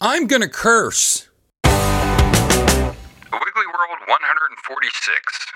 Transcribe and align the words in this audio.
I'm 0.00 0.28
gonna 0.28 0.48
curse. 0.48 1.28
Wiggly 1.64 1.74
World 3.66 3.98
146. 4.06 5.46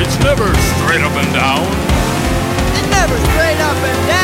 It's 0.00 0.18
never 0.24 0.46
straight 0.54 1.02
up 1.02 1.12
and 1.12 1.34
down. 1.34 1.66
It's 2.72 2.88
never 2.88 3.18
straight 3.18 3.60
up 3.60 3.76
and 3.76 4.08
down. 4.08 4.23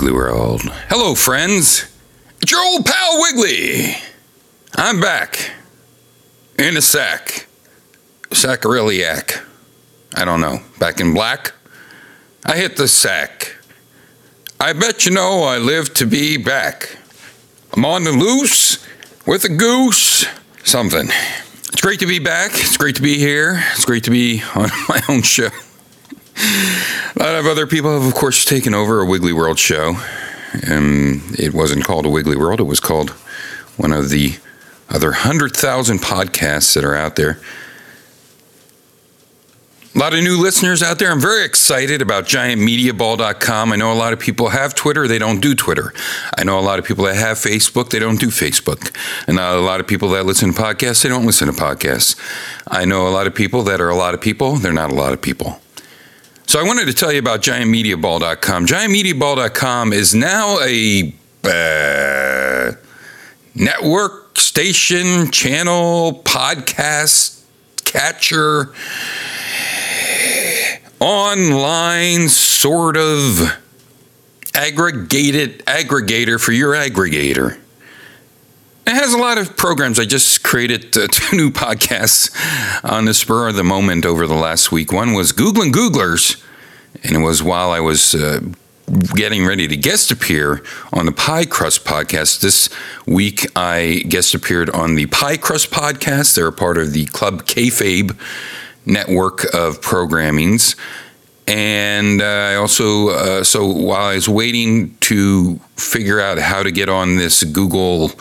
Wiggly 0.00 0.16
World. 0.16 0.62
Hello, 0.88 1.14
friends. 1.14 1.84
It's 2.40 2.50
your 2.50 2.64
old 2.64 2.86
pal 2.86 3.20
Wiggly. 3.20 3.96
I'm 4.74 4.98
back. 4.98 5.50
In 6.58 6.74
a 6.78 6.80
sack. 6.80 7.46
Sackariliac. 8.30 9.44
I 10.14 10.24
don't 10.24 10.40
know. 10.40 10.60
Back 10.78 11.00
in 11.00 11.12
black? 11.12 11.52
I 12.46 12.56
hit 12.56 12.78
the 12.78 12.88
sack. 12.88 13.58
I 14.58 14.72
bet 14.72 15.04
you 15.04 15.12
know 15.12 15.42
I 15.42 15.58
live 15.58 15.92
to 15.94 16.06
be 16.06 16.38
back. 16.38 16.96
I'm 17.74 17.84
on 17.84 18.04
the 18.04 18.12
loose 18.12 18.82
with 19.26 19.44
a 19.44 19.50
goose. 19.50 20.24
Something. 20.64 21.10
It's 21.10 21.82
great 21.82 22.00
to 22.00 22.06
be 22.06 22.20
back. 22.20 22.52
It's 22.54 22.78
great 22.78 22.96
to 22.96 23.02
be 23.02 23.18
here. 23.18 23.62
It's 23.72 23.84
great 23.84 24.04
to 24.04 24.10
be 24.10 24.42
on 24.54 24.70
my 24.88 25.02
own 25.10 25.20
show. 25.20 25.50
A 26.40 27.18
lot 27.18 27.34
of 27.34 27.46
other 27.46 27.66
people 27.66 27.92
have, 27.92 28.06
of 28.06 28.14
course, 28.14 28.44
taken 28.44 28.74
over 28.74 29.00
a 29.00 29.06
Wiggly 29.06 29.32
World 29.32 29.58
show. 29.58 29.96
Um, 30.70 31.22
it 31.38 31.54
wasn't 31.54 31.84
called 31.84 32.06
a 32.06 32.08
Wiggly 32.08 32.36
World, 32.36 32.60
it 32.60 32.64
was 32.64 32.80
called 32.80 33.10
one 33.76 33.92
of 33.92 34.10
the 34.10 34.36
other 34.88 35.10
100,000 35.10 35.98
podcasts 35.98 36.74
that 36.74 36.84
are 36.84 36.96
out 36.96 37.16
there. 37.16 37.40
A 39.92 39.98
lot 39.98 40.14
of 40.14 40.22
new 40.22 40.40
listeners 40.40 40.84
out 40.84 41.00
there. 41.00 41.10
I'm 41.10 41.20
very 41.20 41.44
excited 41.44 42.00
about 42.00 42.24
giantmediaball.com. 42.24 43.72
I 43.72 43.76
know 43.76 43.92
a 43.92 43.94
lot 43.94 44.12
of 44.12 44.20
people 44.20 44.50
have 44.50 44.72
Twitter, 44.72 45.08
they 45.08 45.18
don't 45.18 45.40
do 45.40 45.56
Twitter. 45.56 45.92
I 46.38 46.44
know 46.44 46.60
a 46.60 46.62
lot 46.62 46.78
of 46.78 46.84
people 46.84 47.04
that 47.06 47.16
have 47.16 47.38
Facebook, 47.38 47.90
they 47.90 47.98
don't 47.98 48.20
do 48.20 48.28
Facebook. 48.28 48.94
And 49.26 49.40
a 49.40 49.58
lot 49.58 49.80
of 49.80 49.88
people 49.88 50.10
that 50.10 50.26
listen 50.26 50.52
to 50.54 50.62
podcasts, 50.62 51.02
they 51.02 51.08
don't 51.08 51.26
listen 51.26 51.48
to 51.48 51.52
podcasts. 51.52 52.16
I 52.68 52.84
know 52.84 53.08
a 53.08 53.10
lot 53.10 53.26
of 53.26 53.34
people 53.34 53.64
that 53.64 53.80
are 53.80 53.88
a 53.88 53.96
lot 53.96 54.14
of 54.14 54.20
people, 54.20 54.56
they're 54.56 54.72
not 54.72 54.92
a 54.92 54.94
lot 54.94 55.12
of 55.12 55.20
people. 55.20 55.60
So 56.50 56.58
I 56.58 56.64
wanted 56.64 56.86
to 56.86 56.92
tell 56.92 57.12
you 57.12 57.20
about 57.20 57.42
giantmediaball.com. 57.42 58.66
Giantmediaball.com 58.66 59.92
is 59.92 60.16
now 60.16 60.58
a 60.60 61.14
uh, 61.44 62.72
network, 63.54 64.36
station, 64.36 65.30
channel, 65.30 66.20
podcast 66.24 67.44
catcher, 67.84 68.74
online 70.98 72.28
sort 72.28 72.96
of 72.96 73.56
aggregated 74.52 75.64
aggregator 75.66 76.40
for 76.40 76.50
your 76.50 76.74
aggregator. 76.74 77.60
It 78.86 78.94
has 78.94 79.12
a 79.12 79.18
lot 79.18 79.38
of 79.38 79.56
programs. 79.56 79.98
I 79.98 80.04
just 80.04 80.42
created 80.42 80.96
uh, 80.96 81.06
two 81.10 81.36
new 81.36 81.50
podcasts 81.50 82.30
on 82.84 83.04
the 83.04 83.14
spur 83.14 83.48
of 83.48 83.54
the 83.54 83.64
moment 83.64 84.04
over 84.04 84.26
the 84.26 84.34
last 84.34 84.72
week. 84.72 84.92
One 84.92 85.12
was 85.12 85.32
Googling 85.32 85.72
Googlers, 85.72 86.42
and 87.04 87.16
it 87.16 87.20
was 87.20 87.42
while 87.42 87.70
I 87.70 87.80
was 87.80 88.14
uh, 88.14 88.40
getting 89.14 89.46
ready 89.46 89.68
to 89.68 89.76
guest 89.76 90.10
appear 90.10 90.62
on 90.92 91.06
the 91.06 91.12
Pie 91.12 91.44
Crust 91.44 91.84
podcast. 91.84 92.40
This 92.40 92.68
week, 93.06 93.46
I 93.54 94.04
guest 94.08 94.34
appeared 94.34 94.70
on 94.70 94.94
the 94.94 95.06
Pie 95.06 95.36
Crust 95.36 95.70
podcast. 95.70 96.34
They're 96.34 96.48
a 96.48 96.52
part 96.52 96.78
of 96.78 96.92
the 96.92 97.04
Club 97.06 97.44
Kayfabe 97.44 98.16
network 98.86 99.44
of 99.54 99.80
programmings. 99.80 100.74
And 101.46 102.22
uh, 102.22 102.24
I 102.24 102.54
also, 102.56 103.08
uh, 103.08 103.44
so 103.44 103.66
while 103.66 104.08
I 104.08 104.14
was 104.14 104.28
waiting 104.28 104.96
to 105.00 105.58
figure 105.76 106.20
out 106.20 106.38
how 106.38 106.62
to 106.62 106.70
get 106.70 106.88
on 106.88 107.16
this 107.16 107.42
Google 107.44 108.12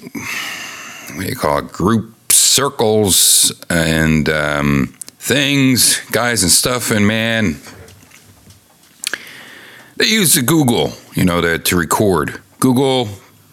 what 0.00 1.20
do 1.20 1.24
you 1.24 1.36
call 1.36 1.58
it, 1.58 1.72
group 1.72 2.14
circles 2.30 3.52
and 3.70 4.28
um, 4.28 4.94
things, 5.18 6.00
guys 6.10 6.42
and 6.42 6.52
stuff. 6.52 6.90
And 6.90 7.06
man, 7.06 7.56
they 9.96 10.06
use 10.06 10.34
the 10.34 10.42
Google, 10.42 10.92
you 11.14 11.24
know, 11.24 11.40
to, 11.40 11.58
to 11.58 11.76
record 11.76 12.40
Google 12.60 13.08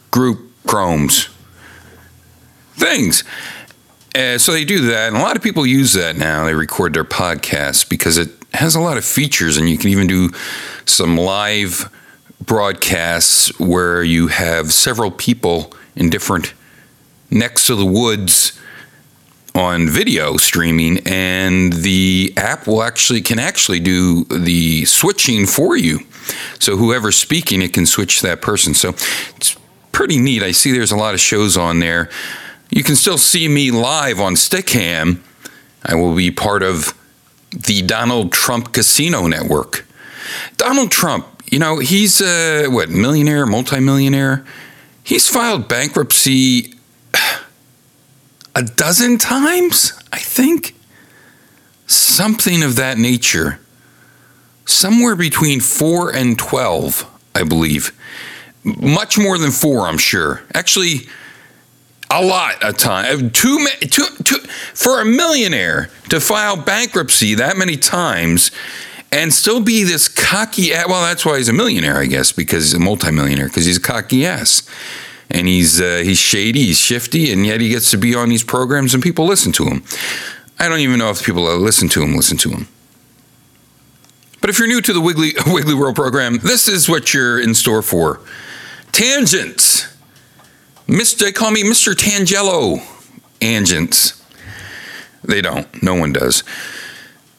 group 0.10 0.50
Chromes 0.68 1.30
things. 2.74 3.24
Uh, 4.16 4.38
so 4.38 4.52
they 4.52 4.66
do 4.66 4.88
that, 4.88 5.08
and 5.08 5.16
a 5.16 5.20
lot 5.20 5.38
of 5.38 5.44
people 5.44 5.66
use 5.66 5.94
that 5.94 6.18
now. 6.18 6.46
They 6.46 6.54
record 6.54 6.94
their 6.94 7.06
podcasts 7.06 7.88
because 7.88 8.18
it 8.18 8.30
has 8.54 8.76
a 8.76 8.82
lot 8.82 8.98
of 8.98 9.06
features, 9.06 9.56
and 9.58 9.70
you 9.70 9.78
can 9.78 9.90
even 9.90 10.08
do 10.08 10.32
some 10.86 11.16
live 11.16 11.90
broadcasts 12.42 13.58
where 13.60 14.04
you 14.04 14.28
have 14.28 14.74
several 14.74 15.12
people 15.12 15.74
in 15.96 16.10
different 16.10 16.54
necks 17.30 17.70
of 17.70 17.78
the 17.78 17.86
woods 17.86 18.60
on 19.54 19.90
video 19.90 20.38
streaming 20.38 21.00
and 21.06 21.74
the 21.74 22.34
app 22.38 22.68
will 22.68 22.84
actually 22.84 23.22
can 23.22 23.38
actually 23.38 23.80
do 23.80 24.24
the 24.26 24.86
switching 24.86 25.46
for 25.46 25.76
you. 25.76 26.00
So 26.60 26.78
whoever's 26.78 27.18
speaking 27.18 27.62
it 27.62 27.74
can 27.74 27.86
switch 27.86 28.22
that 28.22 28.42
person. 28.42 28.74
So 28.74 28.90
it's 29.36 29.58
pretty 29.92 30.18
neat. 30.18 30.42
I 30.42 30.52
see 30.52 30.72
there's 30.72 30.92
a 30.92 30.98
lot 30.98 31.14
of 31.14 31.20
shows 31.20 31.58
on 31.58 31.80
there. 31.80 32.10
You 32.70 32.84
can 32.84 32.96
still 32.96 33.18
see 33.18 33.48
me 33.48 33.72
live 33.72 34.20
on 34.20 34.36
Stickam. 34.36 35.20
I 35.84 35.96
will 35.96 36.16
be 36.16 36.32
part 36.32 36.64
of 36.64 36.98
the 37.50 37.82
donald 37.82 38.32
trump 38.32 38.72
casino 38.72 39.28
network. 39.28 39.86
Donald 40.56 40.90
trump 40.90 41.41
you 41.52 41.60
know 41.60 41.78
he's 41.78 42.22
a 42.22 42.68
what 42.68 42.90
millionaire 42.90 43.46
multimillionaire 43.46 44.44
he's 45.04 45.28
filed 45.28 45.68
bankruptcy 45.68 46.74
a 48.56 48.64
dozen 48.64 49.18
times, 49.18 49.94
I 50.12 50.20
think. 50.20 50.76
Something 51.86 52.64
of 52.64 52.78
that 52.78 52.98
nature. 52.98 53.60
Somewhere 54.66 55.16
between 55.16 55.60
four 55.60 56.16
and 56.16 56.38
12, 56.40 57.06
I 57.36 57.44
believe. 57.44 57.92
Much 58.64 59.18
more 59.18 59.38
than 59.38 59.52
four, 59.52 59.88
I'm 59.88 59.98
sure. 59.98 60.42
Actually, 60.54 61.08
a 62.10 62.24
lot 62.24 62.64
of 62.64 62.78
time. 62.78 63.26
Uh, 63.26 63.30
too, 63.34 63.60
ma- 63.60 63.70
too, 63.90 64.06
too, 64.24 64.38
for 64.74 65.02
a 65.02 65.06
millionaire 65.06 65.90
to 66.10 66.20
file 66.20 66.56
bankruptcy 66.56 67.36
that 67.36 67.58
many 67.58 67.76
times 67.76 68.52
and 69.12 69.34
still 69.34 69.62
be 69.62 69.84
this 69.84 70.08
cocky. 70.08 70.72
Well, 70.72 71.02
that's 71.02 71.26
why 71.26 71.38
he's 71.38 71.50
a 71.50 71.54
millionaire, 71.54 71.98
I 71.98 72.06
guess, 72.06 72.32
because 72.32 72.66
he's 72.66 72.74
a 72.74 72.80
multimillionaire, 72.80 73.48
because 73.48 73.66
he's 73.66 73.78
a 73.78 73.82
cocky 73.82 74.26
ass 74.26 74.68
and 75.30 75.48
he's 75.48 75.80
uh, 75.80 76.02
he's 76.04 76.20
shady, 76.20 76.66
he's 76.66 76.80
shifty, 76.80 77.32
and 77.32 77.46
yet 77.46 77.62
he 77.62 77.70
gets 77.70 77.92
to 77.92 77.98
be 77.98 78.16
on 78.16 78.30
these 78.30 78.44
programs 78.44 78.94
and 78.94 79.02
people 79.02 79.26
listen 79.26 79.52
to 79.54 79.66
him. 79.66 79.84
I 80.60 80.68
don't 80.68 80.80
even 80.80 81.00
know 81.00 81.10
if 81.10 81.24
people 81.24 81.46
that 81.46 81.58
listen 81.58 81.90
to 81.90 82.04
him 82.04 82.16
listen 82.16 82.38
to 82.40 82.50
him. 82.50 82.68
But 84.42 84.50
if 84.50 84.60
you're 84.60 84.68
new 84.68 84.82
to 84.82 84.94
the 84.94 85.02
Wiggly 85.02 85.32
Wiggly 85.48 85.74
World 85.74 85.96
program, 85.96 86.38
this 86.40 86.68
is 86.68 86.90
what 86.90 87.14
you're 87.14 87.40
in 87.40 87.56
store 87.56 87.82
for. 87.82 88.22
Tangents. 88.92 89.88
Mr. 90.88 91.20
They 91.20 91.32
call 91.32 91.52
me 91.52 91.64
Mr. 91.64 91.94
Tangelo. 91.94 92.82
Tangents. 93.40 94.22
They 95.24 95.42
don't. 95.42 95.82
No 95.82 95.96
one 95.96 96.12
does. 96.12 96.44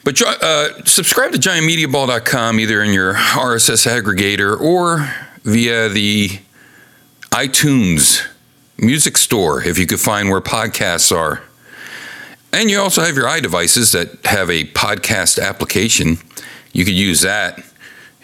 But 0.05 0.21
uh, 0.21 0.85
subscribe 0.85 1.33
to 1.33 1.39
giantmediaball.com 1.39 2.59
either 2.59 2.83
in 2.83 2.93
your 2.93 3.15
RSS 3.15 3.87
aggregator 3.87 4.61
or 4.61 5.09
via 5.45 5.89
the 5.89 6.41
iTunes 7.31 8.27
music 8.79 9.17
store 9.17 9.63
if 9.63 9.79
you 9.79 9.87
could 9.87 10.01
find 10.01 10.29
where 10.29 10.41
podcasts 10.41 11.17
are. 11.17 11.43
And 12.53 12.69
you 12.71 12.81
also 12.81 13.03
have 13.03 13.17
your 13.17 13.27
iDevices 13.27 13.93
that 13.93 14.27
have 14.27 14.51
a 14.51 14.65
podcast 14.65 15.41
application. 15.41 16.19
You 16.73 16.85
could 16.85 16.95
use 16.95 17.23
that, 17.23 17.63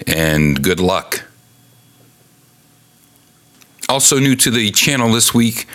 and 0.06 0.62
good 0.62 0.80
luck. 0.80 1.22
Also, 3.88 4.18
new 4.18 4.36
to 4.36 4.50
the 4.50 4.70
channel 4.70 5.10
this 5.12 5.32
week. 5.32 5.66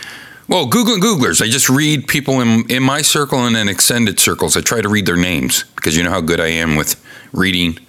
Well, 0.48 0.66
Google 0.66 0.96
and 0.96 1.04
Googlers. 1.04 1.42
I 1.42 1.48
just 1.48 1.70
read 1.70 2.08
people 2.08 2.42
in, 2.42 2.70
in 2.70 2.84
my 2.84 3.02
circle 3.02 3.46
and 3.46 3.56
in 3.56 3.70
extended 3.70 4.20
circles. 4.20 4.58
I 4.58 4.62
try 4.62 4.82
to 4.82 4.90
read 4.90 5.06
their 5.06 5.16
names 5.16 5.64
because 5.76 5.96
you 5.96 6.04
know 6.04 6.10
how 6.10 6.20
good 6.20 6.42
I 6.42 6.48
am 6.48 6.76
with 6.76 7.02
reading 7.32 7.80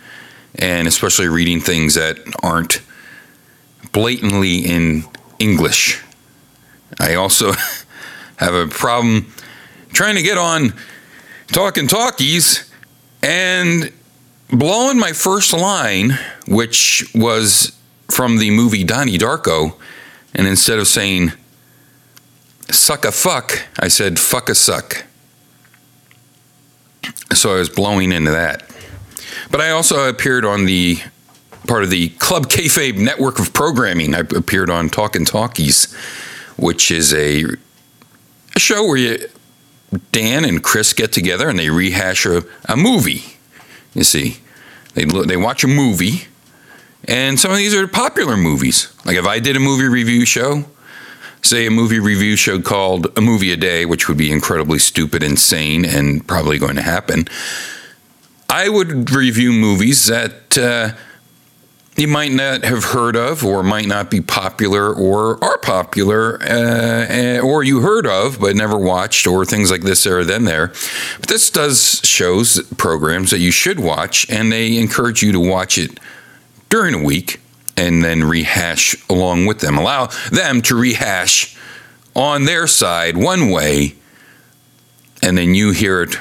and 0.55 0.87
especially 0.87 1.27
reading 1.27 1.61
things 1.61 1.95
that 1.95 2.19
aren't 2.45 2.81
blatantly 3.93 4.59
in 4.59 5.05
English. 5.41 6.01
I 7.01 7.15
also 7.15 7.53
have 8.37 8.55
a 8.55 8.69
problem 8.69 9.33
trying 9.93 10.15
to 10.15 10.23
get 10.23 10.39
on 10.39 10.75
Talking 11.49 11.89
Talkies 11.89 12.71
and 13.21 13.93
blowing 14.49 14.99
my 14.99 15.13
first 15.13 15.53
line, 15.53 16.19
which 16.47 17.05
was 17.15 17.77
from 18.11 18.39
the 18.39 18.51
movie 18.51 18.85
Donnie 18.85 19.19
Darko, 19.19 19.77
and 20.35 20.47
instead 20.47 20.79
of 20.79 20.87
saying 20.87 21.33
suck 22.71 23.05
a 23.05 23.13
fuck, 23.13 23.67
I 23.79 23.89
said 23.89 24.19
fuck 24.19 24.49
a 24.49 24.55
suck. 24.55 25.05
So 27.33 27.55
I 27.55 27.59
was 27.59 27.69
blowing 27.69 28.13
into 28.13 28.31
that. 28.31 28.71
But 29.51 29.61
I 29.61 29.71
also 29.71 30.09
appeared 30.09 30.45
on 30.45 30.65
the 30.65 30.99
part 31.67 31.83
of 31.83 31.91
the 31.91 32.11
Club 32.11 32.47
Kayfabe 32.47 32.99
network 32.99 33.39
of 33.39 33.53
programming. 33.53 34.15
I 34.15 34.21
appeared 34.21 34.71
on 34.71 34.89
Talking 34.89 35.25
Talkies, 35.25 35.93
which 36.57 36.91
is 36.91 37.13
a, 37.13 37.45
a 38.55 38.61
show 38.61 38.87
where 38.87 38.97
you, 38.97 39.29
Dan 40.13 40.45
and 40.45 40.63
Chris 40.63 40.93
get 40.93 41.13
together 41.13 41.49
and 41.49 41.59
they 41.59 41.71
rehash 41.71 42.27
a, 42.27 42.43
a 42.67 42.77
movie. 42.77 43.37
You 43.95 44.05
see, 44.05 44.39
they 44.95 45.05
they 45.05 45.37
watch 45.37 45.63
a 45.63 45.69
movie, 45.69 46.27
and 47.07 47.39
some 47.39 47.53
of 47.53 47.57
these 47.59 47.75
are 47.75 47.87
popular 47.87 48.37
movies. 48.37 48.93
Like 49.05 49.17
if 49.17 49.27
I 49.27 49.39
did 49.39 49.57
a 49.57 49.61
movie 49.61 49.87
review 49.87 50.25
show, 50.25 50.65
say 51.45 51.67
a 51.67 51.71
movie 51.71 52.01
review 52.01 52.37
show 52.37 52.61
called 52.61 53.07
A 53.19 53.21
Movie 53.21 53.53
a 53.53 53.57
Day, 53.57 53.85
which 53.85 54.09
would 54.09 54.17
be 54.17 54.33
incredibly 54.33 54.79
stupid, 54.79 55.23
insane, 55.23 55.85
and 55.85 56.27
probably 56.27 56.59
going 56.59 56.77
to 56.77 56.83
happen, 56.83 57.29
I 58.49 58.69
would 58.69 59.11
review 59.11 59.53
movies 59.53 60.07
that 60.07 60.57
uh, 60.57 60.97
you 61.97 62.09
might 62.09 62.33
not 62.33 62.65
have 62.65 62.85
heard 62.85 63.15
of, 63.15 63.45
or 63.45 63.63
might 63.63 63.87
not 63.87 64.11
be 64.11 64.21
popular, 64.21 64.93
or 64.93 65.43
are 65.45 65.59
popular, 65.59 66.41
uh, 66.43 67.07
eh, 67.09 67.41
or 67.41 67.63
you 67.63 67.81
heard 67.81 68.07
of 68.07 68.41
but 68.41 68.57
never 68.57 68.79
watched, 68.79 69.27
or 69.27 69.45
things 69.45 69.71
like 69.71 69.83
this, 69.83 70.05
there, 70.05 70.25
then 70.25 70.45
there. 70.45 70.69
But 71.21 71.29
this 71.29 71.51
does 71.51 72.01
shows 72.05 72.63
programs 72.79 73.31
that 73.31 73.41
you 73.41 73.51
should 73.51 73.81
watch, 73.81 74.29
and 74.31 74.51
they 74.51 74.79
encourage 74.79 75.23
you 75.23 75.33
to 75.33 75.41
watch 75.41 75.77
it 75.77 76.01
during 76.71 76.95
a 76.95 77.03
week 77.03 77.41
and 77.77 78.05
then 78.05 78.25
rehash 78.25 78.97
along 79.09 79.47
with 79.47 79.61
them. 79.61 79.77
Allow 79.79 80.09
them 80.31 80.63
to 80.63 80.77
rehash 80.77 81.57
on 82.15 82.45
their 82.45 82.67
side 82.67 83.17
one 83.17 83.51
way, 83.51 83.95
and 85.23 85.37
then 85.37 85.55
you 85.55 85.73
hear 85.73 86.03
it 86.03 86.19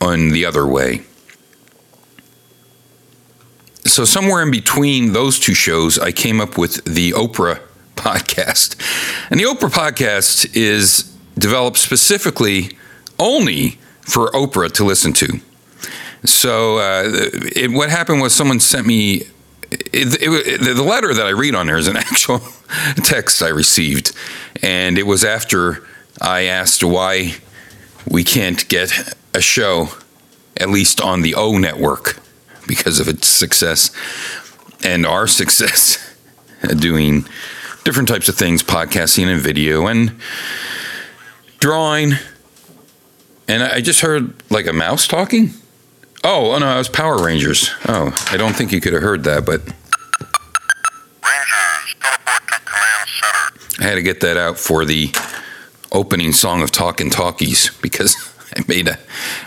on 0.00 0.30
the 0.30 0.44
other 0.44 0.66
way. 0.66 1.02
So, 3.84 4.04
somewhere 4.04 4.42
in 4.42 4.50
between 4.50 5.12
those 5.12 5.38
two 5.38 5.54
shows, 5.54 5.98
I 5.98 6.10
came 6.10 6.40
up 6.40 6.58
with 6.58 6.84
the 6.84 7.12
Oprah 7.12 7.60
podcast. 7.96 8.76
And 9.30 9.38
the 9.38 9.44
Oprah 9.44 9.70
podcast 9.70 10.56
is 10.56 11.04
developed 11.38 11.78
specifically 11.78 12.76
only 13.18 13.78
for 14.00 14.30
Oprah 14.32 14.72
to 14.72 14.84
listen 14.84 15.12
to. 15.14 15.40
So, 16.24 16.78
uh, 16.78 17.04
it, 17.54 17.70
what 17.70 17.90
happened 17.90 18.20
was 18.20 18.34
someone 18.34 18.58
sent 18.58 18.86
me 18.86 19.22
it, 19.96 20.22
it, 20.22 20.76
the 20.76 20.82
letter 20.82 21.14
that 21.14 21.26
I 21.26 21.30
read 21.30 21.54
on 21.54 21.66
there 21.66 21.76
is 21.76 21.88
an 21.88 21.96
actual 21.96 22.40
text 23.02 23.42
I 23.42 23.48
received, 23.48 24.12
and 24.62 24.98
it 24.98 25.06
was 25.06 25.24
after 25.24 25.86
I 26.20 26.42
asked 26.42 26.84
why 26.84 27.36
we 28.08 28.24
can't 28.24 28.66
get 28.68 29.14
a 29.34 29.40
show, 29.40 29.88
at 30.56 30.68
least 30.68 31.00
on 31.00 31.22
the 31.22 31.34
O 31.34 31.58
network, 31.58 32.18
because 32.66 33.00
of 33.00 33.08
its 33.08 33.26
success 33.26 33.90
and 34.84 35.06
our 35.06 35.26
success 35.26 36.14
doing 36.78 37.26
different 37.84 38.08
types 38.08 38.28
of 38.28 38.34
things, 38.34 38.62
podcasting 38.62 39.26
and 39.26 39.40
video 39.40 39.86
and 39.86 40.16
drawing. 41.58 42.12
And 43.48 43.62
I 43.62 43.80
just 43.80 44.00
heard 44.00 44.34
like 44.50 44.66
a 44.66 44.72
mouse 44.72 45.06
talking. 45.06 45.50
Oh, 46.24 46.52
oh 46.52 46.58
no, 46.58 46.74
it 46.74 46.78
was 46.78 46.88
Power 46.88 47.22
Rangers. 47.22 47.70
Oh, 47.86 48.12
I 48.32 48.36
don't 48.36 48.54
think 48.56 48.72
you 48.72 48.80
could 48.80 48.92
have 48.92 49.02
heard 49.02 49.22
that, 49.24 49.46
but 49.46 49.62
I 53.78 53.84
had 53.84 53.94
to 53.96 54.02
get 54.02 54.20
that 54.20 54.36
out 54.36 54.58
for 54.58 54.84
the 54.84 55.10
opening 55.92 56.32
song 56.32 56.62
of 56.62 56.70
Talkin' 56.70 57.10
Talkies 57.10 57.70
because 57.82 58.16
I 58.56 58.62
made 58.68 58.88
a 58.88 58.98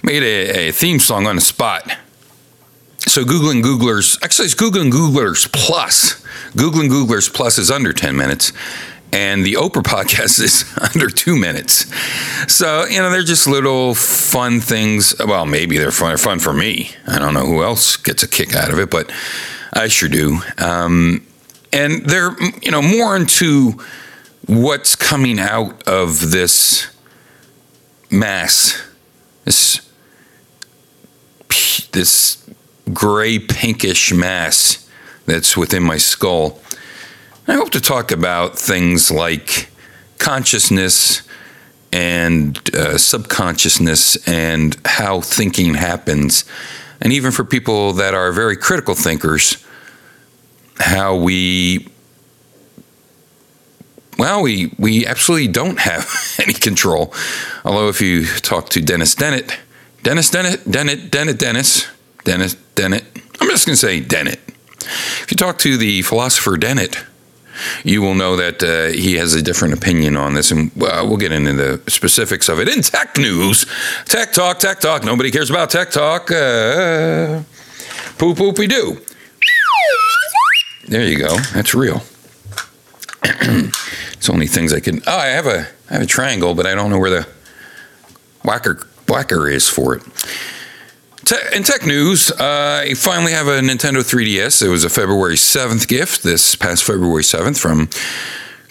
made 0.03 0.23
a, 0.23 0.69
a 0.69 0.71
theme 0.71 0.99
song 0.99 1.25
on 1.25 1.35
the 1.35 1.41
spot. 1.41 1.91
So 2.99 3.23
Googling 3.23 3.63
Googlers, 3.63 4.19
actually 4.23 4.45
it's 4.45 4.55
Googling 4.55 4.91
Googlers 4.91 5.51
Plus. 5.51 6.23
Googling 6.51 6.89
Googlers 6.89 7.33
Plus 7.33 7.57
is 7.57 7.71
under 7.71 7.93
10 7.93 8.15
minutes. 8.15 8.51
And 9.11 9.43
the 9.43 9.53
Oprah 9.53 9.81
podcast 9.81 10.39
is 10.43 10.65
under 10.93 11.09
two 11.09 11.35
minutes. 11.35 11.91
So, 12.53 12.85
you 12.85 12.99
know, 12.99 13.09
they're 13.09 13.23
just 13.23 13.47
little 13.47 13.95
fun 13.95 14.59
things. 14.59 15.15
Well, 15.17 15.47
maybe 15.47 15.77
they're 15.79 15.91
fun, 15.91 16.09
they're 16.09 16.17
fun 16.17 16.39
for 16.39 16.53
me. 16.53 16.91
I 17.07 17.17
don't 17.17 17.33
know 17.33 17.45
who 17.45 17.63
else 17.63 17.97
gets 17.97 18.21
a 18.21 18.27
kick 18.27 18.55
out 18.55 18.71
of 18.71 18.77
it, 18.77 18.91
but 18.91 19.11
I 19.73 19.87
sure 19.87 20.09
do. 20.09 20.39
Um, 20.59 21.25
and 21.73 22.05
they're, 22.05 22.35
you 22.61 22.71
know, 22.71 22.81
more 22.81 23.15
into 23.15 23.79
what's 24.49 24.95
coming 24.95 25.39
out 25.39 25.87
of 25.87 26.31
this 26.31 26.87
mass, 28.09 28.83
this 29.45 29.87
this 31.91 32.49
gray 32.91 33.37
pinkish 33.37 34.11
mass 34.11 34.89
that's 35.27 35.55
within 35.55 35.83
my 35.83 35.97
skull. 35.97 36.59
I 37.47 37.53
hope 37.53 37.69
to 37.71 37.81
talk 37.81 38.11
about 38.11 38.57
things 38.57 39.11
like 39.11 39.69
consciousness 40.17 41.21
and 41.91 42.57
uh, 42.75 42.97
subconsciousness 42.97 44.27
and 44.27 44.75
how 44.85 45.21
thinking 45.21 45.75
happens. 45.75 46.43
And 47.01 47.13
even 47.13 47.31
for 47.31 47.43
people 47.43 47.93
that 47.93 48.15
are 48.15 48.31
very 48.31 48.57
critical 48.57 48.95
thinkers, 48.95 49.63
how 50.79 51.15
we 51.15 51.87
well, 54.19 54.41
we 54.41 54.71
we 54.77 55.05
absolutely 55.05 55.47
don't 55.47 55.79
have 55.79 56.07
any 56.39 56.53
control. 56.53 57.13
Although 57.63 57.87
if 57.87 58.01
you 58.01 58.25
talk 58.25 58.69
to 58.69 58.81
Dennis 58.81 59.15
Dennett, 59.15 59.57
Dennis 60.03 60.29
Dennett, 60.29 60.69
Dennett, 60.69 61.09
Dennett, 61.09 61.39
Dennis, 61.39 61.87
Dennis 62.25 62.55
Dennett, 62.75 63.05
I'm 63.39 63.47
just 63.47 63.65
going 63.65 63.73
to 63.73 63.77
say 63.77 64.01
Dennett. 64.01 64.39
If 65.21 65.27
you 65.31 65.37
talk 65.37 65.57
to 65.59 65.77
the 65.77 66.01
philosopher 66.01 66.57
Dennett, 66.57 66.97
you 67.83 68.01
will 68.01 68.13
know 68.13 68.35
that 68.35 68.61
uh, 68.61 68.93
he 68.93 69.15
has 69.15 69.33
a 69.35 69.41
different 69.41 69.73
opinion 69.73 70.17
on 70.17 70.33
this, 70.33 70.51
and 70.51 70.71
well, 70.75 71.07
we'll 71.07 71.17
get 71.17 71.31
into 71.31 71.53
the 71.53 71.81
specifics 71.89 72.49
of 72.49 72.59
it 72.59 72.67
in 72.67 72.81
tech 72.81 73.17
news. 73.17 73.65
Tech 74.05 74.33
talk, 74.33 74.59
tech 74.59 74.79
talk. 74.79 75.03
Nobody 75.03 75.31
cares 75.31 75.49
about 75.49 75.69
tech 75.69 75.91
talk. 75.91 76.31
Uh, 76.31 77.43
poop, 78.17 78.37
poopy 78.37 78.67
doo. 78.67 79.01
There 80.87 81.05
you 81.05 81.17
go. 81.17 81.37
That's 81.53 81.73
real. 81.73 82.01
It's 83.23 84.29
only 84.29 84.47
things 84.47 84.73
I 84.73 84.79
can. 84.79 85.01
Oh, 85.07 85.17
I 85.17 85.27
have 85.27 85.45
a 85.45 85.67
I 85.89 85.93
have 85.93 86.01
a 86.01 86.07
triangle, 86.07 86.55
but 86.55 86.65
I 86.65 86.75
don't 86.75 86.89
know 86.89 86.99
where 86.99 87.09
the 87.09 87.27
whacker 88.43 88.87
whacker 89.07 89.47
is 89.47 89.67
for 89.67 89.95
it. 89.95 90.03
In 91.53 91.61
tech 91.63 91.85
news, 91.85 92.31
uh, 92.31 92.85
I 92.85 92.93
finally 92.95 93.33
have 93.33 93.47
a 93.47 93.59
Nintendo 93.59 93.97
3DS. 93.97 94.63
It 94.63 94.69
was 94.69 94.83
a 94.83 94.89
February 94.89 95.35
7th 95.35 95.87
gift 95.87 96.23
this 96.23 96.55
past 96.55 96.83
February 96.83 97.21
7th 97.21 97.59
from 97.59 97.87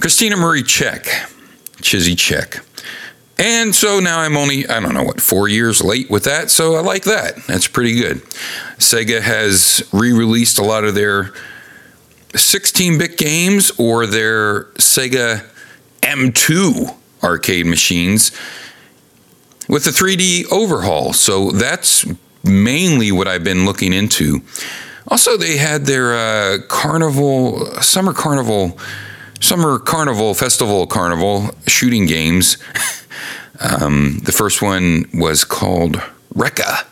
Christina 0.00 0.36
Marie 0.36 0.64
Check, 0.64 1.04
Chizzy 1.76 2.18
Check. 2.18 2.60
And 3.38 3.72
so 3.72 4.00
now 4.00 4.18
I'm 4.20 4.36
only, 4.36 4.66
I 4.66 4.80
don't 4.80 4.94
know 4.94 5.04
what, 5.04 5.20
four 5.20 5.46
years 5.46 5.84
late 5.84 6.10
with 6.10 6.24
that. 6.24 6.50
So 6.50 6.74
I 6.74 6.80
like 6.80 7.04
that. 7.04 7.36
That's 7.46 7.68
pretty 7.68 7.94
good. 7.94 8.22
Sega 8.78 9.20
has 9.20 9.88
re 9.92 10.12
released 10.12 10.58
a 10.58 10.64
lot 10.64 10.82
of 10.82 10.96
their 10.96 11.32
16 12.34 12.98
bit 12.98 13.16
games 13.16 13.70
or 13.78 14.06
their 14.06 14.64
Sega 14.74 15.44
M2 16.02 16.94
arcade 17.22 17.66
machines 17.66 18.32
with 19.68 19.86
a 19.86 19.90
3D 19.90 20.50
overhaul. 20.50 21.12
So 21.12 21.50
that's 21.50 22.06
mainly 22.44 23.12
what 23.12 23.28
I've 23.28 23.44
been 23.44 23.64
looking 23.64 23.92
into. 23.92 24.42
Also, 25.08 25.36
they 25.36 25.56
had 25.56 25.86
their 25.86 26.14
uh, 26.14 26.58
carnival, 26.68 27.64
summer 27.80 28.12
carnival, 28.12 28.78
summer 29.40 29.78
carnival, 29.78 30.34
festival 30.34 30.86
carnival 30.86 31.50
shooting 31.66 32.06
games. 32.06 32.58
um, 33.60 34.18
the 34.24 34.32
first 34.32 34.60
one 34.60 35.08
was 35.14 35.44
called 35.44 35.96
Reca, 36.34 36.84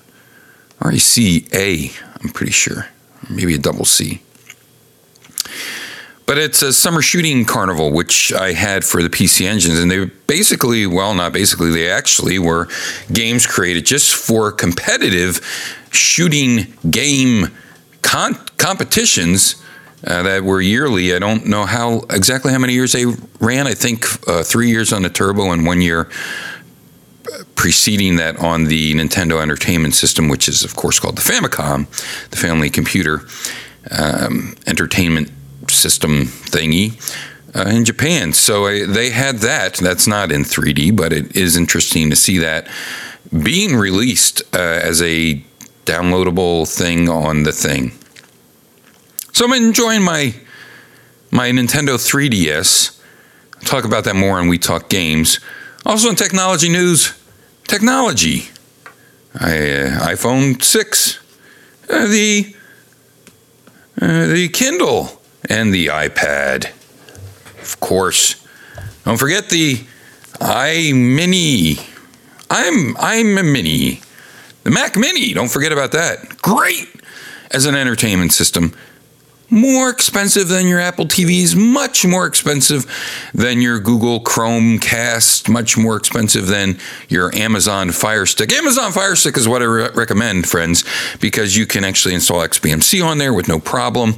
R 0.80 0.92
E 0.92 0.98
C 0.98 1.46
A, 1.52 1.90
I'm 2.22 2.30
pretty 2.30 2.52
sure, 2.52 2.86
maybe 3.28 3.54
a 3.54 3.58
double 3.58 3.84
C. 3.84 4.22
But 6.26 6.38
it's 6.38 6.60
a 6.60 6.72
summer 6.72 7.02
shooting 7.02 7.44
carnival, 7.44 7.92
which 7.92 8.32
I 8.32 8.52
had 8.52 8.84
for 8.84 9.00
the 9.00 9.08
PC 9.08 9.46
engines. 9.46 9.78
And 9.78 9.88
they 9.88 10.06
basically, 10.26 10.84
well, 10.84 11.14
not 11.14 11.32
basically, 11.32 11.70
they 11.70 11.88
actually 11.88 12.40
were 12.40 12.68
games 13.12 13.46
created 13.46 13.86
just 13.86 14.12
for 14.12 14.50
competitive 14.50 15.40
shooting 15.92 16.74
game 16.90 17.52
con- 18.02 18.34
competitions 18.58 19.62
uh, 20.06 20.22
that 20.24 20.42
were 20.42 20.60
yearly. 20.60 21.14
I 21.14 21.20
don't 21.20 21.46
know 21.46 21.64
how 21.64 22.00
exactly 22.10 22.52
how 22.52 22.58
many 22.58 22.72
years 22.72 22.92
they 22.92 23.06
ran. 23.40 23.68
I 23.68 23.74
think 23.74 24.04
uh, 24.28 24.42
three 24.42 24.68
years 24.68 24.92
on 24.92 25.02
the 25.02 25.10
Turbo 25.10 25.52
and 25.52 25.64
one 25.64 25.80
year 25.80 26.08
uh, 27.32 27.44
preceding 27.54 28.16
that 28.16 28.38
on 28.38 28.64
the 28.64 28.94
Nintendo 28.94 29.40
Entertainment 29.40 29.94
System, 29.94 30.28
which 30.28 30.48
is 30.48 30.64
of 30.64 30.74
course 30.74 30.98
called 30.98 31.16
the 31.16 31.22
Famicom, 31.22 31.86
the 32.30 32.36
family 32.36 32.68
computer 32.68 33.22
um, 33.90 34.56
entertainment 34.66 35.30
system 35.70 36.24
thingy. 36.24 37.00
Uh, 37.54 37.70
in 37.70 37.86
Japan, 37.86 38.34
so 38.34 38.66
uh, 38.66 38.86
they 38.86 39.08
had 39.08 39.36
that. 39.36 39.74
That's 39.76 40.06
not 40.06 40.30
in 40.30 40.42
3D, 40.42 40.94
but 40.94 41.10
it 41.10 41.34
is 41.34 41.56
interesting 41.56 42.10
to 42.10 42.16
see 42.16 42.36
that 42.38 42.68
being 43.32 43.76
released 43.76 44.42
uh, 44.54 44.58
as 44.58 45.00
a 45.00 45.42
downloadable 45.86 46.68
thing 46.68 47.08
on 47.08 47.44
the 47.44 47.52
thing. 47.52 47.92
So 49.32 49.46
I'm 49.46 49.52
enjoying 49.54 50.02
my 50.02 50.34
my 51.30 51.50
Nintendo 51.50 51.96
3DS. 51.96 53.00
I'll 53.56 53.62
talk 53.62 53.84
about 53.84 54.04
that 54.04 54.16
more 54.16 54.34
when 54.34 54.48
we 54.48 54.58
talk 54.58 54.88
games. 54.88 55.40
Also 55.84 56.08
in 56.08 56.16
technology 56.16 56.68
news, 56.68 57.14
technology. 57.64 58.50
I, 59.38 59.58
uh, 59.58 60.08
iPhone 60.08 60.62
6, 60.62 61.18
uh, 61.90 62.06
the 62.06 62.54
uh, 64.00 64.26
the 64.26 64.48
Kindle, 64.48 65.15
and 65.48 65.72
the 65.72 65.86
iPad. 65.86 66.72
Of 67.60 67.80
course. 67.80 68.46
Don't 69.04 69.18
forget 69.18 69.48
the 69.50 69.84
iMini. 70.40 71.80
I'm 72.50 72.96
I'm 72.98 73.38
a 73.38 73.42
mini. 73.42 74.00
The 74.64 74.70
Mac 74.70 74.96
Mini, 74.96 75.32
don't 75.32 75.50
forget 75.50 75.72
about 75.72 75.92
that. 75.92 76.42
Great 76.42 76.88
as 77.52 77.66
an 77.66 77.74
entertainment 77.74 78.32
system. 78.32 78.74
More 79.48 79.90
expensive 79.90 80.48
than 80.48 80.66
your 80.66 80.80
Apple 80.80 81.04
TVs, 81.06 81.54
much 81.54 82.04
more 82.04 82.26
expensive 82.26 82.84
than 83.32 83.60
your 83.60 83.78
Google 83.78 84.18
Chromecast, 84.20 85.48
much 85.48 85.78
more 85.78 85.96
expensive 85.96 86.48
than 86.48 86.78
your 87.08 87.32
Amazon 87.32 87.92
Fire 87.92 88.26
Stick. 88.26 88.52
Amazon 88.52 88.90
Fire 88.90 89.14
Stick 89.14 89.36
is 89.36 89.46
what 89.46 89.62
I 89.62 89.66
re- 89.66 89.88
recommend, 89.94 90.48
friends, 90.48 90.84
because 91.20 91.56
you 91.56 91.64
can 91.64 91.84
actually 91.84 92.14
install 92.14 92.40
XBMC 92.40 93.04
on 93.04 93.18
there 93.18 93.32
with 93.32 93.46
no 93.46 93.60
problem. 93.60 94.14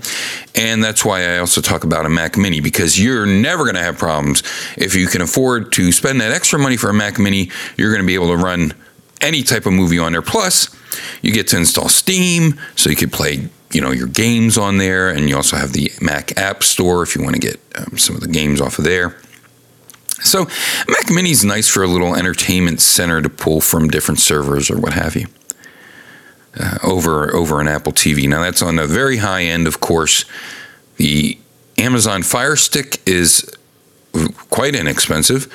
And 0.55 0.83
that's 0.83 1.05
why 1.05 1.35
I 1.35 1.39
also 1.39 1.61
talk 1.61 1.85
about 1.85 2.07
a 2.07 2.09
Mac 2.09 2.39
Mini, 2.39 2.61
because 2.61 2.99
you're 2.99 3.27
never 3.27 3.65
going 3.65 3.77
to 3.77 3.83
have 3.83 3.99
problems. 3.99 4.43
If 4.79 4.95
you 4.95 5.09
can 5.09 5.21
afford 5.21 5.73
to 5.73 5.93
spend 5.93 6.23
that 6.23 6.33
extra 6.33 6.59
money 6.59 6.79
for 6.79 6.89
a 6.89 6.95
Mac 6.95 7.19
Mini, 7.19 7.51
you're 7.77 7.91
going 7.91 8.03
to 8.03 8.07
be 8.07 8.15
able 8.15 8.29
to 8.29 8.43
run 8.43 8.73
any 9.21 9.43
type 9.43 9.67
of 9.67 9.75
movie 9.75 9.99
on 9.99 10.13
there. 10.13 10.23
Plus, 10.23 10.75
you 11.21 11.33
get 11.33 11.49
to 11.49 11.59
install 11.59 11.91
Steam, 11.91 12.59
so 12.77 12.89
you 12.89 12.97
could 12.97 13.13
play, 13.13 13.49
you 13.71 13.81
know, 13.81 13.91
your 13.91 14.07
games 14.07 14.57
on 14.57 14.79
there, 14.79 15.11
and 15.11 15.29
you 15.29 15.37
also 15.37 15.57
have 15.57 15.73
the 15.73 15.93
Mac 16.01 16.37
App 16.39 16.63
Store 16.63 17.03
if 17.03 17.15
you 17.15 17.23
want 17.23 17.35
to 17.35 17.41
get 17.41 17.61
um, 17.77 17.99
some 17.99 18.15
of 18.17 18.23
the 18.23 18.29
games 18.29 18.61
off 18.61 18.79
of 18.79 18.85
there. 18.85 19.17
So, 20.21 20.47
Mac 20.89 21.11
Mini 21.11 21.31
is 21.31 21.45
nice 21.45 21.69
for 21.69 21.83
a 21.83 21.87
little 21.87 22.15
entertainment 22.15 22.81
center 22.81 23.23
to 23.23 23.29
pull 23.29 23.61
from 23.61 23.89
different 23.89 24.21
servers 24.21 24.71
or 24.71 24.79
what 24.79 24.95
have 24.95 25.15
you. 25.15 25.27
Uh, 26.59 26.79
over 26.83 27.33
over 27.35 27.61
an 27.61 27.69
Apple 27.69 27.93
TV. 27.93 28.29
Now 28.29 28.43
that's 28.43 28.63
on 28.63 28.77
the 28.77 28.87
very 28.87 29.19
high 29.19 29.43
end, 29.43 29.67
of 29.69 29.81
course. 29.81 30.25
The 30.97 31.39
Amazon 31.77 32.23
Fire 32.25 32.57
Stick 32.57 33.01
is 33.07 33.49
quite 34.51 34.75
inexpensive 34.75 35.53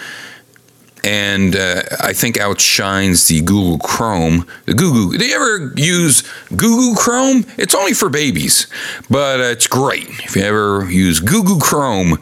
and 1.03 1.55
uh, 1.55 1.81
I 1.99 2.13
think 2.13 2.39
outshines 2.39 3.27
the 3.27 3.41
Google 3.41 3.77
Chrome. 3.79 4.47
The 4.65 4.73
Google. 4.73 5.17
Do 5.17 5.25
you 5.25 5.35
ever 5.35 5.73
use 5.75 6.23
Google 6.55 6.95
Chrome? 6.95 7.45
It's 7.57 7.75
only 7.75 7.93
for 7.93 8.09
babies, 8.09 8.67
but 9.09 9.39
uh, 9.39 9.43
it's 9.43 9.67
great. 9.67 10.07
If 10.07 10.35
you 10.35 10.43
ever 10.43 10.89
use 10.89 11.19
Google 11.19 11.59
Chrome, 11.59 12.19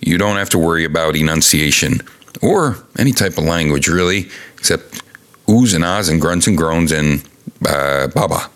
you 0.00 0.16
don't 0.16 0.36
have 0.36 0.50
to 0.50 0.58
worry 0.58 0.84
about 0.84 1.16
enunciation 1.16 2.00
or 2.40 2.76
any 2.98 3.12
type 3.12 3.36
of 3.36 3.44
language 3.44 3.88
really, 3.88 4.28
except 4.56 5.02
oohs 5.46 5.74
and 5.74 5.84
ahs 5.84 6.08
and 6.08 6.20
grunts 6.20 6.46
and 6.46 6.56
groans 6.56 6.92
and 6.92 7.28
uh, 7.66 8.06
baba. 8.08 8.48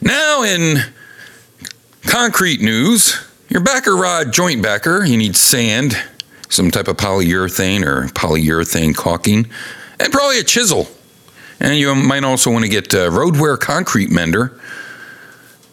Now 0.00 0.42
in 0.42 0.78
concrete 2.06 2.60
news, 2.60 3.22
your 3.48 3.60
backer 3.60 3.94
rod 3.94 4.32
joint 4.32 4.62
backer, 4.62 5.04
you 5.04 5.18
need 5.18 5.36
sand 5.36 6.02
some 6.52 6.70
type 6.70 6.88
of 6.88 6.96
polyurethane 6.96 7.84
or 7.84 8.08
polyurethane 8.08 8.94
caulking, 8.94 9.48
and 9.98 10.12
probably 10.12 10.38
a 10.38 10.44
chisel. 10.44 10.88
And 11.60 11.78
you 11.78 11.94
might 11.94 12.24
also 12.24 12.50
want 12.50 12.64
to 12.64 12.70
get 12.70 12.94
uh, 12.94 13.10
Roadware 13.10 13.58
concrete 13.58 14.10
mender 14.10 14.60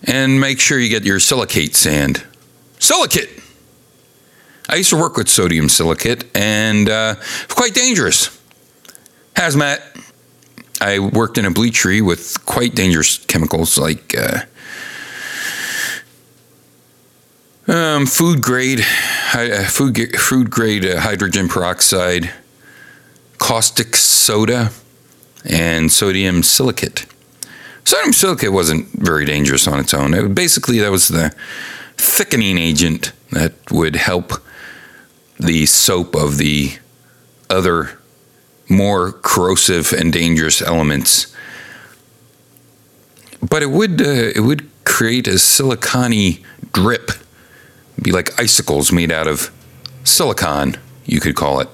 and 0.04 0.40
make 0.40 0.60
sure 0.60 0.80
you 0.80 0.90
get 0.90 1.04
your 1.04 1.20
silicate 1.20 1.76
sand. 1.76 2.24
Silicate! 2.80 3.30
I 4.70 4.76
used 4.76 4.92
to 4.92 4.98
work 4.98 5.18
with 5.18 5.28
sodium 5.28 5.68
silicate 5.68 6.26
and 6.36 6.88
uh, 6.90 7.16
quite 7.50 7.74
dangerous. 7.74 8.30
Hazmat. 9.34 9.82
I 10.82 11.00
worked 11.00 11.38
in 11.38 11.46
a 11.46 11.52
bleachery 11.52 12.02
with 12.06 12.46
quite 12.46 12.74
dangerous 12.74 13.18
chemicals 13.26 13.78
like 13.78 14.16
uh, 14.18 14.42
um, 17.68 18.06
food 18.06 18.42
grade, 18.42 18.86
food 19.30 20.18
food 20.18 20.50
grade 20.50 20.86
uh, 20.86 21.00
hydrogen 21.00 21.48
peroxide, 21.48 22.32
caustic 23.38 23.96
soda, 23.96 24.72
and 25.46 25.92
sodium 25.92 26.44
silicate. 26.44 27.06
Sodium 27.86 28.14
silicate 28.14 28.52
wasn't 28.52 28.88
very 28.92 29.26
dangerous 29.26 29.68
on 29.68 29.80
its 29.80 29.94
own. 29.94 30.14
It, 30.14 30.36
basically, 30.36 30.80
that 30.80 30.92
was 30.92 31.08
the 31.08 31.34
thickening 31.98 32.58
agent 32.58 33.12
that 33.32 33.54
would 33.72 33.96
help 33.96 34.34
the 35.40 35.66
soap 35.66 36.16
of 36.16 36.38
the 36.38 36.78
other 37.50 38.00
more 38.68 39.12
corrosive 39.12 39.92
and 39.94 40.14
dangerous 40.14 40.62
elements. 40.62 41.36
But 43.48 43.64
it 43.64 43.70
would 43.70 44.02
uh, 44.02 44.32
it 44.36 44.42
would 44.42 44.70
create 44.86 45.28
a 45.28 45.38
silicony 45.38 46.44
drip 46.74 47.12
be 48.02 48.12
like 48.12 48.40
icicles 48.40 48.92
made 48.92 49.12
out 49.12 49.28
of 49.28 49.52
silicon, 50.04 50.76
you 51.06 51.20
could 51.20 51.36
call 51.36 51.60
it. 51.60 51.70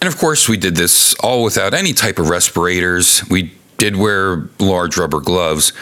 And 0.00 0.06
of 0.06 0.18
course, 0.18 0.48
we 0.48 0.56
did 0.56 0.76
this 0.76 1.14
all 1.16 1.42
without 1.42 1.74
any 1.74 1.92
type 1.92 2.18
of 2.18 2.28
respirators. 2.30 3.28
We 3.28 3.52
did 3.78 3.96
wear 3.96 4.48
large 4.58 4.96
rubber 4.96 5.20
gloves. 5.20 5.72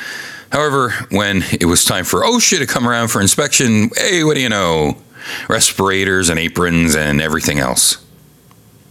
However, 0.50 0.90
when 1.10 1.42
it 1.52 1.66
was 1.66 1.84
time 1.84 2.04
for 2.04 2.22
OSHA 2.22 2.58
to 2.58 2.66
come 2.66 2.88
around 2.88 3.08
for 3.08 3.20
inspection, 3.20 3.90
hey, 3.96 4.24
what 4.24 4.34
do 4.34 4.40
you 4.40 4.48
know? 4.48 4.96
Respirators 5.48 6.28
and 6.28 6.38
aprons 6.38 6.94
and 6.94 7.20
everything 7.20 7.58
else. 7.58 8.04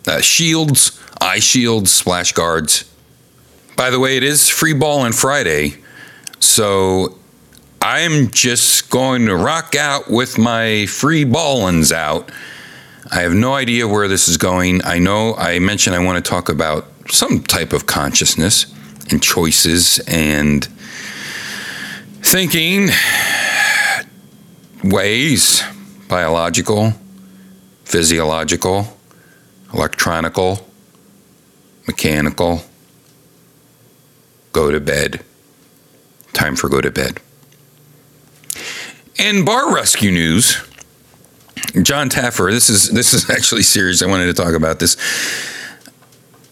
Uh, 0.07 0.21
shields, 0.21 1.01
eye 1.21 1.39
shields, 1.39 1.91
splash 1.91 2.33
guards. 2.33 2.91
By 3.75 3.89
the 3.89 3.99
way, 3.99 4.17
it 4.17 4.23
is 4.23 4.49
free 4.49 4.73
ball 4.73 4.99
on 4.99 5.11
Friday, 5.11 5.77
so 6.39 7.17
I'm 7.87 8.31
just 8.31 8.89
going 8.89 9.27
to 9.27 9.35
rock 9.35 9.75
out 9.75 10.09
with 10.09 10.39
my 10.39 10.87
free 10.87 11.23
ballins 11.23 11.91
out. 11.91 12.31
I 13.11 13.19
have 13.19 13.35
no 13.35 13.53
idea 13.53 13.87
where 13.87 14.07
this 14.07 14.27
is 14.27 14.37
going. 14.37 14.83
I 14.83 14.97
know 14.97 15.35
I 15.35 15.59
mentioned 15.59 15.95
I 15.95 16.03
want 16.03 16.17
to 16.17 16.27
talk 16.27 16.49
about 16.49 16.87
some 17.11 17.43
type 17.43 17.73
of 17.73 17.85
consciousness 17.85 18.65
and 19.11 19.21
choices 19.21 19.99
and 20.07 20.65
thinking 22.23 22.89
ways 24.83 25.61
biological, 26.09 26.91
physiological, 27.83 28.97
electronical, 29.71 30.67
mechanical. 31.85 32.63
Go 34.53 34.71
to 34.71 34.79
bed. 34.79 35.23
Time 36.33 36.55
for 36.55 36.67
go 36.67 36.81
to 36.81 36.89
bed. 36.89 37.19
In 39.17 39.45
bar 39.45 39.73
rescue 39.73 40.11
news, 40.11 40.61
John 41.81 42.09
Taffer. 42.09 42.51
This 42.51 42.69
is 42.69 42.89
this 42.89 43.13
is 43.13 43.29
actually 43.29 43.63
serious. 43.63 44.01
I 44.01 44.07
wanted 44.07 44.25
to 44.25 44.33
talk 44.33 44.53
about 44.53 44.79
this 44.79 44.97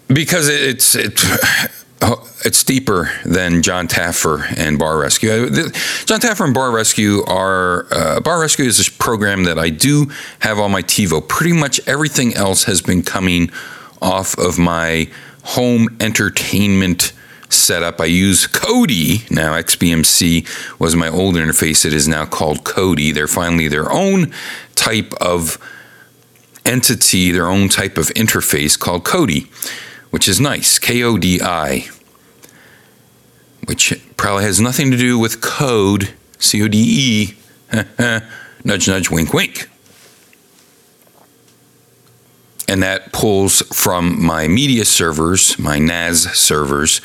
because 0.07 0.47
it's 0.47 0.95
it, 0.95 1.21
it's 2.45 2.63
deeper 2.63 3.11
than 3.25 3.63
John 3.63 3.89
Taffer 3.89 4.45
and 4.57 4.79
Bar 4.79 4.97
Rescue. 4.97 5.49
John 5.49 6.21
Taffer 6.21 6.45
and 6.45 6.53
Bar 6.53 6.71
Rescue 6.71 7.23
are 7.25 7.87
uh, 7.91 8.21
Bar 8.21 8.39
Rescue 8.39 8.65
is 8.65 8.85
a 8.85 8.91
program 8.93 9.43
that 9.43 9.59
I 9.59 9.69
do 9.69 10.09
have 10.39 10.57
on 10.57 10.71
my 10.71 10.81
TiVo. 10.83 11.27
Pretty 11.27 11.53
much 11.53 11.85
everything 11.85 12.33
else 12.33 12.63
has 12.63 12.81
been 12.81 13.03
coming 13.03 13.51
off 14.01 14.37
of 14.37 14.57
my 14.57 15.09
home 15.43 15.89
entertainment 15.99 17.11
setup. 17.53 17.99
I 18.01 18.05
use 18.05 18.47
Kodi. 18.47 19.29
Now, 19.31 19.53
XBMC 19.53 20.79
was 20.79 20.95
my 20.95 21.07
old 21.07 21.35
interface. 21.35 21.85
It 21.85 21.93
is 21.93 22.07
now 22.07 22.25
called 22.25 22.63
Kodi. 22.63 23.13
They're 23.13 23.27
finally 23.27 23.67
their 23.67 23.91
own 23.91 24.33
type 24.75 25.13
of 25.21 25.57
entity, 26.65 27.31
their 27.31 27.47
own 27.47 27.69
type 27.69 27.97
of 27.97 28.07
interface 28.09 28.77
called 28.77 29.03
Kodi, 29.03 29.47
which 30.11 30.27
is 30.27 30.39
nice. 30.39 30.79
K 30.79 31.03
O 31.03 31.17
D 31.17 31.41
I, 31.41 31.87
which 33.65 33.93
probably 34.17 34.43
has 34.43 34.59
nothing 34.59 34.91
to 34.91 34.97
do 34.97 35.19
with 35.19 35.41
code. 35.41 36.13
C 36.39 36.61
O 36.63 36.67
D 36.67 36.77
E. 36.77 37.37
nudge, 38.63 38.87
nudge, 38.87 39.09
wink, 39.09 39.33
wink. 39.33 39.69
And 42.67 42.81
that 42.81 43.11
pulls 43.11 43.61
from 43.75 44.23
my 44.23 44.47
media 44.47 44.85
servers, 44.85 45.59
my 45.59 45.79
NAS 45.79 46.23
servers, 46.33 47.01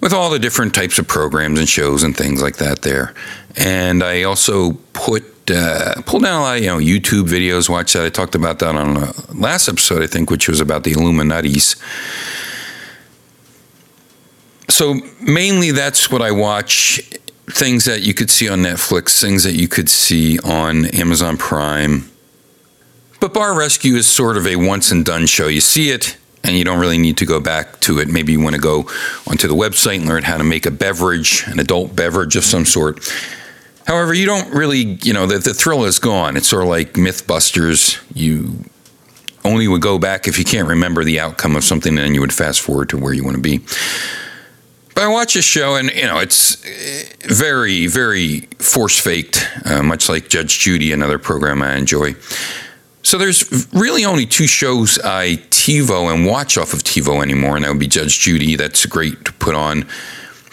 with 0.00 0.12
all 0.12 0.30
the 0.30 0.38
different 0.38 0.74
types 0.74 0.98
of 0.98 1.06
programs 1.06 1.58
and 1.58 1.68
shows 1.68 2.02
and 2.02 2.16
things 2.16 2.42
like 2.42 2.56
that 2.56 2.82
there. 2.82 3.14
And 3.56 4.02
I 4.02 4.24
also 4.24 4.72
put 4.92 5.24
uh, 5.50 6.00
pull 6.06 6.20
down 6.20 6.40
a 6.40 6.42
lot 6.42 6.56
of 6.56 6.62
you 6.62 6.68
know 6.68 6.78
YouTube 6.78 7.28
videos. 7.28 7.68
Watch 7.68 7.92
that. 7.92 8.04
I 8.04 8.08
talked 8.08 8.34
about 8.34 8.58
that 8.60 8.74
on 8.74 8.94
the 8.94 9.26
last 9.34 9.68
episode, 9.68 10.02
I 10.02 10.06
think, 10.06 10.30
which 10.30 10.48
was 10.48 10.60
about 10.60 10.84
the 10.84 10.92
Illuminatis. 10.92 11.76
So 14.70 14.94
mainly, 15.20 15.70
that's 15.70 16.10
what 16.10 16.22
I 16.22 16.32
watch. 16.32 17.00
Things 17.46 17.84
that 17.84 18.02
you 18.02 18.14
could 18.14 18.30
see 18.30 18.48
on 18.48 18.60
Netflix, 18.60 19.20
things 19.20 19.44
that 19.44 19.52
you 19.52 19.68
could 19.68 19.90
see 19.90 20.38
on 20.40 20.86
Amazon 20.86 21.36
Prime. 21.36 22.10
But 23.24 23.32
Bar 23.32 23.56
Rescue 23.56 23.94
is 23.94 24.06
sort 24.06 24.36
of 24.36 24.46
a 24.46 24.56
once 24.56 24.90
and 24.90 25.02
done 25.02 25.24
show. 25.24 25.46
You 25.46 25.62
see 25.62 25.88
it, 25.88 26.18
and 26.42 26.58
you 26.58 26.62
don't 26.62 26.78
really 26.78 26.98
need 26.98 27.16
to 27.16 27.24
go 27.24 27.40
back 27.40 27.80
to 27.80 27.98
it. 27.98 28.08
Maybe 28.08 28.32
you 28.32 28.40
want 28.40 28.54
to 28.54 28.60
go 28.60 28.80
onto 29.26 29.48
the 29.48 29.54
website 29.54 29.96
and 29.96 30.06
learn 30.06 30.24
how 30.24 30.36
to 30.36 30.44
make 30.44 30.66
a 30.66 30.70
beverage, 30.70 31.42
an 31.46 31.58
adult 31.58 31.96
beverage 31.96 32.36
of 32.36 32.44
some 32.44 32.66
sort. 32.66 33.10
However, 33.86 34.12
you 34.12 34.26
don't 34.26 34.52
really, 34.52 34.98
you 35.02 35.14
know, 35.14 35.26
the, 35.26 35.38
the 35.38 35.54
thrill 35.54 35.86
is 35.86 35.98
gone. 35.98 36.36
It's 36.36 36.48
sort 36.48 36.64
of 36.64 36.68
like 36.68 36.92
Mythbusters. 36.92 37.98
You 38.14 38.62
only 39.42 39.68
would 39.68 39.80
go 39.80 39.98
back 39.98 40.28
if 40.28 40.38
you 40.38 40.44
can't 40.44 40.68
remember 40.68 41.02
the 41.02 41.18
outcome 41.18 41.56
of 41.56 41.64
something, 41.64 41.96
and 41.96 42.04
then 42.04 42.14
you 42.14 42.20
would 42.20 42.30
fast 42.30 42.60
forward 42.60 42.90
to 42.90 42.98
where 42.98 43.14
you 43.14 43.24
want 43.24 43.36
to 43.36 43.42
be. 43.42 43.60
But 44.94 45.04
I 45.04 45.08
watch 45.08 45.32
this 45.32 45.46
show, 45.46 45.76
and 45.76 45.90
you 45.94 46.02
know, 46.02 46.18
it's 46.18 46.56
very, 47.24 47.86
very 47.86 48.40
force 48.58 49.00
faked, 49.00 49.48
uh, 49.64 49.82
much 49.82 50.10
like 50.10 50.28
Judge 50.28 50.58
Judy, 50.58 50.92
another 50.92 51.18
program 51.18 51.62
I 51.62 51.76
enjoy. 51.76 52.16
So 53.04 53.18
there's 53.18 53.68
really 53.72 54.04
only 54.04 54.24
two 54.24 54.46
shows 54.46 54.98
I 54.98 55.36
TiVo 55.50 56.12
and 56.12 56.26
watch 56.26 56.56
off 56.56 56.72
of 56.72 56.82
TiVo 56.82 57.22
anymore, 57.22 57.54
and 57.54 57.64
that 57.64 57.68
would 57.68 57.78
be 57.78 57.86
Judge 57.86 58.18
Judy. 58.18 58.56
That's 58.56 58.84
great 58.86 59.26
to 59.26 59.32
put 59.34 59.54
on 59.54 59.86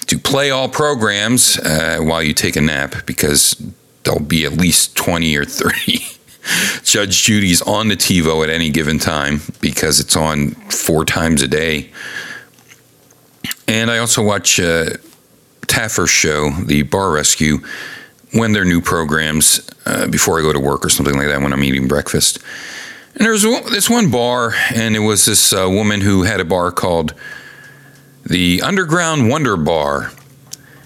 to 0.08 0.18
play 0.18 0.52
all 0.52 0.68
programs 0.68 1.58
uh, 1.60 2.00
while 2.02 2.22
you 2.22 2.34
take 2.34 2.58
a 2.58 2.62
nap 2.62 3.06
because 3.06 3.56
there'll 4.04 4.20
be 4.20 4.46
at 4.46 4.52
least 4.52 4.98
20 4.98 5.38
or 5.38 5.46
30 5.46 6.00
Judge 6.84 7.24
Judy's 7.24 7.62
on 7.62 7.88
the 7.88 7.96
TiVo 7.96 8.44
at 8.44 8.50
any 8.50 8.70
given 8.70 9.00
time 9.00 9.40
because 9.62 10.02
it's 10.02 10.18
on 10.18 10.52
four 10.70 11.06
times 11.06 11.42
a 11.42 11.48
day. 11.48 11.90
And 13.70 13.90
I 13.90 14.00
also 14.00 14.22
watch 14.22 14.60
uh, 14.60 14.90
Taffer's 15.68 16.10
show, 16.10 16.50
the 16.50 16.84
Bar 16.84 17.12
Rescue, 17.12 17.60
when 18.34 18.54
they're 18.54 18.66
new 18.66 18.82
programs 18.82 19.70
uh, 19.86 20.08
before 20.08 20.40
I 20.40 20.42
go 20.42 20.54
to 20.54 20.60
work 20.60 20.86
or 20.86 20.90
something 20.90 21.16
like 21.16 21.28
that 21.28 21.42
when 21.42 21.54
I'm 21.54 21.64
eating 21.64 21.88
breakfast. 21.88 22.40
And 23.16 23.26
there 23.26 23.32
was 23.32 23.44
this 23.44 23.90
one 23.90 24.10
bar, 24.10 24.54
and 24.74 24.96
it 24.96 25.00
was 25.00 25.26
this 25.26 25.52
uh, 25.52 25.70
woman 25.70 26.02
who 26.02 26.24
had 26.24 26.40
a 26.40 26.46
bar 26.46 26.72
called 26.72 27.14
the 28.26 28.62
Underground 28.62 29.30
Wonder 29.30 29.58
Bar. 29.58 30.12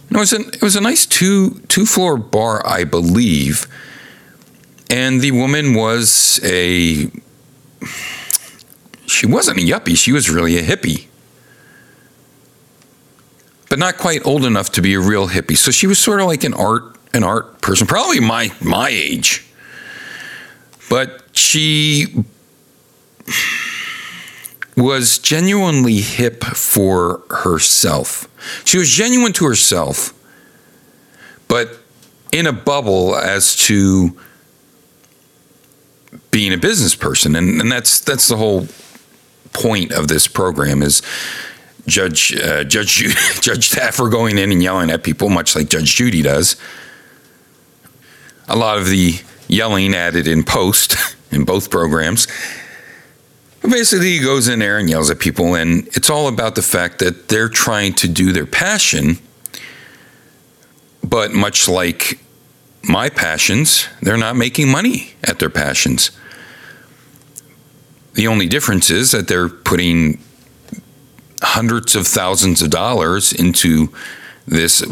And 0.10 0.18
it 0.18 0.20
was 0.20 0.34
an, 0.34 0.46
it 0.54 0.62
was 0.62 0.76
a 0.76 0.82
nice 0.82 1.06
two 1.06 1.62
two 1.68 1.86
floor 1.86 2.18
bar, 2.18 2.66
I 2.66 2.84
believe. 2.84 3.68
And 4.90 5.22
the 5.22 5.32
woman 5.32 5.76
was 5.76 6.40
a 6.44 7.12
she 9.06 9.26
wasn't 9.28 9.60
a 9.60 9.62
yuppie, 9.62 9.98
she 9.98 10.12
was 10.12 10.30
really 10.30 10.58
a 10.58 10.64
hippie. 10.64 11.06
But 13.70 13.80
not 13.80 13.98
quite 13.98 14.26
old 14.26 14.46
enough 14.46 14.72
to 14.74 14.82
be 14.82 14.94
a 14.94 15.00
real 15.00 15.28
hippie. 15.28 15.58
So 15.58 15.72
she 15.72 15.86
was 15.86 16.00
sort 16.00 16.22
of 16.22 16.28
like 16.28 16.44
an 16.44 16.54
art 16.54 16.95
an 17.16 17.24
art 17.24 17.62
person, 17.62 17.88
probably 17.88 18.20
my 18.20 18.52
my 18.62 18.90
age. 18.90 19.46
But 20.90 21.24
she 21.34 22.08
was 24.76 25.18
genuinely 25.18 26.02
hip 26.02 26.44
for 26.44 27.24
herself. 27.30 28.28
She 28.66 28.78
was 28.78 28.90
genuine 28.90 29.34
to 29.34 29.46
herself, 29.46 30.14
but 31.48 31.80
in 32.32 32.46
a 32.46 32.54
bubble 32.54 33.16
as 33.16 33.56
to 33.56 34.20
being 36.32 36.54
a 36.54 36.58
business 36.58 36.96
person. 36.96 37.36
And, 37.36 37.62
and 37.62 37.72
that's 37.72 38.02
that's 38.02 38.28
the 38.28 38.36
whole 38.36 38.68
point 39.54 39.94
of 39.94 40.10
this 40.10 40.28
program 40.28 40.84
is 40.84 41.02
Judge 41.88 42.36
uh, 42.36 42.66
Judge 42.66 42.96
Judge 43.42 43.72
Taffer 43.72 44.12
going 44.12 44.38
in 44.38 44.52
and 44.52 44.62
yelling 44.62 44.92
at 44.92 45.04
people, 45.04 45.30
much 45.30 45.56
like 45.56 45.70
Judge 45.70 45.96
Judy 45.96 46.22
does. 46.22 46.58
A 48.48 48.56
lot 48.56 48.78
of 48.78 48.88
the 48.88 49.20
yelling 49.48 49.94
added 49.94 50.28
in 50.28 50.44
post 50.44 50.96
in 51.32 51.46
both 51.46 51.70
programs. 51.70 52.28
Basically, 53.62 54.12
he 54.12 54.20
goes 54.20 54.48
in 54.48 54.60
there 54.60 54.78
and 54.78 54.90
yells 54.90 55.10
at 55.10 55.20
people, 55.20 55.56
and 55.56 55.88
it's 55.90 56.10
all 56.10 56.28
about 56.28 56.56
the 56.56 56.62
fact 56.62 57.00
that 57.00 57.30
they're 57.30 57.50
trying 57.50 57.94
to 57.94 58.08
do 58.08 58.32
their 58.32 58.46
passion, 58.46 59.18
but 61.04 61.34
much 61.34 61.68
like 61.68 62.20
my 62.84 63.10
passions, 63.10 63.88
they're 64.02 64.18
not 64.18 64.36
making 64.36 64.70
money 64.70 65.14
at 65.24 65.40
their 65.40 65.50
passions. 65.50 66.12
The 68.14 68.28
only 68.28 68.48
difference 68.48 68.92
is 68.92 69.12
that 69.12 69.28
they're 69.28 69.50
putting 69.50 70.20
hundreds 71.42 71.96
of 71.96 72.08
thousands 72.08 72.62
of 72.62 72.70
dollars 72.70 73.34
into 73.34 73.92
this 74.48 74.84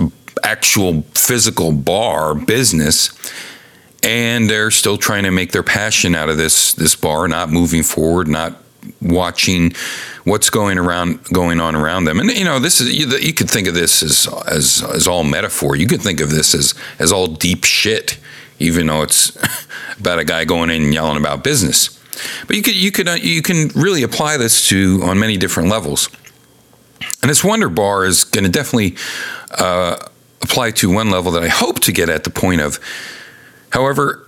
actual 0.44 1.02
physical 1.14 1.72
bar 1.72 2.36
business 2.36 3.12
and 4.04 4.50
they're 4.50 4.72
still 4.72 4.98
trying 4.98 5.24
to 5.24 5.32
make 5.32 5.52
their 5.54 5.64
passion 5.64 6.16
out 6.16 6.30
of 6.30 6.38
this 6.38 6.74
this 6.74 6.96
bar 6.96 7.28
not 7.28 7.50
moving 7.50 7.84
forward 7.84 8.28
not 8.28 8.62
watching 9.02 9.72
what's 10.26 10.50
going 10.50 10.78
around 10.78 11.24
going 11.26 11.60
on 11.60 11.76
around 11.76 12.04
them. 12.04 12.20
And 12.20 12.30
you 12.32 12.44
know 12.44 12.60
this 12.60 12.82
is 12.82 12.94
you, 12.94 13.08
you 13.18 13.34
could 13.34 13.50
think 13.50 13.68
of 13.68 13.74
this 13.74 14.04
as 14.04 14.28
as 14.48 14.84
as 14.94 15.08
all 15.08 15.24
metaphor. 15.24 15.76
You 15.76 15.88
could 15.88 16.02
think 16.02 16.20
of 16.20 16.30
this 16.30 16.54
as 16.54 16.74
as 17.00 17.12
all 17.12 17.28
deep 17.28 17.64
shit 17.64 18.18
even 18.60 18.88
though 18.88 19.02
it's 19.02 19.38
about 20.00 20.20
a 20.20 20.24
guy 20.24 20.46
going 20.46 20.70
in 20.70 20.84
and 20.84 20.94
yelling 20.94 21.18
about 21.18 21.44
business. 21.44 22.00
But 22.48 22.56
you 22.56 22.62
could 22.62 22.76
you 22.76 22.92
could 22.92 23.08
uh, 23.08 23.14
you 23.14 23.42
can 23.42 23.70
really 23.70 24.04
apply 24.04 24.38
this 24.38 24.68
to 24.70 25.02
on 25.04 25.20
many 25.20 25.38
different 25.38 25.70
levels. 25.70 26.10
And 27.22 27.30
this 27.30 27.44
wonder 27.44 27.70
bar 27.70 28.06
is 28.06 28.24
going 28.24 28.44
to 28.44 28.50
definitely 28.50 28.96
uh, 29.58 30.08
apply 30.44 30.70
to 30.70 30.92
one 30.92 31.10
level 31.10 31.32
that 31.32 31.44
i 31.44 31.48
hope 31.48 31.80
to 31.80 31.92
get 31.92 32.10
at 32.10 32.24
the 32.24 32.30
point 32.30 32.62
of 32.62 32.80
however 33.72 34.28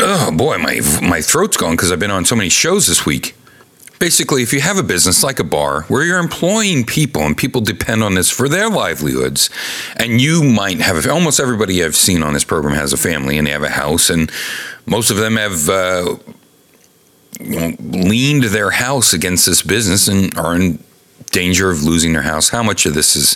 oh 0.00 0.30
boy, 0.32 0.58
my 0.58 0.80
my 1.02 1.20
throat's 1.20 1.56
gone 1.56 1.72
because 1.72 1.92
I've 1.92 1.98
been 1.98 2.10
on 2.10 2.24
so 2.24 2.36
many 2.36 2.48
shows 2.48 2.86
this 2.86 3.06
week. 3.06 3.34
Basically, 3.98 4.42
if 4.42 4.52
you 4.52 4.60
have 4.60 4.76
a 4.76 4.82
business 4.82 5.22
like 5.22 5.38
a 5.38 5.44
bar 5.44 5.82
where 5.84 6.04
you're 6.04 6.18
employing 6.18 6.84
people 6.84 7.22
and 7.22 7.34
people 7.34 7.62
depend 7.62 8.02
on 8.02 8.14
this 8.14 8.30
for 8.30 8.46
their 8.46 8.68
livelihoods, 8.68 9.48
and 9.96 10.20
you 10.20 10.42
might 10.44 10.80
have 10.80 11.06
almost 11.06 11.40
everybody 11.40 11.82
I've 11.82 11.96
seen 11.96 12.22
on 12.22 12.34
this 12.34 12.44
program 12.44 12.74
has 12.74 12.92
a 12.92 12.98
family 12.98 13.38
and 13.38 13.46
they 13.46 13.52
have 13.52 13.62
a 13.62 13.70
house, 13.70 14.10
and 14.10 14.30
most 14.84 15.10
of 15.10 15.16
them 15.16 15.36
have 15.36 15.68
uh, 15.70 16.16
leaned 17.40 18.44
their 18.44 18.70
house 18.70 19.14
against 19.14 19.46
this 19.46 19.62
business 19.62 20.08
and 20.08 20.36
are 20.36 20.54
in 20.54 20.84
danger 21.36 21.70
of 21.70 21.82
losing 21.82 22.14
their 22.14 22.22
house. 22.22 22.48
How 22.48 22.62
much 22.62 22.86
of 22.86 22.94
this 22.94 23.14
is 23.14 23.34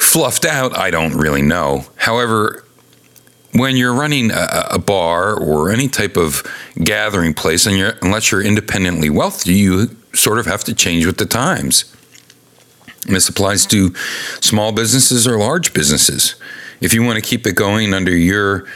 fluffed 0.00 0.44
out, 0.44 0.76
I 0.76 0.90
don't 0.90 1.14
really 1.16 1.42
know. 1.42 1.84
However, 1.94 2.64
when 3.52 3.76
you're 3.76 3.94
running 3.94 4.32
a, 4.32 4.66
a, 4.72 4.78
bar 4.80 5.38
or 5.38 5.70
any 5.70 5.86
type 5.86 6.16
of 6.16 6.42
gathering 6.82 7.32
place, 7.32 7.66
and 7.66 7.78
you're, 7.78 7.92
unless 8.02 8.32
you're 8.32 8.42
independently 8.42 9.10
wealthy, 9.10 9.54
you 9.54 9.96
sort 10.12 10.40
of 10.40 10.46
have 10.46 10.64
to 10.64 10.74
change 10.74 11.06
with 11.06 11.18
the 11.18 11.26
times. 11.26 11.94
And 13.06 13.14
this 13.14 13.28
applies 13.28 13.64
to 13.66 13.94
small 14.40 14.72
businesses 14.72 15.24
or 15.24 15.38
large 15.38 15.72
businesses. 15.72 16.34
If 16.80 16.92
you 16.92 17.04
want 17.04 17.16
to 17.16 17.22
keep 17.22 17.46
it 17.46 17.54
going 17.54 17.94
under 17.94 18.14
your 18.14 18.66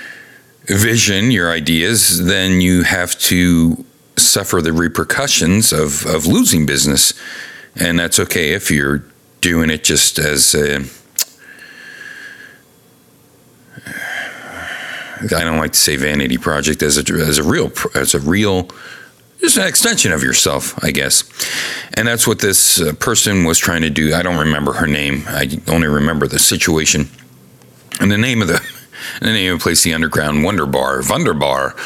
vision, 0.67 1.33
your 1.33 1.51
ideas, 1.51 2.25
then 2.25 2.61
you 2.61 2.85
have 2.85 3.19
to 3.31 3.85
suffer 4.17 4.63
the 4.63 4.73
repercussions 4.73 5.73
of, 5.73 6.07
of 6.07 6.27
losing 6.27 6.67
business. 6.67 7.15
And 7.77 7.99
that's 7.99 8.19
okay 8.21 8.53
if 8.53 8.71
you're 8.71 9.05
doing 9.41 9.71
it 9.71 9.85
just 9.85 10.19
as 10.19 10.55
a 10.55 10.85
I 15.33 15.43
don't 15.45 15.59
like 15.59 15.73
to 15.73 15.79
say 15.79 15.97
vanity 15.97 16.39
project 16.39 16.83
as 16.83 16.99
a 16.99 17.15
as 17.15 17.39
a 17.39 17.43
real 17.43 17.73
as 17.95 18.15
a 18.15 18.21
real 18.21 18.69
just 19.41 19.57
an 19.59 19.67
extension 19.67 20.13
of 20.13 20.23
yourself, 20.23 20.83
I 20.83 20.91
guess. 20.91 21.25
And 21.95 22.09
that's 22.09 22.27
what 22.27 22.39
this 22.39 22.81
uh, 22.81 22.95
person 22.95 23.45
was 23.45 23.59
trying 23.59 23.83
to 23.83 23.91
do. 23.91 24.15
I 24.15 24.23
don't 24.23 24.39
remember 24.39 24.73
her 24.73 24.87
name. 24.87 25.25
I 25.27 25.61
only 25.69 25.87
remember 25.87 26.27
the 26.27 26.39
situation. 26.39 27.11
And 28.01 28.11
the 28.11 28.17
name 28.17 28.41
of 28.41 28.49
the 28.49 28.61
the 29.21 29.27
name 29.27 29.53
of 29.53 29.59
the 29.59 29.63
place, 29.63 29.83
the 29.83 29.93
Underground 29.93 30.45
Wonder 30.45 30.67
Bar, 30.67 31.03
Wunderbar. 31.09 31.77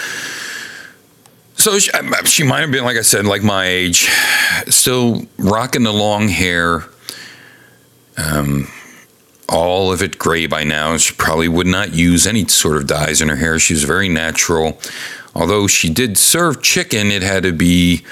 So 1.59 1.79
she, 1.79 1.90
she 2.25 2.44
might 2.44 2.61
have 2.61 2.71
been, 2.71 2.85
like 2.85 2.97
I 2.97 3.03
said, 3.03 3.27
like 3.27 3.42
my 3.42 3.66
age, 3.66 4.09
still 4.68 5.27
rocking 5.38 5.83
the 5.83 5.92
long 5.92 6.29
hair, 6.29 6.85
um, 8.16 8.68
all 9.49 9.92
of 9.92 10.01
it 10.01 10.18
gray 10.18 10.47
by 10.47 10.62
now. 10.62 10.97
She 10.97 11.14
probably 11.14 11.49
would 11.49 11.66
not 11.66 11.94
use 11.94 12.27
any 12.27 12.47
sort 12.47 12.77
of 12.77 12.87
dyes 12.87 13.21
in 13.21 13.29
her 13.29 13.37
hair. 13.37 13.59
She 13.59 13.75
was 13.75 13.83
very 13.83 14.09
natural. 14.09 14.79
Although 15.35 15.66
she 15.66 15.90
did 15.90 16.16
serve 16.16 16.62
chicken, 16.62 17.11
it 17.11 17.23
had 17.23 17.42
to 17.42 17.53
be 17.53 18.05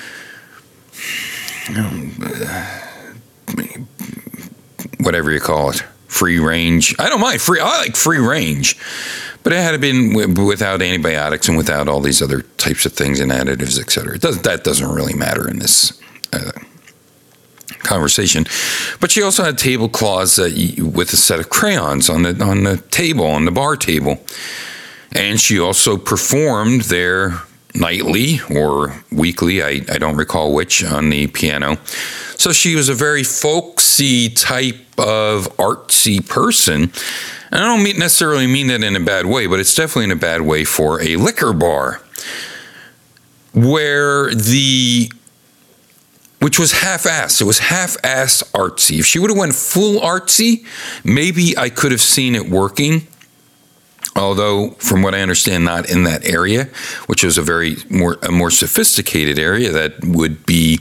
whatever 5.01 5.31
you 5.31 5.41
call 5.41 5.71
it, 5.71 5.85
free 6.09 6.39
range. 6.39 6.95
I 6.99 7.09
don't 7.09 7.21
mind 7.21 7.41
free. 7.41 7.61
I 7.61 7.79
like 7.79 7.97
free 7.97 8.19
range, 8.19 8.77
but 9.47 9.53
it 9.53 9.63
had 9.63 9.71
to 9.71 9.79
been 9.79 10.13
without 10.45 10.83
antibiotics 10.83 11.47
and 11.47 11.57
without 11.57 11.87
all 11.87 12.01
these 12.01 12.21
other 12.21 12.43
types 12.59 12.85
of 12.85 12.93
things 12.93 13.21
and 13.21 13.31
additives, 13.31 13.79
et 13.79 13.89
cetera. 13.89 14.17
It 14.17 14.21
doesn't, 14.21 14.43
that 14.43 14.65
doesn't 14.65 14.93
really 14.93 15.15
matter 15.15 15.49
in 15.49 15.61
this 15.61 16.03
uh, 16.33 16.51
conversation. 17.79 18.47
But 18.99 19.13
she 19.13 19.23
also 19.23 19.45
had 19.45 19.57
tablecloths 19.57 20.41
you, 20.51 20.87
with 20.87 21.13
a 21.13 21.17
set 21.17 21.39
of 21.39 21.49
crayons 21.49 22.11
on 22.11 22.25
the 22.25 22.45
on 22.45 22.65
the 22.65 22.79
table 22.91 23.25
on 23.25 23.45
the 23.45 23.53
bar 23.53 23.77
table, 23.77 24.19
and 25.13 25.41
she 25.41 25.61
also 25.61 25.97
performed 25.97 26.81
there 26.81 27.43
nightly 27.79 28.41
or 28.55 29.03
weekly. 29.12 29.62
I, 29.62 29.83
I 29.91 29.99
don't 29.99 30.17
recall 30.17 30.53
which 30.55 30.85
on 30.85 31.11
the 31.11 31.27
piano. 31.27 31.79
So 32.37 32.53
she 32.53 32.75
was 32.75 32.89
a 32.89 32.95
very 32.95 33.23
folksy 33.23 34.29
type 34.29 34.77
of 34.99 35.49
artsy 35.57 36.27
person. 36.27 36.93
And 37.51 37.65
I 37.65 37.67
don't 37.67 37.83
mean, 37.83 37.99
necessarily 37.99 38.47
mean 38.47 38.67
that 38.69 38.83
in 38.83 38.97
a 38.97 39.01
bad 39.01 39.27
way, 39.27 39.47
but 39.47 39.61
it's 39.61 39.75
definitely 39.75 40.05
in 40.05 40.12
a 40.12 40.17
bad 40.17 40.43
way 40.43 40.65
for 40.65 41.01
a 41.01 41.17
liquor 41.17 41.53
bar 41.53 42.03
where 43.53 44.35
the 44.35 45.11
which 46.39 46.59
was 46.59 46.73
half-assed. 46.73 47.41
It 47.41 47.45
was 47.45 47.59
half-assed 47.59 48.53
artsy. 48.53 48.99
If 48.99 49.07
she 49.07 49.19
would 49.19 49.31
have 49.31 49.39
went 49.39 49.55
full 49.55 50.01
artsy, 50.01 50.67
maybe 51.03 51.57
I 51.57 51.71
could 51.71 51.93
have 51.93 52.03
seen 52.03 52.35
it 52.35 52.49
working. 52.51 53.07
Although, 54.17 54.71
from 54.79 55.03
what 55.03 55.15
I 55.15 55.21
understand, 55.21 55.65
not 55.65 55.91
in 55.91 56.05
that 56.05 56.25
area, 56.25 56.65
which 57.07 57.23
is 57.23 57.37
a 57.37 57.43
very 57.43 57.77
more 57.91 58.19
a 58.23 58.33
more 58.33 58.51
sophisticated 58.51 59.39
area 59.39 59.71
that 59.71 60.03
would 60.05 60.47
be 60.47 60.81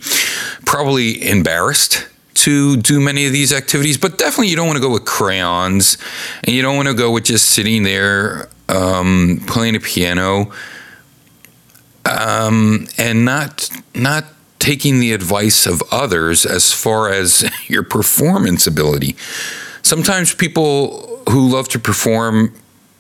probably 0.66 1.28
embarrassed 1.30 2.08
to 2.36 2.78
do 2.78 3.00
many 3.02 3.26
of 3.26 3.34
these 3.34 3.52
activities. 3.52 3.98
But 3.98 4.18
definitely, 4.18 4.48
you 4.48 4.56
don't 4.56 4.68
want 4.68 4.78
to 4.78 4.82
go 4.82 4.92
with 4.92 5.06
crayons, 5.06 5.98
and 6.44 6.56
you 6.56 6.62
don't 6.62 6.78
want 6.78 6.88
to 6.88 6.94
go 6.94 7.12
with 7.12 7.26
just 7.26 7.50
sitting 7.50 7.84
there 7.84 8.48
um, 8.70 9.42
playing 9.48 9.76
a 9.76 9.82
piano, 9.82 10.52
um, 12.06 12.88
and 12.98 13.26
not 13.26 13.70
not 13.94 14.26
taking 14.60 15.00
the 15.02 15.12
advice 15.12 15.66
of 15.66 15.84
others 15.92 16.46
as 16.46 16.72
far 16.72 17.12
as 17.12 17.50
your 17.68 17.84
performance 17.84 18.66
ability. 18.66 19.16
Sometimes 19.82 20.34
people 20.34 21.22
who 21.30 21.50
love 21.50 21.68
to 21.70 21.80
perform 21.80 22.54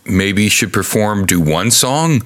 maybe 0.05 0.49
should 0.49 0.73
perform, 0.73 1.25
do 1.25 1.39
one 1.39 1.71
song, 1.71 2.23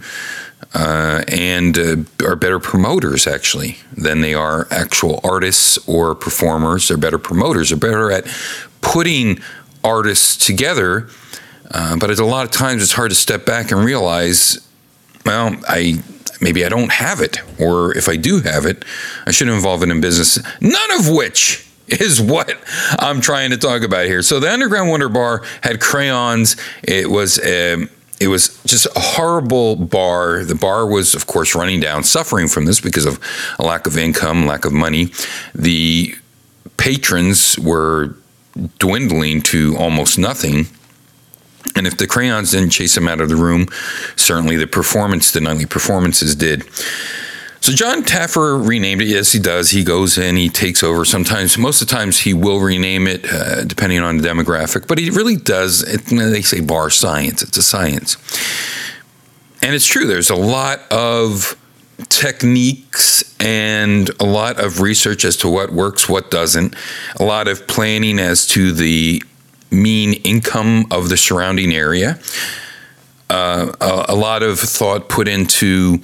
uh, 0.73 1.23
and 1.27 1.77
uh, 1.77 1.95
are 2.25 2.35
better 2.35 2.59
promoters 2.59 3.25
actually 3.25 3.77
than 3.95 4.21
they 4.21 4.33
are 4.33 4.67
actual 4.69 5.19
artists 5.23 5.77
or 5.87 6.13
performers. 6.13 6.87
They're 6.87 6.97
better 6.97 7.17
promoters. 7.17 7.69
They're 7.69 7.77
better 7.77 8.11
at 8.11 8.25
putting 8.81 9.39
artists 9.83 10.45
together. 10.45 11.09
Uh, 11.71 11.97
but 11.97 12.17
a 12.17 12.25
lot 12.25 12.45
of 12.45 12.51
times 12.51 12.81
it's 12.81 12.93
hard 12.93 13.11
to 13.11 13.15
step 13.15 13.45
back 13.45 13.71
and 13.71 13.83
realize, 13.83 14.67
well, 15.25 15.55
I 15.67 16.03
maybe 16.41 16.65
I 16.65 16.69
don't 16.69 16.91
have 16.91 17.21
it, 17.21 17.39
or 17.59 17.95
if 17.97 18.07
I 18.07 18.15
do 18.15 18.39
have 18.39 18.65
it, 18.65 18.85
I 19.25 19.31
should 19.31 19.49
involve 19.49 19.83
it 19.83 19.89
in 19.89 20.01
business. 20.01 20.39
None 20.61 20.91
of 20.99 21.09
which 21.09 21.68
is 22.01 22.21
what 22.21 22.57
I'm 22.99 23.21
trying 23.21 23.51
to 23.51 23.57
talk 23.57 23.81
about 23.81 24.05
here. 24.05 24.21
So 24.21 24.39
the 24.39 24.51
Underground 24.51 24.89
Wonder 24.89 25.09
Bar 25.09 25.43
had 25.61 25.79
crayons. 25.79 26.55
It 26.83 27.09
was 27.09 27.39
um, 27.39 27.89
it 28.19 28.27
was 28.27 28.61
just 28.63 28.85
a 28.87 28.99
horrible 28.99 29.75
bar. 29.75 30.43
The 30.43 30.55
bar 30.55 30.85
was, 30.85 31.15
of 31.15 31.25
course, 31.25 31.55
running 31.55 31.79
down, 31.79 32.03
suffering 32.03 32.47
from 32.47 32.65
this 32.65 32.81
because 32.81 33.05
of 33.05 33.19
a 33.57 33.63
lack 33.63 33.87
of 33.87 33.97
income, 33.97 34.45
lack 34.45 34.65
of 34.65 34.73
money. 34.73 35.11
The 35.55 36.15
patrons 36.77 37.57
were 37.57 38.15
dwindling 38.77 39.41
to 39.43 39.75
almost 39.77 40.19
nothing. 40.19 40.67
And 41.75 41.87
if 41.87 41.97
the 41.97 42.07
crayons 42.07 42.51
didn't 42.51 42.71
chase 42.71 42.95
them 42.95 43.07
out 43.07 43.21
of 43.21 43.29
the 43.29 43.35
room, 43.35 43.67
certainly 44.15 44.57
the 44.57 44.67
performance, 44.67 45.31
the 45.31 45.39
nightly 45.39 45.65
performances 45.65 46.35
did. 46.35 46.63
So 47.69 47.75
John 47.75 48.03
Taffer 48.03 48.67
renamed 48.67 49.03
it. 49.03 49.09
Yes, 49.09 49.31
he 49.31 49.37
does. 49.37 49.69
He 49.69 49.83
goes 49.83 50.17
in, 50.17 50.35
he 50.37 50.49
takes 50.49 50.81
over. 50.81 51.05
Sometimes, 51.05 51.55
most 51.55 51.83
of 51.83 51.87
the 51.87 51.93
times, 51.93 52.17
he 52.17 52.33
will 52.33 52.59
rename 52.59 53.05
it 53.05 53.31
uh, 53.31 53.63
depending 53.63 53.99
on 53.99 54.17
the 54.17 54.27
demographic. 54.27 54.87
But 54.87 54.97
he 54.97 55.11
really 55.11 55.35
does. 55.35 55.83
It, 55.83 56.05
they 56.05 56.41
say 56.41 56.61
bar 56.61 56.89
science. 56.89 57.43
It's 57.43 57.57
a 57.57 57.61
science, 57.61 58.17
and 59.61 59.75
it's 59.75 59.85
true. 59.85 60.07
There's 60.07 60.31
a 60.31 60.35
lot 60.35 60.79
of 60.89 61.55
techniques 62.05 63.35
and 63.39 64.09
a 64.19 64.25
lot 64.25 64.59
of 64.59 64.81
research 64.81 65.23
as 65.23 65.37
to 65.37 65.47
what 65.47 65.71
works, 65.71 66.09
what 66.09 66.31
doesn't. 66.31 66.75
A 67.19 67.23
lot 67.23 67.47
of 67.47 67.67
planning 67.67 68.17
as 68.17 68.47
to 68.47 68.71
the 68.71 69.21
mean 69.69 70.13
income 70.23 70.87
of 70.89 71.09
the 71.09 71.17
surrounding 71.17 71.71
area. 71.71 72.19
Uh, 73.29 73.71
a, 73.79 74.05
a 74.13 74.15
lot 74.15 74.41
of 74.41 74.57
thought 74.57 75.07
put 75.07 75.27
into 75.27 76.01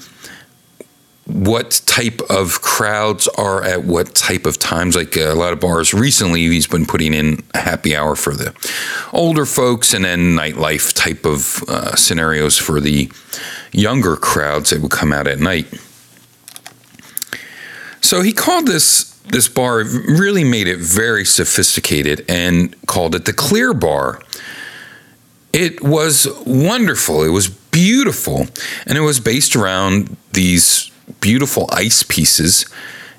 what 1.25 1.81
type 1.87 2.21
of 2.29 2.61
crowds 2.61 3.27
are 3.29 3.63
at 3.63 3.83
what 3.83 4.13
type 4.13 4.45
of 4.45 4.59
times. 4.59 4.95
Like 4.95 5.17
uh, 5.17 5.31
a 5.31 5.33
lot 5.33 5.53
of 5.53 5.59
bars 5.59 5.93
recently, 5.93 6.41
he's 6.41 6.67
been 6.67 6.85
putting 6.85 7.13
in 7.13 7.43
a 7.53 7.59
happy 7.59 7.95
hour 7.95 8.15
for 8.15 8.33
the 8.33 8.53
older 9.11 9.45
folks 9.45 9.93
and 9.93 10.05
then 10.05 10.35
nightlife 10.35 10.93
type 10.93 11.25
of 11.25 11.63
uh, 11.67 11.95
scenarios 11.95 12.57
for 12.57 12.79
the 12.79 13.09
younger 13.71 14.15
crowds 14.15 14.69
that 14.69 14.81
would 14.81 14.91
come 14.91 15.11
out 15.11 15.27
at 15.27 15.39
night. 15.39 15.67
So 18.01 18.21
he 18.21 18.31
called 18.31 18.67
this 18.67 19.11
this 19.29 19.47
bar 19.47 19.77
really 19.77 20.43
made 20.43 20.67
it 20.67 20.77
very 20.77 21.25
sophisticated 21.25 22.23
and 22.29 22.75
called 22.85 23.15
it 23.15 23.25
the 23.25 23.33
Clear 23.33 23.73
Bar. 23.73 24.21
It 25.51 25.81
was 25.81 26.27
wonderful. 26.45 27.23
It 27.23 27.29
was 27.29 27.47
beautiful, 27.47 28.45
and 28.85 28.97
it 28.97 29.01
was 29.01 29.19
based 29.19 29.55
around 29.55 30.15
these 30.33 30.91
beautiful 31.21 31.69
ice 31.71 32.03
pieces 32.03 32.65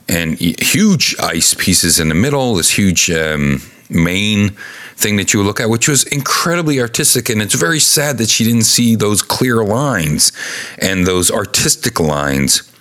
and 0.08 0.38
huge 0.38 1.16
ice 1.20 1.54
pieces 1.54 1.98
in 1.98 2.08
the 2.08 2.14
middle. 2.14 2.54
This 2.54 2.70
huge 2.70 3.10
um, 3.10 3.62
main 3.90 4.50
thing 4.96 5.16
that 5.16 5.32
you 5.32 5.42
look 5.42 5.60
at, 5.60 5.68
which 5.68 5.88
was 5.88 6.04
incredibly 6.04 6.80
artistic. 6.80 7.28
And 7.28 7.42
it's 7.42 7.54
very 7.54 7.80
sad 7.80 8.18
that 8.18 8.28
she 8.28 8.44
didn't 8.44 8.62
see 8.62 8.96
those 8.96 9.22
clear 9.22 9.62
lines 9.64 10.32
and 10.78 11.06
those 11.06 11.30
artistic 11.30 12.00
lines. 12.00 12.72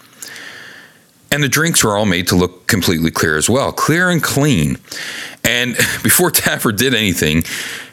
And 1.31 1.43
the 1.43 1.49
drinks 1.49 1.83
were 1.83 1.97
all 1.97 2.05
made 2.05 2.27
to 2.29 2.35
look 2.35 2.67
completely 2.67 3.11
clear 3.11 3.35
as 3.35 3.49
well, 3.49 3.71
clear 3.71 4.09
and 4.09 4.23
clean. 4.23 4.77
And 5.43 5.75
before 6.03 6.31
Taffer 6.31 6.75
did 6.75 6.93
anything, 6.93 7.43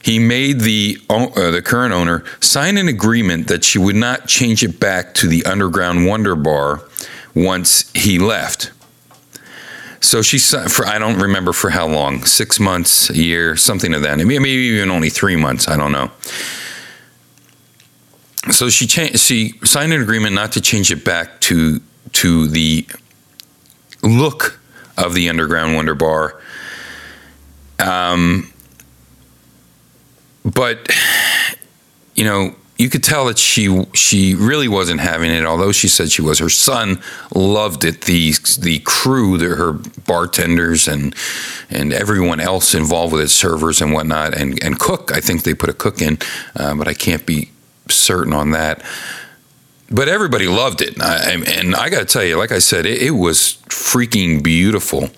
he 0.02 0.18
made 0.18 0.60
the 0.60 0.98
uh, 1.08 1.50
the 1.50 1.62
current 1.62 1.92
owner 1.92 2.24
sign 2.40 2.76
an 2.76 2.88
agreement 2.88 3.48
that 3.48 3.64
she 3.64 3.78
would 3.78 3.96
not 3.96 4.26
change 4.26 4.62
it 4.62 4.78
back 4.78 5.14
to 5.14 5.28
the 5.28 5.44
Underground 5.44 6.06
Wonder 6.06 6.36
Bar 6.36 6.82
once 7.34 7.90
he 7.92 8.18
left. 8.18 8.72
So 10.00 10.20
she 10.20 10.38
for 10.38 10.84
I 10.84 10.98
don't 10.98 11.18
remember 11.18 11.52
for 11.52 11.70
how 11.70 11.86
long, 11.86 12.24
six 12.24 12.58
months, 12.58 13.08
a 13.10 13.16
year, 13.16 13.56
something 13.56 13.94
of 13.94 14.02
that. 14.02 14.18
Maybe, 14.18 14.38
maybe 14.38 14.50
even 14.50 14.90
only 14.90 15.10
three 15.10 15.36
months. 15.36 15.68
I 15.68 15.76
don't 15.76 15.92
know. 15.92 16.10
So 18.50 18.68
she 18.68 18.88
cha- 18.88 19.16
she 19.16 19.54
signed 19.62 19.92
an 19.92 20.02
agreement 20.02 20.34
not 20.34 20.52
to 20.52 20.60
change 20.60 20.90
it 20.90 21.04
back 21.04 21.40
to 21.42 21.80
to 22.14 22.48
the 22.48 22.86
look 24.02 24.60
of 24.96 25.14
the 25.14 25.28
Underground 25.28 25.74
Wonder 25.74 25.94
Bar. 25.94 26.40
Um, 27.78 28.52
but 30.44 30.88
you 32.14 32.24
know, 32.24 32.54
you 32.76 32.88
could 32.88 33.04
tell 33.04 33.26
that 33.26 33.38
she 33.38 33.84
she 33.94 34.34
really 34.34 34.68
wasn't 34.68 35.00
having 35.00 35.30
it. 35.30 35.44
Although 35.44 35.72
she 35.72 35.88
said 35.88 36.10
she 36.10 36.22
was, 36.22 36.38
her 36.38 36.48
son 36.48 37.00
loved 37.34 37.84
it. 37.84 38.02
The 38.02 38.34
the 38.58 38.80
crew, 38.80 39.38
the, 39.38 39.56
her 39.56 39.72
bartenders 39.72 40.88
and 40.88 41.14
and 41.70 41.92
everyone 41.92 42.40
else 42.40 42.74
involved 42.74 43.12
with 43.12 43.22
it, 43.22 43.28
servers 43.28 43.80
and 43.80 43.92
whatnot, 43.92 44.34
and 44.34 44.62
and 44.62 44.78
cook. 44.78 45.12
I 45.12 45.20
think 45.20 45.44
they 45.44 45.54
put 45.54 45.70
a 45.70 45.74
cook 45.74 46.02
in, 46.02 46.18
uh, 46.56 46.74
but 46.74 46.88
I 46.88 46.94
can't 46.94 47.24
be 47.24 47.50
certain 47.88 48.32
on 48.32 48.50
that 48.52 48.82
but 49.92 50.08
everybody 50.08 50.48
loved 50.48 50.80
it. 50.80 51.00
I, 51.00 51.42
and 51.46 51.74
I 51.74 51.90
got 51.90 52.00
to 52.00 52.04
tell 52.04 52.24
you, 52.24 52.36
like 52.36 52.52
I 52.52 52.58
said, 52.58 52.86
it, 52.86 53.02
it, 53.02 53.10
was 53.12 53.58
freaking 53.68 54.42
beautiful. 54.42 55.10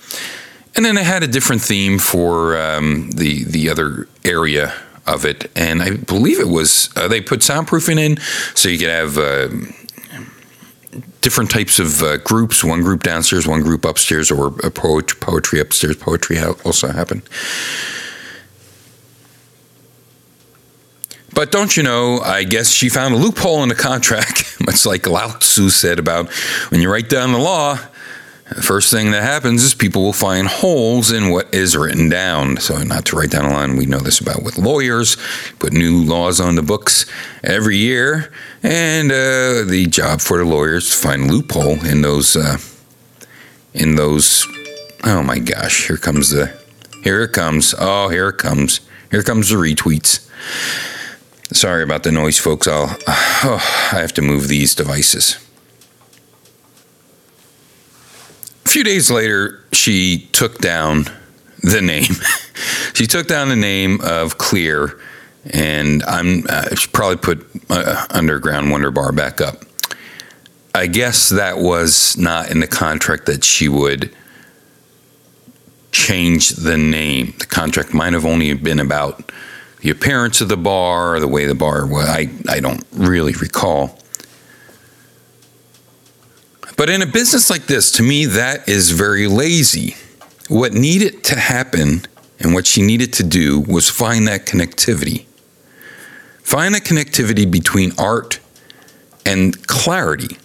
And 0.77 0.85
then 0.85 0.97
it 0.97 1.05
had 1.05 1.23
a 1.23 1.29
different 1.29 1.63
theme 1.63 1.99
for 1.99 2.57
um, 2.61 3.11
the 3.11 3.45
the 3.45 3.71
other 3.71 4.09
area 4.25 4.75
of 5.07 5.25
it, 5.25 5.51
and 5.55 5.83
I 5.83 5.97
believe 5.97 6.41
it 6.41 6.49
was 6.49 6.91
uh, 6.97 7.07
they 7.07 7.21
put 7.21 7.41
soundproofing 7.41 7.99
in, 7.99 8.19
so 8.55 8.69
you 8.69 8.79
could 8.79 8.89
have. 8.89 9.19
Uh, 9.19 9.49
different 11.21 11.51
types 11.51 11.79
of 11.79 12.03
uh, 12.03 12.19
groups. 12.19 12.63
One 12.63 12.83
group 12.83 13.03
downstairs, 13.03 13.49
one 13.49 13.63
group 13.63 13.87
upstairs, 13.87 14.31
or 14.31 14.51
poetry 14.51 15.59
upstairs. 15.59 15.97
Poetry 15.97 16.39
also 16.39 16.89
happened. 16.89 17.23
But 21.35 21.51
don't 21.51 21.77
you 21.77 21.83
know, 21.83 22.21
I 22.21 22.45
guess 22.45 22.71
she 22.71 22.89
found 22.89 23.15
a 23.15 23.19
loophole 23.19 23.63
in 23.63 23.69
the 23.69 23.75
contract, 23.75 24.57
much 24.67 24.87
like 24.87 25.07
Lao 25.07 25.37
Tzu 25.39 25.69
said 25.69 25.99
about 25.99 26.33
when 26.71 26.81
you 26.81 26.91
write 26.91 27.09
down 27.09 27.33
the 27.33 27.39
law, 27.39 27.79
the 28.55 28.63
first 28.63 28.93
thing 28.93 29.11
that 29.11 29.23
happens 29.23 29.65
is 29.65 29.75
people 29.75 30.03
will 30.03 30.13
find 30.13 30.47
holes 30.47 31.11
in 31.11 31.31
what 31.31 31.53
is 31.53 31.77
written 31.77 32.09
down. 32.09 32.59
So, 32.59 32.81
not 32.83 33.07
to 33.07 33.17
write 33.17 33.31
down 33.31 33.47
a 33.47 33.53
line, 33.53 33.77
we 33.77 33.87
know 33.87 33.99
this 33.99 34.21
about 34.21 34.43
with 34.43 34.59
lawyers, 34.59 35.17
put 35.59 35.73
new 35.73 36.05
laws 36.05 36.41
on 36.41 36.55
the 36.55 36.63
books 36.63 37.07
every 37.43 37.79
year, 37.79 38.31
and 38.63 39.11
uh, 39.11 39.65
the 39.65 39.87
job 39.91 40.21
for 40.21 40.39
the 40.39 40.45
lawyers 40.45 40.91
to 40.91 40.97
find 40.97 41.31
loophole 41.31 41.85
in 41.85 42.03
those, 42.03 42.37
uh, 42.37 42.59
in 43.73 43.97
those. 43.97 44.47
Oh 45.05 45.23
my 45.23 45.39
gosh! 45.39 45.87
Here 45.87 45.97
comes 45.97 46.31
the, 46.31 46.55
here 47.03 47.23
it 47.23 47.33
comes. 47.33 47.75
Oh, 47.79 48.09
here 48.09 48.29
it 48.29 48.39
comes. 48.39 48.81
Here 49.11 49.23
comes 49.23 49.49
the 49.49 49.57
retweets. 49.57 50.31
Sorry 51.55 51.85
about 51.85 52.03
the 52.03 52.11
noise, 52.11 52.37
folks. 52.37 52.67
I'll, 52.67 52.97
oh, 53.09 53.91
I 53.93 54.01
have 54.01 54.13
to 54.15 54.23
move 54.23 54.49
these 54.49 54.75
devices. 54.75 55.39
A 58.67 58.69
few 58.69 58.83
days 58.83 59.09
later, 59.09 59.65
she 59.73 60.29
took 60.33 60.59
down 60.59 61.05
the 61.63 61.81
name. 61.81 62.13
she 62.95 63.07
took 63.07 63.29
down 63.29 63.49
the 63.51 63.57
name 63.57 64.01
of 64.03 64.37
Clear, 64.37 64.99
and 65.53 66.03
I'm 66.03 66.45
uh, 66.49 66.75
she 66.75 66.89
probably 66.89 67.19
put 67.19 67.47
uh, 67.71 68.07
Underground 68.11 68.73
Wonder 68.73 68.91
Bar 68.91 69.13
back 69.13 69.41
up. 69.41 69.63
I 70.75 70.89
guess 70.89 71.29
that 71.29 71.59
was 71.59 72.17
not 72.17 72.51
in 72.51 72.59
the 72.59 72.67
contract 72.67 73.27
that 73.27 73.45
she 73.45 73.69
would 73.69 74.13
change 75.93 76.49
the 76.49 76.77
name. 76.77 77.33
The 77.39 77.47
contract 77.47 77.95
might 77.95 78.13
have 78.13 78.27
only 78.27 78.53
been 78.55 78.81
about 78.81 79.31
the 79.85 79.91
appearance 79.91 80.41
of 80.41 80.49
the 80.49 80.57
bar 80.57 81.21
the 81.21 81.29
way 81.29 81.45
the 81.45 81.55
bar 81.55 81.87
was. 81.87 82.09
I, 82.09 82.31
I 82.49 82.61
don't 82.61 82.83
really 82.93 83.35
recall. 83.35 83.99
But 86.79 86.89
in 86.89 87.03
a 87.03 87.07
business 87.07 87.51
like 87.51 87.67
this, 87.67 87.93
to 87.93 88.03
me, 88.03 88.25
that 88.25 88.67
is 88.67 88.93
very 88.93 89.29
lazy. 89.29 89.95
What 90.49 90.73
needed 90.73 91.23
to 91.25 91.39
happen 91.39 92.01
and 92.41 92.55
what 92.55 92.67
she 92.67 92.81
needed 92.81 93.13
to 93.15 93.25
do 93.25 93.61
was 93.61 93.91
find 93.91 94.27
that 94.27 94.47
connectivity. 94.47 95.27
Find 96.43 96.75
that 96.75 96.85
connectivity 96.85 97.51
between 97.51 97.93
art 97.99 98.41
and 99.27 99.67
clarity. 99.67 100.39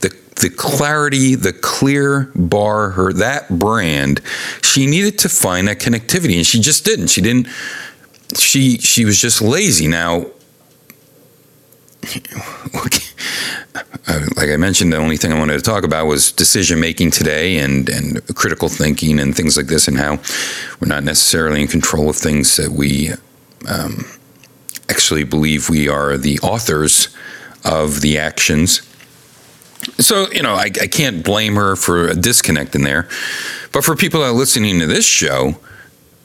The, 0.00 0.18
the 0.36 0.48
clarity, 0.48 1.34
the 1.34 1.52
clear 1.52 2.32
bar, 2.34 2.90
her 2.92 3.12
that 3.12 3.58
brand, 3.58 4.22
she 4.62 4.86
needed 4.86 5.18
to 5.18 5.28
find 5.28 5.68
that 5.68 5.78
connectivity, 5.78 6.36
and 6.36 6.46
she 6.46 6.58
just 6.58 6.86
didn't. 6.86 7.08
She 7.08 7.20
didn't. 7.20 7.48
She 8.34 8.78
she 8.78 9.04
was 9.04 9.20
just 9.20 9.40
lazy. 9.40 9.86
Now, 9.86 10.26
like 14.36 14.50
I 14.50 14.56
mentioned, 14.56 14.92
the 14.92 14.96
only 14.96 15.16
thing 15.16 15.32
I 15.32 15.38
wanted 15.38 15.54
to 15.54 15.62
talk 15.62 15.84
about 15.84 16.06
was 16.06 16.32
decision 16.32 16.80
making 16.80 17.12
today 17.12 17.58
and 17.58 17.88
and 17.88 18.26
critical 18.34 18.68
thinking 18.68 19.20
and 19.20 19.34
things 19.34 19.56
like 19.56 19.66
this, 19.66 19.88
and 19.88 19.96
how 19.96 20.18
we're 20.80 20.88
not 20.88 21.04
necessarily 21.04 21.62
in 21.62 21.68
control 21.68 22.08
of 22.08 22.16
things 22.16 22.56
that 22.56 22.70
we 22.70 23.10
um, 23.68 24.04
actually 24.88 25.24
believe 25.24 25.68
we 25.68 25.88
are 25.88 26.16
the 26.16 26.38
authors 26.40 27.08
of 27.64 28.00
the 28.00 28.18
actions. 28.18 28.82
So 29.98 30.30
you 30.32 30.42
know, 30.42 30.54
I, 30.54 30.64
I 30.64 30.88
can't 30.88 31.24
blame 31.24 31.54
her 31.54 31.76
for 31.76 32.08
a 32.08 32.14
disconnect 32.14 32.74
in 32.74 32.82
there, 32.82 33.08
but 33.72 33.84
for 33.84 33.94
people 33.94 34.20
that 34.20 34.26
are 34.26 34.32
listening 34.32 34.80
to 34.80 34.86
this 34.86 35.06
show. 35.06 35.54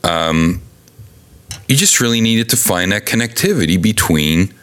Um, 0.03 0.63
you 1.67 1.75
just 1.75 1.99
really 1.99 2.21
needed 2.21 2.49
to 2.49 2.57
find 2.57 2.91
that 2.91 3.05
connectivity 3.05 3.81
between 3.81 4.53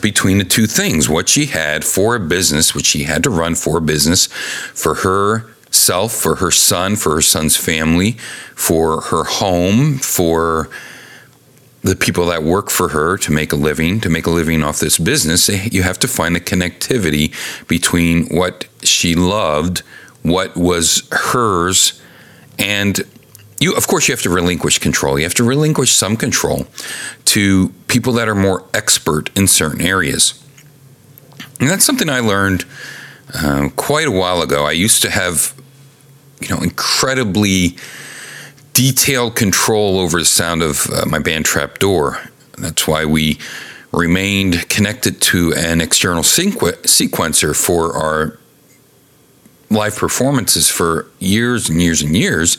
between 0.00 0.38
the 0.38 0.44
two 0.44 0.66
things. 0.66 1.08
What 1.08 1.28
she 1.28 1.46
had 1.46 1.84
for 1.84 2.16
a 2.16 2.20
business 2.20 2.74
which 2.74 2.86
she 2.86 3.02
had 3.04 3.22
to 3.24 3.30
run 3.30 3.54
for 3.54 3.78
a 3.78 3.80
business 3.80 4.26
for 4.26 4.94
herself 4.94 6.12
for 6.12 6.36
her 6.36 6.50
son 6.50 6.96
for 6.96 7.14
her 7.14 7.22
son's 7.22 7.56
family 7.56 8.12
for 8.54 9.02
her 9.02 9.24
home 9.24 9.98
for 9.98 10.70
the 11.82 11.96
people 11.96 12.26
that 12.26 12.42
work 12.42 12.70
for 12.70 12.88
her 12.88 13.18
to 13.18 13.32
make 13.32 13.52
a 13.52 13.56
living 13.56 14.00
to 14.00 14.08
make 14.08 14.26
a 14.26 14.30
living 14.30 14.62
off 14.62 14.80
this 14.80 14.98
business. 14.98 15.48
Eh, 15.48 15.68
you 15.70 15.82
have 15.82 15.98
to 15.98 16.08
find 16.08 16.34
the 16.34 16.40
connectivity 16.40 17.34
between 17.68 18.26
what 18.28 18.66
she 18.82 19.14
loved 19.14 19.82
what 20.22 20.56
was 20.56 21.06
hers 21.10 22.00
and 22.58 23.02
you 23.62 23.74
of 23.74 23.86
course 23.86 24.08
you 24.08 24.12
have 24.12 24.22
to 24.22 24.30
relinquish 24.30 24.78
control. 24.78 25.18
You 25.18 25.24
have 25.24 25.34
to 25.34 25.44
relinquish 25.44 25.92
some 25.92 26.16
control 26.16 26.66
to 27.26 27.68
people 27.88 28.12
that 28.14 28.28
are 28.28 28.34
more 28.34 28.64
expert 28.74 29.30
in 29.36 29.46
certain 29.46 29.80
areas. 29.80 30.38
And 31.60 31.70
that's 31.70 31.84
something 31.84 32.10
i 32.10 32.20
learned 32.20 32.64
uh, 33.34 33.68
quite 33.76 34.08
a 34.08 34.10
while 34.10 34.42
ago. 34.42 34.64
I 34.64 34.72
used 34.72 35.02
to 35.02 35.10
have 35.10 35.54
you 36.40 36.48
know 36.48 36.60
incredibly 36.60 37.76
detailed 38.72 39.36
control 39.36 39.98
over 40.00 40.18
the 40.18 40.24
sound 40.24 40.62
of 40.62 40.86
uh, 40.90 41.04
my 41.06 41.18
band 41.18 41.44
trapdoor 41.44 42.18
that's 42.58 42.86
why 42.86 43.04
we 43.04 43.38
remained 43.92 44.68
connected 44.68 45.20
to 45.20 45.52
an 45.54 45.80
external 45.80 46.22
sequ- 46.22 46.82
sequencer 46.82 47.54
for 47.54 47.94
our 47.94 48.38
live 49.70 49.96
performances 49.96 50.68
for 50.68 51.10
years 51.18 51.68
and 51.68 51.80
years 51.80 52.02
and 52.02 52.16
years 52.16 52.56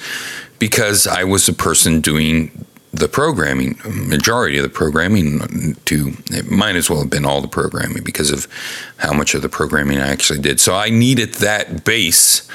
because 0.64 1.08
I 1.08 1.26
was 1.26 1.46
the 1.46 1.52
person 1.52 2.00
doing 2.00 2.66
the 2.94 3.10
programming, 3.10 3.78
majority 3.84 4.56
of 4.56 4.64
the 4.64 4.70
programming. 4.70 5.76
To 5.88 6.14
it 6.32 6.50
might 6.50 6.78
as 6.78 6.90
well 6.90 7.02
have 7.02 7.10
been 7.10 7.26
all 7.26 7.42
the 7.42 7.50
programming 7.50 8.02
because 8.02 8.32
of 8.32 8.48
how 8.96 9.12
much 9.12 9.36
of 9.36 9.42
the 9.42 9.50
programming 9.50 9.98
I 9.98 10.08
actually 10.08 10.40
did. 10.40 10.62
So 10.62 10.74
I 10.74 10.90
needed 10.90 11.34
that 11.50 11.84
base 11.84 12.48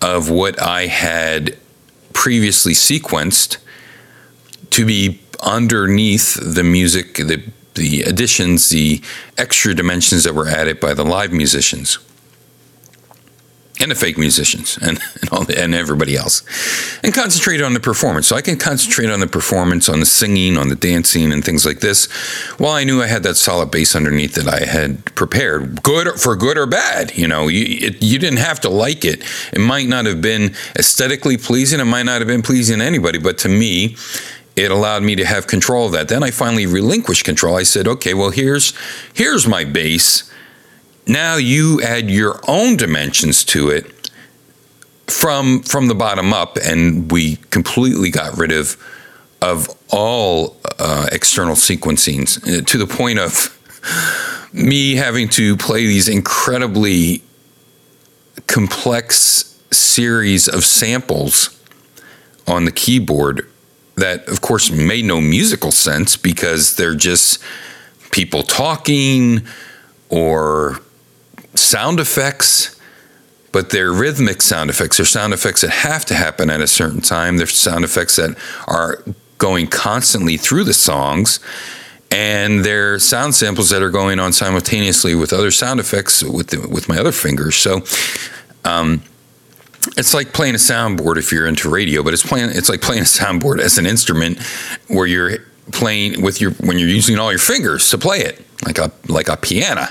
of 0.00 0.28
what 0.28 0.60
I 0.60 0.88
had 0.88 1.56
previously 2.12 2.72
sequenced 2.72 3.58
to 4.70 4.84
be 4.84 5.20
underneath 5.40 6.34
the 6.42 6.64
music, 6.64 7.14
the 7.14 7.44
the 7.74 8.02
additions, 8.02 8.70
the 8.70 9.00
extra 9.38 9.72
dimensions 9.72 10.24
that 10.24 10.34
were 10.34 10.48
added 10.48 10.80
by 10.80 10.94
the 10.94 11.04
live 11.04 11.30
musicians 11.30 11.98
and 13.82 13.90
the 13.90 13.94
fake 13.96 14.16
musicians 14.16 14.78
and 14.82 15.00
and, 15.20 15.30
all 15.30 15.44
the, 15.44 15.60
and 15.60 15.74
everybody 15.74 16.16
else, 16.16 16.42
and 17.02 17.12
concentrate 17.12 17.60
on 17.60 17.74
the 17.74 17.80
performance. 17.80 18.26
So 18.28 18.36
I 18.36 18.40
can 18.40 18.56
concentrate 18.56 19.10
on 19.10 19.20
the 19.20 19.26
performance, 19.26 19.88
on 19.88 20.00
the 20.00 20.06
singing, 20.06 20.56
on 20.56 20.68
the 20.68 20.76
dancing, 20.76 21.32
and 21.32 21.44
things 21.44 21.66
like 21.66 21.80
this. 21.80 22.06
While 22.58 22.72
I 22.72 22.84
knew 22.84 23.02
I 23.02 23.08
had 23.08 23.22
that 23.24 23.34
solid 23.34 23.70
base 23.70 23.96
underneath 23.96 24.34
that 24.34 24.48
I 24.48 24.64
had 24.64 25.04
prepared, 25.16 25.82
good 25.82 26.20
for 26.20 26.36
good 26.36 26.56
or 26.56 26.66
bad. 26.66 27.16
You 27.16 27.26
know, 27.26 27.48
you 27.48 27.88
it, 27.88 28.02
you 28.02 28.18
didn't 28.18 28.38
have 28.38 28.60
to 28.60 28.68
like 28.68 29.04
it. 29.04 29.22
It 29.52 29.60
might 29.60 29.88
not 29.88 30.06
have 30.06 30.22
been 30.22 30.54
aesthetically 30.78 31.36
pleasing. 31.36 31.80
It 31.80 31.84
might 31.84 32.04
not 32.04 32.20
have 32.20 32.28
been 32.28 32.42
pleasing 32.42 32.78
to 32.78 32.84
anybody, 32.84 33.18
but 33.18 33.38
to 33.38 33.48
me. 33.48 33.96
It 34.54 34.70
allowed 34.70 35.02
me 35.02 35.16
to 35.16 35.24
have 35.24 35.46
control 35.46 35.86
of 35.86 35.92
that. 35.92 36.08
Then 36.08 36.22
I 36.22 36.30
finally 36.30 36.66
relinquished 36.66 37.24
control. 37.24 37.56
I 37.56 37.62
said, 37.62 37.88
"Okay, 37.88 38.12
well 38.12 38.28
here's 38.28 38.74
here's 39.14 39.46
my 39.48 39.64
base 39.64 40.30
now 41.06 41.36
you 41.36 41.80
add 41.82 42.10
your 42.10 42.40
own 42.48 42.76
dimensions 42.76 43.44
to 43.44 43.68
it 43.68 44.10
from 45.06 45.62
from 45.62 45.88
the 45.88 45.94
bottom 45.94 46.32
up 46.32 46.56
and 46.56 47.10
we 47.10 47.36
completely 47.50 48.10
got 48.10 48.36
rid 48.36 48.52
of 48.52 48.76
of 49.40 49.68
all 49.90 50.56
uh, 50.78 51.06
external 51.10 51.54
sequencing 51.54 52.22
uh, 52.46 52.64
to 52.64 52.78
the 52.78 52.86
point 52.86 53.18
of 53.18 53.58
me 54.52 54.94
having 54.94 55.28
to 55.28 55.56
play 55.56 55.86
these 55.86 56.08
incredibly 56.08 57.22
complex 58.46 59.60
series 59.70 60.46
of 60.48 60.64
samples 60.64 61.58
on 62.46 62.64
the 62.64 62.72
keyboard 62.72 63.48
that 63.96 64.26
of 64.28 64.40
course 64.40 64.70
made 64.70 65.04
no 65.04 65.20
musical 65.20 65.70
sense 65.70 66.16
because 66.16 66.76
they're 66.76 66.94
just 66.94 67.42
people 68.10 68.42
talking 68.42 69.42
or 70.08 70.80
sound 71.54 72.00
effects, 72.00 72.78
but 73.52 73.70
they're 73.70 73.92
rhythmic 73.92 74.42
sound 74.42 74.70
effects. 74.70 74.96
They're 74.96 75.06
sound 75.06 75.32
effects 75.32 75.60
that 75.60 75.70
have 75.70 76.04
to 76.06 76.14
happen 76.14 76.50
at 76.50 76.60
a 76.60 76.66
certain 76.66 77.00
time. 77.00 77.36
They're 77.36 77.46
sound 77.46 77.84
effects 77.84 78.16
that 78.16 78.36
are 78.66 79.02
going 79.38 79.66
constantly 79.66 80.36
through 80.36 80.64
the 80.64 80.74
songs. 80.74 81.40
And 82.10 82.64
they're 82.64 82.98
sound 82.98 83.34
samples 83.34 83.70
that 83.70 83.82
are 83.82 83.90
going 83.90 84.20
on 84.20 84.32
simultaneously 84.32 85.14
with 85.14 85.32
other 85.32 85.50
sound 85.50 85.80
effects 85.80 86.22
with 86.22 86.48
the, 86.48 86.68
with 86.68 86.88
my 86.88 86.98
other 86.98 87.12
fingers. 87.12 87.56
So, 87.56 87.82
um, 88.64 89.02
it's 89.96 90.14
like 90.14 90.32
playing 90.32 90.54
a 90.54 90.58
soundboard 90.58 91.16
if 91.16 91.32
you're 91.32 91.46
into 91.46 91.68
radio, 91.68 92.02
but 92.02 92.12
it's 92.12 92.24
playing. 92.24 92.50
It's 92.50 92.68
like 92.68 92.80
playing 92.80 93.02
a 93.02 93.06
soundboard 93.06 93.60
as 93.60 93.78
an 93.78 93.86
instrument 93.86 94.40
where 94.88 95.06
you're 95.06 95.38
playing 95.72 96.22
with 96.22 96.40
your 96.40 96.52
when 96.52 96.78
you're 96.78 96.88
using 96.88 97.18
all 97.18 97.30
your 97.32 97.40
fingers 97.40 97.90
to 97.90 97.98
play 97.98 98.20
it, 98.20 98.44
like 98.64 98.78
a 98.78 98.92
like 99.08 99.28
a 99.28 99.36
piano. 99.36 99.88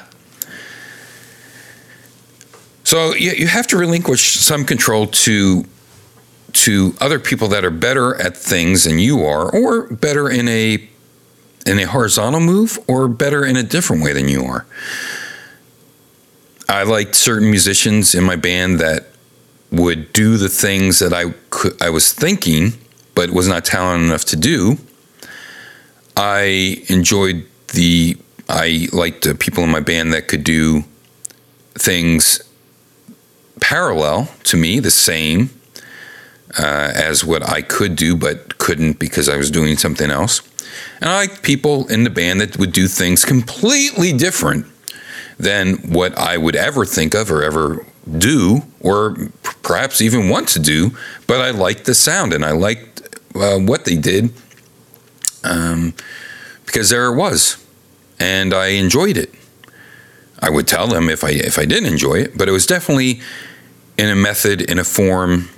So 2.91 3.15
you, 3.15 3.32
you 3.32 3.47
have 3.47 3.67
to 3.67 3.77
relinquish 3.77 4.34
some 4.34 4.65
control 4.65 5.08
to 5.08 5.63
to 6.51 6.93
other 6.99 7.19
people 7.19 7.47
that 7.47 7.63
are 7.63 7.71
better 7.71 8.21
at 8.21 8.36
things 8.36 8.84
than 8.84 8.99
you 8.99 9.23
are, 9.23 9.49
or 9.49 9.88
better 9.88 10.30
in 10.30 10.49
a 10.49 10.89
in 11.65 11.80
a 11.80 11.86
horizontal 11.86 12.41
move, 12.41 12.77
or 12.89 13.08
better 13.08 13.45
in 13.45 13.56
a 13.56 13.63
different 13.63 14.04
way 14.04 14.12
than 14.12 14.27
you 14.27 14.43
are. 14.43 14.65
I 16.67 16.84
liked 16.84 17.15
certain 17.15 17.49
musicians 17.49 18.13
in 18.13 18.25
my 18.25 18.36
band 18.36 18.82
that 18.82 19.06
would 19.71 20.12
do 20.12 20.36
the 20.36 20.49
things 20.49 20.99
that 20.99 21.13
I 21.13 21.34
could, 21.49 21.82
I 21.82 21.91
was 21.91 22.12
thinking, 22.12 22.73
but 23.15 23.30
was 23.30 23.47
not 23.47 23.63
talented 23.63 24.10
enough 24.10 24.25
to 24.25 24.36
do. 24.36 24.77
I 26.17 26.84
enjoyed 26.89 27.45
the 27.69 28.17
I 28.49 28.89
liked 28.91 29.23
the 29.23 29.34
people 29.34 29.63
in 29.63 29.69
my 29.69 29.80
band 29.80 30.12
that 30.12 30.27
could 30.27 30.43
do 30.43 30.84
things 31.75 32.41
parallel 33.60 34.30
to 34.46 34.58
me, 34.58 34.80
the 34.80 34.92
same 34.92 35.50
uh, 36.58 36.92
as 36.94 37.24
what 37.24 37.48
I 37.48 37.62
could 37.62 37.96
do, 37.96 38.16
but 38.16 38.58
couldn't 38.58 39.00
because 39.00 39.30
I 39.30 39.38
was 39.38 39.52
doing 39.52 39.78
something 39.78 40.10
else. 40.10 40.42
And 41.00 41.10
I 41.10 41.16
like 41.22 41.42
people 41.42 41.88
in 41.88 42.04
the 42.04 42.10
band 42.10 42.42
that 42.42 42.58
would 42.58 42.72
do 42.72 42.88
things 42.88 43.26
completely 43.26 44.14
different 44.14 44.66
than 45.38 45.78
what 45.92 46.18
I 46.18 46.38
would 46.38 46.56
ever 46.56 46.86
think 46.86 47.14
of 47.16 47.32
or 47.32 47.44
ever 47.44 47.86
do, 48.18 48.62
or 48.80 49.16
perhaps 49.64 50.02
even 50.02 50.30
want 50.30 50.48
to 50.50 50.60
do. 50.60 50.92
But 51.28 51.42
I 51.42 51.52
liked 51.52 51.86
the 51.86 51.94
sound 51.94 52.34
and 52.34 52.46
I 52.46 52.52
liked 52.52 53.02
uh, 53.36 53.58
what 53.58 53.86
they 53.86 53.96
did 53.96 54.32
um, 55.44 55.94
because 56.66 56.90
there 56.90 57.12
it 57.12 57.16
was, 57.16 57.64
and 58.20 58.54
I 58.54 58.68
enjoyed 58.68 59.18
it. 59.18 59.34
I 60.41 60.49
would 60.49 60.67
tell 60.67 60.88
them 60.88 61.10
if 61.10 61.23
I 61.23 61.30
if 61.30 61.60
I 61.60 61.65
didn't 61.65 61.91
enjoy 61.91 62.15
it, 62.15 62.38
but 62.38 62.47
it 62.47 62.51
was 62.51 62.65
definitely 62.65 63.21
in 63.97 64.10
a 64.10 64.15
method, 64.15 64.62
in 64.62 64.80
a 64.80 64.84
form, 64.84 65.49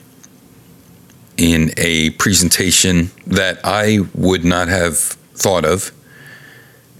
in 1.37 1.71
a 1.77 2.11
presentation 2.11 3.11
that 3.25 3.59
I 3.63 3.99
would 4.13 4.43
not 4.43 4.67
have 4.67 4.97
thought 4.97 5.65
of, 5.65 5.91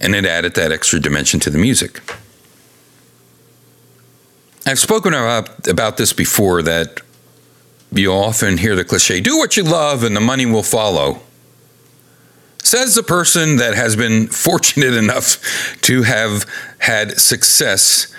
and 0.00 0.14
it 0.14 0.24
added 0.24 0.54
that 0.54 0.72
extra 0.72 0.98
dimension 0.98 1.40
to 1.40 1.50
the 1.50 1.58
music. 1.58 2.00
I've 4.66 4.78
spoken 4.78 5.12
about, 5.12 5.68
about 5.68 5.98
this 5.98 6.12
before 6.12 6.62
that 6.62 7.00
you 7.92 8.10
often 8.12 8.56
hear 8.56 8.74
the 8.74 8.84
cliche 8.84 9.20
do 9.20 9.36
what 9.38 9.56
you 9.56 9.62
love 9.62 10.02
and 10.02 10.16
the 10.16 10.20
money 10.20 10.46
will 10.46 10.62
follow. 10.62 11.20
Says 12.74 12.96
the 12.96 13.04
person 13.04 13.58
that 13.58 13.76
has 13.76 13.94
been 13.94 14.26
fortunate 14.26 14.94
enough 14.94 15.80
to 15.82 16.02
have 16.02 16.44
had 16.78 17.20
success 17.20 18.12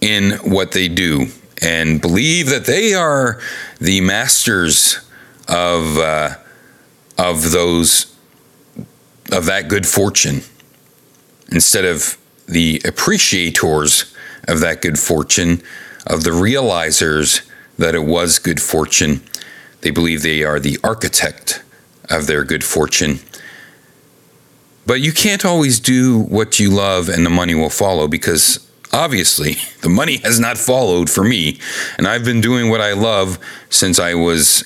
in 0.00 0.30
what 0.50 0.72
they 0.72 0.88
do 0.88 1.26
and 1.60 2.00
believe 2.00 2.48
that 2.48 2.64
they 2.64 2.94
are 2.94 3.38
the 3.78 4.00
masters 4.00 5.06
of 5.46 5.98
uh, 5.98 6.36
of 7.18 7.50
those 7.50 8.16
of 9.30 9.44
that 9.44 9.68
good 9.68 9.86
fortune 9.86 10.40
instead 11.52 11.84
of 11.84 12.16
the 12.46 12.80
appreciators 12.86 14.14
of 14.44 14.60
that 14.60 14.80
good 14.80 14.98
fortune 14.98 15.60
of 16.06 16.24
the 16.24 16.30
realizers 16.30 17.46
that 17.76 17.94
it 17.94 18.04
was 18.04 18.38
good 18.38 18.62
fortune. 18.62 19.22
They 19.82 19.90
believe 19.90 20.22
they 20.22 20.44
are 20.44 20.58
the 20.58 20.78
architect 20.82 21.62
of 22.08 22.26
their 22.26 22.42
good 22.42 22.64
fortune 22.64 23.18
but 24.88 25.02
you 25.02 25.12
can't 25.12 25.44
always 25.44 25.78
do 25.78 26.18
what 26.18 26.58
you 26.58 26.70
love 26.70 27.10
and 27.10 27.24
the 27.24 27.30
money 27.30 27.54
will 27.54 27.68
follow 27.68 28.08
because 28.08 28.66
obviously 28.90 29.56
the 29.82 29.88
money 29.88 30.16
has 30.16 30.40
not 30.40 30.56
followed 30.56 31.10
for 31.10 31.22
me 31.22 31.60
and 31.98 32.08
I've 32.08 32.24
been 32.24 32.40
doing 32.40 32.70
what 32.70 32.80
I 32.80 32.94
love 32.94 33.38
since 33.68 34.00
I 34.00 34.14
was 34.14 34.64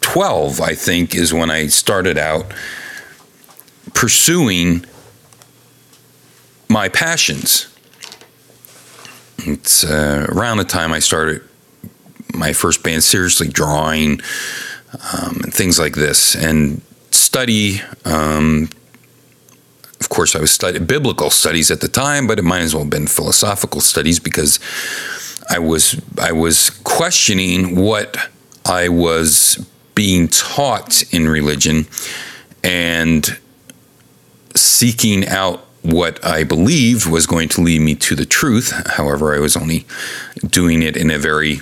12, 0.00 0.62
I 0.62 0.74
think, 0.74 1.14
is 1.14 1.34
when 1.34 1.50
I 1.50 1.66
started 1.66 2.16
out 2.16 2.46
pursuing 3.92 4.86
my 6.70 6.88
passions. 6.88 7.68
It's 9.40 9.84
uh, 9.84 10.26
around 10.30 10.56
the 10.56 10.64
time 10.64 10.94
I 10.94 11.00
started 11.00 11.42
my 12.32 12.54
first 12.54 12.82
band, 12.82 13.04
seriously 13.04 13.48
drawing 13.48 14.20
um, 15.12 15.40
and 15.42 15.52
things 15.52 15.78
like 15.78 15.94
this, 15.94 16.34
and 16.34 16.80
study. 17.28 17.82
Um, 18.06 18.70
of 20.00 20.08
course, 20.08 20.34
I 20.34 20.40
was 20.40 20.50
studying 20.50 20.86
biblical 20.86 21.28
studies 21.28 21.70
at 21.70 21.82
the 21.82 21.88
time, 21.88 22.26
but 22.26 22.38
it 22.38 22.42
might 22.42 22.62
as 22.62 22.74
well 22.74 22.84
have 22.84 22.90
been 22.90 23.06
philosophical 23.06 23.82
studies 23.82 24.18
because 24.18 24.58
I 25.50 25.58
was 25.58 26.00
I 26.18 26.32
was 26.32 26.70
questioning 26.84 27.76
what 27.76 28.16
I 28.64 28.88
was 28.88 29.62
being 29.94 30.28
taught 30.28 31.04
in 31.12 31.28
religion 31.28 31.86
and 32.64 33.38
seeking 34.54 35.26
out 35.28 35.66
what 35.82 36.24
I 36.24 36.44
believed 36.44 37.06
was 37.06 37.26
going 37.26 37.50
to 37.50 37.60
lead 37.60 37.82
me 37.82 37.94
to 38.06 38.14
the 38.14 38.24
truth. 38.24 38.70
However, 38.96 39.34
I 39.34 39.38
was 39.38 39.54
only 39.54 39.86
doing 40.46 40.82
it 40.82 40.96
in 40.96 41.10
a 41.10 41.18
very 41.18 41.60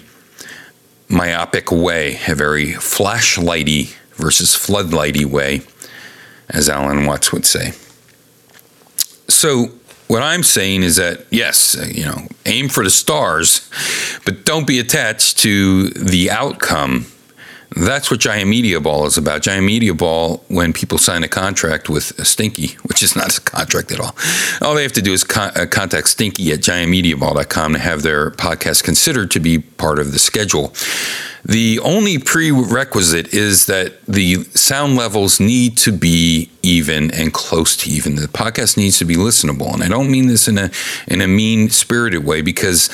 myopic 1.09 1.72
way, 1.72 2.20
a 2.29 2.37
very 2.37 2.68
flashlighty 2.74 3.94
versus 4.16 4.55
floodlighty 4.55 5.24
way, 5.24 5.62
as 6.48 6.68
Alan 6.68 7.07
Watts 7.07 7.33
would 7.33 7.44
say. 7.44 7.72
So, 9.29 9.70
what 10.09 10.22
I'm 10.22 10.42
saying 10.44 10.83
is 10.85 10.96
that 10.96 11.26
yes, 11.31 11.76
uh, 11.76 11.87
you 11.90 12.05
know, 12.05 12.29
aim 12.44 12.68
for 12.68 12.85
the 12.85 12.90
stars, 12.90 13.68
but 14.24 14.44
don't 14.44 14.66
be 14.66 14.79
attached 14.79 15.38
to 15.38 15.88
the 15.90 16.31
outcome 16.31 17.07
that's 17.77 18.11
what 18.11 18.21
Giant 18.21 18.49
Media 18.49 18.81
Ball 18.81 19.05
is 19.05 19.19
about. 19.19 19.43
Giant 19.43 19.67
Media 19.67 19.93
Ball, 19.93 20.43
when 20.49 20.73
people 20.73 20.97
sign 20.97 21.23
a 21.23 21.29
contract 21.29 21.91
with 21.91 22.05
Stinky, 22.27 22.69
which 22.85 23.03
is 23.03 23.15
not 23.15 23.37
a 23.37 23.41
contract 23.41 23.93
at 23.93 24.01
all, 24.01 24.17
all 24.62 24.75
they 24.75 24.83
have 24.83 24.93
to 24.93 25.03
do 25.03 25.12
is 25.12 25.25
con- 25.25 25.53
uh, 25.55 25.67
contact 25.71 26.09
Stinky 26.09 26.53
at 26.53 26.61
giantmediaball.com 26.61 27.75
to 27.75 27.79
have 27.79 28.03
their 28.03 28.31
podcast 28.31 28.83
considered 28.83 29.31
to 29.33 29.41
be 29.41 29.59
part 29.59 29.99
of 29.99 30.12
the 30.12 30.19
schedule. 30.19 30.73
The 31.45 31.79
only 31.81 32.19
prerequisite 32.19 33.35
is 33.35 33.67
that 33.67 34.03
the 34.07 34.45
sound 34.55 34.97
levels 34.97 35.39
need 35.39 35.77
to 35.79 35.93
be 35.93 36.51
even 36.62 37.11
and 37.12 37.33
close 37.33 37.77
to 37.79 37.91
even. 37.91 38.17
The 38.17 38.27
podcast 38.27 38.79
needs 38.79 38.99
to 38.99 39.05
be 39.05 39.17
listenable, 39.17 39.73
and 39.73 39.83
I 39.83 39.89
don't 39.89 40.11
mean 40.11 40.29
this 40.29 40.49
in 40.49 40.57
a 40.57 40.71
in 41.07 41.21
a 41.21 41.29
mean 41.29 41.69
spirited 41.69 42.25
way 42.25 42.41
because, 42.41 42.91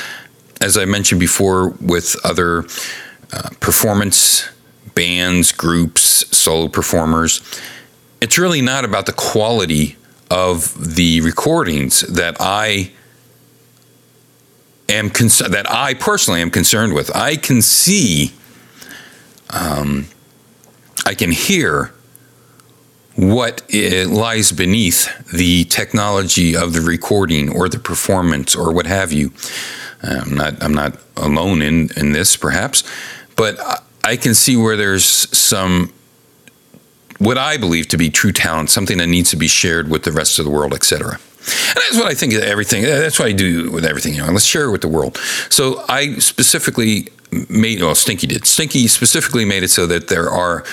as 0.61 0.77
I 0.77 0.85
mentioned 0.85 1.21
before, 1.21 1.71
with 1.81 2.17
other 2.25 2.65
uh, 3.33 3.49
performance 3.61 4.52
bands, 4.95 5.53
groups, 5.53 6.03
solo 6.37 6.69
performers. 6.69 7.41
It's 8.21 8.39
really 8.39 8.63
not 8.63 8.85
about 8.85 9.07
the 9.07 9.13
quality 9.13 9.97
of 10.31 10.95
the 10.95 11.21
recordings 11.21 12.01
that 12.01 12.37
I 12.41 12.93
am 14.89 15.11
con- 15.11 15.29
that 15.51 15.67
I 15.69 15.95
personally 15.95 16.41
am 16.41 16.51
concerned 16.51 16.95
with. 16.95 17.15
I 17.15 17.37
can 17.37 17.63
see, 17.63 18.33
um, 19.51 20.07
I 21.05 21.15
can 21.15 21.33
hear 21.33 21.93
what 23.15 23.63
lies 23.75 24.53
beneath 24.53 25.31
the 25.31 25.65
technology 25.65 26.57
of 26.57 26.73
the 26.73 26.81
recording 26.81 27.55
or 27.55 27.69
the 27.69 27.79
performance 27.79 28.55
or 28.57 28.73
what 28.73 28.87
have 28.87 29.13
you. 29.13 29.33
I'm 30.03 30.35
not 30.35 30.63
I'm 30.63 30.75
not 30.75 30.99
alone 31.17 31.63
in 31.63 31.91
in 31.97 32.13
this 32.13 32.37
perhaps, 32.37 32.83
but 33.37 33.85
I 34.05 34.17
can 34.17 34.35
see 34.35 34.57
where 34.57 34.77
there's 34.77 35.05
some 35.05 35.93
what 37.19 37.39
I 37.39 37.57
believe 37.57 37.87
to 37.89 37.97
be 37.97 38.11
true 38.11 38.33
talent, 38.33 38.69
something 38.69 38.99
that 38.99 39.07
needs 39.07 39.31
to 39.31 39.37
be 39.37 39.47
shared 39.47 39.89
with 39.89 40.03
the 40.03 40.11
rest 40.11 40.41
of 40.41 40.45
the 40.45 40.51
world, 40.51 40.75
etc. 40.75 41.13
And 41.13 41.77
that's 41.77 41.97
what 41.97 42.07
I 42.07 42.15
think 42.15 42.33
of 42.35 42.43
everything. 42.43 42.83
That's 42.83 43.19
what 43.19 43.29
I 43.29 43.33
do 43.33 43.71
with 43.71 43.85
everything. 43.85 44.15
You 44.15 44.25
know, 44.25 44.33
let's 44.33 44.45
share 44.45 44.65
it 44.65 44.71
with 44.73 44.81
the 44.81 44.89
world. 44.89 45.19
So 45.49 45.85
I 45.89 46.15
specifically 46.17 47.09
made, 47.49 47.81
well, 47.81 47.95
Stinky 47.95 48.27
did. 48.27 48.47
Stinky 48.47 48.87
specifically 48.89 49.45
made 49.45 49.63
it 49.63 49.69
so 49.69 49.87
that 49.87 50.09
there 50.09 50.29
are 50.29 50.65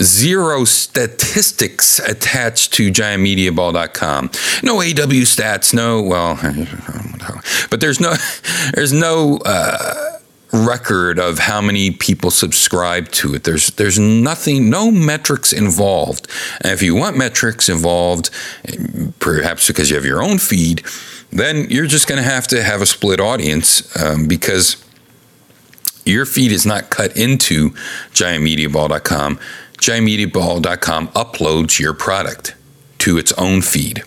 zero 0.00 0.64
statistics 0.64 1.98
attached 2.00 2.72
to 2.74 2.90
giantmediaball.com. 2.90 4.30
No 4.62 4.76
AW 4.78 5.24
stats, 5.24 5.74
no, 5.74 6.02
well, 6.02 6.36
but 7.70 7.80
there's 7.80 8.00
no, 8.00 8.14
there's 8.74 8.92
no, 8.92 9.38
uh, 9.44 10.18
record 10.52 11.18
of 11.18 11.38
how 11.40 11.60
many 11.60 11.90
people 11.90 12.30
subscribe 12.30 13.08
to 13.10 13.34
it. 13.34 13.44
There's 13.44 13.70
there's 13.72 13.98
nothing, 13.98 14.70
no 14.70 14.90
metrics 14.90 15.52
involved. 15.52 16.28
And 16.60 16.72
if 16.72 16.82
you 16.82 16.94
want 16.94 17.16
metrics 17.16 17.68
involved, 17.68 18.30
perhaps 19.18 19.66
because 19.66 19.90
you 19.90 19.96
have 19.96 20.04
your 20.04 20.22
own 20.22 20.38
feed, 20.38 20.82
then 21.30 21.66
you're 21.68 21.86
just 21.86 22.06
going 22.06 22.22
to 22.22 22.28
have 22.28 22.46
to 22.48 22.62
have 22.62 22.80
a 22.80 22.86
split 22.86 23.20
audience 23.20 23.94
um, 24.00 24.26
because 24.26 24.82
your 26.04 26.24
feed 26.24 26.52
is 26.52 26.64
not 26.64 26.90
cut 26.90 27.16
into 27.16 27.70
giantmediaball.com. 28.12 29.38
Giantmediaball.com 29.78 31.08
uploads 31.08 31.78
your 31.78 31.92
product 31.92 32.54
to 32.98 33.18
its 33.18 33.32
own 33.32 33.60
feed. 33.60 34.04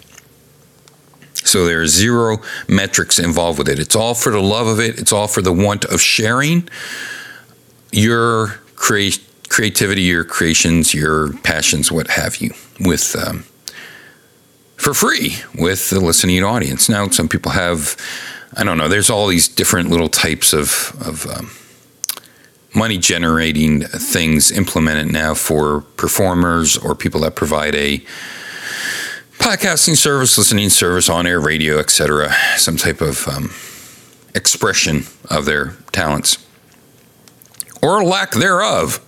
So 1.50 1.66
there 1.66 1.82
are 1.82 1.88
zero 1.88 2.38
metrics 2.68 3.20
involved 3.20 3.58
with 3.58 3.68
it. 3.68 3.80
It's 3.80 3.96
all 3.96 4.14
for 4.14 4.32
the 4.32 4.42
love 4.42 4.68
of 4.68 4.80
it. 4.80 5.00
It's 5.00 5.12
all 5.12 5.28
for 5.28 5.42
the 5.42 5.54
want 5.54 5.86
of 5.86 6.02
sharing 6.02 6.70
your 7.92 8.60
crea- 8.76 9.24
creativity, 9.50 10.04
your 10.04 10.24
creations, 10.24 10.94
your 10.94 11.34
passions, 11.40 11.92
what 11.92 12.08
have 12.08 12.38
you, 12.38 12.52
with 12.80 13.16
um, 13.16 13.46
for 14.78 14.94
free 14.94 15.36
with 15.56 15.90
the 15.90 16.00
listening 16.00 16.44
audience. 16.44 16.88
Now, 16.88 17.10
some 17.10 17.28
people 17.28 17.52
have, 17.52 17.98
I 18.56 18.64
don't 18.64 18.78
know. 18.78 18.88
There's 18.88 19.10
all 19.10 19.28
these 19.28 19.48
different 19.48 19.90
little 19.90 20.10
types 20.10 20.54
of 20.54 20.96
of 21.06 21.26
um, 21.26 21.52
money 22.74 22.98
generating 22.98 23.82
things 23.82 24.52
implemented 24.52 25.12
now 25.12 25.34
for 25.34 25.82
performers 25.98 26.78
or 26.78 26.96
people 26.96 27.22
that 27.22 27.36
provide 27.36 27.76
a 27.76 28.04
podcasting 29.40 29.98
service, 29.98 30.38
listening 30.38 30.70
service, 30.70 31.10
on 31.10 31.26
air 31.26 31.40
radio, 31.40 31.80
etc. 31.80 32.32
Some 32.58 32.78
type 32.78 33.02
of 33.02 33.28
um, 33.28 33.52
expression 34.36 35.06
of 35.30 35.46
their 35.46 35.76
talents 35.92 36.46
or 37.82 38.04
lack 38.04 38.32
thereof. 38.32 39.04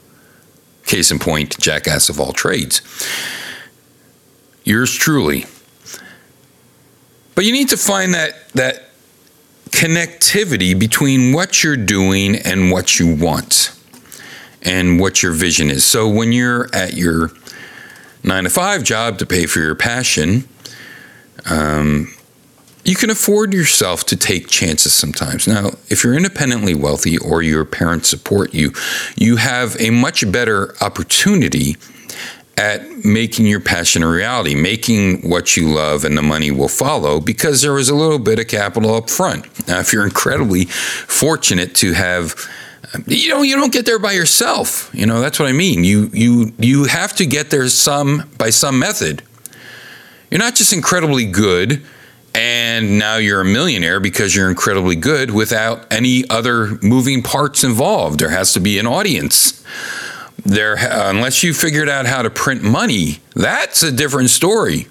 Case 0.86 1.12
in 1.12 1.20
point, 1.20 1.60
jackass 1.60 2.10
of 2.10 2.20
all 2.20 2.34
trades. 2.34 2.82
Yours 4.64 4.94
truly. 4.94 5.46
But 7.36 7.46
you 7.46 7.52
need 7.52 7.70
to 7.70 7.78
find 7.78 8.14
that 8.14 8.50
that 8.54 8.90
connectivity 9.70 10.78
between 10.78 11.34
what 11.34 11.64
you're 11.64 11.78
doing 11.78 12.36
and 12.36 12.72
what 12.72 13.00
you 13.00 13.16
want 13.16 13.78
and 14.64 15.00
what 15.00 15.24
your 15.24 15.32
vision 15.32 15.70
is. 15.70 15.84
So 15.84 16.08
when 16.08 16.32
you're 16.32 16.68
at 16.74 16.94
your 16.94 17.32
nine 18.24 18.44
to 18.44 18.50
five 18.50 18.84
job 18.84 19.18
to 19.20 19.26
pay 19.26 19.46
for 19.46 19.60
your 19.60 19.76
passion, 19.76 20.48
um, 21.50 22.14
you 22.84 22.96
can 22.96 23.10
afford 23.10 23.54
yourself 23.54 24.06
to 24.06 24.16
take 24.16 24.48
chances 24.48 24.94
sometimes. 24.94 25.48
Now, 25.48 25.72
if 25.90 26.04
you're 26.04 26.16
independently 26.16 26.74
wealthy 26.74 27.18
or 27.18 27.42
your 27.42 27.64
parents 27.64 28.10
support 28.10 28.54
you, 28.54 28.74
you 29.16 29.36
have 29.36 29.80
a 29.80 29.92
much 29.92 30.30
better 30.32 30.76
opportunity 30.82 31.76
at 32.58 33.06
making 33.06 33.46
your 33.46 33.60
passion 33.60 34.04
a 34.04 34.10
reality, 34.10 34.56
making 34.56 35.28
what 35.28 35.56
you 35.56 35.70
love, 35.70 36.04
and 36.04 36.18
the 36.18 36.22
money 36.22 36.52
will 36.52 36.68
follow 36.68 37.20
because 37.20 37.62
there 37.62 37.74
was 37.74 37.90
a 37.90 37.96
little 37.96 38.20
bit 38.20 38.40
of 38.40 38.48
capital 38.48 38.96
up 38.96 39.10
front. 39.10 39.68
Now, 39.68 39.80
if 39.80 39.94
you're 39.94 40.04
incredibly 40.04 40.66
fortunate 40.66 41.74
to 41.76 41.94
have 41.94 42.36
you 43.08 43.30
know 43.30 43.42
you 43.42 43.56
don't 43.56 43.72
get 43.72 43.86
there 43.86 44.00
by 44.00 44.12
yourself. 44.12 44.90
You 44.94 45.06
know 45.06 45.22
that's 45.22 45.40
what 45.40 45.48
i 45.48 45.52
mean. 45.52 45.84
You 45.84 46.10
you 46.14 46.54
you 46.60 46.86
have 46.86 47.14
to 47.18 47.26
get 47.26 47.50
there 47.50 47.68
some 47.70 48.30
by 48.38 48.50
some 48.50 48.80
method. 48.80 49.24
You're 50.30 50.40
not 50.40 50.56
just 50.56 50.74
incredibly 50.74 51.26
good 51.26 51.84
and 52.34 52.98
now 52.98 53.18
you're 53.18 53.42
a 53.42 53.46
millionaire 53.46 54.00
because 54.00 54.34
you're 54.36 54.50
incredibly 54.50 54.96
good 54.96 55.32
without 55.32 55.92
any 55.92 56.30
other 56.30 56.80
moving 56.82 57.22
parts 57.22 57.64
involved. 57.64 58.20
There 58.20 58.30
has 58.30 58.54
to 58.54 58.62
be 58.62 58.80
an 58.80 58.88
audience. 58.88 59.64
There 60.44 60.76
unless 60.80 61.44
you 61.44 61.54
figured 61.54 61.90
out 61.90 62.06
how 62.06 62.22
to 62.22 62.30
print 62.30 62.64
money 62.64 63.20
that's 63.36 63.84
a 63.84 63.92
different 63.92 64.30
story. 64.30 64.88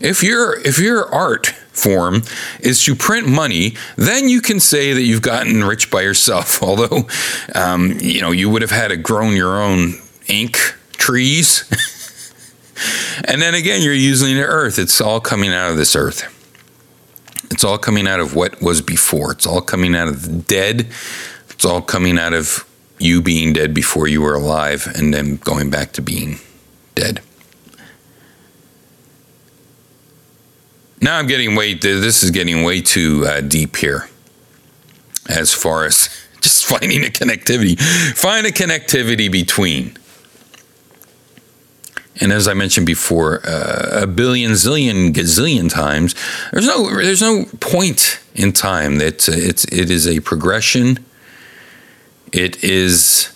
If 0.00 0.22
your 0.22 0.58
if 0.60 0.78
your 0.78 1.06
art 1.12 1.54
form 1.72 2.22
is 2.60 2.84
to 2.84 2.94
print 2.94 3.26
money 3.26 3.74
then 3.96 4.28
you 4.28 4.40
can 4.40 4.60
say 4.60 4.92
that 4.92 5.02
you've 5.02 5.22
gotten 5.22 5.64
rich 5.64 5.90
by 5.90 6.02
yourself. 6.02 6.62
Although 6.62 7.08
um, 7.54 7.98
you 8.00 8.20
know 8.20 8.30
you 8.30 8.50
would 8.50 8.62
have 8.62 8.70
had 8.70 8.88
to 8.88 8.96
grown 8.96 9.36
your 9.36 9.60
own 9.62 9.94
ink 10.28 10.58
trees. 10.92 11.64
And 13.28 13.40
then 13.40 13.54
again 13.54 13.82
you're 13.82 13.94
using 13.94 14.34
the 14.34 14.42
earth. 14.42 14.78
It's 14.78 15.00
all 15.00 15.20
coming 15.20 15.52
out 15.52 15.70
of 15.70 15.76
this 15.76 15.94
earth. 15.94 16.28
It's 17.50 17.64
all 17.64 17.78
coming 17.78 18.08
out 18.08 18.18
of 18.18 18.34
what 18.34 18.60
was 18.62 18.80
before. 18.80 19.32
It's 19.32 19.46
all 19.46 19.60
coming 19.60 19.94
out 19.94 20.08
of 20.08 20.22
the 20.22 20.32
dead. 20.32 20.88
It's 21.50 21.64
all 21.64 21.82
coming 21.82 22.18
out 22.18 22.32
of 22.32 22.66
you 22.98 23.20
being 23.20 23.52
dead 23.52 23.74
before 23.74 24.08
you 24.08 24.22
were 24.22 24.34
alive 24.34 24.90
and 24.94 25.12
then 25.12 25.36
going 25.36 25.70
back 25.70 25.92
to 25.92 26.02
being 26.02 26.38
dead. 26.94 27.20
Now 31.02 31.18
I'm 31.18 31.26
getting 31.26 31.54
way, 31.54 31.74
this 31.74 32.22
is 32.22 32.30
getting 32.30 32.62
way 32.62 32.80
too 32.80 33.24
uh, 33.26 33.40
deep 33.40 33.76
here 33.76 34.08
as 35.28 35.52
far 35.52 35.84
as 35.84 36.08
just 36.40 36.64
finding 36.64 37.04
a 37.04 37.08
connectivity. 37.08 37.78
Find 38.16 38.46
a 38.46 38.52
connectivity 38.52 39.30
between. 39.30 39.96
And 42.20 42.32
as 42.32 42.46
I 42.46 42.54
mentioned 42.54 42.86
before, 42.86 43.40
uh, 43.44 44.02
a 44.02 44.06
billion, 44.06 44.52
zillion, 44.52 45.12
gazillion 45.12 45.68
times, 45.68 46.14
there's 46.52 46.66
no, 46.66 46.88
there's 46.94 47.22
no 47.22 47.46
point 47.60 48.20
in 48.34 48.52
time 48.52 48.98
that 48.98 49.28
uh, 49.28 49.32
it's, 49.34 49.64
it 49.64 49.90
is 49.90 50.06
a 50.06 50.20
progression 50.20 51.04
it 52.32 52.64
is 52.64 53.30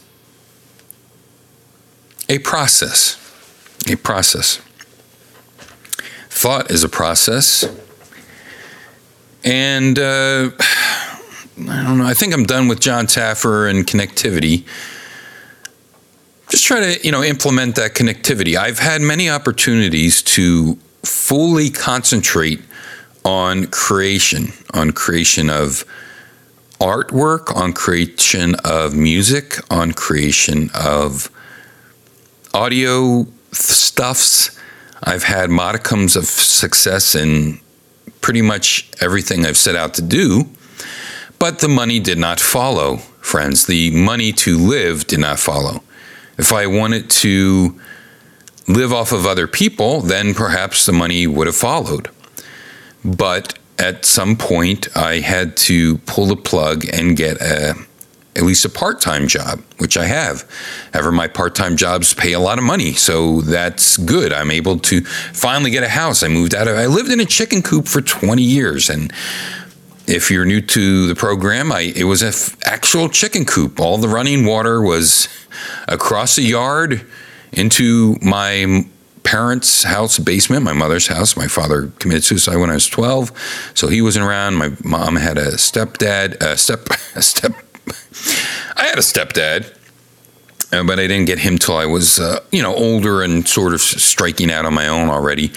a 2.29 2.39
process. 2.39 3.23
A 3.89 3.97
process. 3.97 4.61
Thought 6.37 6.71
is 6.71 6.85
a 6.85 6.89
process. 6.91 7.65
And 9.43 9.99
uh, 9.99 10.51
I 11.67 11.83
don't 11.83 11.97
know. 11.97 12.05
I 12.05 12.13
think 12.13 12.35
I'm 12.35 12.45
done 12.45 12.69
with 12.69 12.79
John 12.79 13.07
Taffer 13.07 13.71
and 13.71 13.87
connectivity. 13.87 14.67
Just 16.51 16.67
try 16.67 16.81
to, 16.81 17.03
you 17.03 17.11
know, 17.11 17.23
implement 17.23 17.77
that 17.77 17.95
connectivity. 17.95 18.55
I've 18.55 18.81
had 18.81 19.01
many 19.01 19.31
opportunities 19.31 20.21
to 20.25 20.75
fully 21.03 21.71
concentrate 21.71 22.61
on 23.25 23.69
creation, 23.69 24.49
on 24.75 24.91
creation 24.91 25.49
of 25.49 25.87
artwork, 26.79 27.57
on 27.57 27.73
creation 27.73 28.57
of 28.57 28.95
music, 28.95 29.57
on 29.71 29.93
creation 29.93 30.69
of 30.75 31.31
audio 32.53 33.27
stuffs. 33.53 34.56
I've 35.03 35.25
had 35.25 35.51
modicums 35.51 36.17
of 36.17 36.25
success 36.25 37.15
in 37.15 37.61
pretty 38.21 38.43
much 38.43 38.91
everything 39.01 39.45
I've 39.45 39.57
set 39.57 39.77
out 39.77 39.95
to 39.95 40.03
do, 40.03 40.49
but 41.39 41.59
the 41.59 41.69
money 41.69 42.01
did 42.01 42.19
not 42.19 42.41
follow, 42.41 42.97
friends. 43.21 43.67
The 43.67 43.91
money 43.91 44.33
to 44.33 44.57
live 44.57 45.07
did 45.07 45.21
not 45.21 45.39
follow. 45.39 45.83
If 46.39 46.53
I 46.53 46.67
wanted 46.67 47.11
to 47.11 47.79
live 48.69 48.93
off 48.93 49.13
of 49.13 49.27
other 49.27 49.47
people, 49.47 50.01
then 50.01 50.35
perhaps 50.35 50.87
the 50.87 50.93
money 50.93 51.27
would 51.27 51.47
have 51.47 51.57
followed. 51.57 52.11
But 53.05 53.59
at 53.79 54.05
some 54.05 54.37
point 54.37 54.89
I 54.97 55.21
had 55.21 55.57
to 55.59 55.99
pull 55.99 56.27
the 56.27 56.37
plug 56.37 56.87
and 56.93 57.17
get 57.17 57.41
a 57.41 57.75
at 58.37 58.43
least 58.43 58.65
a 58.65 58.69
part-time 58.69 59.27
job, 59.27 59.63
which 59.79 59.97
I 59.97 60.05
have. 60.05 60.49
However, 60.93 61.11
my 61.11 61.27
part-time 61.27 61.77
jobs 61.77 62.15
pay 62.15 62.33
a 62.33 62.41
lot 62.41 62.59
of 62.59 62.65
money, 62.65 62.93
so 62.93 63.41
that's 63.41 63.97
good. 63.97 64.33
I'm 64.33 64.51
able 64.51 64.79
to 64.81 65.01
finally 65.33 65.71
get 65.71 65.83
a 65.83 65.89
house. 65.89 66.23
I 66.23 66.29
moved 66.29 66.55
out 66.55 66.69
of 66.69 66.77
I 66.77 66.87
lived 66.87 67.11
in 67.11 67.21
a 67.21 67.25
chicken 67.25 67.63
coop 67.63 67.89
for 67.89 68.01
20 68.01 68.43
years 68.43 68.91
and 68.91 69.13
if 70.07 70.31
you're 70.31 70.45
new 70.45 70.61
to 70.61 71.07
the 71.09 71.15
program, 71.15 71.73
I, 71.73 71.93
it 71.97 72.05
was 72.05 72.23
an 72.23 72.29
f- 72.29 72.57
actual 72.65 73.09
chicken 73.09 73.45
coop. 73.45 73.81
All 73.81 73.99
the 73.99 74.09
running 74.09 74.47
water 74.47 74.81
was 74.81 75.29
across 75.89 76.37
the 76.37 76.43
yard 76.43 77.05
into 77.53 78.17
my 78.23 78.85
parents' 79.25 79.83
house 79.83 80.21
basement, 80.21 80.63
my 80.63 80.73
mother's 80.73 81.09
house. 81.09 81.37
My 81.37 81.49
father 81.49 81.89
committed 81.99 82.23
suicide 82.23 82.57
when 82.57 82.71
I 82.71 82.75
was 82.75 82.87
12, 82.87 83.73
so 83.75 83.89
he 83.89 84.01
wasn't 84.01 84.25
around. 84.25 84.55
My 84.55 84.71
mom 84.85 85.17
had 85.17 85.37
a 85.37 85.53
stepdad, 85.53 86.41
a 86.41 86.57
step, 86.57 86.87
a 87.17 87.23
step. 87.23 87.53
I 88.77 88.85
had 88.85 88.99
a 88.99 89.03
stepdad, 89.03 89.73
uh, 90.73 90.83
but 90.85 90.99
I 90.99 91.07
didn't 91.07 91.27
get 91.27 91.39
him 91.39 91.59
till 91.59 91.77
I 91.77 91.87
was, 91.87 92.19
uh, 92.19 92.41
you 92.53 92.63
know, 92.63 92.75
older 92.75 93.23
and 93.23 93.47
sort 93.47 93.75
of 93.75 93.81
striking 93.81 94.51
out 94.51 94.65
on 94.65 94.75
my 94.75 94.89
own 94.89 95.09
already. 95.09 95.53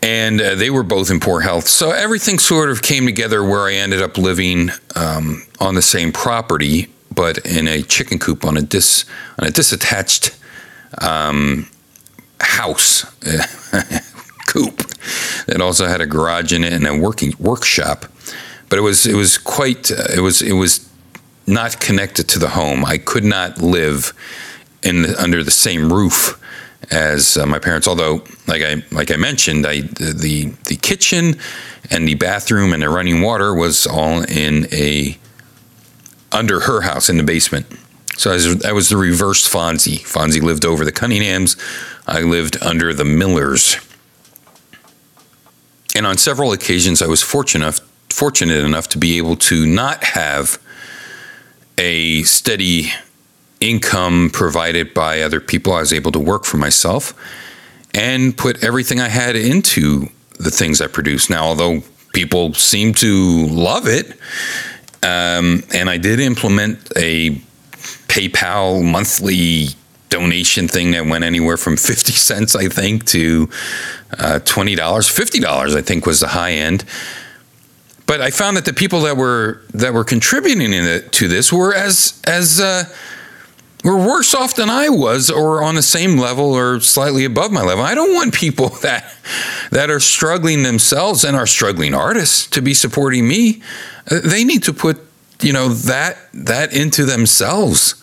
And 0.00 0.40
uh, 0.40 0.54
they 0.54 0.70
were 0.70 0.84
both 0.84 1.10
in 1.10 1.18
poor 1.18 1.40
health, 1.40 1.66
so 1.66 1.90
everything 1.90 2.38
sort 2.38 2.70
of 2.70 2.82
came 2.82 3.04
together 3.04 3.42
where 3.42 3.66
I 3.66 3.74
ended 3.74 4.00
up 4.00 4.16
living 4.16 4.70
um, 4.94 5.42
on 5.58 5.74
the 5.74 5.82
same 5.82 6.12
property, 6.12 6.86
but 7.12 7.38
in 7.38 7.66
a 7.66 7.82
chicken 7.82 8.20
coop 8.20 8.44
on 8.44 8.56
a 8.56 8.62
dis 8.62 9.04
on 9.38 9.48
a 9.48 9.50
disattached. 9.50 10.36
Um, 11.02 11.68
house 12.40 13.04
coop 14.46 14.78
that 15.46 15.60
also 15.60 15.86
had 15.86 16.00
a 16.00 16.06
garage 16.06 16.52
in 16.52 16.64
it 16.64 16.72
and 16.72 16.86
a 16.86 16.96
working 16.96 17.32
workshop. 17.38 18.06
But 18.68 18.78
it 18.78 18.82
was 18.82 19.06
it 19.06 19.14
was 19.14 19.38
quite 19.38 19.90
uh, 19.90 20.04
it 20.14 20.20
was 20.20 20.42
it 20.42 20.52
was 20.52 20.87
not 21.48 21.80
connected 21.80 22.28
to 22.30 22.38
the 22.38 22.48
home. 22.48 22.84
I 22.84 22.98
could 22.98 23.24
not 23.24 23.58
live 23.58 24.12
in 24.82 25.02
the, 25.02 25.20
under 25.20 25.42
the 25.42 25.50
same 25.50 25.92
roof 25.92 26.40
as 26.90 27.36
uh, 27.36 27.46
my 27.46 27.58
parents. 27.58 27.88
Although, 27.88 28.22
like 28.46 28.62
I 28.62 28.82
like 28.92 29.10
I 29.10 29.16
mentioned, 29.16 29.66
I 29.66 29.80
the 29.80 30.54
the 30.64 30.76
kitchen 30.76 31.38
and 31.90 32.06
the 32.06 32.14
bathroom 32.14 32.72
and 32.72 32.82
the 32.82 32.88
running 32.88 33.22
water 33.22 33.54
was 33.54 33.86
all 33.86 34.22
in 34.22 34.66
a 34.72 35.18
under 36.32 36.60
her 36.60 36.82
house 36.82 37.08
in 37.08 37.16
the 37.16 37.22
basement. 37.22 37.66
So 38.16 38.30
I 38.30 38.34
was, 38.34 38.64
I 38.64 38.72
was 38.72 38.88
the 38.88 38.96
reverse 38.96 39.48
Fonzie. 39.48 40.00
Fonzie 40.00 40.42
lived 40.42 40.64
over 40.64 40.84
the 40.84 40.92
Cunninghams. 40.92 41.56
I 42.06 42.22
lived 42.22 42.60
under 42.60 42.92
the 42.92 43.04
Millers. 43.04 43.76
and 45.94 46.04
on 46.06 46.18
several 46.18 46.52
occasions, 46.52 47.00
I 47.00 47.06
was 47.06 47.22
fortunate 47.22 47.80
fortunate 48.10 48.64
enough 48.64 48.88
to 48.88 48.98
be 48.98 49.18
able 49.18 49.36
to 49.36 49.64
not 49.66 50.02
have 50.02 50.58
a 51.78 52.22
steady 52.24 52.90
income 53.60 54.30
provided 54.32 54.92
by 54.92 55.22
other 55.22 55.40
people. 55.40 55.72
I 55.72 55.80
was 55.80 55.92
able 55.92 56.12
to 56.12 56.18
work 56.18 56.44
for 56.44 56.58
myself 56.58 57.14
and 57.94 58.36
put 58.36 58.62
everything 58.62 59.00
I 59.00 59.08
had 59.08 59.36
into 59.36 60.08
the 60.38 60.50
things 60.50 60.80
I 60.80 60.86
produce. 60.86 61.30
Now, 61.30 61.44
although 61.44 61.82
people 62.12 62.54
seem 62.54 62.94
to 62.94 63.46
love 63.46 63.86
it, 63.86 64.10
um, 65.02 65.62
and 65.72 65.88
I 65.88 65.96
did 65.96 66.20
implement 66.20 66.90
a 66.96 67.30
PayPal 68.08 68.84
monthly 68.84 69.68
donation 70.08 70.68
thing 70.68 70.92
that 70.92 71.06
went 71.06 71.24
anywhere 71.24 71.56
from 71.56 71.76
50 71.76 72.12
cents, 72.12 72.56
I 72.56 72.68
think, 72.68 73.06
to 73.06 73.48
uh, 74.18 74.40
$20, 74.42 74.76
$50, 74.76 75.76
I 75.76 75.82
think 75.82 76.06
was 76.06 76.20
the 76.20 76.28
high 76.28 76.52
end. 76.52 76.84
But 78.08 78.22
I 78.22 78.30
found 78.30 78.56
that 78.56 78.64
the 78.64 78.72
people 78.72 79.02
that 79.02 79.18
were 79.18 79.60
that 79.74 79.92
were 79.92 80.02
contributing 80.02 80.72
in 80.72 80.84
it, 80.84 81.12
to 81.12 81.28
this 81.28 81.52
were 81.52 81.74
as 81.74 82.20
as 82.24 82.58
uh, 82.58 82.84
were 83.84 83.98
worse 83.98 84.34
off 84.34 84.56
than 84.56 84.70
I 84.70 84.88
was, 84.88 85.30
or 85.30 85.62
on 85.62 85.74
the 85.74 85.82
same 85.82 86.16
level, 86.16 86.54
or 86.54 86.80
slightly 86.80 87.26
above 87.26 87.52
my 87.52 87.62
level. 87.62 87.84
I 87.84 87.94
don't 87.94 88.14
want 88.14 88.32
people 88.32 88.68
that 88.82 89.14
that 89.70 89.90
are 89.90 90.00
struggling 90.00 90.62
themselves 90.62 91.22
and 91.22 91.36
are 91.36 91.46
struggling 91.46 91.92
artists 91.92 92.46
to 92.48 92.62
be 92.62 92.72
supporting 92.72 93.28
me. 93.28 93.62
They 94.10 94.42
need 94.42 94.62
to 94.62 94.72
put 94.72 94.98
you 95.42 95.52
know 95.52 95.68
that 95.68 96.16
that 96.32 96.72
into 96.72 97.04
themselves. 97.04 98.02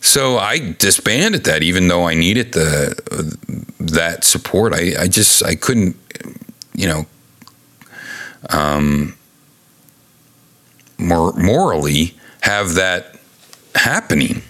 So 0.00 0.38
I 0.38 0.72
disbanded 0.78 1.44
that, 1.44 1.62
even 1.62 1.88
though 1.88 2.08
I 2.08 2.14
needed 2.14 2.52
the 2.52 3.36
that 3.80 4.24
support. 4.24 4.72
I, 4.72 4.94
I 4.98 5.08
just 5.08 5.44
I 5.44 5.56
couldn't, 5.56 5.94
you 6.74 6.86
know, 6.86 7.04
um, 8.48 9.16
more 10.98 11.32
morally 11.34 12.14
have 12.42 12.74
that 12.74 13.16
happening. 13.74 14.42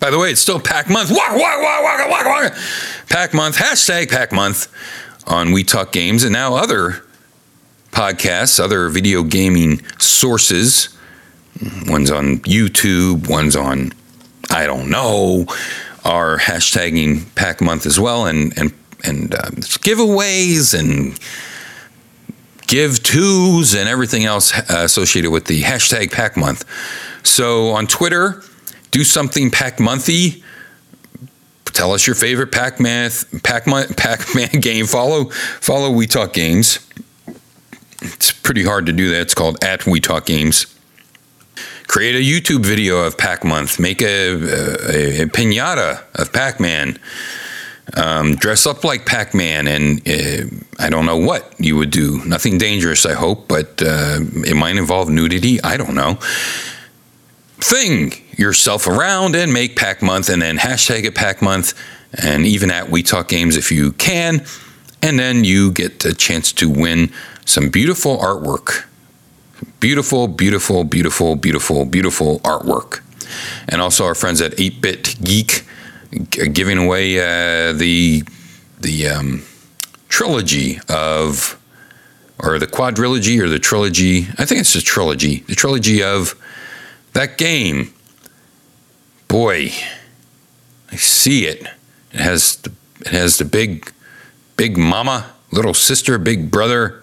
By 0.00 0.10
the 0.10 0.18
way, 0.18 0.32
it's 0.32 0.40
still 0.40 0.58
Pac 0.58 0.90
Month. 0.90 1.10
Waka, 1.10 1.38
waka, 1.38 1.62
waka, 1.62 1.82
waka, 1.82 2.08
waka, 2.10 2.28
waka. 2.28 2.60
Pac 3.08 3.34
Month, 3.34 3.56
hashtag 3.56 4.10
Pac 4.10 4.32
Month 4.32 4.72
on 5.26 5.52
We 5.52 5.62
Talk 5.62 5.92
Games, 5.92 6.24
and 6.24 6.32
now 6.32 6.56
other 6.56 7.04
podcasts, 7.92 8.58
other 8.58 8.88
video 8.88 9.22
gaming 9.22 9.80
sources. 9.98 10.88
One's 11.86 12.10
on 12.10 12.38
YouTube, 12.38 13.28
one's 13.28 13.54
on, 13.54 13.92
I 14.50 14.66
don't 14.66 14.90
know, 14.90 15.46
are 16.04 16.38
hashtagging 16.38 17.32
Pack 17.36 17.60
Month 17.60 17.86
as 17.86 18.00
well, 18.00 18.26
and 18.26 18.52
and 18.58 18.72
and 19.04 19.34
uh, 19.34 19.50
giveaways 19.82 20.78
and 20.78 21.18
give 22.66 23.02
twos 23.02 23.74
and 23.74 23.88
everything 23.88 24.24
else 24.24 24.56
uh, 24.56 24.64
associated 24.84 25.30
with 25.30 25.44
the 25.44 25.62
hashtag 25.62 26.10
Pac 26.10 26.36
Month. 26.36 26.64
So 27.22 27.70
on 27.70 27.86
Twitter, 27.86 28.42
do 28.90 29.04
something 29.04 29.50
Pac 29.50 29.78
Monthy. 29.78 30.42
Tell 31.66 31.92
us 31.92 32.06
your 32.06 32.16
favorite 32.16 32.52
Pac 32.52 32.80
Man 32.80 33.10
Pac 33.42 33.66
Man 33.66 34.48
game. 34.60 34.86
Follow 34.86 35.30
follow 35.30 35.90
We 35.90 36.06
Talk 36.06 36.32
Games. 36.32 36.78
It's 38.00 38.32
pretty 38.32 38.64
hard 38.64 38.86
to 38.86 38.92
do 38.92 39.10
that. 39.10 39.20
It's 39.20 39.34
called 39.34 39.62
at 39.62 39.86
We 39.86 40.00
Talk 40.00 40.26
Games. 40.26 40.66
Create 41.86 42.14
a 42.14 42.18
YouTube 42.18 42.64
video 42.64 43.04
of 43.04 43.18
Pac 43.18 43.44
Month. 43.44 43.78
Make 43.78 44.02
a, 44.02 44.32
a, 44.32 45.22
a 45.22 45.26
pinata 45.26 46.02
of 46.14 46.32
Pac 46.32 46.58
Man. 46.58 46.98
Um, 47.94 48.36
dress 48.36 48.66
up 48.66 48.84
like 48.84 49.04
Pac 49.06 49.34
Man, 49.34 49.66
and 49.66 50.00
uh, 50.08 50.46
I 50.78 50.88
don't 50.88 51.04
know 51.04 51.16
what 51.16 51.52
you 51.58 51.76
would 51.76 51.90
do. 51.90 52.24
Nothing 52.24 52.56
dangerous, 52.56 53.04
I 53.04 53.14
hope, 53.14 53.48
but 53.48 53.82
uh, 53.82 54.20
it 54.46 54.56
might 54.56 54.76
involve 54.76 55.08
nudity. 55.08 55.60
I 55.62 55.76
don't 55.76 55.94
know. 55.94 56.18
Thing 57.58 58.12
yourself 58.36 58.86
around 58.86 59.34
and 59.34 59.52
make 59.52 59.76
Pac 59.76 60.00
Month, 60.00 60.28
and 60.28 60.40
then 60.40 60.58
hashtag 60.58 61.04
it 61.04 61.14
Pac 61.14 61.42
Month, 61.42 61.74
and 62.22 62.46
even 62.46 62.70
at 62.70 62.88
We 62.88 63.02
Talk 63.02 63.28
Games 63.28 63.56
if 63.56 63.72
you 63.72 63.92
can. 63.92 64.44
And 65.02 65.18
then 65.18 65.42
you 65.42 65.72
get 65.72 66.04
a 66.04 66.14
chance 66.14 66.52
to 66.52 66.70
win 66.70 67.10
some 67.44 67.68
beautiful 67.68 68.18
artwork. 68.18 68.84
Beautiful, 69.80 70.28
beautiful, 70.28 70.84
beautiful, 70.84 71.34
beautiful, 71.34 71.84
beautiful 71.84 72.38
artwork. 72.40 73.00
And 73.68 73.80
also 73.80 74.04
our 74.04 74.14
friends 74.14 74.40
at 74.40 74.58
8 74.58 74.80
Bit 74.80 75.16
Geek 75.22 75.64
giving 76.30 76.78
away 76.78 77.18
uh, 77.18 77.72
the 77.72 78.24
the 78.80 79.08
um, 79.08 79.42
trilogy 80.08 80.78
of, 80.88 81.58
or 82.38 82.58
the 82.58 82.66
quadrilogy 82.66 83.40
or 83.40 83.48
the 83.48 83.58
trilogy. 83.58 84.26
I 84.38 84.44
think 84.44 84.60
it's 84.60 84.74
a 84.74 84.82
trilogy. 84.82 85.36
The 85.48 85.54
trilogy 85.54 86.02
of 86.02 86.34
that 87.14 87.38
game. 87.38 87.94
Boy, 89.28 89.72
I 90.90 90.96
see 90.96 91.46
it. 91.46 91.62
It 92.12 92.20
has 92.20 92.56
the, 92.56 92.72
it 93.00 93.08
has 93.08 93.38
the 93.38 93.46
big, 93.46 93.90
big 94.58 94.76
mama, 94.76 95.32
little 95.50 95.72
sister, 95.72 96.18
big 96.18 96.50
brother, 96.50 97.02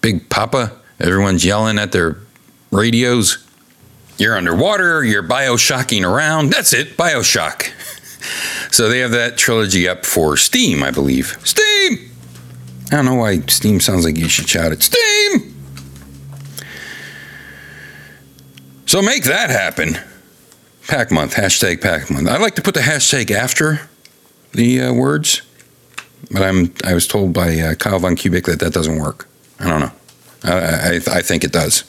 big 0.00 0.30
papa. 0.30 0.72
Everyone's 1.00 1.44
yelling 1.44 1.78
at 1.78 1.90
their 1.90 2.18
radios. 2.70 3.44
You're 4.16 4.36
underwater. 4.36 5.02
You're 5.02 5.24
bioshocking 5.24 6.08
around. 6.08 6.50
That's 6.52 6.72
it, 6.72 6.96
Bioshock. 6.96 7.72
So 8.70 8.88
they 8.88 9.00
have 9.00 9.12
that 9.12 9.36
trilogy 9.36 9.88
up 9.88 10.04
for 10.04 10.36
Steam, 10.36 10.82
I 10.82 10.90
believe. 10.90 11.38
Steam! 11.44 12.10
I 12.90 12.96
don't 12.96 13.04
know 13.04 13.14
why 13.14 13.40
Steam 13.40 13.80
sounds 13.80 14.04
like 14.04 14.16
you 14.16 14.28
should 14.28 14.48
shout 14.48 14.72
it. 14.72 14.82
Steam! 14.82 15.54
So 18.86 19.02
make 19.02 19.24
that 19.24 19.50
happen. 19.50 19.98
Pac 20.86 21.10
month, 21.10 21.34
hashtag 21.34 21.80
pac 21.80 22.10
month. 22.10 22.28
I 22.28 22.36
like 22.36 22.54
to 22.56 22.62
put 22.62 22.74
the 22.74 22.80
hashtag 22.80 23.30
after 23.30 23.80
the 24.52 24.82
uh, 24.82 24.92
words, 24.92 25.42
but 26.30 26.42
I'm 26.42 26.74
I 26.84 26.94
was 26.94 27.06
told 27.06 27.32
by 27.32 27.58
uh, 27.58 27.74
Kyle 27.74 27.98
Von 27.98 28.16
Kubik 28.16 28.44
that 28.44 28.60
that 28.60 28.72
doesn't 28.72 28.98
work. 28.98 29.26
I 29.58 29.68
don't 29.68 29.80
know. 29.80 29.92
I, 30.44 30.52
I, 30.52 30.94
I 30.96 31.22
think 31.22 31.42
it 31.42 31.52
does. 31.52 31.84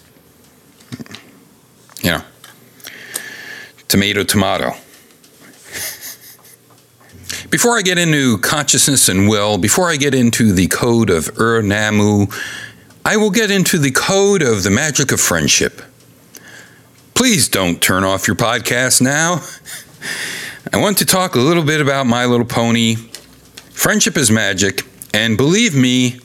You 2.01 2.11
know, 2.11 2.21
tomato, 3.87 4.23
tomato. 4.23 4.71
Before 7.49 7.77
I 7.77 7.83
get 7.83 7.99
into 7.99 8.39
consciousness 8.39 9.07
and 9.07 9.29
will, 9.29 9.57
before 9.57 9.89
I 9.89 9.97
get 9.97 10.15
into 10.15 10.51
the 10.51 10.67
code 10.67 11.11
of 11.11 11.39
Ur 11.39 11.61
I 13.07 13.17
will 13.17 13.29
get 13.29 13.51
into 13.51 13.77
the 13.77 13.91
code 13.91 14.41
of 14.41 14.63
the 14.63 14.71
magic 14.71 15.11
of 15.11 15.21
friendship. 15.21 15.81
Please 17.13 17.47
don't 17.47 17.79
turn 17.79 18.03
off 18.03 18.27
your 18.27 18.35
podcast 18.35 18.99
now. 18.99 19.41
I 20.73 20.77
want 20.77 20.97
to 20.97 21.05
talk 21.05 21.35
a 21.35 21.39
little 21.39 21.63
bit 21.63 21.81
about 21.81 22.07
My 22.07 22.25
Little 22.25 22.47
Pony. 22.47 22.95
Friendship 23.69 24.17
is 24.17 24.31
magic, 24.31 24.81
and 25.13 25.37
believe 25.37 25.75
me, 25.75 26.19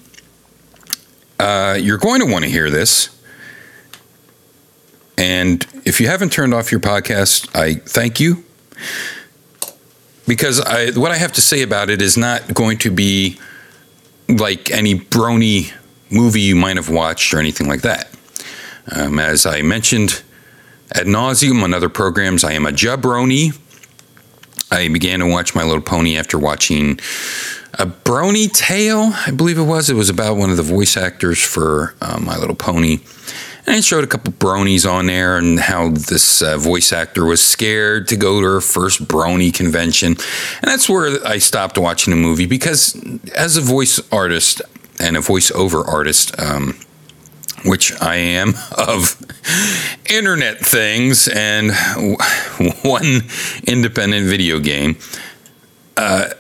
uh, 1.39 1.77
you're 1.79 1.99
going 1.99 2.21
to 2.21 2.27
want 2.33 2.45
to 2.45 2.51
hear 2.51 2.71
this. 2.71 3.11
And 5.19 5.67
if 5.85 6.01
you 6.01 6.07
haven't 6.07 6.33
turned 6.33 6.55
off 6.55 6.73
your 6.73 6.81
podcast, 6.81 7.55
I 7.55 7.75
thank 7.75 8.21
you 8.21 8.43
because 10.31 10.61
I, 10.61 10.93
what 10.93 11.11
I 11.11 11.17
have 11.17 11.33
to 11.33 11.41
say 11.41 11.63
about 11.63 11.91
it 11.91 12.01
is 12.01 12.17
not 12.17 12.55
going 12.55 12.79
to 12.79 12.91
be 12.93 13.37
like 14.29 14.71
any 14.71 14.95
brony 14.95 15.73
movie 16.09 16.43
you 16.43 16.55
might 16.55 16.77
have 16.77 16.89
watched 16.89 17.35
or 17.35 17.41
anything 17.41 17.67
like 17.67 17.83
that. 17.83 18.09
Um, 18.95 19.19
as 19.19 19.45
I 19.45 19.63
mentioned 19.63 20.23
ad 20.95 21.07
nauseum 21.07 21.65
on 21.65 21.75
other 21.75 21.89
programs, 21.89 22.45
I 22.45 22.53
am 22.53 22.65
a 22.65 22.71
jabroni. 22.71 23.59
I 24.71 24.87
began 24.87 25.19
to 25.19 25.27
watch 25.27 25.57
My 25.57 25.65
Little 25.65 25.83
Pony 25.83 26.17
after 26.17 26.39
watching 26.39 27.01
a 27.75 27.87
Brony 27.87 28.53
Tale, 28.53 29.11
I 29.27 29.33
believe 29.33 29.59
it 29.59 29.65
was. 29.65 29.91
It 29.91 29.95
was 29.95 30.11
about 30.11 30.37
one 30.37 30.51
of 30.51 30.57
the 30.57 30.63
voice 30.63 30.97
actors 30.97 31.43
for 31.43 31.97
uh, 32.01 32.21
My 32.21 32.39
Little 32.39 32.55
Pony. 32.55 33.01
And 33.71 33.85
showed 33.85 34.03
a 34.03 34.09
couple 34.09 34.33
bronies 34.33 34.85
on 34.85 35.07
there 35.07 35.37
and 35.37 35.61
how 35.61 35.91
this 35.91 36.43
uh, 36.43 36.59
voice 36.59 36.93
actor 36.93 37.25
was 37.25 37.41
scared 37.41 38.09
to 38.09 38.17
go 38.17 38.41
to 38.41 38.47
her 38.47 38.61
first 38.61 39.07
brony 39.07 39.55
convention. 39.55 40.09
And 40.09 40.65
that's 40.65 40.89
where 40.89 41.25
I 41.25 41.39
stopped 41.39 41.79
watching 41.79 42.11
the 42.11 42.17
movie 42.17 42.47
because, 42.47 43.01
as 43.33 43.57
a 43.57 43.61
voice 43.61 44.01
artist 44.11 44.61
and 44.99 45.17
a 45.17 45.21
voiceover 45.21 45.87
artist, 45.87 46.37
um, 46.41 46.81
which 47.65 47.93
I 48.03 48.17
am 48.17 48.55
of 48.77 49.17
internet 50.11 50.59
things 50.59 51.29
and 51.29 51.71
one 52.83 53.21
independent 53.69 54.27
video 54.27 54.59
game, 54.59 54.99
uh, 55.97 56.31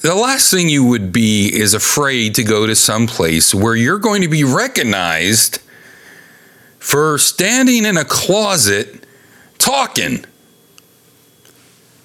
the 0.00 0.16
last 0.16 0.50
thing 0.50 0.68
you 0.68 0.84
would 0.84 1.12
be 1.12 1.48
is 1.54 1.72
afraid 1.72 2.34
to 2.34 2.42
go 2.42 2.66
to 2.66 2.74
some 2.74 3.06
place 3.06 3.54
where 3.54 3.76
you're 3.76 4.00
going 4.00 4.22
to 4.22 4.28
be 4.28 4.42
recognized 4.42 5.61
for 6.82 7.16
standing 7.16 7.84
in 7.84 7.96
a 7.96 8.04
closet 8.04 9.06
talking. 9.58 10.24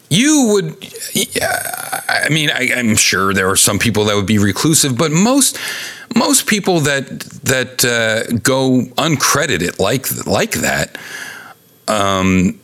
you 0.09 0.49
would. 0.53 0.75
yeah, 1.13 2.01
I 2.07 2.29
mean, 2.29 2.51
I, 2.51 2.69
I'm 2.75 2.95
sure 2.95 3.33
there 3.33 3.49
are 3.49 3.55
some 3.55 3.79
people 3.79 4.05
that 4.05 4.15
would 4.15 4.27
be 4.27 4.37
reclusive, 4.37 4.95
but 4.95 5.11
most 5.11 5.57
most 6.15 6.45
people 6.45 6.79
that 6.81 7.07
that 7.43 7.83
uh, 7.83 8.37
go 8.43 8.83
uncredited 8.97 9.79
like 9.79 10.27
like 10.27 10.51
that. 10.51 10.95
Um, 11.87 12.59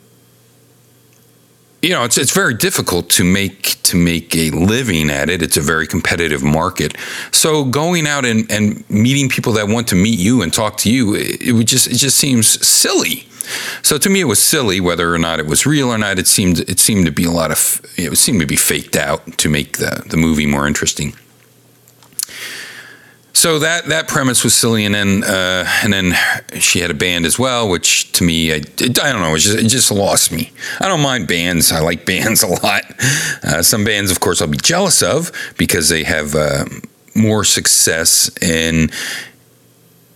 you 1.84 1.90
know, 1.90 2.02
it's 2.02 2.16
it's 2.16 2.32
very 2.32 2.54
difficult 2.54 3.10
to 3.10 3.24
make 3.24 3.82
to 3.82 3.96
make 3.96 4.34
a 4.34 4.50
living 4.50 5.10
at 5.10 5.28
it. 5.28 5.42
It's 5.42 5.58
a 5.58 5.60
very 5.60 5.86
competitive 5.86 6.42
market. 6.42 6.96
So 7.30 7.62
going 7.64 8.06
out 8.06 8.24
and, 8.24 8.50
and 8.50 8.88
meeting 8.88 9.28
people 9.28 9.52
that 9.52 9.68
want 9.68 9.88
to 9.88 9.94
meet 9.94 10.18
you 10.18 10.40
and 10.40 10.50
talk 10.50 10.78
to 10.78 10.90
you, 10.90 11.14
it, 11.14 11.42
it 11.42 11.52
would 11.52 11.66
just 11.66 11.86
it 11.86 11.96
just 11.96 12.16
seems 12.16 12.46
silly. 12.66 13.26
So 13.82 13.98
to 13.98 14.08
me, 14.08 14.20
it 14.20 14.24
was 14.24 14.42
silly 14.42 14.80
whether 14.80 15.14
or 15.14 15.18
not 15.18 15.38
it 15.40 15.46
was 15.46 15.66
real 15.66 15.90
or 15.90 15.98
not. 15.98 16.18
It 16.18 16.26
seemed 16.26 16.60
it 16.60 16.80
seemed 16.80 17.04
to 17.04 17.12
be 17.12 17.24
a 17.24 17.30
lot 17.30 17.50
of 17.50 17.82
it 17.98 18.16
seemed 18.16 18.40
to 18.40 18.46
be 18.46 18.56
faked 18.56 18.96
out 18.96 19.36
to 19.36 19.50
make 19.50 19.76
the 19.76 20.04
the 20.06 20.16
movie 20.16 20.46
more 20.46 20.66
interesting. 20.66 21.12
So 23.34 23.58
that 23.58 23.86
that 23.86 24.06
premise 24.06 24.44
was 24.44 24.54
silly, 24.54 24.84
and 24.84 24.94
then 24.94 25.24
uh, 25.24 25.68
and 25.82 25.92
then 25.92 26.14
she 26.60 26.78
had 26.78 26.90
a 26.90 26.94
band 26.94 27.26
as 27.26 27.36
well, 27.36 27.68
which 27.68 28.12
to 28.12 28.24
me, 28.24 28.52
I, 28.52 28.56
I 28.56 28.60
don't 29.12 29.20
know, 29.20 29.34
it 29.34 29.40
just, 29.40 29.58
it 29.58 29.68
just 29.68 29.90
lost 29.90 30.30
me. 30.30 30.52
I 30.78 30.86
don't 30.86 31.00
mind 31.00 31.26
bands; 31.26 31.72
I 31.72 31.80
like 31.80 32.06
bands 32.06 32.44
a 32.44 32.46
lot. 32.46 32.84
Uh, 33.42 33.62
some 33.62 33.84
bands, 33.84 34.12
of 34.12 34.20
course, 34.20 34.40
I'll 34.40 34.48
be 34.48 34.56
jealous 34.56 35.02
of 35.02 35.32
because 35.58 35.88
they 35.88 36.04
have 36.04 36.34
uh, 36.34 36.64
more 37.14 37.44
success 37.44 38.30
in. 38.40 38.90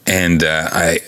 And 0.07 0.43
uh, 0.43 0.71
I, 0.73 1.01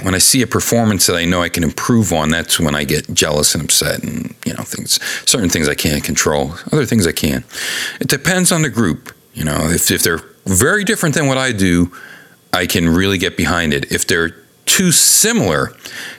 when 0.00 0.14
I 0.14 0.18
see 0.18 0.40
a 0.40 0.46
performance 0.46 1.06
that 1.08 1.16
I 1.16 1.26
know 1.26 1.42
I 1.42 1.50
can 1.50 1.62
improve 1.62 2.10
on, 2.10 2.30
that's 2.30 2.58
when 2.58 2.74
I 2.74 2.84
get 2.84 3.12
jealous 3.12 3.54
and 3.54 3.62
upset, 3.62 4.02
and 4.02 4.34
you 4.46 4.54
know 4.54 4.62
things. 4.62 4.98
Certain 5.28 5.50
things 5.50 5.68
I 5.68 5.74
can't 5.74 6.02
control, 6.02 6.54
other 6.72 6.86
things 6.86 7.06
I 7.06 7.12
can. 7.12 7.44
It 8.00 8.08
depends 8.08 8.52
on 8.52 8.62
the 8.62 8.70
group. 8.70 9.12
You 9.36 9.44
know, 9.44 9.68
if 9.68 9.90
if 9.90 10.02
they're 10.02 10.22
very 10.46 10.82
different 10.82 11.14
than 11.14 11.26
what 11.26 11.36
I 11.36 11.52
do, 11.52 11.92
I 12.52 12.66
can 12.66 12.88
really 12.88 13.18
get 13.18 13.36
behind 13.36 13.74
it. 13.74 13.92
If 13.92 14.06
they're 14.06 14.30
too 14.64 14.90
similar 14.90 15.76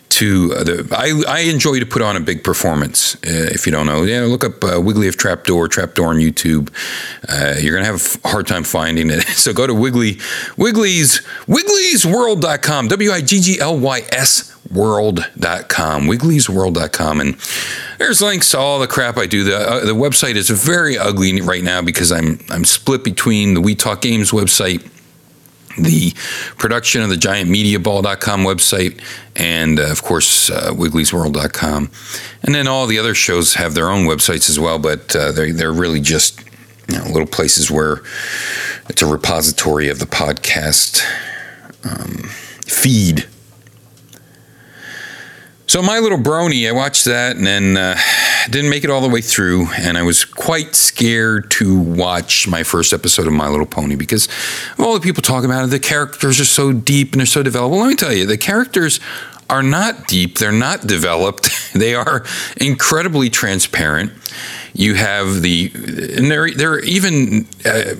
to 0.09 0.49
the, 0.49 0.87
I, 0.95 1.37
I 1.37 1.39
enjoy 1.41 1.79
to 1.79 1.85
put 1.85 2.01
on 2.01 2.15
a 2.15 2.19
big 2.19 2.43
performance. 2.43 3.15
Uh, 3.15 3.51
if 3.51 3.65
you 3.65 3.71
don't 3.71 3.85
know, 3.85 4.03
yeah, 4.03 4.21
look 4.21 4.43
up 4.43 4.63
uh, 4.63 4.79
Wiggly 4.81 5.07
of 5.07 5.17
Trapdoor, 5.17 5.67
Trapdoor 5.67 6.07
on 6.07 6.17
YouTube. 6.17 6.69
Uh, 7.27 7.55
you're 7.59 7.73
gonna 7.75 7.85
have 7.85 8.19
a 8.23 8.27
hard 8.27 8.47
time 8.47 8.63
finding 8.63 9.09
it. 9.09 9.25
So 9.37 9.53
go 9.53 9.67
to 9.67 9.73
Wiggly, 9.73 10.19
Wiggly's, 10.57 11.21
Wiggly'sWorld.com, 11.47 12.87
W 12.87 13.11
I 13.11 13.21
G 13.21 13.39
G 13.39 13.59
L 13.59 13.77
Y 13.77 14.01
S 14.11 14.57
world.com, 14.71 16.03
wigglysworld.com. 16.03 17.21
And 17.21 17.35
there's 17.97 18.21
links 18.21 18.51
to 18.51 18.59
all 18.59 18.79
the 18.79 18.87
crap 18.87 19.17
I 19.17 19.25
do. 19.25 19.43
The, 19.43 19.57
uh, 19.57 19.85
the 19.85 19.95
website 19.95 20.35
is 20.35 20.49
very 20.49 20.97
ugly 20.97 21.39
right 21.41 21.63
now 21.63 21.81
because 21.81 22.11
I'm, 22.11 22.39
I'm 22.49 22.65
split 22.65 23.03
between 23.03 23.53
the 23.53 23.61
We 23.61 23.75
Talk 23.75 24.01
Games 24.01 24.31
website, 24.31 24.87
the 25.77 26.13
production 26.57 27.01
of 27.01 27.09
the 27.09 27.15
giantmediaball.com 27.15 28.43
website, 28.43 29.01
and 29.35 29.79
uh, 29.79 29.91
of 29.91 30.03
course, 30.03 30.49
uh, 30.49 30.71
wigglysworld.com. 30.73 31.91
And 32.43 32.55
then 32.55 32.67
all 32.67 32.87
the 32.87 32.99
other 32.99 33.13
shows 33.13 33.55
have 33.55 33.73
their 33.73 33.89
own 33.89 34.05
websites 34.05 34.49
as 34.49 34.59
well, 34.59 34.79
but 34.79 35.15
uh, 35.15 35.31
they're, 35.31 35.53
they're 35.53 35.73
really 35.73 36.01
just 36.01 36.41
you 36.89 36.97
know, 36.97 37.05
little 37.05 37.27
places 37.27 37.69
where 37.69 38.01
it's 38.89 39.01
a 39.01 39.05
repository 39.05 39.89
of 39.89 39.99
the 39.99 40.05
podcast 40.05 41.03
um, 41.83 42.29
feed. 42.65 43.27
So 45.67 45.81
My 45.81 45.99
Little 45.99 46.17
Brony, 46.17 46.65
I 46.65 46.71
watched 46.71 47.03
that 47.05 47.35
and 47.35 47.45
then 47.45 47.75
uh, 47.75 47.97
didn't 48.49 48.69
make 48.69 48.85
it 48.85 48.89
all 48.89 49.01
the 49.01 49.09
way 49.09 49.19
through, 49.19 49.67
and 49.77 49.97
I 49.97 50.03
was 50.03 50.23
quite 50.23 50.75
scared 50.75 51.51
to 51.51 51.77
watch 51.77 52.47
my 52.47 52.63
first 52.63 52.93
episode 52.93 53.27
of 53.27 53.33
My 53.33 53.49
Little 53.49 53.65
Pony 53.65 53.95
because 53.95 54.27
of 54.77 54.79
all 54.79 54.93
the 54.93 55.01
people 55.01 55.21
talking 55.21 55.49
about 55.49 55.65
it. 55.65 55.67
The 55.67 55.79
characters 55.79 56.39
are 56.39 56.45
so 56.45 56.71
deep 56.71 57.11
and 57.11 57.19
they're 57.19 57.25
so 57.25 57.43
developed. 57.43 57.71
Well, 57.73 57.81
let 57.81 57.89
me 57.89 57.95
tell 57.95 58.13
you, 58.13 58.25
the 58.25 58.37
characters 58.37 59.01
are 59.49 59.61
not 59.61 60.07
deep. 60.07 60.37
They're 60.37 60.53
not 60.53 60.87
developed. 60.87 61.49
they 61.73 61.93
are 61.95 62.23
incredibly 62.55 63.29
transparent. 63.29 64.13
You 64.73 64.93
have 64.93 65.41
the, 65.41 65.69
and 66.15 66.31
they're 66.31 66.49
they're 66.49 66.79
even. 66.79 67.45
Uh, 67.65 67.95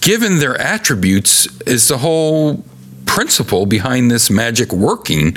given 0.00 0.38
their 0.38 0.56
attributes 0.56 1.46
is 1.62 1.88
the 1.88 1.98
whole 1.98 2.64
principle 3.12 3.66
behind 3.66 4.10
this 4.10 4.30
magic 4.30 4.72
working 4.72 5.36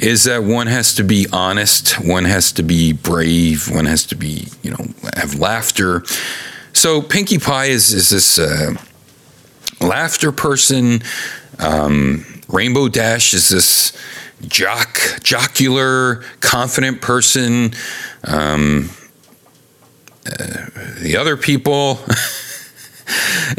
is 0.00 0.24
that 0.24 0.42
one 0.42 0.66
has 0.66 0.92
to 0.94 1.04
be 1.04 1.28
honest, 1.32 1.92
one 2.04 2.24
has 2.24 2.50
to 2.50 2.64
be 2.64 2.92
brave, 2.92 3.70
one 3.70 3.84
has 3.84 4.04
to 4.04 4.16
be, 4.16 4.48
you 4.64 4.70
know, 4.72 4.84
have 5.14 5.38
laughter. 5.38 6.02
So 6.72 7.00
Pinkie 7.00 7.38
Pie 7.38 7.66
is, 7.66 7.92
is 7.94 8.10
this 8.10 8.36
uh, 8.36 8.74
laughter 9.80 10.32
person. 10.32 11.02
Um, 11.60 12.26
Rainbow 12.48 12.88
Dash 12.88 13.32
is 13.32 13.48
this 13.48 13.96
jock, 14.48 14.98
jocular, 15.22 16.24
confident 16.40 17.00
person. 17.00 17.74
Um, 18.24 18.90
uh, 20.26 20.66
the 20.98 21.16
other 21.16 21.36
people. 21.36 22.00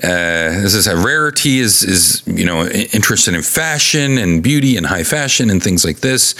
Uh, 0.03 0.61
this 0.61 0.73
is 0.73 0.87
a 0.87 0.97
rarity 0.97 1.59
is 1.59 1.83
is 1.83 2.23
you 2.25 2.43
know 2.43 2.65
interested 2.67 3.33
in 3.33 3.41
fashion 3.41 4.17
and 4.17 4.41
beauty 4.43 4.75
and 4.77 4.85
high 4.87 5.03
fashion 5.03 5.49
and 5.49 5.63
things 5.63 5.85
like 5.85 5.99
this, 5.99 6.35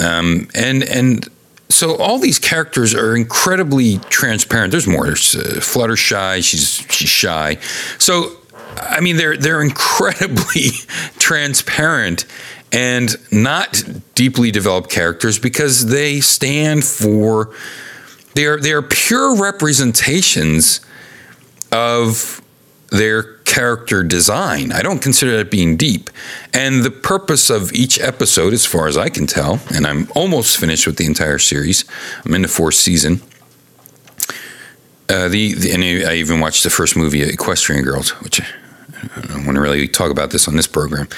um, 0.00 0.48
and 0.54 0.82
and 0.84 1.28
so 1.68 1.96
all 1.96 2.18
these 2.18 2.38
characters 2.38 2.94
are 2.94 3.16
incredibly 3.16 3.98
transparent. 4.08 4.70
There's 4.70 4.86
more. 4.86 5.04
There's 5.06 5.34
uh, 5.34 5.60
Fluttershy. 5.60 6.44
She's 6.44 6.86
she's 6.88 7.10
shy. 7.10 7.58
So 7.98 8.36
I 8.76 9.00
mean 9.00 9.16
they're 9.16 9.36
they're 9.36 9.62
incredibly 9.62 10.70
transparent 11.18 12.24
and 12.72 13.16
not 13.30 13.82
deeply 14.14 14.50
developed 14.50 14.90
characters 14.90 15.38
because 15.38 15.86
they 15.86 16.20
stand 16.20 16.84
for 16.84 17.54
they're 18.34 18.58
they're 18.58 18.82
pure 18.82 19.40
representations 19.40 20.80
of 21.74 22.40
their 22.90 23.38
character 23.38 24.04
design. 24.04 24.70
I 24.70 24.80
don't 24.80 25.00
consider 25.00 25.36
that 25.36 25.50
being 25.50 25.76
deep. 25.76 26.08
And 26.54 26.84
the 26.84 26.90
purpose 26.90 27.50
of 27.50 27.72
each 27.72 27.98
episode, 27.98 28.52
as 28.52 28.64
far 28.64 28.86
as 28.86 28.96
I 28.96 29.08
can 29.08 29.26
tell, 29.26 29.60
and 29.74 29.84
I'm 29.84 30.08
almost 30.14 30.56
finished 30.58 30.86
with 30.86 30.96
the 30.96 31.04
entire 31.04 31.40
series, 31.40 31.84
I'm 32.24 32.32
in 32.34 32.42
the 32.42 32.48
fourth 32.48 32.74
season. 32.74 33.20
Uh, 35.08 35.28
the, 35.28 35.54
the, 35.54 35.72
and 35.72 35.82
I 35.82 36.14
even 36.14 36.40
watched 36.40 36.62
the 36.62 36.70
first 36.70 36.96
movie, 36.96 37.20
Equestria 37.22 37.82
Girls, 37.82 38.10
which 38.22 38.40
I 38.40 39.20
don't 39.22 39.44
want 39.44 39.56
to 39.56 39.60
really 39.60 39.88
talk 39.88 40.10
about 40.10 40.30
this 40.30 40.46
on 40.46 40.54
this 40.56 40.68
program. 40.68 41.08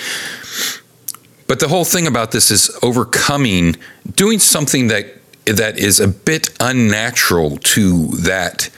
But 1.47 1.61
the 1.61 1.69
whole 1.69 1.85
thing 1.85 2.07
about 2.07 2.33
this 2.33 2.51
is 2.51 2.77
overcoming, 2.83 3.77
doing 4.15 4.39
something 4.39 4.89
that 4.89 5.07
that 5.45 5.79
is 5.79 6.01
a 6.01 6.09
bit 6.09 6.49
unnatural 6.59 7.59
to 7.59 8.09
that 8.09 8.69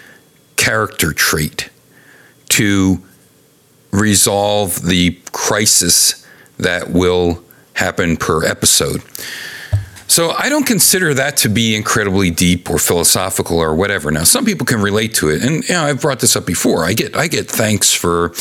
character 0.68 1.14
trait 1.14 1.70
to 2.50 3.02
resolve 3.90 4.82
the 4.82 5.18
crisis 5.32 6.26
that 6.58 6.90
will 6.90 7.42
happen 7.72 8.18
per 8.18 8.44
episode. 8.44 9.02
So 10.08 10.32
I 10.32 10.50
don't 10.50 10.66
consider 10.66 11.14
that 11.14 11.38
to 11.38 11.48
be 11.48 11.74
incredibly 11.74 12.30
deep 12.30 12.68
or 12.68 12.78
philosophical 12.78 13.58
or 13.58 13.74
whatever. 13.74 14.10
Now 14.10 14.24
some 14.24 14.44
people 14.44 14.66
can 14.66 14.82
relate 14.82 15.14
to 15.14 15.30
it, 15.30 15.42
and 15.42 15.66
you 15.66 15.74
know, 15.74 15.84
I've 15.84 16.02
brought 16.02 16.20
this 16.20 16.36
up 16.36 16.44
before. 16.44 16.84
I 16.84 16.92
get 16.92 17.16
I 17.16 17.28
get 17.28 17.48
thanks 17.48 17.94
for. 17.94 18.34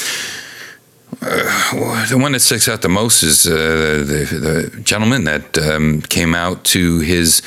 Uh, 1.21 2.05
the 2.07 2.17
one 2.17 2.33
that 2.33 2.41
sticks 2.41 2.67
out 2.67 2.81
the 2.81 2.89
most 2.89 3.23
is 3.23 3.47
uh, 3.47 3.51
the, 3.51 4.69
the 4.73 4.81
gentleman 4.81 5.23
that 5.23 5.57
um, 5.57 6.01
came 6.01 6.35
out 6.35 6.65
to 6.65 6.99
his 6.99 7.41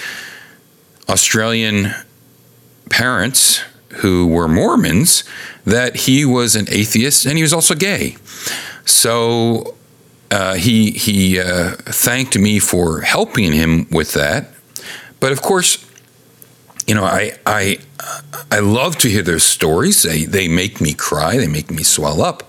Australian 1.09 1.93
parents 2.89 3.61
who 3.97 4.26
were 4.26 4.49
Mormons 4.49 5.24
that 5.64 5.97
he 5.97 6.24
was 6.24 6.57
an 6.57 6.66
atheist 6.68 7.26
and 7.26 7.36
he 7.36 7.43
was 7.43 7.53
also 7.53 7.74
gay. 7.74 8.16
So 8.84 9.76
uh, 10.30 10.55
he 10.55 10.93
he 10.93 11.41
uh, 11.41 11.72
thanked 11.86 12.38
me 12.38 12.59
for 12.59 13.01
helping 13.01 13.53
him 13.53 13.86
with 13.91 14.12
that. 14.12 14.51
But 15.18 15.32
of 15.32 15.43
course, 15.43 15.84
you 16.86 16.95
know, 16.95 17.05
I 17.05 17.32
I 17.47 17.78
I 18.51 18.61
love 18.61 18.97
to 18.99 19.09
hear 19.09 19.22
their 19.22 19.38
stories. 19.38 20.03
They 20.03 20.24
they 20.24 20.49
make 20.49 20.80
me 20.80 20.95
cry. 20.95 21.36
They 21.36 21.49
make 21.49 21.70
me 21.70 21.82
swell 21.82 22.22
up. 22.22 22.49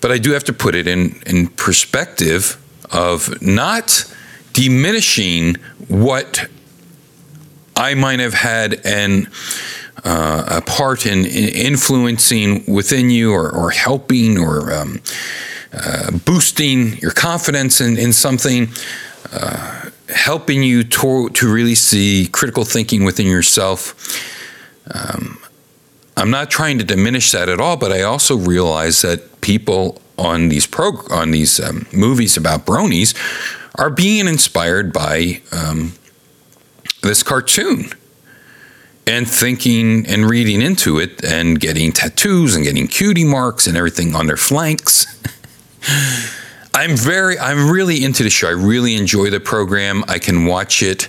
But 0.00 0.10
I 0.10 0.18
do 0.18 0.32
have 0.32 0.44
to 0.44 0.52
put 0.52 0.74
it 0.74 0.86
in 0.86 1.22
in 1.26 1.48
perspective 1.48 2.56
of 2.90 3.40
not 3.42 4.04
diminishing 4.52 5.56
what 5.88 6.48
I 7.76 7.94
might 7.94 8.20
have 8.20 8.34
had 8.34 8.80
and 8.84 9.28
uh, 10.04 10.44
a 10.48 10.60
part 10.62 11.06
in, 11.06 11.26
in, 11.26 11.48
influencing 11.54 12.64
within 12.72 13.10
you 13.10 13.32
or, 13.32 13.50
or 13.50 13.70
helping 13.70 14.38
or 14.38 14.72
um, 14.72 15.00
uh, 15.72 16.10
boosting 16.24 16.96
your 16.98 17.12
confidence 17.12 17.80
in, 17.80 17.98
in 17.98 18.12
something. 18.12 18.68
Uh, 19.32 19.90
helping 20.08 20.62
you 20.62 20.82
to, 20.82 21.28
to 21.30 21.52
really 21.52 21.74
see 21.74 22.28
critical 22.32 22.64
thinking 22.64 23.04
within 23.04 23.26
yourself. 23.26 23.94
Um, 24.92 25.38
I'm 26.16 26.30
not 26.30 26.50
trying 26.50 26.78
to 26.78 26.84
diminish 26.84 27.32
that 27.32 27.48
at 27.48 27.60
all, 27.60 27.76
but 27.76 27.92
I 27.92 28.02
also 28.02 28.36
realize 28.36 29.02
that 29.02 29.40
people 29.40 30.00
on 30.18 30.48
these 30.48 30.66
prog- 30.66 31.10
on 31.10 31.30
these 31.30 31.60
um, 31.60 31.86
movies 31.92 32.36
about 32.36 32.66
bronies 32.66 33.14
are 33.76 33.88
being 33.88 34.26
inspired 34.26 34.92
by 34.92 35.40
um, 35.52 35.92
this 37.02 37.22
cartoon 37.22 37.90
and 39.06 39.28
thinking 39.28 40.06
and 40.06 40.28
reading 40.28 40.62
into 40.62 40.98
it 40.98 41.24
and 41.24 41.58
getting 41.58 41.92
tattoos 41.92 42.54
and 42.54 42.64
getting 42.64 42.86
cutie 42.86 43.24
marks 43.24 43.66
and 43.66 43.76
everything 43.76 44.14
on 44.14 44.26
their 44.26 44.36
flanks. 44.36 45.06
I'm 46.74 46.96
very, 46.96 47.38
I'm 47.38 47.70
really 47.70 48.04
into 48.04 48.22
the 48.22 48.30
show. 48.30 48.48
I 48.48 48.52
really 48.52 48.94
enjoy 48.94 49.30
the 49.30 49.40
program. 49.40 50.04
I 50.06 50.18
can 50.18 50.46
watch 50.46 50.82
it 50.82 51.08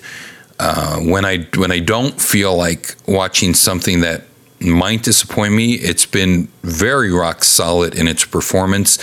uh, 0.60 1.00
when 1.00 1.26
I 1.26 1.48
when 1.56 1.72
I 1.72 1.80
don't 1.80 2.20
feel 2.20 2.56
like 2.56 2.96
watching 3.08 3.54
something 3.54 4.02
that 4.02 4.24
might 4.60 5.04
disappoint 5.04 5.54
me. 5.54 5.74
It's 5.74 6.06
been 6.06 6.48
very 6.64 7.12
rock 7.12 7.44
solid 7.44 7.96
in 7.96 8.08
its 8.08 8.26
performance. 8.26 8.98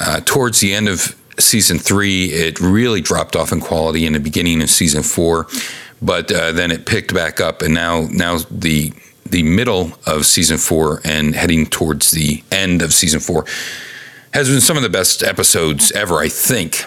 Uh, 0.00 0.20
towards 0.24 0.60
the 0.60 0.72
end 0.74 0.88
of 0.88 1.16
season 1.38 1.78
three, 1.78 2.26
it 2.26 2.60
really 2.60 3.00
dropped 3.00 3.36
off 3.36 3.52
in 3.52 3.60
quality. 3.60 4.06
In 4.06 4.12
the 4.12 4.20
beginning 4.20 4.62
of 4.62 4.70
season 4.70 5.02
four, 5.02 5.46
but 6.02 6.30
uh, 6.30 6.52
then 6.52 6.70
it 6.70 6.84
picked 6.84 7.14
back 7.14 7.40
up, 7.40 7.62
and 7.62 7.72
now 7.72 8.08
now 8.10 8.38
the 8.50 8.92
the 9.24 9.42
middle 9.42 9.92
of 10.06 10.26
season 10.26 10.58
four 10.58 11.00
and 11.04 11.34
heading 11.34 11.64
towards 11.64 12.10
the 12.10 12.42
end 12.50 12.82
of 12.82 12.92
season 12.92 13.20
four 13.20 13.46
has 14.34 14.48
been 14.48 14.60
some 14.60 14.76
of 14.76 14.82
the 14.82 14.88
best 14.88 15.22
episodes 15.22 15.92
ever, 15.92 16.18
I 16.18 16.28
think. 16.28 16.86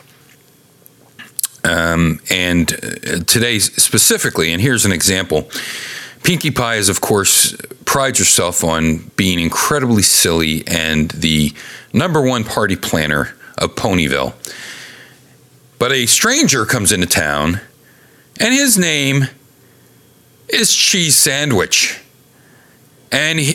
Um, 1.64 2.20
and 2.30 2.72
uh, 2.74 3.24
today 3.26 3.60
specifically, 3.60 4.52
and 4.52 4.62
here's 4.62 4.86
an 4.86 4.92
example. 4.92 5.50
Pinkie 6.24 6.52
Pie 6.52 6.76
is, 6.76 6.90
of 6.90 7.02
course, 7.02 7.56
prides 7.86 8.20
herself 8.20 8.64
on 8.64 9.12
being 9.16 9.40
incredibly 9.40 10.02
silly 10.02 10.68
and 10.68 11.12
the 11.12 11.54
number 11.94 12.22
one 12.22 12.44
party 12.44 12.76
planner 12.76 13.36
of 13.58 13.76
Ponyville. 13.76 14.34
But 15.78 15.92
a 15.92 16.06
stranger 16.06 16.66
comes 16.66 16.92
into 16.92 17.08
town, 17.08 17.62
and 18.40 18.54
his 18.54 18.78
name 18.78 19.26
is 20.50 20.74
Cheese 20.74 21.16
Sandwich. 21.16 22.02
And 23.12 23.40
he, 23.40 23.54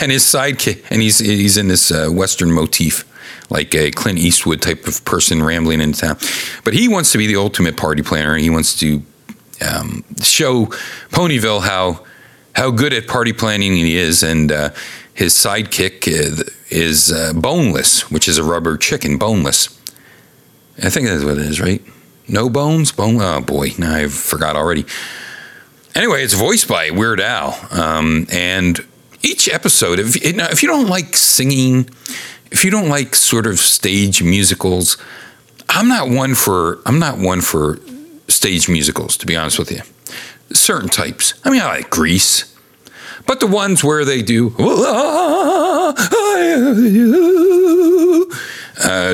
and 0.00 0.12
his 0.12 0.22
sidekick, 0.22 0.84
and 0.90 1.02
he's 1.02 1.18
he's 1.18 1.56
in 1.56 1.68
this 1.68 1.90
uh, 1.90 2.08
Western 2.10 2.52
motif 2.52 3.04
like 3.50 3.74
a 3.74 3.90
Clint 3.90 4.18
Eastwood 4.18 4.62
type 4.62 4.86
of 4.86 5.04
person 5.04 5.42
rambling 5.42 5.80
into 5.80 6.00
town. 6.00 6.16
But 6.64 6.74
he 6.74 6.88
wants 6.88 7.12
to 7.12 7.18
be 7.18 7.26
the 7.26 7.36
ultimate 7.36 7.76
party 7.76 8.02
planner. 8.02 8.36
He 8.36 8.50
wants 8.50 8.78
to 8.80 9.02
um, 9.68 10.04
show 10.22 10.66
Ponyville 11.10 11.62
how 11.62 12.04
how 12.54 12.70
good 12.70 12.92
at 12.92 13.06
party 13.06 13.32
planning 13.32 13.72
he 13.72 13.96
is, 13.96 14.22
and 14.22 14.50
uh, 14.52 14.70
his 15.14 15.34
sidekick 15.34 16.06
is 16.70 17.12
uh, 17.12 17.32
Boneless, 17.34 18.10
which 18.10 18.28
is 18.28 18.38
a 18.38 18.44
rubber 18.44 18.76
chicken, 18.76 19.18
boneless. 19.18 19.68
I 20.82 20.90
think 20.90 21.06
that's 21.06 21.24
what 21.24 21.38
it 21.38 21.46
is, 21.46 21.60
right? 21.60 21.82
No 22.30 22.48
bones, 22.48 22.92
bone. 22.92 23.20
Oh 23.20 23.40
boy, 23.40 23.72
now 23.78 23.94
I 23.94 24.06
forgot 24.08 24.56
already. 24.56 24.86
Anyway, 25.94 26.22
it's 26.22 26.34
voiced 26.34 26.68
by 26.68 26.90
Weird 26.90 27.20
Al, 27.20 27.58
um, 27.72 28.26
and 28.30 28.80
each 29.22 29.48
episode, 29.48 29.98
if, 29.98 30.16
if 30.16 30.62
you 30.62 30.68
don't 30.68 30.86
like 30.86 31.16
singing 31.16 31.90
if 32.50 32.64
you 32.64 32.70
don't 32.70 32.88
like 32.88 33.14
sort 33.14 33.46
of 33.46 33.58
stage 33.58 34.22
musicals, 34.22 34.96
I'm 35.68 35.88
not 35.88 36.08
one 36.08 36.34
for 36.34 36.80
I'm 36.84 36.98
not 36.98 37.18
one 37.18 37.40
for 37.40 37.78
stage 38.28 38.68
musicals, 38.68 39.16
to 39.18 39.26
be 39.26 39.36
honest 39.36 39.58
with 39.58 39.70
you. 39.70 39.82
Certain 40.52 40.88
types. 40.88 41.34
I 41.44 41.50
mean, 41.50 41.60
I 41.60 41.66
like 41.66 41.90
Grease, 41.90 42.56
but 43.26 43.40
the 43.40 43.46
ones 43.46 43.84
where 43.84 44.04
they 44.04 44.22
do 44.22 44.48
uh, 44.58 45.94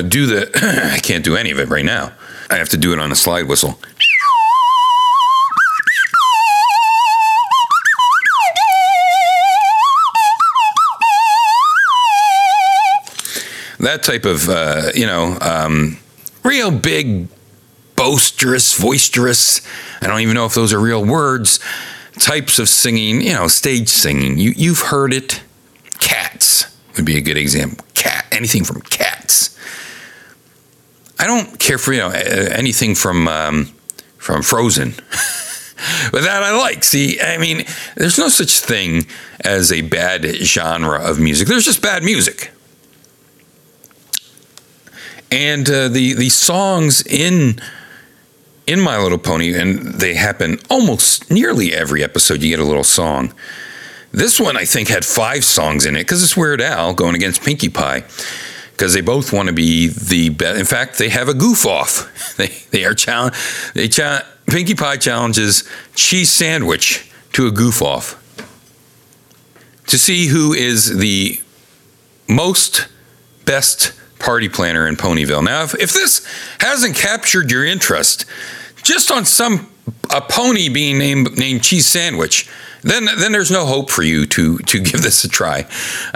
do 0.01 0.25
the 0.25 0.91
I 0.93 0.99
can't 0.99 1.23
do 1.23 1.35
any 1.35 1.51
of 1.51 1.59
it 1.59 1.69
right 1.69 1.85
now. 1.85 2.13
I 2.49 2.55
have 2.55 2.69
to 2.69 2.77
do 2.77 2.93
it 2.93 2.99
on 2.99 3.11
a 3.11 3.15
slide 3.15 3.47
whistle. 3.47 3.79
that 13.79 14.01
type 14.03 14.25
of 14.25 14.49
uh, 14.49 14.91
you 14.95 15.05
know 15.05 15.37
um, 15.39 15.97
real 16.43 16.71
big 16.71 17.27
boisterous 17.95 18.81
boisterous 18.81 19.61
i 20.01 20.07
don't 20.07 20.19
even 20.19 20.33
know 20.33 20.45
if 20.45 20.53
those 20.55 20.73
are 20.73 20.79
real 20.79 21.05
words 21.05 21.59
types 22.17 22.59
of 22.59 22.67
singing 22.67 23.21
you 23.21 23.33
know 23.33 23.47
stage 23.47 23.87
singing. 23.87 24.37
You, 24.37 24.53
you've 24.55 24.79
heard 24.79 25.13
it. 25.13 25.41
Cats 25.99 26.75
would 26.95 27.05
be 27.05 27.17
a 27.17 27.21
good 27.21 27.37
example. 27.37 27.85
Cat 27.93 28.25
anything 28.31 28.63
from 28.63 28.81
cats 28.81 29.56
i 31.19 31.27
don't 31.27 31.59
care 31.59 31.77
for 31.77 31.93
you 31.93 31.99
know 31.99 32.09
anything 32.09 32.95
from 32.95 33.27
um, 33.27 33.65
from 34.17 34.41
frozen 34.41 34.93
but 36.11 36.23
that 36.23 36.41
I 36.41 36.57
like. 36.57 36.83
See, 36.83 37.21
I 37.21 37.37
mean, 37.37 37.63
there's 37.95 38.17
no 38.17 38.29
such 38.29 38.59
thing 38.61 39.05
as 39.41 39.71
a 39.71 39.81
bad 39.81 40.25
genre 40.25 40.99
of 40.99 41.19
music. 41.19 41.47
There's 41.47 41.65
just 41.65 41.83
bad 41.83 42.03
music 42.03 42.51
and 45.31 45.69
uh, 45.69 45.89
the 45.89 46.13
the 46.13 46.29
songs 46.29 47.05
in 47.05 47.59
in 48.65 48.79
My 48.81 48.97
Little 48.97 49.17
Pony, 49.17 49.53
and 49.53 49.79
they 49.79 50.15
happen 50.15 50.59
almost 50.69 51.31
nearly 51.31 51.73
every 51.73 52.03
episode. 52.03 52.41
You 52.41 52.49
get 52.49 52.59
a 52.59 52.65
little 52.67 52.83
song. 52.83 53.33
This 54.11 54.39
one, 54.39 54.57
I 54.57 54.65
think, 54.65 54.87
had 54.87 55.05
five 55.05 55.43
songs 55.43 55.85
in 55.85 55.95
it 55.95 55.99
because 55.99 56.23
it's 56.23 56.35
Weird 56.35 56.61
Al 56.61 56.93
going 56.93 57.15
against 57.15 57.43
Pinkie 57.43 57.69
Pie 57.69 58.03
because 58.77 58.93
they 58.93 59.01
both 59.01 59.33
want 59.33 59.47
to 59.47 59.53
be 59.53 59.87
the 59.87 60.29
best. 60.29 60.59
In 60.59 60.65
fact, 60.65 60.99
they 60.99 61.09
have 61.09 61.27
a 61.27 61.33
goof 61.33 61.65
off. 61.65 62.13
They 62.37 62.49
they 62.69 62.85
are 62.85 62.93
challenge. 62.93 63.33
They 63.73 63.87
cha- 63.87 64.23
Pinkie 64.45 64.75
Pie 64.75 64.97
challenges 64.97 65.67
Cheese 65.95 66.29
Sandwich 66.29 67.11
to 67.33 67.47
a 67.47 67.51
goof 67.51 67.81
off 67.81 68.23
to 69.87 69.97
see 69.97 70.27
who 70.27 70.53
is 70.53 70.97
the 70.97 71.41
most 72.29 72.87
best 73.45 73.93
party 74.19 74.49
planner 74.49 74.87
in 74.87 74.95
Ponyville. 74.95 75.43
Now, 75.43 75.63
if, 75.63 75.73
if 75.75 75.93
this 75.93 76.25
hasn't 76.59 76.95
captured 76.95 77.49
your 77.49 77.65
interest, 77.65 78.25
just 78.83 79.09
on 79.09 79.25
some 79.25 79.71
a 80.13 80.21
pony 80.21 80.69
being 80.69 80.99
named 80.99 81.37
named 81.37 81.63
Cheese 81.63 81.87
Sandwich, 81.87 82.47
then 82.89 83.05
then 83.17 83.31
there's 83.31 83.51
no 83.51 83.65
hope 83.65 83.89
for 83.89 84.03
you 84.03 84.25
to 84.27 84.57
to 84.59 84.79
give 84.89 85.01
this 85.01 85.23
a 85.23 85.29
try. 85.29 85.65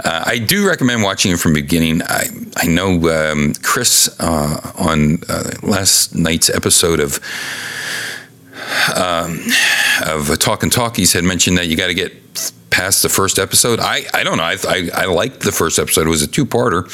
Uh, 0.04 0.24
I 0.26 0.38
do 0.38 0.66
recommend 0.66 1.02
watching 1.02 1.32
it 1.32 1.38
from 1.38 1.54
the 1.54 1.62
beginning. 1.62 2.02
I 2.02 2.28
I 2.56 2.66
know 2.66 3.30
um, 3.30 3.54
Chris 3.62 4.14
uh, 4.20 4.72
on 4.76 5.18
uh, 5.28 5.52
last 5.62 6.14
night's 6.14 6.50
episode 6.50 7.00
of. 7.00 7.20
Um, 8.96 9.40
of 10.06 10.38
Talking 10.38 10.70
Talkies 10.70 11.12
had 11.12 11.24
mentioned 11.24 11.58
that 11.58 11.66
you 11.66 11.76
got 11.76 11.88
to 11.88 11.94
get 11.94 12.12
past 12.72 13.02
the 13.02 13.08
first 13.08 13.38
episode. 13.38 13.78
I, 13.78 14.02
I 14.12 14.24
don't 14.24 14.38
know. 14.38 14.42
I, 14.42 14.56
I, 14.66 14.90
I 14.94 15.04
liked 15.04 15.40
the 15.40 15.52
first 15.52 15.78
episode. 15.78 16.06
It 16.06 16.10
was 16.10 16.22
a 16.22 16.26
two 16.26 16.46
parter. 16.46 16.88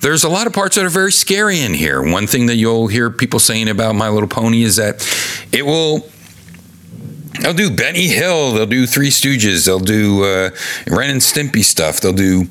There's 0.00 0.24
a 0.24 0.28
lot 0.28 0.46
of 0.46 0.52
parts 0.52 0.76
that 0.76 0.84
are 0.84 0.88
very 0.88 1.12
scary 1.12 1.60
in 1.60 1.74
here. 1.74 2.00
One 2.00 2.26
thing 2.26 2.46
that 2.46 2.56
you'll 2.56 2.86
hear 2.86 3.10
people 3.10 3.40
saying 3.40 3.68
about 3.68 3.96
My 3.96 4.08
Little 4.08 4.28
Pony 4.28 4.62
is 4.62 4.76
that 4.76 5.06
it 5.52 5.66
will. 5.66 6.08
They'll 7.40 7.54
do 7.54 7.70
Benny 7.70 8.08
Hill. 8.08 8.52
They'll 8.52 8.66
do 8.66 8.86
Three 8.86 9.10
Stooges. 9.10 9.66
They'll 9.66 9.78
do 9.78 10.24
uh, 10.24 10.50
Ren 10.86 11.10
and 11.10 11.20
Stimpy 11.20 11.64
stuff. 11.64 12.00
They'll 12.00 12.12
do 12.12 12.48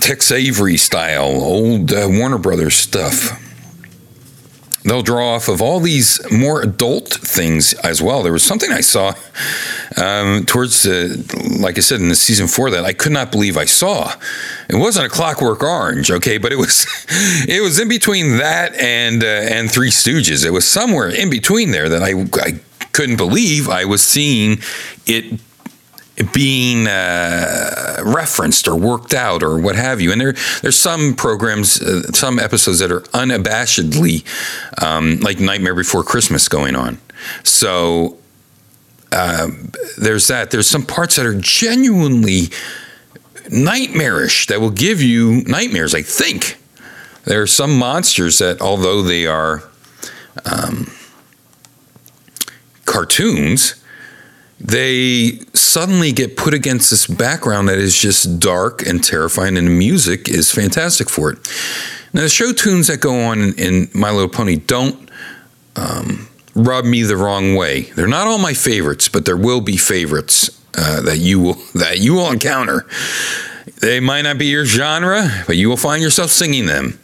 Tex 0.00 0.30
Avery 0.30 0.76
style, 0.76 1.24
old 1.24 1.92
uh, 1.92 2.06
Warner 2.08 2.38
Brothers 2.38 2.74
stuff 2.74 3.42
they'll 4.86 5.02
draw 5.02 5.34
off 5.34 5.48
of 5.48 5.60
all 5.60 5.80
these 5.80 6.20
more 6.30 6.62
adult 6.62 7.08
things 7.08 7.74
as 7.74 8.00
well. 8.00 8.22
There 8.22 8.32
was 8.32 8.44
something 8.44 8.70
I 8.70 8.80
saw 8.80 9.14
um, 9.96 10.44
towards, 10.46 10.86
uh, 10.86 11.16
like 11.60 11.76
I 11.76 11.80
said, 11.80 12.00
in 12.00 12.08
the 12.08 12.16
season 12.16 12.46
four 12.46 12.70
that 12.70 12.84
I 12.84 12.92
could 12.92 13.12
not 13.12 13.32
believe 13.32 13.56
I 13.56 13.64
saw. 13.64 14.12
It 14.68 14.76
wasn't 14.76 15.06
a 15.06 15.08
Clockwork 15.08 15.62
Orange, 15.62 16.10
okay, 16.10 16.38
but 16.38 16.52
it 16.52 16.56
was 16.56 16.86
it 17.48 17.62
was 17.62 17.78
in 17.78 17.88
between 17.88 18.38
that 18.38 18.74
and 18.76 19.22
uh, 19.22 19.26
and 19.26 19.70
Three 19.70 19.90
Stooges. 19.90 20.46
It 20.46 20.50
was 20.50 20.66
somewhere 20.66 21.08
in 21.08 21.30
between 21.30 21.72
there 21.72 21.88
that 21.88 22.02
I 22.02 22.12
I 22.40 22.60
couldn't 22.96 23.16
believe 23.16 23.68
I 23.68 23.84
was 23.84 24.02
seeing 24.02 24.58
it 25.06 25.38
being 26.32 26.86
uh, 26.86 28.02
referenced 28.02 28.66
or 28.66 28.74
worked 28.74 29.12
out 29.12 29.42
or 29.42 29.58
what 29.58 29.76
have 29.76 30.00
you. 30.00 30.12
And 30.12 30.20
there, 30.20 30.34
there's 30.62 30.78
some 30.78 31.14
programs, 31.14 31.78
uh, 31.82 32.10
some 32.12 32.38
episodes 32.38 32.78
that 32.78 32.90
are 32.90 33.02
unabashedly 33.12 34.24
um, 34.82 35.20
like 35.20 35.38
Nightmare 35.38 35.74
Before 35.74 36.02
Christmas 36.02 36.48
going 36.48 36.74
on. 36.74 36.98
So 37.42 38.16
uh, 39.12 39.48
there's 39.98 40.28
that. 40.28 40.50
There's 40.50 40.68
some 40.68 40.86
parts 40.86 41.16
that 41.16 41.26
are 41.26 41.38
genuinely 41.38 42.48
nightmarish 43.50 44.46
that 44.46 44.58
will 44.58 44.70
give 44.70 45.02
you 45.02 45.42
nightmares. 45.42 45.94
I 45.94 46.00
think 46.00 46.58
there 47.24 47.42
are 47.42 47.46
some 47.46 47.78
monsters 47.78 48.38
that, 48.38 48.62
although 48.62 49.02
they 49.02 49.26
are 49.26 49.62
um, 50.50 50.90
cartoons, 52.96 53.74
they 54.58 55.38
suddenly 55.52 56.12
get 56.12 56.34
put 56.34 56.54
against 56.54 56.90
this 56.90 57.06
background 57.06 57.68
that 57.68 57.76
is 57.76 57.94
just 57.94 58.40
dark 58.40 58.86
and 58.86 59.04
terrifying, 59.04 59.58
and 59.58 59.66
the 59.66 59.70
music 59.70 60.30
is 60.30 60.50
fantastic 60.50 61.10
for 61.10 61.30
it. 61.30 61.38
Now, 62.14 62.22
the 62.22 62.30
show 62.30 62.54
tunes 62.54 62.86
that 62.86 63.02
go 63.02 63.20
on 63.24 63.52
in, 63.58 63.90
My 63.92 64.10
Little 64.10 64.30
Pony 64.30 64.56
don't 64.56 65.10
um, 65.76 66.26
rub 66.54 66.86
me 66.86 67.02
the 67.02 67.18
wrong 67.18 67.54
way. 67.54 67.82
They're 67.82 68.06
not 68.06 68.26
all 68.26 68.38
my 68.38 68.54
favorites, 68.54 69.10
but 69.10 69.26
there 69.26 69.36
will 69.36 69.60
be 69.60 69.76
favorites 69.76 70.48
uh, 70.74 71.02
that 71.02 71.18
you 71.18 71.38
will 71.38 71.54
that 71.74 71.98
you 71.98 72.14
will 72.14 72.30
encounter. 72.32 72.86
They 73.82 74.00
might 74.00 74.22
not 74.22 74.38
be 74.38 74.46
your 74.46 74.64
genre, 74.64 75.44
but 75.46 75.56
you 75.56 75.68
will 75.68 75.76
find 75.76 76.02
yourself 76.02 76.30
singing 76.30 76.64
them. 76.64 76.98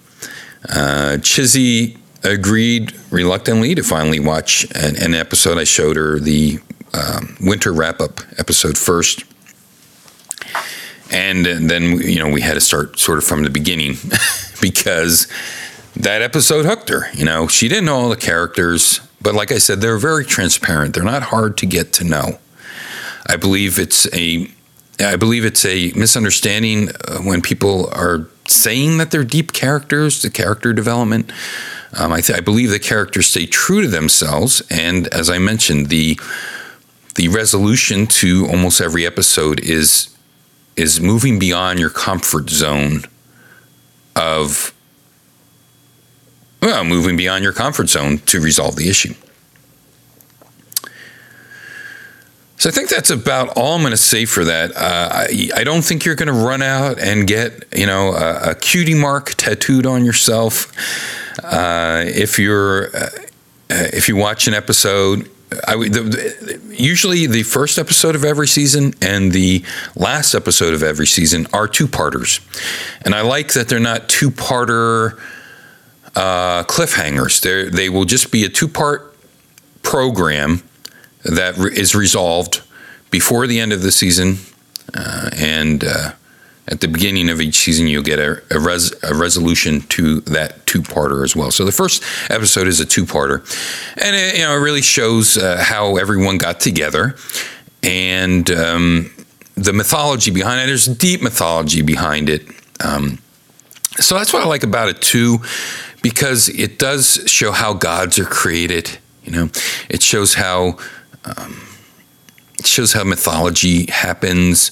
Uh, 0.66 1.18
Chizzy 1.20 1.99
agreed 2.25 2.95
reluctantly 3.11 3.75
to 3.75 3.83
finally 3.83 4.20
watch 4.20 4.64
an, 4.75 4.97
an 4.97 5.14
episode. 5.14 5.59
I 5.59 5.64
showed 5.64 5.97
her 5.97 6.18
the 6.18 6.59
um, 6.95 7.37
winter 7.41 7.73
wrap 7.73 8.01
up 8.01 8.20
episode 8.39 8.79
first. 8.79 9.25
And 11.11 11.45
then, 11.45 11.99
you 12.01 12.18
know, 12.18 12.31
we 12.31 12.41
had 12.41 12.55
to 12.55 12.61
start 12.61 12.99
sort 12.99 13.18
of 13.18 13.25
from 13.25 13.43
the 13.43 13.51
beginning 13.51 13.97
because 14.62 15.27
that 15.95 16.23
episode 16.23 16.64
hooked 16.64 16.89
her. 16.89 17.12
You 17.12 17.25
know, 17.25 17.49
she 17.49 17.68
didn't 17.68 17.85
know 17.85 17.97
all 17.97 18.09
the 18.09 18.16
characters, 18.16 19.01
but 19.20 19.35
like 19.35 19.53
I 19.53 19.59
said, 19.59 19.81
they're 19.81 19.99
very 19.99 20.25
transparent. 20.25 20.95
They're 20.95 21.05
not 21.05 21.25
hard 21.25 21.59
to 21.59 21.66
get 21.66 21.93
to 21.95 22.05
know. 22.05 22.39
I 23.27 23.37
believe 23.37 23.79
it's 23.79 24.12
a 24.14 24.49
I 25.01 25.16
believe 25.16 25.45
it's 25.45 25.64
a 25.64 25.91
misunderstanding 25.97 26.91
uh, 26.91 27.18
when 27.18 27.41
people 27.41 27.89
are 27.93 28.29
saying 28.47 28.99
that 28.99 29.11
they're 29.11 29.25
deep 29.25 29.53
characters, 29.53 30.23
the 30.23 30.31
character 30.31 30.73
development. 30.73 31.33
Um, 31.95 32.12
I, 32.12 32.20
th- 32.20 32.38
I 32.38 32.40
believe 32.40 32.70
the 32.70 32.78
characters 32.78 33.26
stay 33.26 33.47
true 33.47 33.82
to 33.82 33.88
themselves, 33.88 34.62
and 34.70 35.09
as 35.09 35.28
I 35.28 35.38
mentioned, 35.38 35.88
the 35.88 36.18
the 37.14 37.28
resolution 37.28 38.07
to 38.07 38.47
almost 38.47 38.80
every 38.80 39.07
episode 39.07 39.61
is 39.61 40.09
is 40.76 41.01
moving 41.01 41.38
beyond 41.38 41.78
your 41.78 41.90
comfort 41.90 42.49
zone 42.49 43.03
of 44.16 44.72
well, 46.62 46.84
moving 46.84 47.16
beyond 47.16 47.43
your 47.43 47.53
comfort 47.53 47.88
zone 47.88 48.18
to 48.18 48.40
resolve 48.40 48.76
the 48.76 48.88
issue. 48.88 49.14
So 52.57 52.68
I 52.68 52.72
think 52.72 52.88
that's 52.88 53.11
about 53.11 53.49
all 53.57 53.74
I'm 53.74 53.80
going 53.80 53.90
to 53.90 53.97
say 53.97 54.24
for 54.24 54.45
that. 54.45 54.70
Uh, 54.76 55.09
I, 55.11 55.51
I, 55.57 55.64
don't 55.64 55.82
think 55.82 56.05
you're 56.05 56.14
going 56.14 56.28
to 56.28 56.32
run 56.32 56.62
out 56.62 57.01
and 57.01 57.26
get 57.26 57.64
you 57.76 57.86
know 57.86 58.12
a, 58.14 58.51
a 58.51 58.55
cutie 58.55 58.95
mark 58.95 59.34
tattooed 59.34 59.84
on 59.84 60.05
yourself 60.05 60.72
uh, 61.43 62.05
if 62.07 62.39
you're 62.39 62.95
uh, 62.95 63.09
if 63.68 64.09
you 64.09 64.16
watch 64.16 64.47
an 64.47 64.55
episode. 64.55 65.28
I, 65.68 65.76
the, 65.76 66.61
usually 66.70 67.26
the 67.26 67.43
first 67.43 67.78
episode 67.78 68.14
of 68.14 68.24
every 68.24 68.49
season 68.49 68.95
and 69.03 69.33
the 69.33 69.62
last 69.95 70.35
episode 70.35 70.72
of 70.72 70.83
every 70.83 71.07
season 71.07 71.47
are 71.53 71.68
two 71.68 71.87
parters, 71.87 72.41
and 73.05 73.14
I 73.14 73.20
like 73.20 73.53
that 73.53 73.68
they're 73.68 73.78
not 73.78 74.09
two 74.09 74.30
parter 74.30 75.20
uh, 76.16 76.64
cliffhangers. 76.64 77.41
They 77.43 77.68
they 77.68 77.89
will 77.91 78.07
just 78.07 78.33
be 78.33 78.45
a 78.45 78.49
two 78.49 78.68
part 78.68 79.14
program 79.83 80.62
that 81.24 81.57
re- 81.57 81.76
is 81.76 81.95
resolved 81.95 82.62
before 83.11 83.47
the 83.47 83.61
end 83.61 83.72
of 83.72 83.83
the 83.83 83.93
season, 83.93 84.39
uh, 84.95 85.30
and 85.37 85.85
uh, 85.85 86.12
at 86.69 86.81
the 86.81 86.89
beginning 86.89 87.29
of 87.29 87.41
each 87.41 87.57
season, 87.57 87.89
you'll 87.89 88.05
get 88.05 88.21
a, 88.21 88.41
a, 88.51 88.61
res- 88.61 88.95
a 89.03 89.15
resolution 89.15 89.81
to 89.81 90.21
that 90.21 90.65
two-parter 90.67 91.25
as 91.25 91.35
well. 91.35 91.51
So 91.51 91.65
the 91.65 91.73
first 91.73 92.05
episode 92.31 92.69
is 92.69 92.79
a 92.79 92.87
two-parter, 92.87 93.41
and 94.01 94.15
it, 94.15 94.39
you 94.39 94.45
know 94.45 94.57
it 94.57 94.61
really 94.61 94.83
shows 94.83 95.37
uh, 95.37 95.57
how 95.61 95.97
everyone 95.97 96.39
got 96.39 96.61
together 96.61 97.17
and 97.83 98.49
um, 98.53 99.11
the 99.57 99.73
mythology 99.73 100.31
behind 100.31 100.61
it. 100.61 100.67
There's 100.67 100.87
deep 100.87 101.21
mythology 101.21 101.83
behind 101.83 102.29
it. 102.29 102.43
Um, 102.85 103.19
so 103.97 104.17
that's 104.17 104.33
what 104.33 104.43
I 104.43 104.47
like 104.47 104.63
about 104.63 104.89
it 104.89 105.03
too, 105.03 105.39
because 106.01 106.49
it 106.49 106.79
does 106.79 107.25
show 107.27 107.53
how 107.53 107.75
gods 107.75 108.19
are 108.19 108.25
created. 108.25 108.99
You 109.25 109.33
know, 109.33 109.51
it 109.89 110.03
shows 110.03 110.35
how 110.35 110.79
um, 111.25 111.61
it 112.59 112.67
shows 112.67 112.93
how 112.93 113.05
mythology 113.05 113.91
happens. 113.91 114.71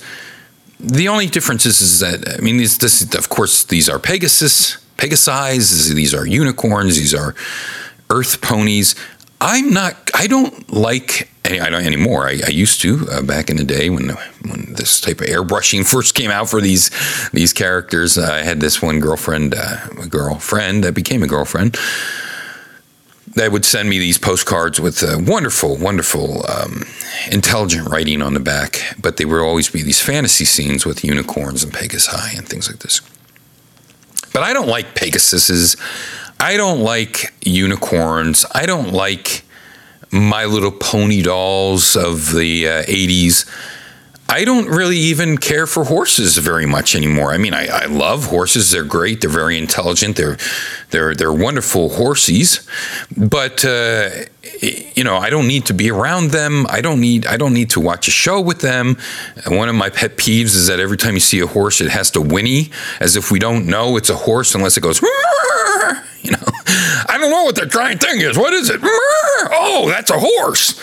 The 0.83 1.09
only 1.09 1.27
difference 1.27 1.67
is, 1.67 1.81
is 1.81 2.01
that 2.01 2.39
I 2.39 2.41
mean, 2.41 2.57
this, 2.57 3.15
of 3.15 3.29
course, 3.29 3.65
these 3.65 3.89
are 3.89 3.99
Pegasus, 3.99 4.79
Pegasi. 4.97 5.95
These 5.95 6.15
are 6.15 6.27
unicorns. 6.27 6.97
These 6.97 7.15
are 7.15 7.35
Earth 8.09 8.41
ponies. 8.41 8.95
I'm 9.41 9.71
not. 9.71 10.11
I 10.15 10.27
don't 10.27 10.73
like. 10.73 11.29
Any, 11.45 11.61
I 11.61 11.71
don't 11.71 11.85
anymore. 11.85 12.29
I, 12.29 12.41
I 12.47 12.51
used 12.51 12.81
to 12.83 13.07
uh, 13.11 13.23
back 13.23 13.49
in 13.51 13.57
the 13.57 13.65
day 13.65 13.89
when 13.91 14.11
when 14.47 14.75
this 14.75 15.01
type 15.01 15.21
of 15.21 15.27
airbrushing 15.27 15.87
first 15.91 16.15
came 16.15 16.31
out 16.31 16.49
for 16.49 16.61
these 16.61 16.91
these 17.31 17.53
characters. 17.53 18.19
Uh, 18.19 18.31
I 18.33 18.43
had 18.43 18.61
this 18.61 18.83
one 18.83 19.01
girlfriend, 19.01 19.55
uh, 19.55 19.79
a 20.03 20.07
girlfriend 20.07 20.85
that 20.85 20.95
became 20.95 21.23
a 21.23 21.29
girlfriend 21.29 21.77
they 23.35 23.49
would 23.49 23.65
send 23.65 23.89
me 23.89 23.99
these 23.99 24.19
postcards 24.19 24.81
with 24.81 25.03
uh, 25.03 25.19
wonderful, 25.21 25.77
wonderful, 25.77 26.45
um, 26.51 26.85
intelligent 27.31 27.89
writing 27.89 28.23
on 28.23 28.35
the 28.35 28.41
back, 28.41 28.83
but 29.01 29.17
they 29.17 29.25
would 29.25 29.41
always 29.41 29.71
be 29.71 29.83
these 29.83 30.01
fantasy 30.01 30.45
scenes 30.45 30.85
with 30.85 31.05
unicorns 31.05 31.63
and 31.63 31.73
Pegasi 31.73 32.37
and 32.37 32.49
things 32.49 32.69
like 32.69 32.81
this. 32.81 33.01
But 34.33 34.43
I 34.43 34.53
don't 34.53 34.69
like 34.69 34.95
Pegasuses. 34.95 35.77
I 36.41 36.57
don't 36.57 36.81
like 36.81 37.33
unicorns. 37.43 38.47
I 38.53 38.67
don't 38.67 38.93
like 38.93 39.45
My 40.11 40.45
Little 40.45 40.73
Pony 40.73 41.23
dolls 41.23 41.97
of 41.97 42.33
the 42.33 42.69
uh, 42.69 42.83
80s. 42.83 43.47
I 44.31 44.45
don't 44.45 44.69
really 44.69 44.97
even 44.97 45.39
care 45.39 45.67
for 45.67 45.85
horses 45.85 46.39
very 46.39 46.65
much 46.65 46.95
anymore. 46.95 47.33
I 47.33 47.39
mean, 47.39 47.53
I, 47.53 47.67
I, 47.67 47.87
love 47.87 48.27
horses; 48.27 48.71
they're 48.71 48.85
great. 48.85 49.21
They're 49.21 49.29
very 49.29 49.59
intelligent. 49.59 50.15
They're 50.15 50.37
they're 50.91 51.17
they're 51.17 51.33
wonderful 51.33 51.89
horses. 51.89 52.65
But 53.17 53.65
uh, 53.65 54.11
you 54.63 55.03
know, 55.03 55.17
I 55.17 55.31
don't 55.31 55.49
need 55.49 55.67
to 55.67 55.75
be 55.75 55.91
around 55.91 56.31
them. 56.31 56.65
I 56.69 56.81
don't 56.81 57.01
need 57.01 57.27
I 57.27 57.37
don't 57.39 57.53
need 57.53 57.71
to 57.71 57.81
watch 57.81 58.07
a 58.07 58.13
show 58.13 58.41
with 58.41 58.61
them. 58.61 58.99
One 59.49 59.69
of 59.69 59.75
my 59.75 59.91
pet 59.91 60.17
peeves 60.17 60.55
is 60.55 60.69
that 60.69 60.79
every 60.79 60.97
time 60.97 61.15
you 61.15 61.21
see 61.21 61.41
a 61.41 61.49
horse, 61.49 61.81
it 61.81 61.91
has 61.91 62.13
to 62.13 62.21
whinny 62.21 62.71
as 63.01 63.17
if 63.17 63.33
we 63.33 63.41
don't 63.41 63.67
know 63.67 63.97
it's 63.97 64.11
a 64.11 64.17
horse 64.17 64.55
unless 64.55 64.77
it 64.77 64.83
goes. 64.83 65.01
You 66.23 66.31
know, 66.33 66.39
I 67.09 67.17
don't 67.19 67.31
know 67.31 67.45
what 67.45 67.57
their 67.57 67.67
giant 67.67 68.01
thing 68.01 68.21
is. 68.21 68.39
What 68.39 68.53
is 68.53 68.71
it? 68.71 68.79
Oh, 68.83 69.87
that's 69.89 70.11
a 70.11 70.19
horse. 70.19 70.81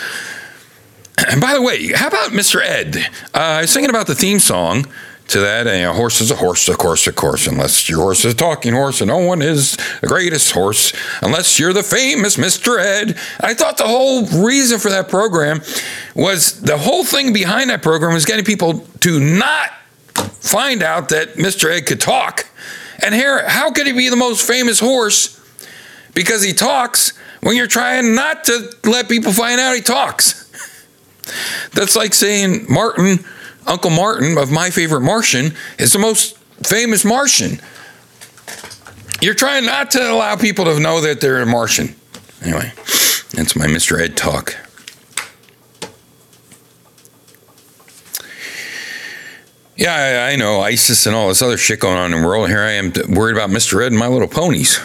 And 1.32 1.42
by 1.42 1.54
the 1.54 1.62
way, 1.62 1.88
how 1.94 2.08
about 2.08 2.32
Mr. 2.32 2.62
Ed? 2.62 2.96
Uh, 3.34 3.40
I 3.40 3.62
was 3.62 3.74
thinking 3.74 3.90
about 3.90 4.08
the 4.08 4.16
theme 4.16 4.40
song 4.40 4.86
to 5.30 5.40
that. 5.40 5.68
And, 5.68 5.86
a 5.90 5.94
horse 5.94 6.22
is 6.22 6.32
a 6.32 6.36
horse, 6.36 6.68
of 6.68 6.78
course, 6.78 7.08
of 7.08 7.16
course, 7.16 7.48
unless 7.48 7.90
your 7.90 8.00
horse 8.00 8.24
is 8.24 8.34
a 8.34 8.36
talking 8.36 8.74
horse, 8.74 9.02
and 9.02 9.10
no 9.10 9.18
one 9.18 9.42
is 9.42 9.78
the 10.02 10.08
greatest 10.08 10.52
horse 10.52 10.94
unless 11.22 11.60
you're 11.60 11.74
the 11.74 11.84
famous 11.84 12.38
Mr. 12.38 12.80
Ed. 12.80 13.18
I 13.40 13.54
thought 13.54 13.78
the 13.78 13.88
whole 13.88 14.26
reason 14.26 14.80
for 14.80 14.90
that 14.90 15.10
program 15.10 15.62
was 16.16 16.62
the 16.62 16.78
whole 16.78 17.04
thing 17.04 17.34
behind 17.34 17.70
that 17.70 17.82
program 17.82 18.14
was 18.14 18.26
getting 18.26 18.46
people 18.46 18.86
to 19.02 19.20
not 19.20 19.72
find 20.40 20.84
out 20.84 21.10
that 21.10 21.34
Mr. 21.34 21.70
Ed 21.70 21.88
could 21.88 22.00
talk. 22.00 22.48
And 23.04 23.14
here, 23.14 23.48
how 23.48 23.72
could 23.72 23.86
he 23.86 23.94
be 23.94 24.10
the 24.10 24.16
most 24.16 24.48
famous 24.48 24.80
horse? 24.80 25.34
Because 26.14 26.42
he 26.42 26.54
talks 26.54 27.14
when 27.42 27.56
you're 27.56 27.68
trying 27.68 28.16
not 28.16 28.46
to 28.46 28.74
let 28.86 29.08
people 29.08 29.32
find 29.32 29.60
out 29.60 29.76
he 29.76 29.82
talks. 29.82 30.47
That's 31.74 31.96
like 31.96 32.14
saying 32.14 32.66
Martin, 32.70 33.20
Uncle 33.66 33.92
Martin 33.92 34.38
of 34.38 34.52
My 34.52 34.70
Favorite 34.70 35.02
Martian, 35.02 35.54
is 35.78 35.94
the 35.94 36.00
most 36.00 36.38
famous 36.66 37.06
Martian. 37.06 37.60
You're 39.22 39.34
trying 39.34 39.66
not 39.66 39.92
to 39.92 40.12
allow 40.12 40.36
people 40.36 40.66
to 40.66 40.80
know 40.80 41.02
that 41.02 41.22
they're 41.22 41.42
a 41.42 41.46
Martian. 41.46 41.96
Anyway, 42.44 42.72
that's 43.34 43.56
my 43.56 43.66
Mr. 43.66 44.00
Ed 44.00 44.16
talk. 44.16 44.56
Yeah, 49.76 49.94
I, 49.94 50.32
I, 50.32 50.36
know 50.38 50.62
ISIS 50.62 51.06
and 51.06 51.16
all 51.16 51.28
this 51.28 51.44
other 51.44 51.58
shit 51.58 51.80
going 51.80 51.98
on 51.98 52.12
in 52.12 52.22
the 52.22 52.28
world. 52.28 52.50
Here 52.50 52.62
I 52.62 52.72
am 52.72 52.92
worried 53.10 53.34
about 53.34 53.52
Mr. 53.52 53.84
Ed 53.84 53.92
and 53.92 53.98
my 53.98 54.08
little 54.08 54.28
ponies. 54.28 54.80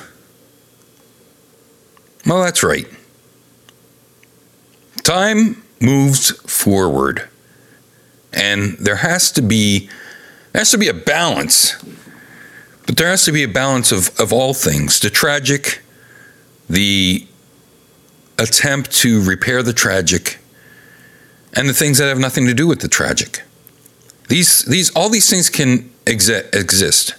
Well, 2.26 2.43
that's 2.43 2.62
right. 2.62 2.86
Time 5.03 5.62
moves 5.83 6.30
forward. 6.51 7.28
And 8.33 8.78
there 8.78 8.97
has 8.97 9.30
to 9.33 9.43
be 9.43 9.91
there 10.53 10.61
has 10.61 10.70
to 10.70 10.78
be 10.78 10.89
a 10.89 10.95
balance. 10.95 11.83
But 12.87 12.97
there 12.97 13.09
has 13.09 13.24
to 13.24 13.33
be 13.33 13.43
a 13.43 13.49
balance 13.49 13.93
of, 13.93 14.11
of 14.20 14.33
all 14.33 14.55
things. 14.55 15.01
The 15.01 15.11
tragic, 15.11 15.83
the 16.68 17.26
attempt 18.39 18.91
to 18.99 19.22
repair 19.22 19.62
the 19.62 19.72
tragic, 19.72 20.39
and 21.55 21.68
the 21.68 21.74
things 21.74 21.99
that 21.99 22.09
have 22.09 22.18
nothing 22.18 22.47
to 22.47 22.55
do 22.55 22.66
with 22.66 22.80
the 22.80 22.89
tragic. 22.89 23.43
These 24.28 24.64
these 24.64 24.91
all 24.95 25.09
these 25.09 25.28
things 25.28 25.51
can 25.51 25.91
exi- 26.07 26.55
exist. 26.55 27.14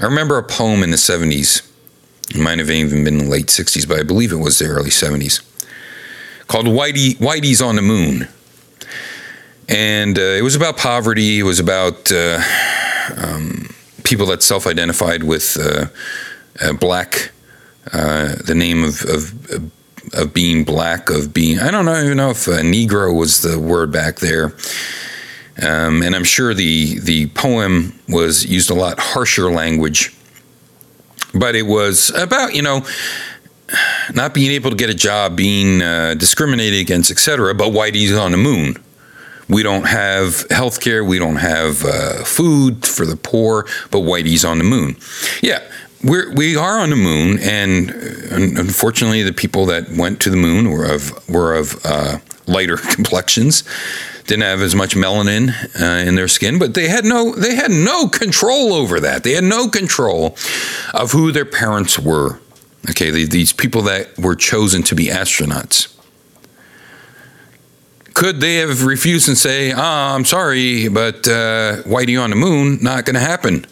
I 0.00 0.04
remember 0.04 0.38
a 0.38 0.42
poem 0.42 0.82
in 0.82 0.90
the 0.90 0.96
70s. 0.96 1.70
It 2.30 2.40
might 2.40 2.58
have 2.58 2.70
even 2.70 3.04
been 3.04 3.18
the 3.18 3.24
late 3.24 3.46
60s, 3.46 3.86
but 3.86 4.00
I 4.00 4.02
believe 4.02 4.32
it 4.32 4.36
was 4.36 4.58
the 4.58 4.66
early 4.66 4.90
70s 4.90 5.42
called 6.46 6.66
Whitey 6.66 7.16
Whitey's 7.16 7.62
on 7.62 7.76
the 7.76 7.82
Moon, 7.82 8.28
and 9.68 10.18
uh, 10.18 10.22
it 10.22 10.42
was 10.42 10.54
about 10.54 10.76
poverty. 10.76 11.38
It 11.40 11.44
was 11.44 11.60
about 11.60 12.10
uh, 12.12 12.40
um, 13.16 13.74
people 14.04 14.26
that 14.26 14.42
self-identified 14.42 15.22
with 15.22 15.56
uh, 15.60 15.86
uh, 16.60 16.72
black, 16.74 17.32
uh, 17.92 18.34
the 18.44 18.54
name 18.54 18.84
of, 18.84 19.02
of 19.04 19.72
of 20.12 20.34
being 20.34 20.64
black, 20.64 21.10
of 21.10 21.32
being 21.32 21.60
I 21.60 21.70
don't 21.70 21.84
know, 21.84 22.00
even 22.02 22.16
know 22.16 22.30
if 22.30 22.46
Negro 22.46 23.16
was 23.16 23.42
the 23.42 23.58
word 23.58 23.90
back 23.90 24.16
there. 24.16 24.54
Um, 25.62 26.02
and 26.02 26.16
I'm 26.16 26.24
sure 26.24 26.52
the 26.52 26.98
the 26.98 27.28
poem 27.28 27.98
was 28.08 28.44
used 28.44 28.70
a 28.70 28.74
lot 28.74 28.98
harsher 28.98 29.50
language, 29.50 30.12
but 31.32 31.54
it 31.54 31.62
was 31.62 32.10
about 32.10 32.54
you 32.54 32.62
know 32.62 32.84
not 34.12 34.34
being 34.34 34.50
able 34.52 34.70
to 34.70 34.76
get 34.76 34.90
a 34.90 34.94
job, 34.94 35.36
being 35.36 35.82
uh, 35.82 36.14
discriminated 36.14 36.80
against, 36.80 37.10
etc. 37.10 37.54
But 37.54 37.68
Whitey's 37.68 38.12
on 38.12 38.32
the 38.32 38.36
moon. 38.36 38.76
We 39.48 39.62
don't 39.62 39.86
have 39.86 40.48
health 40.50 40.80
care. 40.80 41.04
We 41.04 41.18
don't 41.18 41.36
have 41.36 41.84
uh, 41.84 42.24
food 42.24 42.86
for 42.86 43.04
the 43.04 43.16
poor, 43.16 43.66
but 43.90 44.00
Whitey's 44.00 44.44
on 44.44 44.58
the 44.58 44.64
moon. 44.64 44.96
Yeah, 45.42 45.62
we're, 46.02 46.32
we 46.34 46.56
are 46.56 46.78
on 46.78 46.90
the 46.90 46.96
moon, 46.96 47.38
and 47.40 47.90
uh, 47.90 48.60
unfortunately, 48.60 49.22
the 49.22 49.32
people 49.32 49.66
that 49.66 49.90
went 49.90 50.20
to 50.22 50.30
the 50.30 50.36
moon 50.36 50.70
were 50.70 50.84
of 50.84 51.28
were 51.28 51.54
of 51.54 51.78
uh, 51.84 52.18
lighter 52.46 52.76
complexions, 52.94 53.64
didn't 54.26 54.42
have 54.42 54.62
as 54.62 54.74
much 54.74 54.94
melanin 54.94 55.50
uh, 55.80 56.06
in 56.08 56.14
their 56.14 56.28
skin, 56.28 56.58
but 56.58 56.74
they 56.74 56.88
had 56.88 57.04
no 57.04 57.34
they 57.34 57.54
had 57.54 57.70
no 57.70 58.08
control 58.08 58.72
over 58.72 59.00
that. 59.00 59.24
They 59.24 59.32
had 59.32 59.44
no 59.44 59.68
control 59.68 60.36
of 60.92 61.12
who 61.12 61.32
their 61.32 61.44
parents 61.44 61.98
were. 61.98 62.40
Okay, 62.90 63.10
the, 63.10 63.24
these 63.24 63.52
people 63.52 63.82
that 63.82 64.18
were 64.18 64.36
chosen 64.36 64.82
to 64.84 64.94
be 64.94 65.06
astronauts. 65.06 65.90
Could 68.12 68.40
they 68.40 68.56
have 68.56 68.84
refused 68.84 69.28
and 69.28 69.36
say, 69.36 69.72
"Ah, 69.74 70.14
I'm 70.14 70.24
sorry, 70.24 70.88
but 70.88 71.26
uh, 71.26 71.82
Whitey 71.82 72.20
on 72.20 72.30
the 72.30 72.36
moon 72.36 72.78
not 72.80 73.04
going 73.04 73.14
to 73.14 73.20
happen"? 73.20 73.66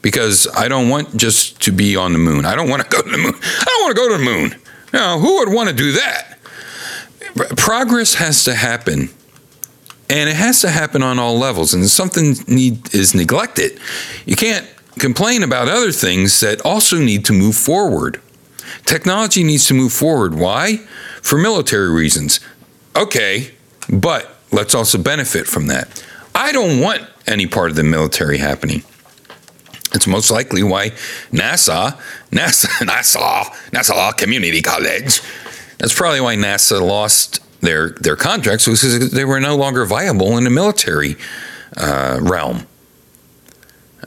Because 0.00 0.46
I 0.56 0.68
don't 0.68 0.88
want 0.88 1.16
just 1.16 1.60
to 1.62 1.72
be 1.72 1.96
on 1.96 2.12
the 2.12 2.18
moon. 2.18 2.46
I 2.46 2.54
don't 2.54 2.70
want 2.70 2.82
to 2.82 2.88
go 2.96 3.02
to 3.02 3.10
the 3.10 3.18
moon. 3.18 3.34
I 3.34 3.64
don't 3.64 3.82
want 3.82 3.96
to 3.96 4.02
go 4.02 4.08
to 4.08 4.16
the 4.16 4.24
moon. 4.24 4.54
Now, 4.92 5.18
who 5.18 5.38
would 5.38 5.52
want 5.52 5.68
to 5.68 5.74
do 5.74 5.92
that? 5.92 6.38
Progress 7.56 8.14
has 8.14 8.44
to 8.44 8.54
happen, 8.54 9.10
and 10.08 10.30
it 10.30 10.36
has 10.36 10.60
to 10.62 10.70
happen 10.70 11.02
on 11.02 11.18
all 11.18 11.38
levels. 11.38 11.74
And 11.74 11.86
something 11.88 12.36
need, 12.46 12.94
is 12.94 13.14
neglected, 13.14 13.78
you 14.24 14.34
can't 14.34 14.66
complain 14.98 15.42
about 15.42 15.68
other 15.68 15.92
things 15.92 16.40
that 16.40 16.60
also 16.62 16.98
need 16.98 17.24
to 17.26 17.32
move 17.32 17.54
forward. 17.54 18.20
Technology 18.84 19.44
needs 19.44 19.66
to 19.66 19.74
move 19.74 19.92
forward. 19.92 20.34
Why? 20.34 20.78
For 21.22 21.38
military 21.38 21.90
reasons. 21.90 22.40
Okay, 22.96 23.52
but 23.88 24.36
let's 24.52 24.74
also 24.74 24.98
benefit 24.98 25.46
from 25.46 25.66
that. 25.68 26.04
I 26.34 26.52
don't 26.52 26.80
want 26.80 27.02
any 27.26 27.46
part 27.46 27.70
of 27.70 27.76
the 27.76 27.84
military 27.84 28.38
happening. 28.38 28.82
It's 29.94 30.06
most 30.06 30.30
likely 30.30 30.62
why 30.62 30.90
NASA, 31.32 31.98
NASA, 32.30 32.66
NASA, 32.86 33.44
NASA 33.70 34.16
Community 34.16 34.62
College. 34.62 35.22
That's 35.78 35.94
probably 35.94 36.20
why 36.20 36.36
NASA 36.36 36.80
lost 36.80 37.40
their 37.60 37.90
their 37.90 38.16
contracts 38.16 38.66
was 38.66 38.82
because 38.82 39.10
they 39.10 39.24
were 39.24 39.40
no 39.40 39.56
longer 39.56 39.84
viable 39.84 40.36
in 40.36 40.44
the 40.44 40.50
military 40.50 41.16
uh, 41.76 42.18
realm. 42.20 42.66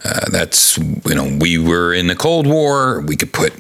Uh, 0.04 0.30
that's 0.30 0.78
you 0.78 1.16
know 1.16 1.38
we 1.40 1.58
were 1.58 1.94
in 1.94 2.08
the 2.08 2.16
Cold 2.16 2.48
War. 2.48 3.02
We 3.02 3.16
could 3.16 3.34
put 3.34 3.54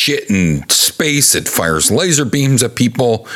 shit 0.00 0.30
in 0.30 0.66
space. 0.70 1.34
It 1.34 1.46
fires 1.46 1.90
laser 1.90 2.24
beams 2.24 2.62
at 2.62 2.74
people, 2.74 3.28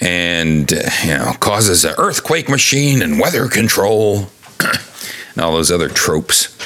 and 0.00 0.70
you 0.70 1.16
know 1.16 1.32
causes 1.38 1.84
an 1.84 1.94
earthquake 1.98 2.48
machine 2.48 3.00
and 3.00 3.20
weather 3.20 3.48
control, 3.48 4.26
and 4.60 5.38
all 5.38 5.52
those 5.52 5.70
other 5.70 5.88
tropes 5.88 6.56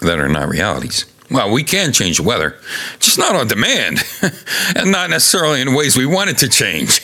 that 0.00 0.18
are 0.18 0.28
not 0.28 0.48
realities. 0.48 1.06
Well, 1.30 1.50
we 1.50 1.64
can 1.64 1.92
change 1.92 2.18
the 2.18 2.24
weather, 2.24 2.58
just 2.98 3.18
not 3.18 3.34
on 3.34 3.48
demand, 3.48 4.00
and 4.76 4.92
not 4.92 5.08
necessarily 5.08 5.62
in 5.62 5.74
ways 5.74 5.96
we 5.96 6.04
want 6.04 6.28
it 6.28 6.38
to 6.38 6.48
change. 6.48 7.00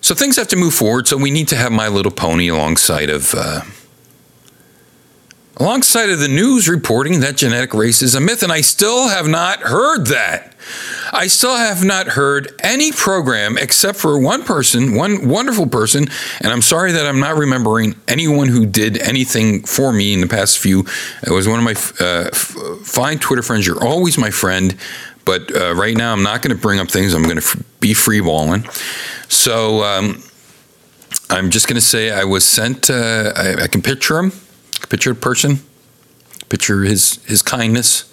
So 0.00 0.14
things 0.14 0.36
have 0.36 0.48
to 0.48 0.56
move 0.56 0.72
forward. 0.72 1.06
So 1.06 1.18
we 1.18 1.30
need 1.30 1.48
to 1.48 1.56
have 1.56 1.70
My 1.70 1.88
Little 1.88 2.10
Pony 2.10 2.48
alongside 2.48 3.10
of 3.10 3.34
uh, 3.34 3.60
alongside 5.56 6.10
of 6.10 6.20
the 6.20 6.28
news 6.28 6.68
reporting 6.68 7.20
that 7.20 7.36
genetic 7.36 7.74
race 7.74 8.02
is 8.02 8.14
a 8.14 8.20
myth, 8.20 8.42
and 8.42 8.52
I 8.52 8.60
still 8.60 9.08
have 9.08 9.28
not 9.28 9.60
heard 9.60 10.06
that. 10.06 10.54
I 11.12 11.26
still 11.26 11.56
have 11.56 11.84
not 11.84 12.08
heard 12.08 12.52
any 12.62 12.92
program 12.92 13.58
except 13.58 13.98
for 13.98 14.18
one 14.18 14.44
person, 14.44 14.94
one 14.94 15.28
wonderful 15.28 15.66
person, 15.66 16.06
and 16.40 16.52
I'm 16.52 16.62
sorry 16.62 16.92
that 16.92 17.06
I'm 17.06 17.18
not 17.18 17.36
remembering 17.36 17.96
anyone 18.06 18.48
who 18.48 18.66
did 18.66 18.98
anything 18.98 19.64
for 19.64 19.92
me 19.92 20.14
in 20.14 20.20
the 20.20 20.28
past 20.28 20.58
few. 20.58 20.86
It 21.26 21.30
was 21.30 21.48
one 21.48 21.58
of 21.58 21.64
my 21.64 22.04
uh, 22.04 22.30
fine 22.84 23.18
Twitter 23.18 23.42
friends. 23.42 23.66
You're 23.66 23.82
always 23.82 24.18
my 24.18 24.30
friend, 24.30 24.76
but 25.24 25.54
uh, 25.54 25.74
right 25.74 25.96
now 25.96 26.12
I'm 26.12 26.22
not 26.22 26.42
going 26.42 26.54
to 26.54 26.60
bring 26.60 26.78
up 26.78 26.90
things. 26.90 27.14
I'm 27.14 27.24
going 27.24 27.36
to 27.36 27.42
f- 27.42 27.62
be 27.80 27.92
freeballing. 27.92 28.70
So 29.30 29.82
um, 29.82 30.22
I'm 31.30 31.50
just 31.50 31.66
going 31.66 31.76
to 31.76 31.80
say 31.80 32.10
I 32.10 32.24
was 32.24 32.44
sent. 32.44 32.90
Uh, 32.90 33.32
I, 33.34 33.62
I 33.62 33.66
can 33.66 33.82
picture 33.82 34.18
him, 34.18 34.32
picture 34.88 35.12
a 35.12 35.14
person, 35.14 35.60
picture 36.48 36.82
his 36.82 37.24
his 37.26 37.42
kindness, 37.42 38.12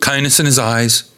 kindness 0.00 0.40
in 0.40 0.46
his 0.46 0.58
eyes. 0.58 1.14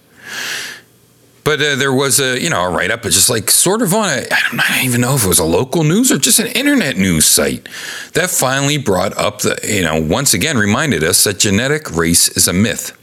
But 1.42 1.60
uh, 1.60 1.74
there 1.76 1.92
was 1.92 2.20
a, 2.20 2.40
you 2.40 2.50
know, 2.50 2.62
a 2.62 2.70
write 2.70 2.90
up, 2.90 3.02
just 3.02 3.30
like 3.30 3.50
sort 3.50 3.80
of 3.82 3.94
on 3.94 4.08
a, 4.08 4.26
I 4.30 4.40
don't 4.50 4.84
even 4.84 5.00
know 5.00 5.14
if 5.14 5.24
it 5.24 5.28
was 5.28 5.38
a 5.38 5.44
local 5.44 5.84
news 5.84 6.12
or 6.12 6.18
just 6.18 6.38
an 6.38 6.48
internet 6.48 6.96
news 6.96 7.24
site 7.24 7.66
that 8.12 8.30
finally 8.30 8.76
brought 8.76 9.16
up 9.16 9.40
the, 9.40 9.58
you 9.66 9.82
know, 9.82 10.00
once 10.00 10.34
again 10.34 10.58
reminded 10.58 11.02
us 11.02 11.24
that 11.24 11.38
genetic 11.38 11.90
race 11.96 12.28
is 12.28 12.46
a 12.46 12.52
myth. 12.52 12.96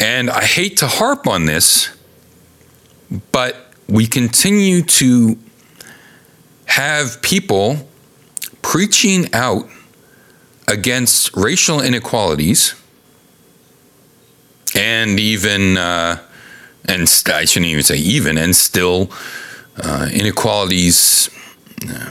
And 0.00 0.30
I 0.30 0.44
hate 0.44 0.78
to 0.78 0.88
harp 0.88 1.28
on 1.28 1.44
this, 1.44 1.90
but 3.30 3.72
we 3.86 4.06
continue 4.06 4.82
to 4.82 5.38
have 6.64 7.20
people 7.20 7.86
preaching 8.62 9.32
out 9.34 9.68
against 10.68 11.34
racial 11.36 11.80
inequalities 11.80 12.74
and 14.74 15.18
even 15.20 15.76
uh, 15.76 16.18
and 16.86 17.08
st- 17.08 17.34
I 17.34 17.44
shouldn't 17.44 17.70
even 17.70 17.82
say 17.82 17.96
even 17.96 18.38
and 18.38 18.54
still 18.54 19.10
uh, 19.82 20.08
inequalities 20.12 21.30
uh, 21.88 22.10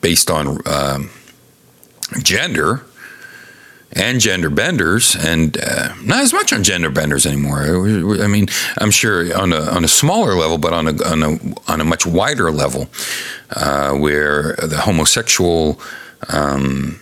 based 0.00 0.30
on 0.30 0.58
um, 0.66 1.10
gender 2.22 2.84
and 3.92 4.20
gender 4.20 4.50
benders, 4.50 5.16
and 5.16 5.56
uh, 5.56 5.94
not 6.02 6.18
as 6.20 6.32
much 6.32 6.52
on 6.52 6.62
gender 6.62 6.90
benders 6.90 7.24
anymore. 7.24 7.62
I 8.22 8.26
mean, 8.26 8.48
I'm 8.78 8.90
sure 8.90 9.34
on 9.36 9.52
a 9.52 9.60
on 9.60 9.84
a 9.84 9.88
smaller 9.88 10.34
level, 10.34 10.58
but 10.58 10.72
on 10.72 10.88
a 10.88 11.04
on 11.04 11.22
a 11.22 11.38
on 11.66 11.80
a 11.80 11.84
much 11.84 12.04
wider 12.04 12.50
level, 12.50 12.88
uh, 13.54 13.92
where 13.92 14.54
the 14.56 14.78
homosexual. 14.78 15.80
Um, 16.28 17.00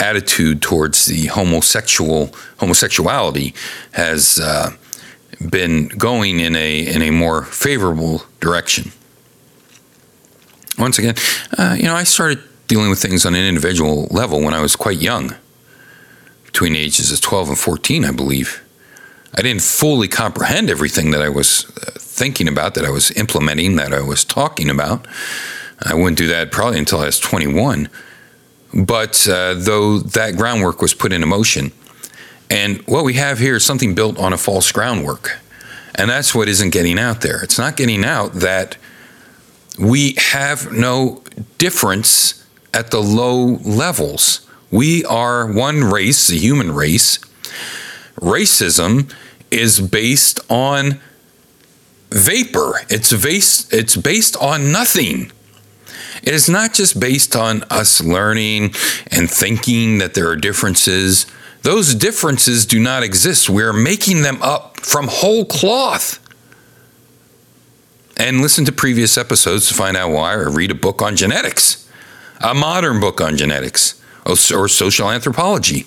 attitude 0.00 0.62
towards 0.62 1.06
the 1.06 1.26
homosexual 1.26 2.34
homosexuality 2.58 3.54
has 3.92 4.40
uh, 4.42 4.70
been 5.50 5.88
going 5.88 6.40
in 6.40 6.56
a 6.56 6.86
in 6.86 7.02
a 7.02 7.10
more 7.10 7.44
favorable 7.44 8.22
direction. 8.40 8.92
Once 10.78 10.98
again, 10.98 11.14
uh, 11.58 11.76
you 11.76 11.84
know, 11.84 11.94
I 11.94 12.04
started 12.04 12.42
dealing 12.66 12.88
with 12.88 13.02
things 13.02 13.26
on 13.26 13.34
an 13.34 13.44
individual 13.44 14.06
level 14.10 14.40
when 14.40 14.54
I 14.54 14.60
was 14.60 14.76
quite 14.76 14.98
young, 14.98 15.34
between 16.46 16.74
ages 16.74 17.12
of 17.12 17.20
12 17.20 17.50
and 17.50 17.58
14, 17.58 18.04
I 18.04 18.12
believe. 18.12 18.62
I 19.34 19.42
didn't 19.42 19.62
fully 19.62 20.08
comprehend 20.08 20.70
everything 20.70 21.10
that 21.10 21.20
I 21.20 21.28
was 21.28 21.66
uh, 21.70 21.90
thinking 21.98 22.48
about, 22.48 22.74
that 22.74 22.84
I 22.84 22.90
was 22.90 23.10
implementing, 23.12 23.76
that 23.76 23.92
I 23.92 24.00
was 24.00 24.24
talking 24.24 24.70
about. 24.70 25.06
I 25.82 25.94
wouldn't 25.94 26.18
do 26.18 26.26
that 26.28 26.50
probably 26.50 26.78
until 26.78 27.00
I 27.00 27.06
was 27.06 27.18
21. 27.18 27.88
But 28.72 29.28
uh, 29.28 29.54
though 29.54 29.98
that 29.98 30.36
groundwork 30.36 30.80
was 30.80 30.94
put 30.94 31.12
into 31.12 31.26
motion, 31.26 31.72
and 32.48 32.82
what 32.86 33.04
we 33.04 33.14
have 33.14 33.38
here 33.38 33.56
is 33.56 33.64
something 33.64 33.94
built 33.94 34.18
on 34.18 34.32
a 34.32 34.38
false 34.38 34.70
groundwork. 34.72 35.38
And 35.94 36.10
that's 36.10 36.34
what 36.34 36.48
isn't 36.48 36.70
getting 36.70 36.98
out 36.98 37.20
there. 37.20 37.42
It's 37.42 37.58
not 37.58 37.76
getting 37.76 38.04
out 38.04 38.32
that 38.34 38.76
we 39.78 40.14
have 40.18 40.72
no 40.72 41.22
difference 41.58 42.46
at 42.72 42.90
the 42.90 43.00
low 43.00 43.58
levels. 43.64 44.46
We 44.70 45.04
are 45.04 45.50
one 45.50 45.84
race, 45.84 46.28
the 46.28 46.38
human 46.38 46.72
race. 46.72 47.18
Racism 48.20 49.12
is 49.50 49.80
based 49.80 50.40
on 50.48 51.00
vapor. 52.10 52.80
It's 52.88 53.12
based 53.12 53.72
it's 53.72 53.96
based 53.96 54.36
on 54.36 54.70
nothing. 54.72 55.32
It 56.22 56.34
is 56.34 56.48
not 56.48 56.74
just 56.74 57.00
based 57.00 57.34
on 57.34 57.62
us 57.70 58.02
learning 58.02 58.74
and 59.10 59.30
thinking 59.30 59.98
that 59.98 60.14
there 60.14 60.28
are 60.28 60.36
differences. 60.36 61.26
Those 61.62 61.94
differences 61.94 62.66
do 62.66 62.78
not 62.78 63.02
exist. 63.02 63.50
We're 63.50 63.72
making 63.72 64.22
them 64.22 64.42
up 64.42 64.80
from 64.80 65.08
whole 65.08 65.44
cloth. 65.44 66.18
And 68.16 68.40
listen 68.42 68.64
to 68.66 68.72
previous 68.72 69.16
episodes 69.16 69.68
to 69.68 69.74
find 69.74 69.96
out 69.96 70.10
why, 70.10 70.34
or 70.34 70.50
read 70.50 70.70
a 70.70 70.74
book 70.74 71.00
on 71.00 71.16
genetics, 71.16 71.88
a 72.40 72.54
modern 72.54 73.00
book 73.00 73.20
on 73.20 73.36
genetics, 73.36 74.00
or 74.26 74.36
social 74.36 75.10
anthropology. 75.10 75.86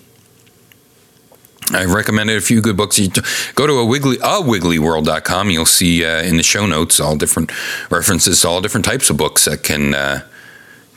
I've 1.75 1.93
recommended 1.93 2.37
a 2.37 2.41
few 2.41 2.61
good 2.61 2.77
books. 2.77 2.99
You 2.99 3.09
go 3.55 3.67
to 3.67 3.73
a 3.73 3.85
wiggly, 3.85 4.17
a 4.17 4.41
wigglyworld.com. 4.41 5.49
You'll 5.49 5.65
see 5.65 6.05
uh, 6.05 6.21
in 6.21 6.37
the 6.37 6.43
show 6.43 6.65
notes 6.65 6.99
all 6.99 7.15
different 7.15 7.51
references 7.91 8.41
to 8.41 8.47
all 8.47 8.61
different 8.61 8.85
types 8.85 9.09
of 9.09 9.17
books 9.17 9.45
that 9.45 9.63
can 9.63 9.93
uh, 9.93 10.21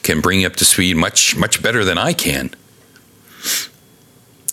can 0.02 0.20
bring 0.20 0.40
you 0.40 0.46
up 0.46 0.56
to 0.56 0.64
speed 0.64 0.96
much 0.96 1.36
much 1.36 1.62
better 1.62 1.84
than 1.84 1.98
I 1.98 2.12
can. 2.12 2.50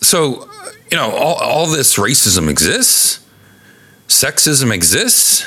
So, 0.00 0.48
you 0.90 0.96
know, 0.96 1.10
all, 1.10 1.36
all 1.36 1.66
this 1.66 1.96
racism 1.96 2.48
exists, 2.48 3.24
sexism 4.06 4.72
exists, 4.72 5.46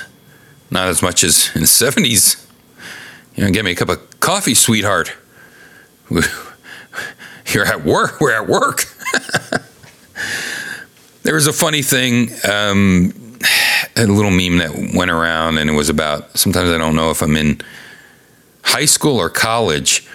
not 0.72 0.88
as 0.88 1.02
much 1.02 1.24
as 1.24 1.52
in 1.56 1.62
the 1.62 1.68
seventies. 1.68 2.44
You 3.36 3.46
know, 3.46 3.52
get 3.52 3.64
me 3.64 3.72
a 3.72 3.76
cup 3.76 3.90
of 3.90 4.20
coffee, 4.20 4.56
sweetheart. 4.56 5.14
You're 7.54 7.66
at 7.66 7.86
work. 7.86 8.20
We're 8.20 8.34
at 8.34 8.48
work. 8.48 8.86
There 11.28 11.36
was 11.36 11.46
a 11.46 11.52
funny 11.52 11.82
thing, 11.82 12.30
um, 12.50 13.12
a 13.98 14.06
little 14.06 14.32
meme 14.32 14.60
that 14.60 14.94
went 14.96 15.12
around, 15.12 15.58
and 15.58 15.70
it 15.70 15.74
was 15.74 15.90
about 15.90 16.40
sometimes 16.40 16.70
I 16.70 16.78
don't 16.78 16.96
know 16.96 17.10
if 17.10 17.22
I'm 17.22 17.36
in 17.36 17.60
high 18.64 18.86
school 18.86 19.18
or 19.18 19.30
college. 19.30 20.08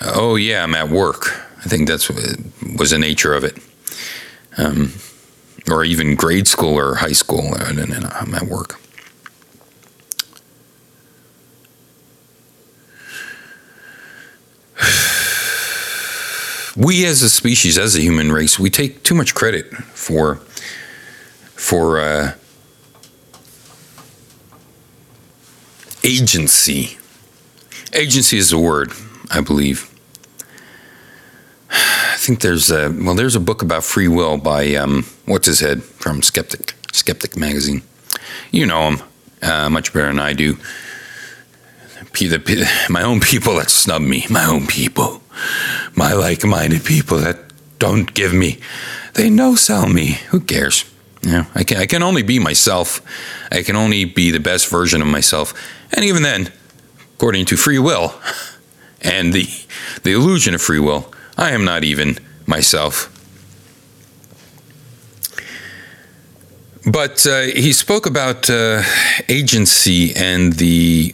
Oh, 0.00 0.34
yeah, 0.34 0.64
I'm 0.64 0.74
at 0.74 0.88
work. 0.88 1.40
I 1.64 1.68
think 1.68 1.86
that's 1.86 2.10
what 2.10 2.16
was 2.76 2.90
the 2.90 2.98
nature 2.98 3.32
of 3.32 3.44
it. 3.44 3.56
Um, 4.58 4.94
or 5.70 5.84
even 5.84 6.16
grade 6.16 6.48
school 6.48 6.76
or 6.76 6.96
high 6.96 7.12
school, 7.12 7.54
I'm 7.54 8.34
at 8.34 8.48
work. 8.48 8.80
We 16.76 17.06
as 17.06 17.22
a 17.22 17.30
species, 17.30 17.78
as 17.78 17.96
a 17.96 18.00
human 18.00 18.30
race, 18.32 18.58
we 18.58 18.68
take 18.68 19.02
too 19.02 19.14
much 19.14 19.34
credit 19.34 19.74
for 19.74 20.36
for 21.54 21.98
uh, 21.98 22.32
agency. 26.04 26.98
Agency 27.94 28.36
is 28.36 28.52
a 28.52 28.58
word, 28.58 28.92
I 29.30 29.40
believe. 29.40 29.90
I 31.70 32.16
think 32.18 32.40
there's 32.40 32.70
a 32.70 32.90
well, 32.90 33.14
there's 33.14 33.36
a 33.36 33.40
book 33.40 33.62
about 33.62 33.82
free 33.82 34.08
will 34.08 34.36
by 34.36 34.74
um, 34.74 35.04
what's 35.24 35.46
his 35.46 35.60
head 35.60 35.82
from 35.82 36.22
Skeptic 36.22 36.74
Skeptic 36.92 37.36
magazine. 37.36 37.82
You 38.50 38.66
know 38.66 38.90
him 38.90 39.02
uh, 39.42 39.70
much 39.70 39.92
better 39.92 40.08
than 40.08 40.20
I 40.20 40.32
do. 40.32 40.58
P- 42.12 42.28
the, 42.28 42.38
p- 42.38 42.64
my 42.90 43.02
own 43.02 43.20
people 43.20 43.56
that 43.56 43.70
snub 43.70 44.02
me, 44.02 44.24
my 44.30 44.44
own 44.44 44.66
people, 44.66 45.22
my 45.94 46.12
like-minded 46.12 46.84
people 46.84 47.18
that 47.18 47.38
don't 47.78 48.12
give 48.14 48.32
me, 48.32 48.58
they 49.14 49.30
no 49.30 49.54
sell 49.54 49.88
me. 49.88 50.18
Who 50.30 50.40
cares? 50.40 50.84
I 51.54 51.64
can 51.64 51.78
I 51.78 51.86
can 51.86 52.02
only 52.02 52.22
be 52.22 52.38
myself. 52.38 53.00
I 53.50 53.62
can 53.62 53.76
only 53.76 54.04
be 54.04 54.30
the 54.30 54.40
best 54.40 54.68
version 54.70 55.02
of 55.02 55.08
myself. 55.08 55.52
And 55.92 56.04
even 56.04 56.22
then, 56.22 56.52
according 57.14 57.46
to 57.46 57.56
free 57.56 57.78
will 57.78 58.14
and 59.02 59.32
the 59.32 59.48
the 60.02 60.12
illusion 60.12 60.54
of 60.54 60.62
free 60.62 60.80
will, 60.80 61.12
I 61.36 61.50
am 61.50 61.64
not 61.64 61.84
even 61.84 62.18
myself. 62.46 63.12
But 66.86 67.26
uh, 67.26 67.40
he 67.40 67.72
spoke 67.72 68.06
about 68.06 68.48
uh, 68.48 68.82
agency 69.28 70.14
and 70.14 70.52
the 70.52 71.12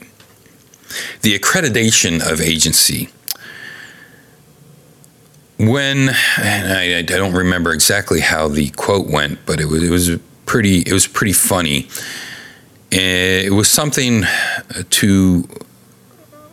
the 1.23 1.39
accreditation 1.39 2.21
of 2.21 2.41
agency. 2.41 3.09
When 5.63 6.11
I, 6.39 6.99
I 6.99 7.03
don't 7.03 7.35
remember 7.35 7.73
exactly 7.73 8.19
how 8.19 8.49
the 8.49 8.71
quote 8.71 9.07
went, 9.07 9.47
but 9.47 9.61
it 9.61 9.67
was 9.67 9.85
it 9.85 9.91
was 9.91 10.11
pretty 10.45 10.79
it 10.81 10.93
was 10.93 11.07
pretty 11.07 11.33
funny. 11.33 11.87
Eh, 12.91 13.43
It 13.47 13.53
was 13.53 13.69
something 13.69 14.25
to 14.91 15.49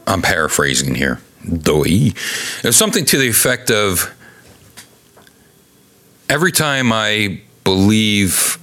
I'm 0.05 0.21
paraphrasing 0.21 0.93
here. 0.93 1.21
Doi. 1.43 2.11
It 2.13 2.63
was 2.63 2.77
something 2.77 3.03
to 3.05 3.17
the 3.17 3.27
effect 3.27 3.71
of 3.71 4.13
every 6.29 6.51
time 6.51 6.93
I 6.93 7.41
believe 7.63 8.59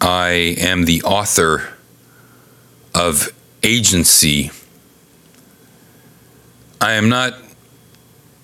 I 0.00 0.56
am 0.58 0.84
the 0.84 1.02
author 1.02 1.62
of 2.92 3.28
agency, 3.62 4.50
I 6.80 6.94
am 6.94 7.08
not 7.08 7.34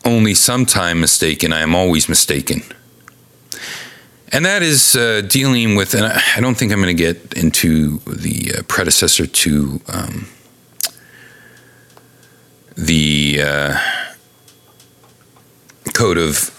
only 0.04 0.34
sometime 0.34 1.00
mistaken, 1.00 1.52
I 1.52 1.60
am 1.60 1.74
always 1.74 2.08
mistaken. 2.08 2.62
And 4.32 4.46
that 4.46 4.62
is 4.62 4.96
uh, 4.96 5.20
dealing 5.28 5.76
with, 5.76 5.94
and 5.94 6.06
I 6.06 6.40
don't 6.40 6.56
think 6.56 6.72
I'm 6.72 6.80
going 6.80 6.96
to 6.96 7.02
get 7.02 7.34
into 7.34 7.98
the 7.98 8.52
uh, 8.58 8.62
predecessor 8.62 9.26
to 9.26 9.80
um, 9.88 10.28
the 12.76 13.42
uh, 13.44 13.78
code 15.92 16.16
of 16.16 16.58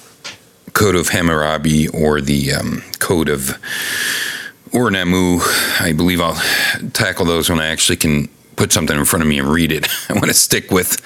code 0.73 0.95
of 0.95 1.09
Hammurabi 1.09 1.87
or 1.89 2.21
the 2.21 2.53
um, 2.53 2.83
code 2.99 3.29
of 3.29 3.49
Ur 4.73 4.89
Nammu. 4.91 5.41
I 5.81 5.93
believe 5.93 6.21
I'll 6.21 6.39
tackle 6.91 7.25
those 7.25 7.49
when 7.49 7.59
I 7.59 7.67
actually 7.67 7.97
can 7.97 8.27
put 8.55 8.71
something 8.71 8.97
in 8.97 9.05
front 9.05 9.23
of 9.23 9.29
me 9.29 9.39
and 9.39 9.47
read 9.47 9.71
it. 9.71 9.87
I 10.09 10.13
want 10.13 10.25
to 10.25 10.33
stick 10.33 10.71
with 10.71 11.01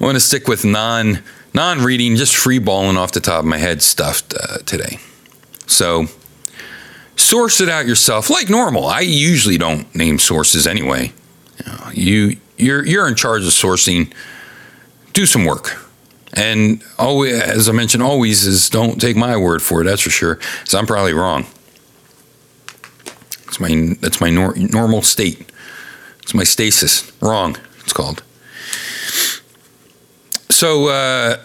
I 0.00 0.04
want 0.04 0.16
to 0.16 0.20
stick 0.20 0.48
with 0.48 0.64
non 0.64 1.22
non 1.54 1.82
reading, 1.82 2.16
just 2.16 2.36
free 2.36 2.58
balling 2.58 2.96
off 2.96 3.12
the 3.12 3.20
top 3.20 3.40
of 3.40 3.44
my 3.46 3.58
head 3.58 3.82
stuff 3.82 4.22
uh, 4.38 4.58
today. 4.58 4.98
So 5.66 6.06
source 7.16 7.60
it 7.60 7.68
out 7.68 7.86
yourself 7.86 8.30
like 8.30 8.48
normal. 8.48 8.86
I 8.86 9.00
usually 9.00 9.58
don't 9.58 9.92
name 9.94 10.18
sources 10.18 10.66
anyway. 10.66 11.12
You, 11.92 12.36
you're 12.56 12.84
you're 12.84 13.08
in 13.08 13.14
charge 13.14 13.42
of 13.42 13.48
sourcing. 13.50 14.12
Do 15.12 15.26
some 15.26 15.44
work. 15.44 15.76
And 16.32 16.82
always, 16.98 17.40
as 17.40 17.68
I 17.68 17.72
mentioned, 17.72 18.02
always 18.02 18.46
is 18.46 18.70
don't 18.70 19.00
take 19.00 19.16
my 19.16 19.36
word 19.36 19.62
for 19.62 19.80
it. 19.80 19.84
That's 19.84 20.02
for 20.02 20.10
sure. 20.10 20.38
So 20.64 20.78
I'm 20.78 20.86
probably 20.86 21.12
wrong. 21.12 21.46
It's 23.48 23.58
my 23.58 23.96
that's 24.00 24.20
my 24.20 24.30
nor- 24.30 24.56
normal 24.56 25.02
state. 25.02 25.50
It's 26.22 26.34
my 26.34 26.44
stasis. 26.44 27.10
Wrong. 27.20 27.56
It's 27.80 27.92
called. 27.92 28.22
So, 30.60 30.88
uh, 30.88 31.38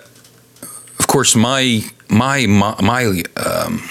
of 0.99 1.07
course, 1.07 1.37
my 1.37 1.79
my 2.09 2.47
my, 2.47 2.75
my 2.81 3.23
um, 3.37 3.81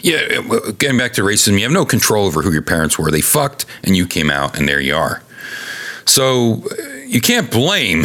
yeah. 0.00 0.42
Getting 0.78 0.96
back 0.96 1.14
to 1.14 1.22
racism, 1.22 1.54
you 1.54 1.64
have 1.64 1.72
no 1.72 1.84
control 1.84 2.26
over 2.26 2.42
who 2.42 2.52
your 2.52 2.62
parents 2.62 2.96
were. 2.96 3.10
They 3.10 3.20
fucked, 3.20 3.66
and 3.82 3.96
you 3.96 4.06
came 4.06 4.30
out, 4.30 4.56
and 4.56 4.68
there 4.68 4.78
you 4.78 4.94
are. 4.94 5.24
So 6.04 6.62
uh, 6.70 6.82
you 7.04 7.20
can't 7.20 7.50
blame 7.50 8.04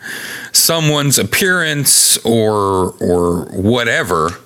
someone's 0.52 1.18
appearance 1.18 2.16
or 2.18 2.94
or 3.00 3.46
whatever 3.46 4.38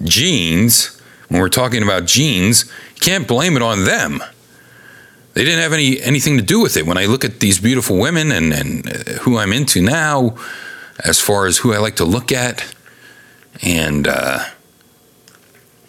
genes. 0.00 0.96
When 1.26 1.40
we're 1.40 1.48
talking 1.48 1.82
about 1.82 2.06
genes, 2.06 2.66
you 2.94 3.00
can't 3.00 3.26
blame 3.26 3.56
it 3.56 3.62
on 3.62 3.82
them. 3.82 4.22
They 5.32 5.42
didn't 5.42 5.58
have 5.58 5.72
any 5.72 6.00
anything 6.00 6.36
to 6.36 6.44
do 6.44 6.60
with 6.60 6.76
it. 6.76 6.86
When 6.86 6.98
I 6.98 7.06
look 7.06 7.24
at 7.24 7.40
these 7.40 7.58
beautiful 7.58 7.98
women 7.98 8.30
and 8.30 8.52
and 8.52 8.88
uh, 8.88 9.12
who 9.22 9.38
I'm 9.38 9.52
into 9.52 9.82
now, 9.82 10.36
as 11.00 11.20
far 11.20 11.46
as 11.46 11.58
who 11.58 11.72
I 11.72 11.78
like 11.78 11.96
to 11.96 12.04
look 12.04 12.32
at, 12.32 12.74
and 13.62 14.06
uh, 14.06 14.44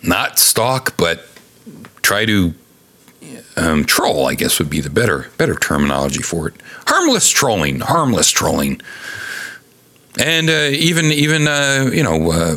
not 0.04 0.40
stalk, 0.40 0.98
but 0.98 1.28
try 2.02 2.26
to 2.26 2.54
um, 3.58 3.86
troll. 3.86 4.28
I 4.28 4.36
guess 4.36 4.60
would 4.60 4.70
be 4.70 4.82
the 4.82 4.90
better 4.90 5.28
better 5.38 5.56
terminology 5.56 6.22
for 6.22 6.48
it. 6.48 6.56
Harmless 6.88 7.30
trolling, 7.30 7.80
harmless 7.80 8.30
trolling, 8.30 8.82
and 10.20 10.50
uh, 10.50 10.70
even 10.72 11.06
even 11.06 11.48
uh, 11.48 11.90
you 11.92 12.04
know 12.04 12.32
uh, 12.32 12.56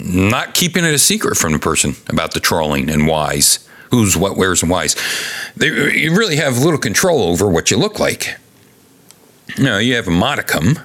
not 0.00 0.54
keeping 0.54 0.84
it 0.84 0.94
a 0.94 0.98
secret 0.98 1.36
from 1.36 1.52
the 1.52 1.58
person 1.58 1.94
about 2.08 2.32
the 2.34 2.40
trolling 2.40 2.90
and 2.90 3.06
whys, 3.06 3.68
who's 3.90 4.16
what, 4.16 4.36
where's, 4.36 4.62
and 4.62 4.70
whys. 4.70 4.96
They, 5.56 5.66
you 5.66 6.16
really 6.16 6.36
have 6.36 6.58
little 6.58 6.78
control 6.78 7.22
over 7.22 7.48
what 7.48 7.70
you 7.70 7.76
look 7.76 7.98
like. 7.98 8.36
You 9.56 9.64
know, 9.64 9.78
you 9.78 9.96
have 9.96 10.08
a 10.08 10.12
modicum 10.12 10.78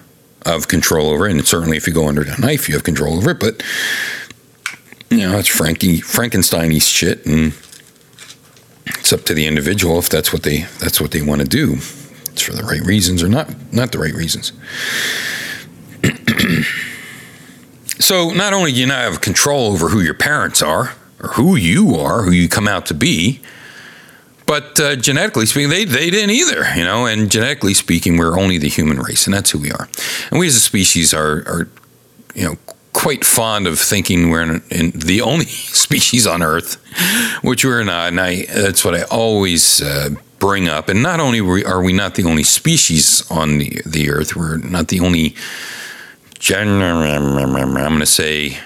of 0.45 0.67
control 0.67 1.09
over, 1.09 1.25
and 1.25 1.45
certainly 1.45 1.77
if 1.77 1.87
you 1.87 1.93
go 1.93 2.07
under 2.07 2.23
the 2.23 2.35
knife, 2.37 2.67
you 2.67 2.75
have 2.75 2.83
control 2.83 3.17
over 3.17 3.31
it. 3.31 3.39
But 3.39 3.63
you 5.09 5.19
know, 5.19 5.37
it's 5.37 5.47
Frankie 5.47 5.99
Frankenstein 5.99 6.77
shit, 6.79 7.25
and 7.25 7.53
it's 8.87 9.13
up 9.13 9.23
to 9.23 9.33
the 9.33 9.47
individual 9.47 9.97
if 9.99 10.09
that's 10.09 10.31
what 10.31 10.43
they 10.43 10.61
that's 10.79 11.01
what 11.01 11.11
they 11.11 11.21
want 11.21 11.41
to 11.41 11.47
do. 11.47 11.73
It's 12.31 12.41
for 12.41 12.53
the 12.53 12.63
right 12.63 12.81
reasons 12.81 13.23
or 13.23 13.29
not 13.29 13.53
not 13.73 13.91
the 13.91 13.99
right 13.99 14.13
reasons. 14.13 14.51
so 17.99 18.31
not 18.31 18.53
only 18.53 18.71
do 18.71 18.79
you 18.79 18.87
not 18.87 18.99
have 18.99 19.21
control 19.21 19.67
over 19.71 19.89
who 19.89 20.01
your 20.01 20.13
parents 20.13 20.61
are, 20.61 20.93
or 21.21 21.29
who 21.29 21.55
you 21.55 21.95
are, 21.95 22.23
who 22.23 22.31
you 22.31 22.47
come 22.47 22.67
out 22.67 22.85
to 22.87 22.93
be. 22.93 23.41
But 24.45 24.79
uh, 24.79 24.95
genetically 24.95 25.47
speaking, 25.47 25.69
they, 25.69 25.85
they 25.85 26.09
didn't 26.09 26.29
either, 26.29 26.65
you 26.75 26.83
know. 26.83 27.05
And 27.05 27.31
genetically 27.31 27.73
speaking, 27.73 28.17
we're 28.17 28.39
only 28.39 28.57
the 28.57 28.69
human 28.69 28.99
race, 28.99 29.25
and 29.25 29.33
that's 29.33 29.51
who 29.51 29.59
we 29.59 29.71
are. 29.71 29.87
And 30.29 30.39
we 30.39 30.47
as 30.47 30.55
a 30.55 30.59
species 30.59 31.13
are, 31.13 31.37
are 31.47 31.69
you 32.35 32.45
know, 32.45 32.57
quite 32.93 33.25
fond 33.25 33.67
of 33.67 33.79
thinking 33.79 34.29
we're 34.29 34.43
in, 34.43 34.63
in 34.69 34.91
the 34.91 35.21
only 35.21 35.45
species 35.85 36.27
on 36.27 36.43
Earth, 36.43 36.75
which 37.43 37.65
we're 37.65 37.83
not. 37.83 38.09
And 38.09 38.21
I, 38.21 38.45
that's 38.45 38.85
what 38.85 38.93
I 38.93 39.03
always 39.03 39.81
uh, 39.81 40.09
bring 40.39 40.67
up. 40.67 40.89
And 40.89 41.01
not 41.01 41.19
only 41.19 41.39
are 41.63 41.81
we 41.81 41.93
not 41.93 42.15
the 42.15 42.25
only 42.25 42.43
species 42.43 43.29
on 43.31 43.57
the, 43.57 43.81
the 43.85 44.11
Earth, 44.11 44.35
we're 44.35 44.57
not 44.57 44.89
the 44.89 44.99
only. 44.99 45.35
Gen- 46.37 46.81
I'm 46.81 47.33
going 47.33 47.99
to 47.99 48.05
say 48.05 48.59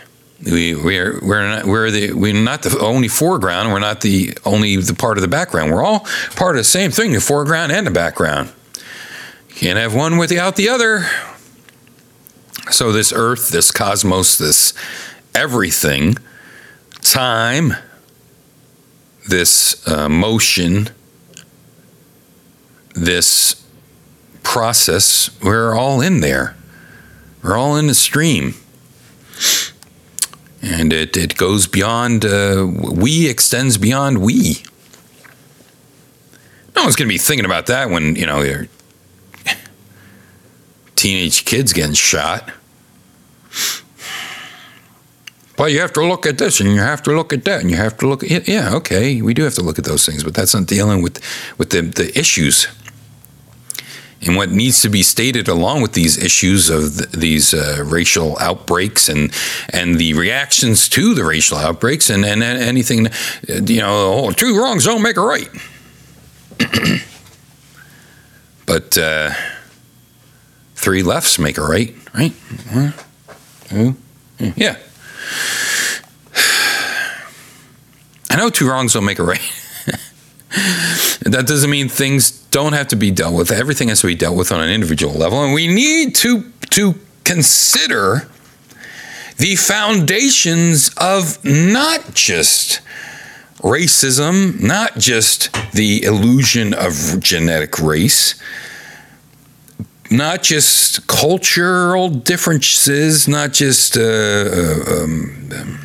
we 0.43 0.75
we're 0.75 1.19
we're 1.21 1.47
not 1.47 1.65
we're 1.65 1.91
the 1.91 2.13
we're 2.13 2.33
not 2.33 2.63
the 2.63 2.77
only 2.79 3.07
foreground. 3.07 3.71
We're 3.71 3.79
not 3.79 4.01
the 4.01 4.37
only 4.45 4.75
the 4.77 4.93
part 4.93 5.17
of 5.17 5.21
the 5.21 5.27
background. 5.27 5.71
We're 5.71 5.83
all 5.83 6.01
part 6.35 6.55
of 6.55 6.59
the 6.59 6.63
same 6.63 6.91
thing: 6.91 7.11
the 7.13 7.21
foreground 7.21 7.71
and 7.71 7.85
the 7.85 7.91
background. 7.91 8.51
Can't 9.49 9.77
have 9.77 9.93
one 9.93 10.17
without 10.17 10.55
the 10.55 10.69
other. 10.69 11.05
So 12.71 12.91
this 12.91 13.11
Earth, 13.11 13.49
this 13.49 13.71
cosmos, 13.71 14.37
this 14.37 14.73
everything, 15.33 16.17
time, 17.01 17.73
this 19.27 19.85
uh, 19.87 20.07
motion, 20.07 20.89
this 22.93 23.65
process, 24.43 25.29
we're 25.41 25.73
all 25.73 25.99
in 25.99 26.21
there. 26.21 26.55
We're 27.43 27.57
all 27.57 27.75
in 27.75 27.87
the 27.87 27.95
stream 27.95 28.53
and 30.61 30.91
it, 30.91 31.15
it 31.15 31.38
goes 31.38 31.68
beyond 31.68 32.26
uh, 32.26 32.68
we 32.69 33.30
extends 33.30 33.77
beyond 33.77 34.19
we. 34.19 34.64
No 36.76 36.84
one's 36.84 36.95
going 36.95 37.07
to 37.07 37.14
be 37.14 37.18
thinking 37.18 37.45
about 37.45 37.68
that 37.68 37.90
when 37.90 38.15
you 38.15 38.26
know 38.26 38.41
your 38.41 38.68
teenage 40.95 41.45
kids 41.45 41.73
getting 41.73 41.94
shot. 41.94 42.52
But 45.56 45.73
you 45.73 45.81
have 45.81 45.91
to 45.94 46.06
look 46.06 46.26
at 46.26 46.38
this 46.38 46.61
and 46.61 46.69
you 46.73 46.80
have 46.80 47.03
to 47.03 47.11
look 47.11 47.34
at 47.34 47.44
that 47.44 47.60
and 47.61 47.69
you 47.69 47.76
have 47.76 47.98
to 47.98 48.07
look 48.07 48.23
at 48.23 48.48
yeah 48.48 48.73
okay 48.76 49.22
we 49.22 49.34
do 49.34 49.44
have 49.44 49.56
to 49.56 49.61
look 49.61 49.77
at 49.77 49.84
those 49.84 50.06
things 50.06 50.23
but 50.23 50.34
that's 50.34 50.53
not 50.53 50.68
dealing 50.68 51.02
with 51.02 51.19
with 51.57 51.72
the, 51.72 51.81
the 51.81 52.18
issues 52.18 52.68
and 54.21 54.35
what 54.35 54.51
needs 54.51 54.81
to 54.81 54.89
be 54.89 55.01
stated 55.01 55.47
along 55.47 55.81
with 55.81 55.93
these 55.93 56.17
issues 56.17 56.69
of 56.69 56.97
th- 56.97 57.11
these 57.11 57.53
uh, 57.53 57.83
racial 57.85 58.37
outbreaks 58.39 59.07
and 59.09 59.31
and 59.71 59.95
the 59.95 60.13
reactions 60.13 60.89
to 60.89 61.13
the 61.13 61.23
racial 61.23 61.57
outbreaks 61.57 62.09
and, 62.09 62.25
and, 62.25 62.43
and 62.43 62.61
anything 62.61 63.07
you 63.47 63.79
know 63.79 64.25
oh, 64.25 64.31
two 64.31 64.57
wrongs 64.59 64.85
don't 64.85 65.01
make 65.01 65.17
a 65.17 65.21
right. 65.21 65.49
But 68.65 68.99
uh, 68.99 69.31
three 70.75 71.01
lefts 71.01 71.39
make 71.39 71.57
a 71.57 71.63
right 71.63 71.95
right? 72.13 72.33
Yeah. 74.55 74.77
I 78.29 78.35
know 78.37 78.51
two 78.51 78.69
wrongs 78.69 78.93
don't 78.93 79.05
make 79.05 79.17
a 79.17 79.23
right 79.23 79.41
that 81.21 81.45
doesn't 81.45 81.69
mean 81.69 81.89
things 81.89 82.31
don't 82.31 82.73
have 82.73 82.88
to 82.88 82.95
be 82.95 83.11
dealt 83.11 83.35
with. 83.35 83.51
Everything 83.51 83.89
has 83.89 84.01
to 84.01 84.07
be 84.07 84.15
dealt 84.15 84.35
with 84.35 84.51
on 84.51 84.61
an 84.61 84.69
individual 84.69 85.13
level, 85.13 85.43
and 85.43 85.53
we 85.53 85.67
need 85.67 86.15
to 86.15 86.51
to 86.71 86.95
consider 87.23 88.27
the 89.38 89.55
foundations 89.55 90.89
of 90.97 91.43
not 91.45 92.13
just 92.13 92.81
racism, 93.59 94.59
not 94.61 94.97
just 94.97 95.53
the 95.73 96.03
illusion 96.03 96.73
of 96.73 97.19
genetic 97.19 97.80
race, 97.80 98.41
not 100.09 100.41
just 100.41 101.07
cultural 101.07 102.09
differences, 102.09 103.27
not 103.27 103.53
just 103.53 103.97
uh, 103.97 104.01
uh, 104.01 105.03
um, 105.03 105.80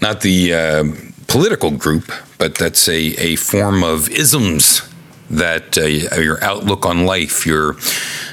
not 0.00 0.20
the 0.20 0.54
uh, 0.54 0.84
political 1.26 1.70
group, 1.70 2.10
but 2.38 2.56
that's 2.56 2.88
a, 2.88 2.98
a 3.18 3.36
form 3.36 3.82
of 3.84 4.08
isms 4.08 4.82
that 5.30 5.78
uh, 5.78 5.84
your 6.20 6.42
outlook 6.42 6.84
on 6.84 7.06
life, 7.06 7.46
your 7.46 7.76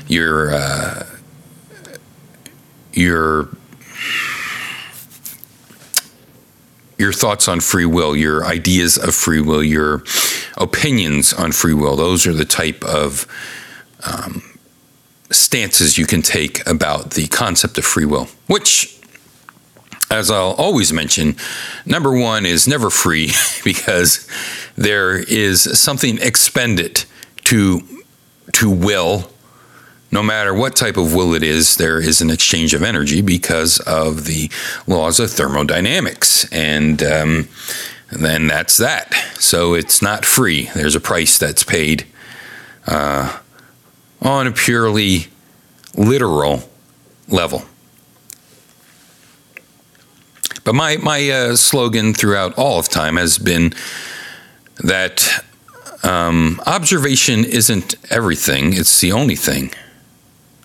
your 0.07 0.51
uh, 0.51 1.05
your 2.93 3.49
your 6.97 7.13
thoughts 7.13 7.47
on 7.47 7.59
free 7.59 7.85
will, 7.85 8.15
your 8.15 8.43
ideas 8.43 8.97
of 8.97 9.13
free 9.13 9.41
will, 9.41 9.63
your 9.63 10.03
opinions 10.57 11.33
on 11.33 11.51
free 11.51 11.73
will. 11.73 11.95
Those 11.95 12.25
are 12.25 12.33
the 12.33 12.45
type 12.45 12.83
of 12.83 13.27
um, 14.03 14.41
stances 15.29 15.97
you 15.97 16.07
can 16.07 16.21
take 16.21 16.67
about 16.67 17.11
the 17.11 17.27
concept 17.27 17.77
of 17.77 17.85
free 17.85 18.05
will, 18.05 18.27
which 18.47 18.96
as 20.09 20.31
I'll 20.31 20.53
always 20.53 20.93
mention, 20.93 21.35
number 21.85 22.11
one 22.11 22.45
is 22.45 22.67
never 22.67 22.89
free 22.89 23.31
because 23.63 24.27
there 24.75 25.17
is 25.17 25.79
something 25.79 26.17
expended 26.19 27.05
to 27.45 27.81
to 28.53 28.69
will. 28.69 29.29
No 30.09 30.23
matter 30.23 30.53
what 30.53 30.75
type 30.75 30.95
of 30.95 31.13
will 31.13 31.33
it 31.33 31.43
is, 31.43 31.75
there 31.75 31.99
is 31.99 32.21
an 32.21 32.29
exchange 32.29 32.73
of 32.73 32.81
energy 32.81 33.21
because 33.21 33.79
of 33.81 34.23
the 34.23 34.49
laws 34.87 35.19
of 35.19 35.31
thermodynamics, 35.31 36.49
and 36.51 37.03
um, 37.03 37.49
then 38.09 38.47
that's 38.47 38.77
that. 38.77 39.13
So 39.37 39.73
it's 39.73 40.01
not 40.01 40.23
free. 40.23 40.69
There's 40.73 40.95
a 40.95 41.01
price 41.01 41.37
that's 41.37 41.63
paid 41.63 42.07
uh, 42.87 43.39
on 44.21 44.47
a 44.47 44.53
purely 44.53 45.27
literal 45.93 46.69
level. 47.27 47.63
But 50.67 50.75
my 50.75 50.97
my 50.97 51.29
uh, 51.29 51.55
slogan 51.55 52.13
throughout 52.13 52.53
all 52.57 52.77
of 52.77 52.89
time 52.89 53.15
has 53.15 53.37
been 53.37 53.73
that 54.83 55.45
um, 56.03 56.59
observation 56.65 57.45
isn't 57.45 57.95
everything; 58.11 58.73
it's 58.73 58.99
the 58.99 59.13
only 59.13 59.37
thing. 59.37 59.71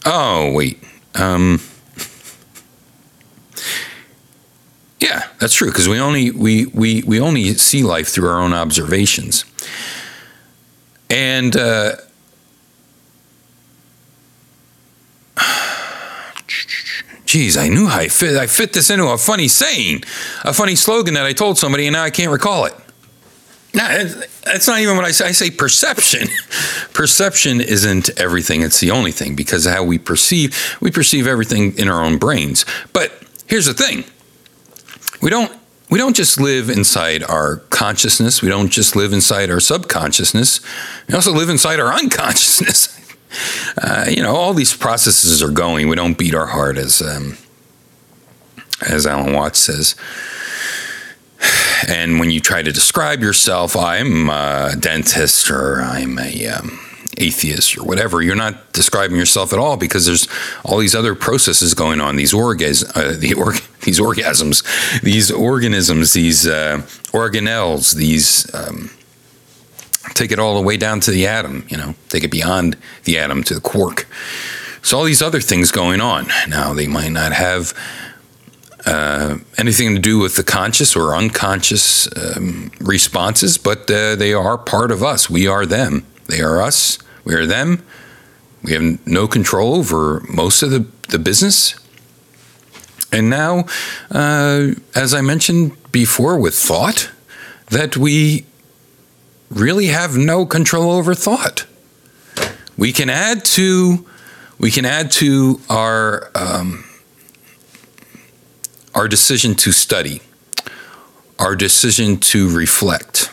Oh 0.05 0.51
wait, 0.53 0.83
um, 1.15 1.61
Yeah, 4.99 5.29
that's 5.39 5.55
true 5.55 5.69
because 5.69 5.89
we 5.89 6.01
only 6.01 6.33
we, 6.33 6.67
we 6.67 7.05
we 7.05 7.21
only 7.21 7.55
see 7.55 7.85
life 7.85 8.09
through 8.09 8.29
our 8.29 8.41
own 8.41 8.53
observations. 8.53 9.45
And 11.11 11.57
uh, 11.57 11.93
geez, 17.33 17.57
I 17.57 17.69
knew 17.69 17.87
I 17.87 18.09
fit 18.09 18.37
I 18.37 18.47
fit 18.47 18.75
this 18.75 18.91
into 18.91 19.09
a 19.09 19.17
funny 19.17 19.49
saying, 19.49 20.05
a 20.45 20.53
funny 20.53 20.77
slogan 20.77 21.15
that 21.15 21.25
I 21.25 21.33
told 21.33 21.57
somebody, 21.57 21.87
and 21.87 21.95
now 21.95 22.03
I 22.03 22.11
can't 22.11 22.31
recall 22.31 22.67
it. 22.67 22.75
No, 23.75 24.05
that's 24.45 24.69
not 24.69 24.81
even 24.81 24.97
what 24.97 25.07
I 25.07 25.13
say. 25.13 25.29
I 25.29 25.33
say 25.33 25.51
perception. 25.51 26.29
perception 26.93 27.63
isn't 27.63 28.11
everything. 28.21 28.61
It's 28.61 28.81
the 28.81 28.91
only 28.91 29.13
thing 29.13 29.35
because 29.35 29.65
how 29.65 29.83
we 29.83 29.99
perceive, 29.99 30.77
we 30.83 30.91
perceive 30.91 31.27
everything 31.27 31.79
in 31.79 31.89
our 31.89 32.05
own 32.05 32.19
brains. 32.19 32.67
But 32.93 33.13
here's 33.47 33.65
the 33.65 33.73
thing: 33.73 34.05
we 35.23 35.31
don't 35.31 35.51
we 35.89 35.99
don't 35.99 36.15
just 36.15 36.39
live 36.39 36.69
inside 36.69 37.23
our 37.23 37.57
consciousness. 37.71 38.43
We 38.43 38.51
don't 38.51 38.69
just 38.69 38.95
live 38.95 39.15
inside 39.15 39.51
our 39.51 39.61
subconsciousness. 39.61 40.61
We 41.09 41.15
also 41.15 41.33
live 41.33 41.49
inside 41.49 41.81
our 41.81 41.95
unconsciousness. 41.95 42.99
Uh, 43.81 44.07
you 44.09 44.23
know, 44.23 44.35
all 44.35 44.55
these 44.55 44.77
processes 44.77 45.43
are 45.43 45.51
going. 45.51 45.89
We 45.89 45.97
don't 45.97 46.19
beat 46.19 46.35
our 46.35 46.47
heart, 46.47 46.77
as 46.77 47.03
um, 47.03 47.37
as 48.89 49.07
Alan 49.07 49.33
Watts 49.33 49.59
says. 49.59 49.95
And 51.89 52.21
when 52.21 52.31
you 52.31 52.39
try 52.39 52.63
to 52.63 52.71
describe 52.71 53.23
yourself, 53.23 53.75
I'm 53.77 54.31
a 54.31 54.77
dentist 54.79 55.51
or 55.51 55.83
I'm 55.83 56.17
a 56.17 56.47
um, 56.47 56.79
atheist 57.19 57.77
or 57.77 57.85
whatever, 57.85 58.23
you're 58.23 58.37
not 58.37 58.73
describing 58.73 59.17
yourself 59.17 59.53
at 59.53 59.59
all 59.59 59.77
because 59.77 60.07
there's 60.07 60.29
all 60.65 60.79
these 60.79 60.95
other 60.95 61.15
processes 61.15 61.75
going 61.75 62.01
on. 62.01 62.17
These 62.17 62.33
orgas, 62.33 62.85
uh, 62.97 63.19
the 63.19 63.35
org- 63.35 63.61
these 63.83 64.01
orgasms, 64.01 64.63
these 65.01 65.31
organisms, 65.31 66.13
these 66.13 66.47
uh, 66.47 66.83
organelles, 67.13 67.95
these. 67.95 68.53
Um, 68.55 68.91
take 70.15 70.33
it 70.33 70.39
all 70.39 70.55
the 70.57 70.63
way 70.63 70.77
down 70.77 71.01
to 71.01 71.11
the 71.11 71.27
atom, 71.27 71.65
you 71.69 71.77
know, 71.77 71.95
take 72.09 72.25
it 72.25 72.31
beyond 72.31 72.77
the 73.05 73.19
atom 73.19 73.43
to 73.45 73.55
the 73.55 73.61
quark. 73.61 74.07
So 74.83 74.99
all 74.99 75.05
these 75.05 75.23
other 75.23 75.41
things 75.41 75.71
going 75.71 76.01
on. 76.01 76.27
Now 76.49 76.75
they 76.75 76.89
might 76.89 77.13
not 77.13 77.33
have 77.33 77.73
uh, 78.85 79.39
anything 79.59 79.95
to 79.95 80.01
do 80.01 80.19
with 80.19 80.35
the 80.35 80.43
conscious 80.43 80.97
or 80.97 81.15
unconscious 81.15 82.09
um, 82.17 82.73
responses, 82.81 83.59
but 83.59 83.89
uh, 83.91 84.17
they 84.17 84.33
are 84.33 84.59
part 84.59 84.91
of 84.91 85.03
us. 85.03 85.31
We 85.31 85.47
are 85.47 85.65
them. 85.65 86.05
They 86.29 86.41
are 86.41 86.61
us. 86.61 86.99
We 87.25 87.35
are 87.35 87.47
them. 87.47 87.85
We 88.65 88.73
have 88.73 89.07
no 89.07 89.29
control 89.29 89.75
over 89.75 90.25
most 90.29 90.63
of 90.63 90.71
the, 90.71 90.87
the 91.09 91.19
business. 91.19 91.75
And 93.13 93.29
now, 93.29 93.67
uh, 94.11 94.71
as 94.95 95.15
I 95.15 95.21
mentioned 95.21 95.77
before 95.93 96.39
with 96.39 96.55
thought, 96.55 97.11
that 97.69 97.97
we 97.97 98.47
really 99.53 99.87
have 99.87 100.17
no 100.17 100.47
control 100.47 100.93
over 100.93 101.15
thought. 101.15 101.67
We 102.77 102.93
can 102.93 103.11
add 103.11 103.45
to 103.57 104.07
we 104.59 104.71
can 104.71 104.85
add 104.85 105.11
to 105.13 105.61
our 105.69 106.31
um, 106.35 106.85
our 108.95 109.09
decision 109.09 109.55
to 109.57 109.73
study, 109.73 110.21
our 111.39 111.57
decision 111.57 112.19
to 112.19 112.55
reflect. 112.55 113.33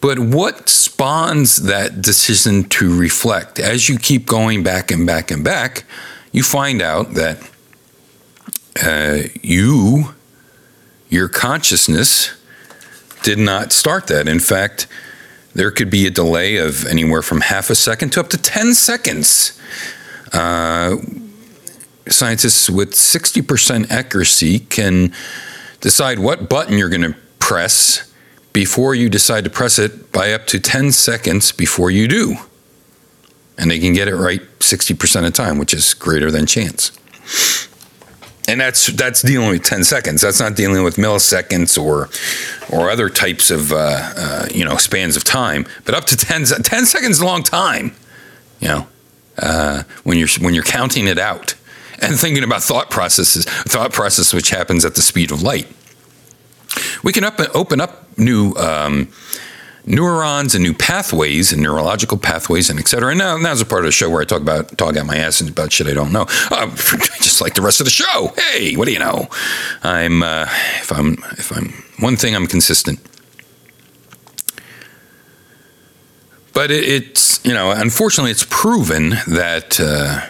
But 0.00 0.18
what 0.18 0.68
spawns 0.68 1.56
that 1.56 2.00
decision 2.00 2.64
to 2.70 2.98
reflect? 2.98 3.58
As 3.58 3.88
you 3.88 3.98
keep 3.98 4.26
going 4.26 4.62
back 4.62 4.90
and 4.90 5.06
back 5.06 5.30
and 5.30 5.44
back, 5.44 5.84
you 6.32 6.42
find 6.42 6.80
out 6.80 7.14
that 7.14 7.50
uh, 8.82 9.28
you, 9.42 10.14
your 11.10 11.28
consciousness, 11.28 12.34
did 13.22 13.38
not 13.38 13.72
start 13.72 14.06
that. 14.08 14.28
In 14.28 14.40
fact, 14.40 14.86
there 15.54 15.70
could 15.70 15.90
be 15.90 16.06
a 16.06 16.10
delay 16.10 16.56
of 16.56 16.86
anywhere 16.86 17.22
from 17.22 17.40
half 17.40 17.70
a 17.70 17.74
second 17.74 18.10
to 18.10 18.20
up 18.20 18.28
to 18.30 18.38
10 18.38 18.74
seconds. 18.74 19.60
Uh, 20.32 20.96
scientists 22.08 22.70
with 22.70 22.92
60% 22.92 23.90
accuracy 23.90 24.60
can 24.60 25.12
decide 25.80 26.18
what 26.18 26.48
button 26.48 26.78
you're 26.78 26.88
going 26.88 27.02
to 27.02 27.16
press 27.38 28.12
before 28.52 28.94
you 28.94 29.08
decide 29.08 29.44
to 29.44 29.50
press 29.50 29.78
it 29.78 30.12
by 30.12 30.32
up 30.32 30.46
to 30.46 30.60
10 30.60 30.92
seconds 30.92 31.52
before 31.52 31.90
you 31.90 32.08
do. 32.08 32.36
And 33.58 33.70
they 33.70 33.78
can 33.78 33.92
get 33.92 34.08
it 34.08 34.16
right 34.16 34.40
60% 34.60 35.16
of 35.16 35.22
the 35.24 35.30
time, 35.30 35.58
which 35.58 35.74
is 35.74 35.94
greater 35.94 36.30
than 36.30 36.46
chance. 36.46 36.92
And 38.50 38.60
that's 38.60 38.88
that's 38.88 39.22
dealing 39.22 39.48
with 39.50 39.62
10 39.62 39.84
seconds. 39.84 40.22
That's 40.22 40.40
not 40.40 40.56
dealing 40.56 40.82
with 40.82 40.96
milliseconds 40.96 41.80
or 41.80 42.08
or 42.68 42.90
other 42.90 43.08
types 43.08 43.50
of 43.50 43.72
uh, 43.72 43.76
uh, 44.16 44.48
you 44.52 44.64
know 44.64 44.76
spans 44.76 45.16
of 45.16 45.22
time. 45.22 45.66
But 45.84 45.94
up 45.94 46.04
to 46.06 46.16
10, 46.16 46.46
10 46.46 46.86
seconds 46.86 47.16
is 47.16 47.20
a 47.20 47.26
long 47.26 47.44
time. 47.44 47.94
You 48.58 48.68
know, 48.68 48.86
uh, 49.38 49.84
when 50.02 50.18
you're 50.18 50.28
when 50.40 50.52
you're 50.52 50.64
counting 50.64 51.06
it 51.06 51.16
out 51.18 51.54
and 52.02 52.18
thinking 52.18 52.42
about 52.42 52.62
thought 52.62 52.90
processes, 52.90 53.44
thought 53.44 53.92
process 53.92 54.34
which 54.34 54.50
happens 54.50 54.84
at 54.84 54.96
the 54.96 55.02
speed 55.02 55.30
of 55.30 55.42
light. 55.42 55.68
We 57.04 57.12
can 57.12 57.24
up, 57.24 57.40
open 57.54 57.80
up 57.80 58.18
new 58.18 58.54
um, 58.54 59.12
neurons 59.86 60.54
and 60.54 60.62
new 60.62 60.74
pathways 60.74 61.52
and 61.52 61.62
neurological 61.62 62.18
pathways 62.18 62.70
and 62.70 62.78
et 62.78 62.88
cetera. 62.88 63.10
And 63.10 63.18
now, 63.18 63.36
now's 63.36 63.60
a 63.60 63.66
part 63.66 63.82
of 63.82 63.86
the 63.86 63.92
show 63.92 64.10
where 64.10 64.20
I 64.20 64.24
talk 64.24 64.42
about 64.42 64.76
talk 64.76 64.96
out 64.96 65.06
my 65.06 65.16
ass 65.16 65.40
and 65.40 65.50
about 65.50 65.72
shit 65.72 65.86
I 65.86 65.94
don't 65.94 66.12
know, 66.12 66.26
uh, 66.50 66.66
just 67.20 67.40
like 67.40 67.54
the 67.54 67.62
rest 67.62 67.80
of 67.80 67.84
the 67.84 67.90
show. 67.90 68.32
Hey, 68.36 68.76
what 68.76 68.86
do 68.86 68.92
you 68.92 68.98
know? 68.98 69.28
I'm 69.82 70.22
uh, 70.22 70.46
if 70.80 70.92
I'm 70.92 71.14
if 71.32 71.50
I'm 71.56 71.72
one 71.98 72.16
thing, 72.16 72.34
I'm 72.34 72.46
consistent. 72.46 73.00
But 76.52 76.70
it, 76.70 76.84
it's 76.84 77.44
you 77.44 77.54
know, 77.54 77.70
unfortunately, 77.70 78.30
it's 78.30 78.46
proven 78.48 79.10
that 79.26 79.80
uh, 79.80 80.26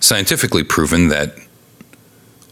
scientifically 0.00 0.64
proven 0.64 1.08
that 1.08 1.36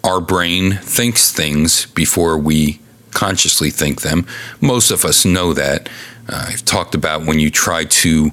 our 0.03 0.21
brain 0.21 0.73
thinks 0.73 1.31
things 1.31 1.87
before 1.87 2.39
we 2.39 2.81
consciously 3.11 3.71
think 3.71 4.03
them. 4.03 4.27
Most 4.61 4.91
of 4.91 5.05
us 5.05 5.25
know 5.25 5.53
that. 5.55 5.89
Uh, 6.29 6.47
I've 6.49 6.65
talked 6.65 6.95
about 6.95 7.27
when 7.27 7.41
you 7.41 7.51
try 7.51 7.85
to 7.85 8.31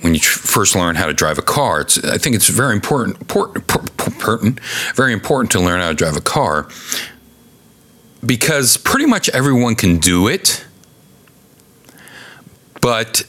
when 0.00 0.14
you 0.14 0.20
tr- 0.20 0.38
first 0.38 0.74
learn 0.74 0.94
how 0.94 1.06
to 1.06 1.12
drive 1.12 1.38
a 1.38 1.42
car. 1.42 1.82
It's, 1.82 2.02
I 2.02 2.16
think 2.16 2.34
it's 2.34 2.48
very 2.48 2.74
important, 2.74 3.20
important, 3.20 3.70
important, 4.06 4.60
very 4.94 5.12
important 5.12 5.50
to 5.52 5.60
learn 5.60 5.80
how 5.80 5.88
to 5.88 5.94
drive 5.94 6.16
a 6.16 6.22
car 6.22 6.68
because 8.24 8.76
pretty 8.76 9.06
much 9.06 9.28
everyone 9.30 9.74
can 9.74 9.98
do 9.98 10.28
it, 10.28 10.64
but 12.80 13.24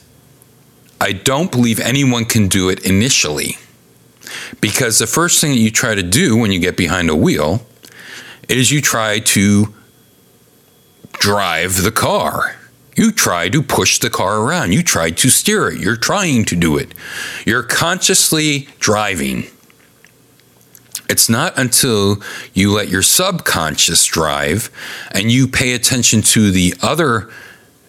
I 1.00 1.12
don't 1.12 1.50
believe 1.50 1.80
anyone 1.80 2.24
can 2.24 2.48
do 2.48 2.68
it 2.68 2.84
initially. 2.86 3.56
Because 4.60 4.98
the 4.98 5.06
first 5.06 5.40
thing 5.40 5.50
that 5.50 5.58
you 5.58 5.70
try 5.70 5.94
to 5.94 6.02
do 6.02 6.36
when 6.36 6.52
you 6.52 6.58
get 6.58 6.76
behind 6.76 7.10
a 7.10 7.16
wheel 7.16 7.66
is 8.48 8.70
you 8.70 8.80
try 8.80 9.18
to 9.18 9.74
drive 11.14 11.82
the 11.82 11.90
car. 11.90 12.56
You 12.96 13.10
try 13.10 13.48
to 13.48 13.62
push 13.62 13.98
the 13.98 14.10
car 14.10 14.40
around. 14.40 14.72
You 14.72 14.82
try 14.82 15.10
to 15.10 15.30
steer 15.30 15.68
it. 15.68 15.80
You're 15.80 15.96
trying 15.96 16.44
to 16.46 16.56
do 16.56 16.76
it. 16.76 16.94
You're 17.46 17.62
consciously 17.62 18.68
driving. 18.78 19.44
It's 21.08 21.28
not 21.28 21.58
until 21.58 22.22
you 22.54 22.72
let 22.72 22.88
your 22.88 23.02
subconscious 23.02 24.04
drive 24.06 24.70
and 25.10 25.30
you 25.30 25.48
pay 25.48 25.74
attention 25.74 26.22
to 26.22 26.50
the 26.50 26.74
other 26.82 27.30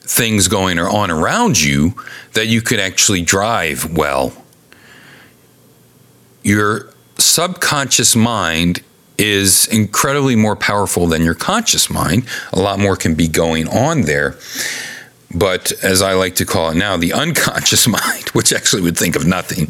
things 0.01 0.47
going 0.47 0.79
on 0.79 1.09
around 1.09 1.61
you 1.61 1.95
that 2.33 2.47
you 2.47 2.61
could 2.61 2.79
actually 2.79 3.21
drive 3.21 3.95
well. 3.97 4.33
Your 6.43 6.93
subconscious 7.17 8.15
mind 8.15 8.83
is 9.17 9.67
incredibly 9.67 10.35
more 10.35 10.55
powerful 10.55 11.07
than 11.07 11.23
your 11.23 11.35
conscious 11.35 11.89
mind. 11.89 12.27
A 12.51 12.59
lot 12.59 12.79
more 12.79 12.95
can 12.95 13.15
be 13.15 13.27
going 13.27 13.67
on 13.67 14.01
there. 14.01 14.35
But 15.33 15.71
as 15.83 16.01
I 16.01 16.13
like 16.13 16.35
to 16.35 16.45
call 16.45 16.69
it 16.69 16.75
now, 16.75 16.97
the 16.97 17.13
unconscious 17.13 17.87
mind, 17.99 18.29
which 18.29 18.53
actually 18.53 18.81
would 18.83 18.97
think 18.97 19.15
of 19.15 19.25
nothing, 19.25 19.67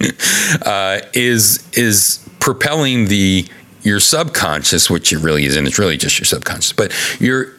uh, 0.65 1.02
is 1.14 1.68
is 1.73 2.27
propelling 2.40 3.06
the 3.06 3.48
your 3.84 3.99
subconscious, 3.99 4.90
which 4.90 5.11
it 5.11 5.19
really 5.19 5.45
isn't. 5.45 5.68
It's 5.68 5.80
really 5.80 5.98
just 5.98 6.18
your 6.19 6.26
subconscious. 6.26 6.73
But 6.73 6.94
your 7.19 7.53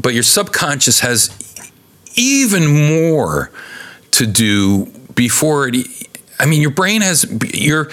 but 0.00 0.14
your 0.14 0.22
subconscious 0.22 1.00
has 1.00 1.30
even 2.16 2.66
more 2.66 3.50
to 4.12 4.26
do 4.26 4.86
before 5.14 5.68
it. 5.68 5.86
I 6.38 6.46
mean, 6.46 6.60
your 6.60 6.70
brain 6.70 7.00
has 7.00 7.24
your 7.54 7.90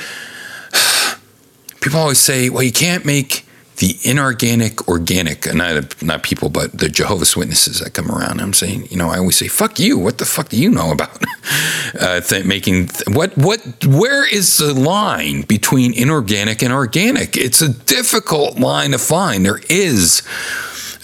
people 1.82 2.00
always 2.00 2.20
say, 2.20 2.50
well, 2.50 2.64
you 2.64 2.72
can't 2.72 3.06
make 3.06 3.45
the 3.78 3.98
inorganic 4.04 4.88
organic, 4.88 5.46
and 5.46 5.58
not 5.58 6.02
not 6.02 6.24
people, 6.24 6.50
but 6.50 6.78
the 6.78 6.90
Jehovah's 6.90 7.36
Witnesses 7.36 7.80
that 7.80 7.94
come 7.94 8.10
around. 8.10 8.40
I'm 8.40 8.54
saying, 8.54 8.88
you 8.90 8.98
know, 8.98 9.10
I 9.10 9.18
always 9.18 9.36
say, 9.36 9.48
"Fuck 9.48 9.80
you! 9.80 9.98
What 9.98 10.18
the 10.18 10.26
fuck 10.26 10.50
do 10.50 10.58
you 10.58 10.70
know 10.70 10.92
about 10.92 11.24
uh, 12.00 12.22
th- 12.22 12.46
making 12.46 12.88
th- 12.88 13.10
what 13.10 13.38
what? 13.38 13.86
Where 13.86 14.28
is 14.28 14.58
the 14.58 14.74
line 14.74 15.42
between 15.42 15.94
inorganic 15.94 16.62
and 16.62 16.72
organic? 16.72 17.38
It's 17.38 17.62
a 17.62 17.70
difficult 17.70 18.60
line 18.60 18.92
to 18.92 18.98
find. 18.98 19.46
There 19.46 19.62
is 19.70 20.22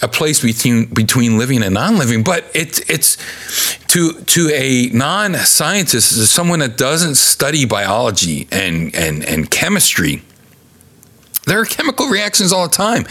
a 0.02 0.08
place 0.08 0.42
between 0.42 0.86
between 0.86 1.38
living 1.38 1.62
and 1.62 1.74
non-living, 1.74 2.24
but 2.24 2.44
it's 2.54 2.80
it's 2.90 3.16
to 3.86 4.12
to 4.24 4.50
a 4.52 4.88
non-scientist, 4.92 6.12
someone 6.26 6.58
that 6.58 6.76
doesn't 6.76 7.14
study 7.14 7.64
biology 7.64 8.48
and 8.50 8.94
and 8.94 9.24
and 9.24 9.50
chemistry. 9.50 10.22
There 11.46 11.60
are 11.60 11.64
chemical 11.64 12.08
reactions 12.08 12.52
all 12.52 12.68
the 12.68 12.74
time. 12.74 13.04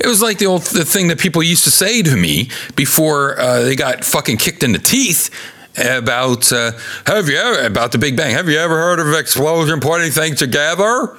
It 0.00 0.06
was 0.06 0.20
like 0.20 0.38
the 0.38 0.46
old 0.46 0.62
the 0.62 0.84
thing 0.84 1.08
that 1.08 1.18
people 1.18 1.42
used 1.42 1.64
to 1.64 1.70
say 1.70 2.02
to 2.02 2.16
me 2.16 2.50
before 2.76 3.38
uh, 3.40 3.62
they 3.62 3.76
got 3.76 4.04
fucking 4.04 4.36
kicked 4.36 4.62
in 4.62 4.72
the 4.72 4.78
teeth 4.78 5.30
about 5.78 6.52
uh, 6.52 6.72
have 7.06 7.28
you 7.28 7.36
ever 7.36 7.66
about 7.66 7.92
the 7.92 7.98
Big 7.98 8.16
Bang? 8.16 8.34
Have 8.34 8.48
you 8.48 8.58
ever 8.58 8.76
heard 8.76 9.00
of 9.00 9.14
explosion 9.18 9.80
putting 9.80 10.10
things 10.10 10.38
together? 10.38 11.16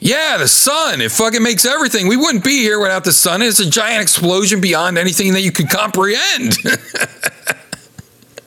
Yeah, 0.00 0.36
the 0.38 0.48
sun. 0.48 1.00
It 1.00 1.10
fucking 1.10 1.42
makes 1.42 1.64
everything. 1.64 2.06
We 2.08 2.16
wouldn't 2.16 2.44
be 2.44 2.58
here 2.58 2.80
without 2.80 3.04
the 3.04 3.12
sun. 3.12 3.42
It's 3.42 3.60
a 3.60 3.68
giant 3.68 4.02
explosion 4.02 4.60
beyond 4.60 4.96
anything 4.96 5.32
that 5.32 5.42
you 5.42 5.50
could 5.50 5.68
comprehend. 5.70 6.56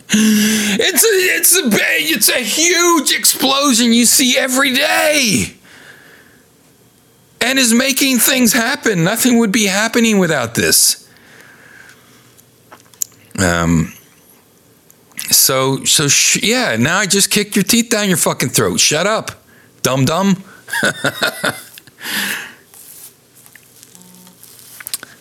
it's 0.10 1.04
a 1.04 1.08
it's 1.38 1.58
a 1.58 1.62
it's 1.66 2.30
a 2.30 2.40
huge 2.40 3.12
explosion 3.14 3.92
you 3.94 4.06
see 4.06 4.38
every 4.38 4.74
day. 4.74 5.56
And 7.42 7.58
is 7.58 7.74
making 7.74 8.20
things 8.20 8.54
happen. 8.54 9.04
Nothing 9.04 9.40
would 9.40 9.52
be 9.52 9.66
happening 9.66 10.20
without 10.20 10.54
this. 10.56 11.10
Um 13.40 13.94
so 15.32 15.84
so 15.86 16.08
sh- 16.08 16.44
yeah, 16.44 16.76
now 16.78 16.98
I 16.98 17.06
just 17.06 17.32
kicked 17.32 17.56
your 17.56 17.64
teeth 17.64 17.90
down 17.90 18.08
your 18.10 18.18
fucking 18.18 18.50
throat. 18.50 18.80
Shut 18.80 19.08
up. 19.08 19.32
Dum 19.82 20.06
dum. 20.06 20.44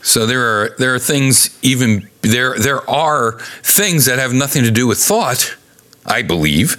so 0.02 0.26
there 0.26 0.42
are 0.42 0.74
there 0.78 0.94
are 0.94 0.98
things 0.98 1.58
even 1.62 2.08
there 2.22 2.58
there 2.58 2.88
are 2.88 3.38
things 3.62 4.06
that 4.06 4.18
have 4.18 4.32
nothing 4.32 4.64
to 4.64 4.70
do 4.70 4.86
with 4.86 4.98
thought, 4.98 5.56
I 6.04 6.22
believe, 6.22 6.76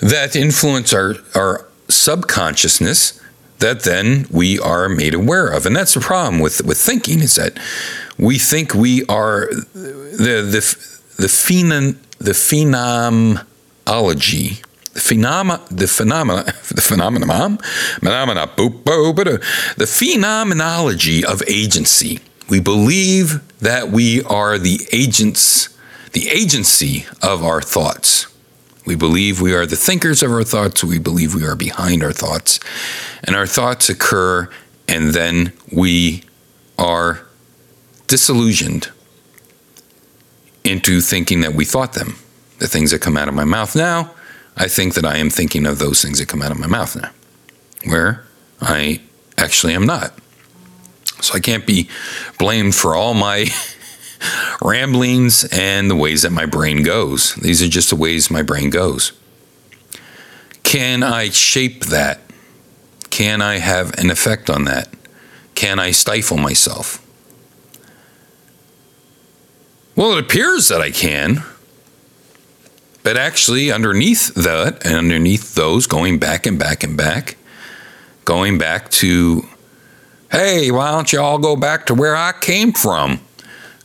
that 0.00 0.36
influence 0.36 0.92
our 0.92 1.16
our 1.34 1.66
subconsciousness 1.88 3.20
that 3.58 3.82
then 3.82 4.26
we 4.30 4.58
are 4.58 4.88
made 4.88 5.12
aware 5.14 5.48
of. 5.48 5.66
And 5.66 5.76
that's 5.76 5.94
the 5.94 6.00
problem 6.00 6.40
with 6.40 6.64
with 6.64 6.78
thinking 6.78 7.20
is 7.20 7.36
that 7.36 7.58
we 8.18 8.38
think 8.38 8.74
we 8.74 9.04
are 9.06 9.48
the 9.74 10.42
the 10.42 10.76
the 11.16 11.28
phenom 11.28 11.96
the 12.18 12.34
phenomenology 12.34 14.62
the 14.98 15.04
phenomena, 15.04 15.62
the 15.70 15.86
phenomena, 15.86 16.44
the 16.74 16.80
phenomenon, 16.80 17.58
phenomena, 18.00 18.48
boop, 18.48 18.82
boop, 18.82 19.16
the 19.76 19.86
phenomenology 19.86 21.24
of 21.24 21.40
agency. 21.46 22.18
We 22.50 22.60
believe 22.60 23.40
that 23.60 23.90
we 23.90 24.24
are 24.24 24.58
the 24.58 24.80
agents, 24.90 25.68
the 26.12 26.28
agency 26.30 27.06
of 27.22 27.44
our 27.44 27.60
thoughts. 27.60 28.26
We 28.88 28.96
believe 28.96 29.40
we 29.40 29.54
are 29.54 29.66
the 29.66 29.76
thinkers 29.76 30.22
of 30.22 30.32
our 30.32 30.44
thoughts. 30.44 30.82
We 30.82 30.98
believe 30.98 31.34
we 31.34 31.44
are 31.44 31.54
behind 31.54 32.02
our 32.02 32.12
thoughts. 32.12 32.58
And 33.22 33.36
our 33.36 33.46
thoughts 33.46 33.88
occur, 33.88 34.50
and 34.88 35.12
then 35.12 35.52
we 35.70 36.24
are 36.78 37.26
disillusioned 38.06 38.90
into 40.64 41.00
thinking 41.00 41.42
that 41.42 41.54
we 41.54 41.64
thought 41.64 41.92
them. 41.92 42.16
The 42.58 42.66
things 42.66 42.90
that 42.90 43.00
come 43.00 43.16
out 43.16 43.28
of 43.28 43.34
my 43.34 43.44
mouth 43.44 43.76
now 43.76 44.14
I 44.60 44.66
think 44.66 44.94
that 44.94 45.04
I 45.04 45.18
am 45.18 45.30
thinking 45.30 45.66
of 45.66 45.78
those 45.78 46.02
things 46.02 46.18
that 46.18 46.26
come 46.26 46.42
out 46.42 46.50
of 46.50 46.58
my 46.58 46.66
mouth 46.66 46.96
now, 46.96 47.10
where 47.84 48.24
I 48.60 49.00
actually 49.36 49.72
am 49.72 49.86
not. 49.86 50.12
So 51.22 51.34
I 51.34 51.40
can't 51.40 51.64
be 51.64 51.88
blamed 52.38 52.74
for 52.74 52.96
all 52.96 53.14
my 53.14 53.46
ramblings 54.62 55.44
and 55.44 55.90
the 55.90 55.96
ways 55.96 56.22
that 56.22 56.32
my 56.32 56.46
brain 56.46 56.82
goes. 56.82 57.34
These 57.36 57.62
are 57.62 57.68
just 57.68 57.90
the 57.90 57.96
ways 57.96 58.30
my 58.30 58.42
brain 58.42 58.70
goes. 58.70 59.12
Can 60.62 61.02
I 61.02 61.30
shape 61.30 61.86
that? 61.86 62.20
Can 63.10 63.40
I 63.40 63.58
have 63.58 63.98
an 63.98 64.10
effect 64.10 64.50
on 64.50 64.64
that? 64.64 64.88
Can 65.54 65.78
I 65.78 65.90
stifle 65.90 66.36
myself? 66.36 67.04
Well, 69.96 70.12
it 70.12 70.20
appears 70.20 70.68
that 70.68 70.80
I 70.80 70.90
can. 70.90 71.42
But 73.02 73.16
actually, 73.16 73.72
underneath 73.72 74.34
that 74.34 74.84
and 74.84 74.94
underneath 74.94 75.54
those, 75.54 75.86
going 75.86 76.18
back 76.18 76.46
and 76.46 76.58
back 76.58 76.84
and 76.84 76.96
back, 76.96 77.36
going 78.24 78.58
back 78.58 78.90
to, 78.90 79.48
hey, 80.30 80.70
why 80.70 80.90
don't 80.90 81.12
you 81.12 81.20
all 81.20 81.38
go 81.38 81.56
back 81.56 81.86
to 81.86 81.94
where 81.94 82.14
I 82.14 82.32
came 82.38 82.72
from? 82.72 83.20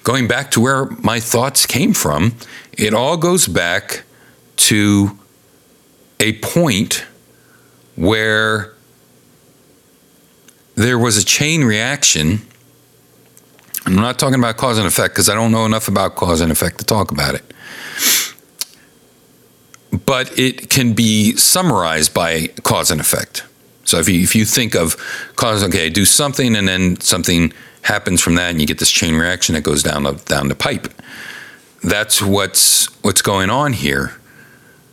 Going 0.03 0.27
back 0.27 0.51
to 0.51 0.61
where 0.61 0.85
my 1.01 1.19
thoughts 1.19 1.65
came 1.65 1.93
from, 1.93 2.35
it 2.77 2.93
all 2.93 3.17
goes 3.17 3.47
back 3.47 4.03
to 4.57 5.17
a 6.19 6.33
point 6.39 7.05
where 7.95 8.73
there 10.75 10.99
was 10.99 11.17
a 11.17 11.25
chain 11.25 11.63
reaction. 11.63 12.41
I'm 13.85 13.95
not 13.95 14.19
talking 14.19 14.39
about 14.39 14.57
cause 14.57 14.77
and 14.77 14.87
effect 14.87 15.13
because 15.13 15.29
I 15.29 15.35
don't 15.35 15.51
know 15.51 15.65
enough 15.65 15.87
about 15.87 16.15
cause 16.15 16.41
and 16.41 16.51
effect 16.51 16.79
to 16.79 16.85
talk 16.85 17.11
about 17.11 17.35
it 17.35 17.43
but 20.05 20.37
it 20.37 20.69
can 20.69 20.93
be 20.93 21.35
summarized 21.35 22.13
by 22.13 22.47
cause 22.63 22.91
and 22.91 22.99
effect. 22.99 23.43
So 23.85 23.99
if 23.99 24.09
you 24.09 24.21
if 24.21 24.35
you 24.35 24.45
think 24.45 24.75
of 24.75 24.95
cause, 25.35 25.63
okay, 25.63 25.89
do 25.89 26.05
something 26.05 26.55
and 26.55 26.67
then 26.67 26.99
something 26.99 27.53
happens 27.83 28.21
from 28.21 28.35
that, 28.35 28.51
and 28.51 28.59
you 28.59 28.67
get 28.67 28.79
this 28.79 28.91
chain 28.91 29.15
reaction 29.15 29.55
that 29.55 29.61
goes 29.61 29.83
down 29.83 30.03
the 30.03 30.13
down 30.13 30.49
the 30.49 30.55
pipe. 30.55 30.91
That's 31.83 32.21
what's 32.21 32.85
what's 33.03 33.21
going 33.21 33.49
on 33.49 33.73
here. 33.73 34.13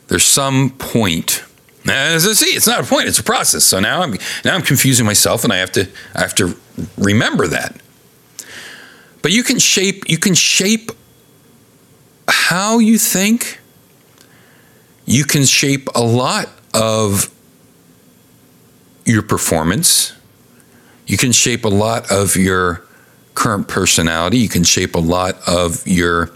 There's 0.08 0.24
some 0.24 0.70
point. 0.70 1.44
As 1.88 2.26
I 2.26 2.32
see, 2.32 2.50
it's 2.56 2.66
not 2.66 2.80
a 2.80 2.84
point; 2.84 3.08
it's 3.08 3.18
a 3.18 3.24
process. 3.24 3.64
So 3.64 3.80
now 3.80 4.02
I'm 4.02 4.12
now 4.44 4.54
I'm 4.54 4.62
confusing 4.62 5.06
myself, 5.06 5.44
and 5.44 5.52
I 5.52 5.56
have 5.56 5.72
to 5.72 5.88
I 6.14 6.20
have 6.20 6.34
to 6.36 6.56
remember 6.98 7.46
that. 7.46 7.76
But 9.22 9.32
you 9.32 9.42
can 9.42 9.58
shape 9.58 10.08
you 10.08 10.18
can 10.18 10.34
shape 10.34 10.92
how 12.28 12.78
you 12.78 12.98
think 12.98 13.60
you 15.06 15.24
can 15.24 15.44
shape 15.44 15.88
a 15.94 16.02
lot 16.02 16.48
of 16.72 17.32
your 19.04 19.22
performance. 19.22 20.14
You 21.10 21.16
can 21.16 21.32
shape 21.32 21.64
a 21.64 21.68
lot 21.68 22.12
of 22.12 22.36
your 22.36 22.84
current 23.34 23.66
personality. 23.66 24.38
You 24.38 24.48
can 24.48 24.62
shape 24.62 24.94
a 24.94 25.00
lot 25.00 25.34
of 25.44 25.84
your 25.84 26.30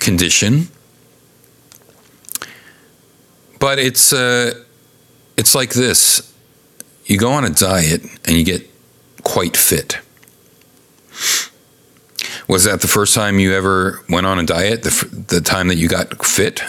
condition. 0.00 0.68
But 3.58 3.78
it's 3.78 4.12
uh, 4.12 4.52
it's 5.38 5.54
like 5.54 5.70
this: 5.70 6.30
you 7.06 7.16
go 7.16 7.32
on 7.32 7.46
a 7.46 7.48
diet 7.48 8.02
and 8.26 8.36
you 8.36 8.44
get 8.44 8.68
quite 9.22 9.56
fit. 9.56 9.96
Was 12.48 12.64
that 12.64 12.82
the 12.82 12.88
first 12.88 13.14
time 13.14 13.38
you 13.38 13.54
ever 13.54 14.04
went 14.10 14.26
on 14.26 14.38
a 14.38 14.44
diet? 14.44 14.82
The, 14.82 15.24
the 15.28 15.40
time 15.40 15.68
that 15.68 15.76
you 15.76 15.88
got 15.88 16.22
fit? 16.22 16.60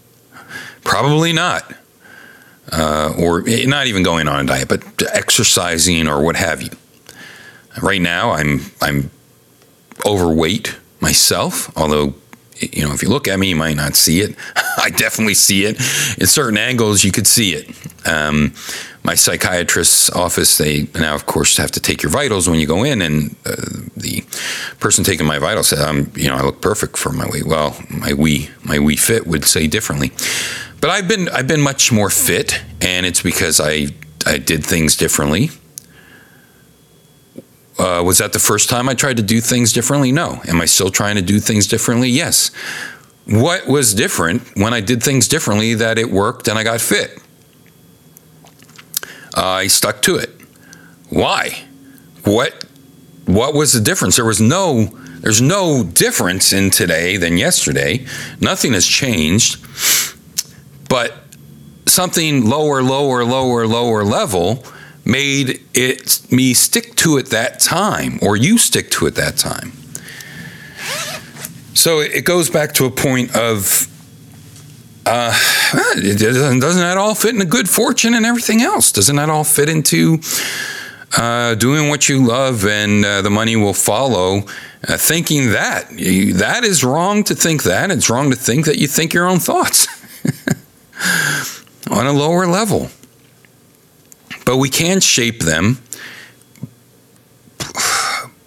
Probably 0.84 1.34
not. 1.34 1.70
Uh, 2.70 3.12
or 3.18 3.42
not 3.42 3.86
even 3.88 4.02
going 4.02 4.28
on 4.28 4.44
a 4.44 4.46
diet, 4.46 4.68
but 4.68 4.84
exercising 5.12 6.06
or 6.06 6.22
what 6.22 6.36
have 6.36 6.62
you. 6.62 6.70
Right 7.82 8.00
now, 8.00 8.30
I'm 8.30 8.60
I'm 8.80 9.10
overweight 10.06 10.76
myself. 11.00 11.76
Although, 11.76 12.14
you 12.60 12.86
know, 12.86 12.92
if 12.92 13.02
you 13.02 13.08
look 13.08 13.26
at 13.26 13.38
me, 13.38 13.50
you 13.50 13.56
might 13.56 13.76
not 13.76 13.96
see 13.96 14.20
it. 14.20 14.36
I 14.78 14.90
definitely 14.90 15.34
see 15.34 15.64
it 15.64 15.76
in 16.18 16.26
certain 16.26 16.56
angles. 16.56 17.04
You 17.04 17.12
could 17.12 17.26
see 17.26 17.54
it. 17.54 17.68
Um, 18.06 18.54
my 19.04 19.14
psychiatrist's 19.14 20.10
office, 20.10 20.58
they 20.58 20.86
now, 20.94 21.14
of 21.14 21.26
course, 21.26 21.56
have 21.56 21.72
to 21.72 21.80
take 21.80 22.02
your 22.02 22.10
vitals 22.10 22.48
when 22.48 22.60
you 22.60 22.66
go 22.66 22.84
in, 22.84 23.02
and 23.02 23.34
uh, 23.44 23.56
the 23.96 24.24
person 24.78 25.02
taking 25.02 25.26
my 25.26 25.40
vitals 25.40 25.68
said, 25.68 25.80
"I'm, 25.80 26.12
you 26.14 26.28
know, 26.28 26.36
I 26.36 26.42
look 26.42 26.60
perfect 26.60 26.96
for 26.96 27.10
my 27.10 27.28
weight." 27.28 27.44
Well, 27.44 27.76
my 27.90 28.12
we 28.12 28.50
my 28.64 28.78
we 28.78 28.96
fit 28.96 29.26
would 29.26 29.44
say 29.44 29.66
differently. 29.66 30.12
But 30.82 30.90
I've 30.90 31.06
been 31.06 31.28
I've 31.28 31.46
been 31.46 31.60
much 31.60 31.92
more 31.92 32.10
fit, 32.10 32.60
and 32.80 33.06
it's 33.06 33.22
because 33.22 33.60
I 33.60 33.86
I 34.26 34.38
did 34.38 34.66
things 34.66 34.96
differently. 34.96 35.50
Uh, 37.78 38.02
was 38.04 38.18
that 38.18 38.32
the 38.32 38.40
first 38.40 38.68
time 38.68 38.88
I 38.88 38.94
tried 38.94 39.16
to 39.18 39.22
do 39.22 39.40
things 39.40 39.72
differently? 39.72 40.10
No. 40.10 40.40
Am 40.48 40.60
I 40.60 40.64
still 40.64 40.90
trying 40.90 41.14
to 41.14 41.22
do 41.22 41.38
things 41.38 41.68
differently? 41.68 42.08
Yes. 42.08 42.50
What 43.26 43.68
was 43.68 43.94
different 43.94 44.42
when 44.56 44.74
I 44.74 44.80
did 44.80 45.04
things 45.04 45.28
differently 45.28 45.74
that 45.74 45.98
it 45.98 46.10
worked 46.10 46.48
and 46.48 46.58
I 46.58 46.64
got 46.64 46.80
fit? 46.80 47.16
I 49.34 49.68
stuck 49.68 50.02
to 50.02 50.16
it. 50.16 50.30
Why? 51.10 51.64
What 52.24 52.66
what 53.26 53.54
was 53.54 53.72
the 53.72 53.80
difference? 53.80 54.16
There 54.16 54.24
was 54.24 54.40
no 54.40 54.86
there's 55.20 55.40
no 55.40 55.84
difference 55.84 56.52
in 56.52 56.70
today 56.70 57.16
than 57.18 57.38
yesterday. 57.38 58.04
Nothing 58.40 58.72
has 58.72 58.84
changed 58.84 59.64
but 60.92 61.14
something 61.86 62.44
lower, 62.44 62.82
lower, 62.82 63.24
lower, 63.24 63.66
lower 63.66 64.04
level 64.04 64.62
made 65.06 65.58
it 65.72 66.30
me 66.30 66.52
stick 66.52 66.94
to 66.96 67.16
it 67.16 67.30
that 67.30 67.60
time, 67.60 68.18
or 68.20 68.36
you 68.36 68.58
stick 68.58 68.90
to 68.90 69.06
it 69.06 69.14
that 69.14 69.38
time. 69.38 69.72
So 71.72 72.00
it 72.00 72.26
goes 72.26 72.50
back 72.50 72.74
to 72.74 72.84
a 72.84 72.90
point 72.90 73.34
of 73.34 73.88
uh, 75.06 75.32
it 75.96 76.18
doesn't, 76.18 76.60
doesn't 76.60 76.82
that 76.82 76.98
all 76.98 77.14
fit 77.14 77.32
into 77.32 77.46
good 77.46 77.70
fortune 77.70 78.12
and 78.12 78.26
everything 78.26 78.60
else? 78.60 78.92
Doesn't 78.92 79.16
that 79.16 79.30
all 79.30 79.44
fit 79.44 79.70
into 79.70 80.18
uh, 81.16 81.54
doing 81.54 81.88
what 81.88 82.10
you 82.10 82.22
love 82.22 82.66
and 82.66 83.02
uh, 83.02 83.22
the 83.22 83.30
money 83.30 83.56
will 83.56 83.72
follow? 83.72 84.42
Uh, 84.86 84.98
thinking 84.98 85.52
that 85.52 85.88
that 85.88 86.64
is 86.64 86.84
wrong 86.84 87.24
to 87.24 87.34
think 87.34 87.62
that. 87.62 87.90
It's 87.90 88.10
wrong 88.10 88.28
to 88.28 88.36
think 88.36 88.66
that 88.66 88.76
you 88.76 88.86
think 88.86 89.14
your 89.14 89.26
own 89.26 89.38
thoughts 89.38 89.88
on 91.90 92.06
a 92.06 92.12
lower 92.12 92.46
level. 92.46 92.90
But 94.44 94.56
we 94.56 94.68
can 94.68 95.00
shape 95.00 95.40
them 95.40 95.78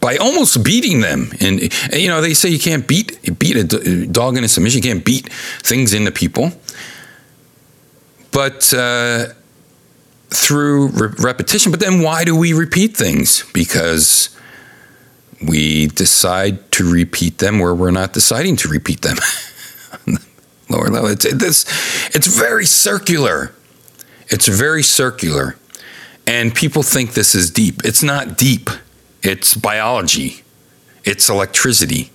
by 0.02 0.18
almost 0.18 0.64
beating 0.64 1.02
them. 1.02 1.32
And, 1.40 1.61
you 1.94 2.10
know, 2.10 2.22
they 2.22 2.34
say 2.34 2.49
you 2.49 2.60
can't 2.60 2.88
beat 2.88 3.40
beat 3.40 3.56
a 3.56 4.06
dog 4.06 4.38
into 4.38 4.49
submission. 4.49 4.84
You 4.84 4.94
can't 4.94 5.06
beat 5.06 5.32
things 5.64 5.94
into 5.94 6.11
people. 6.11 6.52
But 8.32 8.73
uh, 8.73 9.27
through 10.30 10.88
re- 10.90 11.14
repetition. 11.19 11.72
But 11.72 11.80
then 11.80 12.02
why 12.02 12.23
do 12.23 12.36
we 12.36 12.53
repeat 12.53 12.95
things? 12.95 13.44
Because 13.53 14.30
we 15.45 15.88
decide 15.88 16.72
to 16.73 16.91
repeat 16.91 17.40
them 17.40 17.60
where 17.60 17.73
we're 17.73 17.91
not 17.91 18.14
deciding 18.14 18.57
to 18.57 18.68
repeat 18.68 19.02
them. 19.02 19.18
Lower 20.69 20.87
level. 20.87 21.09
It's, 21.09 21.25
it's, 21.25 22.15
it's 22.15 22.27
very 22.27 22.65
circular. 22.65 23.53
It's 24.29 24.47
very 24.47 24.83
circular. 24.83 25.55
And 26.27 26.53
people 26.55 26.81
think 26.81 27.13
this 27.13 27.35
is 27.35 27.51
deep. 27.51 27.85
It's 27.85 28.01
not 28.01 28.37
deep. 28.37 28.69
It's 29.25 29.55
biology, 29.55 30.43
it's 31.03 31.29
electricity, 31.29 32.11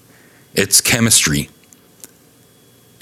it's 0.54 0.80
chemistry. 0.80 1.50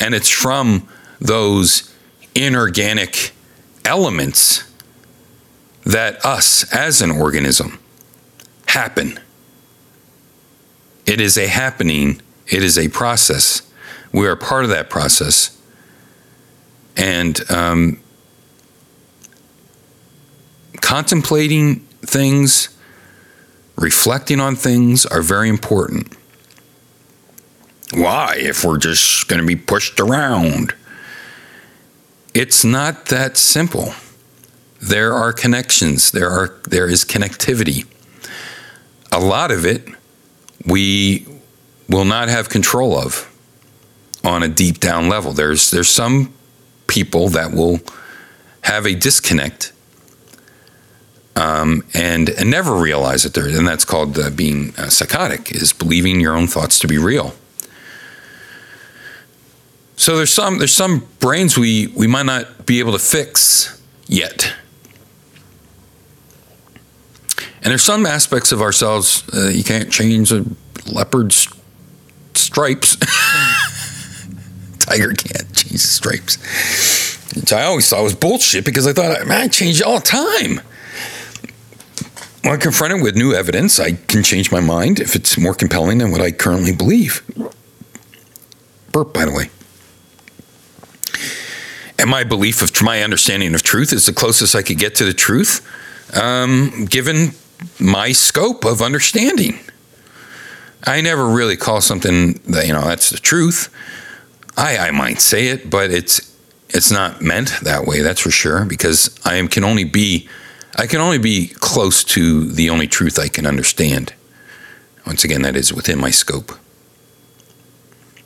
And 0.00 0.14
it's 0.14 0.30
from 0.30 0.88
those 1.20 1.94
inorganic 2.34 3.32
elements 3.84 4.64
that 5.84 6.24
us 6.24 6.72
as 6.72 7.02
an 7.02 7.10
organism 7.10 7.78
happen. 8.66 9.20
It 11.04 11.20
is 11.20 11.36
a 11.36 11.48
happening, 11.48 12.22
it 12.46 12.62
is 12.62 12.78
a 12.78 12.88
process. 12.88 13.67
We 14.18 14.26
are 14.26 14.34
part 14.34 14.64
of 14.64 14.70
that 14.70 14.90
process. 14.90 15.56
And 16.96 17.40
um, 17.52 18.00
contemplating 20.80 21.82
things, 22.02 22.76
reflecting 23.76 24.40
on 24.40 24.56
things 24.56 25.06
are 25.06 25.22
very 25.22 25.48
important. 25.48 26.16
Why, 27.94 28.34
if 28.40 28.64
we're 28.64 28.78
just 28.78 29.28
going 29.28 29.40
to 29.40 29.46
be 29.46 29.54
pushed 29.54 30.00
around? 30.00 30.74
It's 32.34 32.64
not 32.64 33.06
that 33.06 33.36
simple. 33.36 33.94
There 34.82 35.12
are 35.12 35.32
connections, 35.32 36.10
there, 36.10 36.28
are, 36.28 36.58
there 36.68 36.90
is 36.90 37.04
connectivity. 37.04 37.86
A 39.12 39.20
lot 39.20 39.52
of 39.52 39.64
it 39.64 39.86
we 40.66 41.24
will 41.88 42.04
not 42.04 42.28
have 42.28 42.48
control 42.48 42.98
of 42.98 43.27
on 44.24 44.42
a 44.42 44.48
deep 44.48 44.80
down 44.80 45.08
level. 45.08 45.32
There's, 45.32 45.70
there's 45.70 45.88
some 45.88 46.32
people 46.86 47.28
that 47.30 47.52
will 47.52 47.80
have 48.62 48.86
a 48.86 48.94
disconnect 48.94 49.72
um, 51.36 51.84
and, 51.94 52.28
and 52.30 52.50
never 52.50 52.74
realize 52.74 53.24
it 53.24 53.34
there. 53.34 53.46
And 53.46 53.66
that's 53.66 53.84
called 53.84 54.18
uh, 54.18 54.30
being 54.30 54.74
uh, 54.76 54.88
psychotic, 54.88 55.52
is 55.52 55.72
believing 55.72 56.20
your 56.20 56.34
own 56.34 56.48
thoughts 56.48 56.78
to 56.80 56.88
be 56.88 56.98
real. 56.98 57.34
So 59.98 60.16
there's 60.16 60.32
some 60.32 60.58
there's 60.58 60.72
some 60.72 61.08
brains 61.18 61.58
we 61.58 61.88
we 61.88 62.06
might 62.06 62.24
not 62.24 62.66
be 62.66 62.78
able 62.78 62.92
to 62.92 63.00
fix 63.00 63.82
yet, 64.06 64.54
and 67.36 67.72
there's 67.72 67.82
some 67.82 68.06
aspects 68.06 68.52
of 68.52 68.62
ourselves 68.62 69.28
uh, 69.34 69.48
you 69.48 69.64
can't 69.64 69.90
change 69.90 70.30
a 70.30 70.44
leopard's 70.86 71.48
stripes. 72.34 72.96
Tiger 74.88 75.12
can't 75.12 75.52
change 75.54 75.72
the 75.72 75.78
stripes, 75.78 77.34
which 77.34 77.52
I 77.52 77.64
always 77.64 77.88
thought 77.88 78.02
was 78.02 78.14
bullshit 78.14 78.64
because 78.64 78.86
I 78.86 78.92
thought 78.92 79.26
man, 79.26 79.42
I 79.42 79.48
change 79.48 79.82
all 79.82 79.98
the 79.98 80.06
time. 80.06 80.60
When 82.42 82.58
confronted 82.58 83.02
with 83.02 83.14
new 83.14 83.34
evidence, 83.34 83.78
I 83.78 83.92
can 83.92 84.22
change 84.22 84.50
my 84.50 84.60
mind 84.60 85.00
if 85.00 85.14
it's 85.14 85.36
more 85.36 85.54
compelling 85.54 85.98
than 85.98 86.10
what 86.10 86.22
I 86.22 86.30
currently 86.30 86.74
believe. 86.74 87.22
Burp, 88.92 89.12
by 89.12 89.26
the 89.26 89.32
way. 89.32 89.50
And 91.98 92.08
my 92.08 92.24
belief 92.24 92.62
of 92.62 92.70
my 92.82 93.02
understanding 93.02 93.54
of 93.54 93.62
truth 93.62 93.92
is 93.92 94.06
the 94.06 94.12
closest 94.12 94.54
I 94.54 94.62
could 94.62 94.78
get 94.78 94.94
to 94.96 95.04
the 95.04 95.12
truth, 95.12 95.66
um, 96.16 96.86
given 96.88 97.32
my 97.78 98.12
scope 98.12 98.64
of 98.64 98.80
understanding. 98.80 99.58
I 100.84 101.00
never 101.02 101.26
really 101.26 101.56
call 101.56 101.80
something 101.80 102.34
that 102.46 102.66
you 102.66 102.72
know 102.72 102.82
that's 102.82 103.10
the 103.10 103.18
truth. 103.18 103.68
I, 104.58 104.88
I 104.88 104.90
might 104.90 105.20
say 105.20 105.46
it, 105.48 105.70
but 105.70 105.92
it's 105.92 106.36
it's 106.68 106.90
not 106.90 107.22
meant 107.22 107.60
that 107.62 107.86
way. 107.86 108.02
That's 108.02 108.20
for 108.20 108.30
sure 108.30 108.64
because 108.64 109.18
I 109.24 109.36
am, 109.36 109.48
can 109.48 109.64
only 109.64 109.84
be 109.84 110.28
I 110.76 110.86
can 110.86 111.00
only 111.00 111.18
be 111.18 111.48
close 111.54 112.02
to 112.04 112.44
the 112.44 112.68
only 112.68 112.88
truth 112.88 113.18
I 113.18 113.28
can 113.28 113.46
understand. 113.46 114.12
Once 115.06 115.24
again, 115.24 115.42
that 115.42 115.56
is 115.56 115.72
within 115.72 115.98
my 115.98 116.10
scope. 116.10 116.52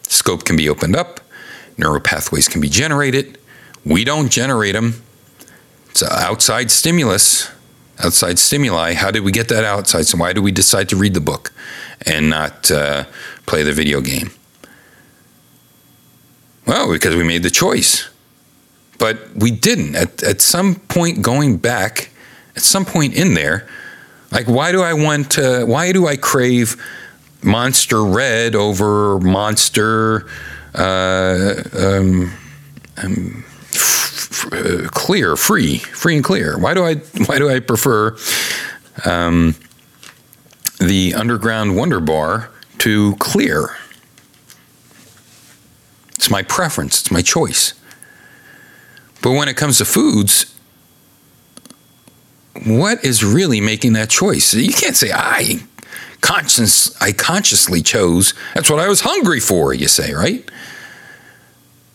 Scope 0.08 0.44
can 0.44 0.56
be 0.56 0.68
opened 0.68 0.96
up, 0.96 1.20
neural 1.76 2.00
pathways 2.00 2.48
can 2.48 2.60
be 2.60 2.68
generated. 2.68 3.38
We 3.84 4.04
don't 4.04 4.30
generate 4.30 4.72
them. 4.72 5.02
It's 5.90 6.02
outside 6.02 6.70
stimulus, 6.70 7.50
outside 7.98 8.38
stimuli. 8.38 8.94
How 8.94 9.10
did 9.10 9.22
we 9.22 9.32
get 9.32 9.48
that 9.48 9.64
outside? 9.64 10.06
So, 10.06 10.16
why 10.16 10.32
do 10.32 10.40
we 10.40 10.50
decide 10.50 10.88
to 10.88 10.96
read 10.96 11.12
the 11.12 11.20
book 11.20 11.52
and 12.06 12.30
not 12.30 12.70
uh, 12.70 13.04
play 13.44 13.62
the 13.62 13.72
video 13.72 14.00
game? 14.00 14.30
Well, 16.66 16.90
because 16.92 17.16
we 17.16 17.24
made 17.24 17.42
the 17.42 17.50
choice. 17.50 18.08
But 18.98 19.34
we 19.34 19.50
didn't. 19.50 19.96
At, 19.96 20.22
at 20.22 20.40
some 20.40 20.76
point 20.76 21.22
going 21.22 21.56
back, 21.56 22.10
at 22.54 22.62
some 22.62 22.84
point 22.84 23.14
in 23.14 23.34
there, 23.34 23.66
like 24.30 24.46
why 24.46 24.70
do 24.72 24.82
I 24.82 24.92
want 24.94 25.32
to, 25.32 25.64
why 25.66 25.92
do 25.92 26.06
I 26.06 26.16
crave 26.16 26.76
Monster 27.42 28.04
Red 28.04 28.54
over 28.54 29.18
Monster 29.18 30.28
uh, 30.74 31.54
um, 31.76 32.32
um, 33.02 33.44
f- 33.72 34.52
f- 34.54 34.90
Clear, 34.92 35.34
free, 35.36 35.78
free 35.78 36.14
and 36.14 36.24
clear? 36.24 36.56
Why 36.58 36.72
do 36.74 36.84
I 36.84 36.94
why 37.26 37.38
do 37.38 37.50
I 37.50 37.58
prefer 37.58 38.16
um, 39.04 39.56
the 40.78 41.14
Underground 41.14 41.76
Wonder 41.76 42.00
Bar 42.00 42.50
to 42.78 43.16
Clear? 43.16 43.76
It's 46.22 46.30
my 46.30 46.42
preference. 46.44 47.00
It's 47.00 47.10
my 47.10 47.20
choice. 47.20 47.74
But 49.22 49.32
when 49.32 49.48
it 49.48 49.56
comes 49.56 49.78
to 49.78 49.84
foods, 49.84 50.56
what 52.64 53.04
is 53.04 53.24
really 53.24 53.60
making 53.60 53.94
that 53.94 54.08
choice? 54.08 54.54
You 54.54 54.72
can't 54.72 54.96
say 54.96 55.10
I 55.12 55.64
conscious 56.20 56.94
I 57.02 57.10
consciously 57.10 57.82
chose. 57.82 58.34
That's 58.54 58.70
what 58.70 58.78
I 58.78 58.86
was 58.86 59.00
hungry 59.00 59.40
for, 59.40 59.74
you 59.74 59.88
say, 59.88 60.12
right? 60.14 60.48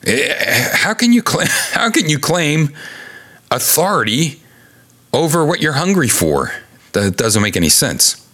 Eh, 0.05 0.71
How 0.73 0.93
can 0.93 1.13
you 1.13 1.23
claim 1.23 1.47
how 1.71 1.89
can 1.89 2.09
you 2.09 2.19
claim 2.19 2.75
authority 3.49 4.41
over 5.13 5.45
what 5.45 5.61
you're 5.61 5.71
hungry 5.79 6.09
for? 6.09 6.51
That 6.91 7.15
doesn't 7.15 7.41
make 7.41 7.55
any 7.55 7.69
sense. 7.69 8.26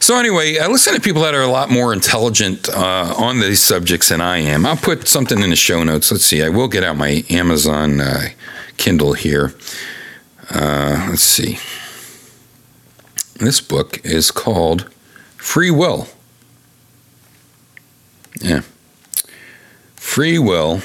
So 0.00 0.18
anyway, 0.18 0.58
I 0.58 0.66
listen 0.66 0.94
to 0.94 1.00
people 1.00 1.22
that 1.22 1.34
are 1.34 1.42
a 1.42 1.48
lot 1.48 1.70
more 1.70 1.92
intelligent 1.92 2.68
uh, 2.68 3.14
on 3.16 3.40
these 3.40 3.60
subjects 3.60 4.08
than 4.10 4.20
I 4.20 4.38
am. 4.38 4.66
I'll 4.66 4.76
put 4.76 5.08
something 5.08 5.40
in 5.40 5.50
the 5.50 5.56
show 5.56 5.82
notes. 5.82 6.10
Let's 6.10 6.24
see. 6.24 6.42
I 6.42 6.48
will 6.48 6.68
get 6.68 6.84
out 6.84 6.96
my 6.96 7.24
Amazon 7.30 8.00
uh, 8.00 8.28
Kindle 8.76 9.14
here. 9.14 9.54
Uh, 10.50 11.08
let's 11.10 11.22
see. 11.22 11.58
This 13.38 13.60
book 13.60 14.04
is 14.04 14.30
called 14.30 14.88
Free 15.36 15.70
Will. 15.70 16.08
Yeah. 18.40 18.62
Free 19.94 20.38
Will. 20.38 20.80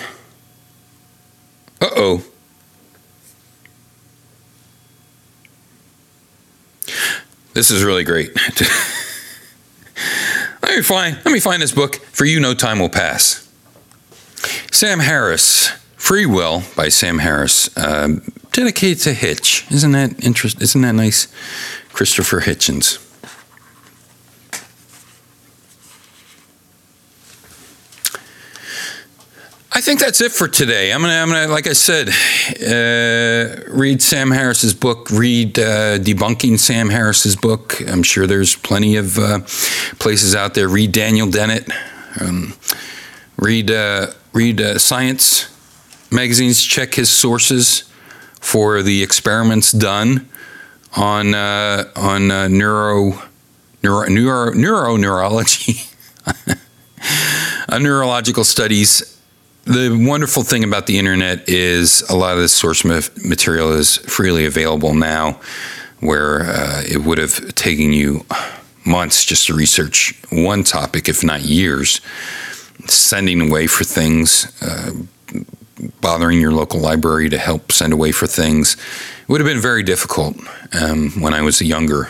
Uh 1.82 1.90
oh. 1.96 2.24
This 7.54 7.70
is 7.72 7.84
really 7.84 8.04
great. 8.04 8.36
let 10.64 10.76
me 10.76 10.82
find 10.82 11.16
let 11.24 11.32
me 11.32 11.40
find 11.40 11.62
this 11.62 11.72
book 11.72 11.96
for 11.96 12.26
you 12.26 12.40
no 12.40 12.54
time 12.54 12.80
will 12.80 12.90
pass. 12.90 13.40
Sam 14.72 15.00
Harris, 15.00 15.70
Free 15.96 16.26
Will 16.26 16.64
by 16.76 16.90
Sam 16.90 17.20
Harris, 17.20 17.70
um, 17.78 18.24
dedicated 18.52 19.00
to 19.04 19.14
Hitch. 19.14 19.66
Isn't 19.72 19.92
that 19.92 20.24
interest? 20.24 20.62
Isn't 20.62 20.82
that 20.82 20.94
nice? 20.94 21.28
Christopher 21.94 22.42
Hitchens. 22.42 23.00
I 29.76 29.82
think 29.82 30.00
that's 30.00 30.22
it 30.22 30.32
for 30.32 30.48
today. 30.48 30.94
I'm 30.94 31.02
gonna, 31.02 31.14
I'm 31.14 31.30
gonna, 31.30 31.52
like 31.52 31.66
I 31.66 31.74
said, 31.74 32.10
uh, 32.10 33.64
read 33.72 34.04
Sam 34.04 34.30
Harris's 34.30 34.76
book. 34.76 35.10
Read 35.10 35.58
uh, 35.58 35.98
debunking 35.98 36.60
Sam 36.60 36.90
Harris's 36.90 37.36
book. 37.36 37.82
I'm 37.90 38.04
sure 38.04 38.28
there's 38.28 38.56
plenty 38.56 38.98
of 38.98 39.18
uh, 39.18 39.40
places 39.98 40.36
out 40.36 40.54
there. 40.54 40.70
Read 40.70 40.92
Daniel 40.92 41.28
Dennett. 41.28 41.68
Um, 42.22 42.54
read 43.38 43.72
uh, 43.72 44.12
read 44.32 44.62
uh, 44.62 44.78
science 44.78 45.50
magazines. 46.12 46.64
Check 46.64 46.94
his 46.94 47.10
sources 47.10 47.92
for 48.40 48.84
the 48.84 49.02
experiments 49.02 49.72
done 49.72 50.30
on 50.96 51.34
uh, 51.34 51.86
on 51.96 52.28
neuro 52.28 53.24
neuro 53.82 54.08
neuro 54.08 54.54
neuro 54.54 54.98
neurology. 54.98 55.82
uh, 56.28 57.80
neurological 57.80 58.44
studies 58.44 59.13
the 59.66 60.06
wonderful 60.08 60.44
thing 60.44 60.64
about 60.64 60.88
the 60.88 61.00
internet 61.00 61.48
is 61.48 62.02
a 62.10 62.16
lot 62.16 62.36
of 62.36 62.42
the 62.42 62.50
source 62.50 62.84
ma- 62.84 63.00
material 63.26 63.72
is 63.72 63.98
freely 63.98 64.46
available 64.46 64.94
now, 64.94 65.40
where 66.02 66.42
uh, 66.42 66.84
it 66.86 66.98
would 66.98 67.18
have 67.18 67.56
taken 67.56 67.94
you 67.94 68.26
months 68.86 69.24
just 69.24 69.48
to 69.48 69.54
research 69.54 70.14
one 70.32 70.64
topic, 70.64 71.08
if 71.08 71.24
not 71.24 71.42
years. 71.42 72.02
Sending 72.88 73.50
away 73.50 73.68
for 73.68 73.86
things, 73.86 74.52
uh, 74.62 74.92
bothering 76.02 76.42
your 76.42 76.52
local 76.52 76.82
library 76.82 77.30
to 77.30 77.38
help 77.38 77.72
send 77.72 77.94
away 77.94 78.12
for 78.12 78.28
things, 78.28 78.76
it 79.22 79.30
would 79.30 79.40
have 79.40 79.48
been 79.48 79.62
very 79.62 79.84
difficult 79.84 80.36
um, 80.74 81.12
when 81.22 81.34
I 81.34 81.42
was 81.42 81.62
a 81.62 81.66
younger, 81.66 82.10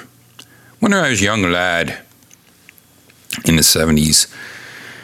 when 0.80 0.92
I 0.92 1.10
was 1.10 1.22
a 1.22 1.26
young 1.26 1.44
lad 1.44 2.00
in 3.46 3.56
the 3.56 3.62
70s, 3.62 4.34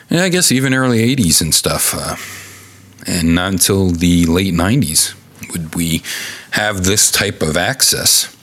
and 0.09 0.19
I 0.19 0.29
guess 0.29 0.51
even 0.51 0.73
early 0.73 1.15
80s 1.15 1.41
and 1.41 1.53
stuff. 1.53 1.93
Uh, 1.95 2.15
and 3.09 3.35
not 3.35 3.51
until 3.51 3.89
the 3.89 4.25
late 4.25 4.53
90s 4.53 5.15
would 5.51 5.75
we 5.75 6.03
have 6.51 6.83
this 6.83 7.11
type 7.11 7.41
of 7.41 7.57
access, 7.57 8.35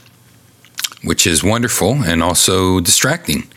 which 1.04 1.26
is 1.26 1.44
wonderful 1.44 2.02
and 2.04 2.22
also 2.22 2.80
distracting. 2.80 3.48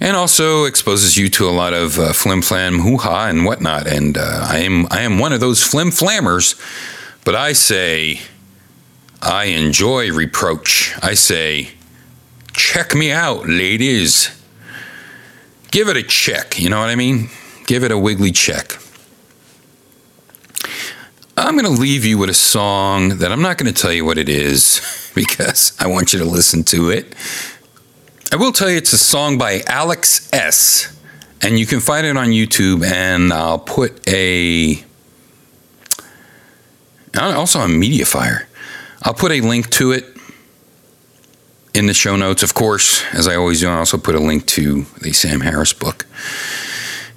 And 0.00 0.16
also 0.16 0.64
exposes 0.64 1.16
you 1.16 1.28
to 1.30 1.48
a 1.48 1.52
lot 1.52 1.72
of 1.72 1.98
uh, 1.98 2.12
flim 2.12 2.42
flam 2.42 2.80
hoo 2.80 2.98
ha 2.98 3.28
and 3.28 3.44
whatnot. 3.44 3.86
And 3.86 4.18
uh, 4.18 4.46
I 4.50 4.58
am 4.58 4.86
I 4.90 5.02
am 5.02 5.18
one 5.18 5.32
of 5.32 5.40
those 5.40 5.62
flim 5.62 5.88
flammers, 5.88 6.60
but 7.24 7.34
I 7.34 7.52
say 7.52 8.20
I 9.22 9.44
enjoy 9.46 10.12
reproach. 10.12 10.94
I 11.02 11.14
say, 11.14 11.70
check 12.52 12.94
me 12.94 13.12
out, 13.12 13.48
ladies. 13.48 14.28
Give 15.70 15.88
it 15.88 15.96
a 15.96 16.02
check. 16.02 16.58
You 16.58 16.68
know 16.68 16.80
what 16.80 16.90
I 16.90 16.96
mean? 16.96 17.30
Give 17.66 17.84
it 17.84 17.90
a 17.90 17.98
wiggly 17.98 18.32
check. 18.32 18.76
I'm 21.36 21.54
going 21.58 21.64
to 21.64 21.80
leave 21.80 22.04
you 22.04 22.18
with 22.18 22.30
a 22.30 22.34
song 22.34 23.18
that 23.18 23.32
I'm 23.32 23.42
not 23.42 23.58
going 23.58 23.72
to 23.72 23.82
tell 23.82 23.92
you 23.92 24.04
what 24.04 24.18
it 24.18 24.28
is 24.28 25.10
because 25.14 25.76
I 25.80 25.88
want 25.88 26.12
you 26.12 26.18
to 26.20 26.24
listen 26.24 26.64
to 26.64 26.90
it. 26.90 27.14
I 28.32 28.36
will 28.36 28.52
tell 28.52 28.70
you 28.70 28.76
it's 28.76 28.92
a 28.92 28.98
song 28.98 29.38
by 29.38 29.62
Alex 29.66 30.28
S. 30.32 30.90
And 31.40 31.58
you 31.58 31.66
can 31.66 31.80
find 31.80 32.06
it 32.06 32.16
on 32.16 32.28
YouTube, 32.28 32.82
and 32.84 33.30
I'll 33.30 33.58
put 33.58 34.08
a. 34.08 34.82
Also 37.14 37.58
on 37.58 37.70
Mediafire. 37.72 38.46
I'll 39.02 39.12
put 39.12 39.30
a 39.30 39.42
link 39.42 39.68
to 39.70 39.92
it 39.92 40.06
in 41.74 41.86
the 41.86 41.92
show 41.92 42.16
notes. 42.16 42.42
Of 42.42 42.54
course, 42.54 43.04
as 43.12 43.28
I 43.28 43.36
always 43.36 43.60
do, 43.60 43.68
I 43.68 43.76
also 43.76 43.98
put 43.98 44.14
a 44.14 44.20
link 44.20 44.46
to 44.46 44.86
the 45.02 45.12
Sam 45.12 45.40
Harris 45.40 45.74
book. 45.74 46.06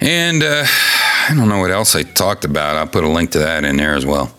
And 0.00 0.42
uh, 0.42 0.66
I 1.28 1.34
don't 1.34 1.48
know 1.48 1.58
what 1.58 1.70
else 1.70 1.94
I 1.94 2.02
talked 2.04 2.44
about. 2.44 2.76
I'll 2.76 2.86
put 2.86 3.04
a 3.04 3.08
link 3.08 3.32
to 3.32 3.38
that 3.40 3.64
in 3.64 3.76
there 3.76 3.94
as 3.94 4.06
well. 4.06 4.32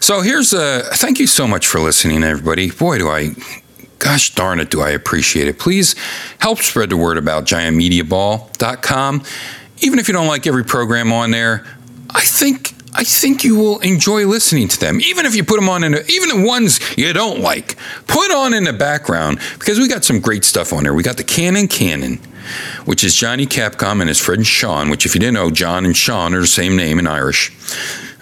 So 0.00 0.22
here's 0.22 0.52
a 0.52 0.80
thank 0.94 1.18
you 1.20 1.26
so 1.26 1.46
much 1.46 1.66
for 1.66 1.80
listening, 1.80 2.24
everybody. 2.24 2.70
Boy, 2.70 2.98
do 2.98 3.08
I, 3.08 3.30
gosh 3.98 4.34
darn 4.34 4.58
it, 4.58 4.70
do 4.70 4.80
I 4.80 4.90
appreciate 4.90 5.48
it. 5.48 5.58
Please 5.58 5.94
help 6.38 6.58
spread 6.58 6.90
the 6.90 6.96
word 6.96 7.18
about 7.18 7.44
giantmediaball.com. 7.44 9.22
Even 9.78 9.98
if 9.98 10.08
you 10.08 10.14
don't 10.14 10.26
like 10.26 10.46
every 10.46 10.64
program 10.64 11.12
on 11.12 11.30
there, 11.30 11.64
I 12.10 12.22
think 12.22 12.74
I 12.96 13.02
think 13.02 13.42
you 13.42 13.56
will 13.56 13.80
enjoy 13.80 14.24
listening 14.26 14.68
to 14.68 14.78
them, 14.78 15.00
even 15.00 15.26
if 15.26 15.34
you 15.34 15.42
put 15.44 15.56
them 15.56 15.68
on 15.68 15.82
in, 15.82 15.94
even 16.08 16.28
the 16.28 16.46
ones 16.46 16.78
you 16.96 17.12
don't 17.12 17.40
like. 17.40 17.76
Put 18.06 18.30
on 18.30 18.54
in 18.54 18.64
the 18.64 18.72
background 18.72 19.40
because 19.58 19.80
we 19.80 19.88
got 19.88 20.04
some 20.04 20.20
great 20.20 20.44
stuff 20.44 20.72
on 20.72 20.84
there. 20.84 20.94
We 20.94 21.02
got 21.02 21.16
the 21.16 21.24
Canon 21.24 21.66
Canon, 21.66 22.20
which 22.84 23.04
is 23.04 23.14
Johnny 23.14 23.46
Capcom 23.46 24.00
and 24.00 24.08
his 24.08 24.20
friend 24.20 24.46
Sean. 24.46 24.90
Which, 24.90 25.06
if 25.06 25.14
you 25.14 25.20
didn't 25.20 25.34
know, 25.34 25.50
John 25.50 25.84
and 25.84 25.96
Sean 25.96 26.34
are 26.34 26.40
the 26.40 26.46
same 26.46 26.76
name 26.76 26.98
in 26.98 27.06
Irish, 27.06 27.50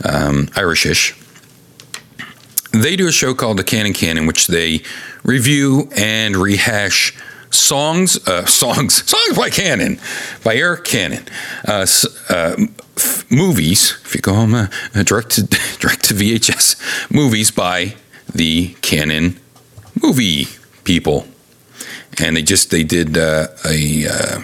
um, 0.04 0.46
Irishish. 0.48 1.18
They 2.72 2.96
do 2.96 3.06
a 3.06 3.12
show 3.12 3.34
called 3.34 3.58
the 3.58 3.64
Canon 3.64 3.92
Canon, 3.92 4.26
which 4.26 4.46
they 4.46 4.82
review 5.24 5.90
and 5.94 6.36
rehash 6.36 7.14
songs, 7.50 8.16
uh, 8.26 8.46
songs, 8.46 9.08
songs 9.08 9.36
by 9.36 9.50
Cannon, 9.50 10.00
by 10.42 10.56
Eric 10.56 10.84
Cannon, 10.84 11.24
uh, 11.66 11.86
uh, 12.30 12.56
f- 12.96 13.30
movies, 13.30 13.98
if 14.04 14.14
you 14.14 14.20
go 14.20 14.34
them 14.34 14.54
uh, 14.54 14.68
direct 15.04 15.30
to 15.32 15.42
direct 15.78 16.04
to 16.04 16.14
VHS 16.14 17.10
movies 17.12 17.50
by 17.50 17.94
the 18.34 18.74
Canon 18.80 19.38
movie 20.02 20.46
people, 20.84 21.26
and 22.20 22.36
they 22.36 22.42
just 22.42 22.70
they 22.70 22.82
did 22.84 23.16
uh, 23.16 23.48
a 23.64 24.06
uh, 24.08 24.40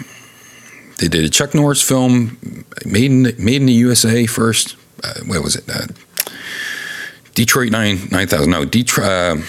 they 0.97 1.07
did 1.07 1.25
a 1.25 1.29
Chuck 1.29 1.53
Norris 1.53 1.81
film 1.81 2.65
made 2.85 3.11
in 3.11 3.23
made 3.37 3.61
in 3.61 3.65
the 3.65 3.73
USA 3.73 4.25
first. 4.25 4.75
what 5.25 5.43
was 5.43 5.55
it? 5.55 5.65
Detroit 7.35 7.71
nine 7.71 8.07
nine 8.11 8.27
thousand. 8.27 8.51
No, 8.51 8.65
Detroit 8.65 9.43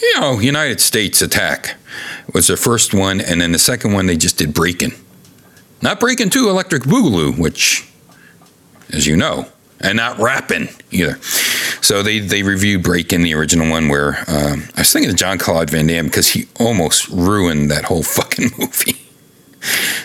you 0.00 0.20
know, 0.20 0.38
United 0.38 0.80
States 0.80 1.22
attack 1.22 1.76
was 2.32 2.46
the 2.46 2.56
first 2.56 2.94
one, 2.94 3.20
and 3.20 3.40
then 3.40 3.52
the 3.52 3.58
second 3.58 3.92
one 3.92 4.06
they 4.06 4.16
just 4.16 4.38
did 4.38 4.54
Breaking, 4.54 4.92
Not 5.82 6.00
Breaking 6.00 6.30
2 6.30 6.48
Electric 6.48 6.84
Boogaloo, 6.84 7.38
which, 7.38 7.88
as 8.92 9.06
you 9.06 9.16
know, 9.16 9.46
and 9.80 9.96
not 9.96 10.18
rapping 10.18 10.68
either. 10.90 11.18
So 11.82 12.02
they, 12.02 12.18
they 12.18 12.42
reviewed 12.42 12.82
Breakin', 12.82 13.22
the 13.22 13.34
original 13.34 13.70
one, 13.70 13.88
where 13.88 14.18
um, 14.28 14.64
I 14.76 14.82
was 14.82 14.92
thinking 14.92 15.10
of 15.10 15.16
Jean-Claude 15.16 15.70
Van 15.70 15.86
Damme 15.86 16.06
because 16.06 16.28
he 16.28 16.46
almost 16.58 17.08
ruined 17.08 17.70
that 17.70 17.84
whole 17.84 18.02
fucking 18.18 18.50
movie. 18.58 18.96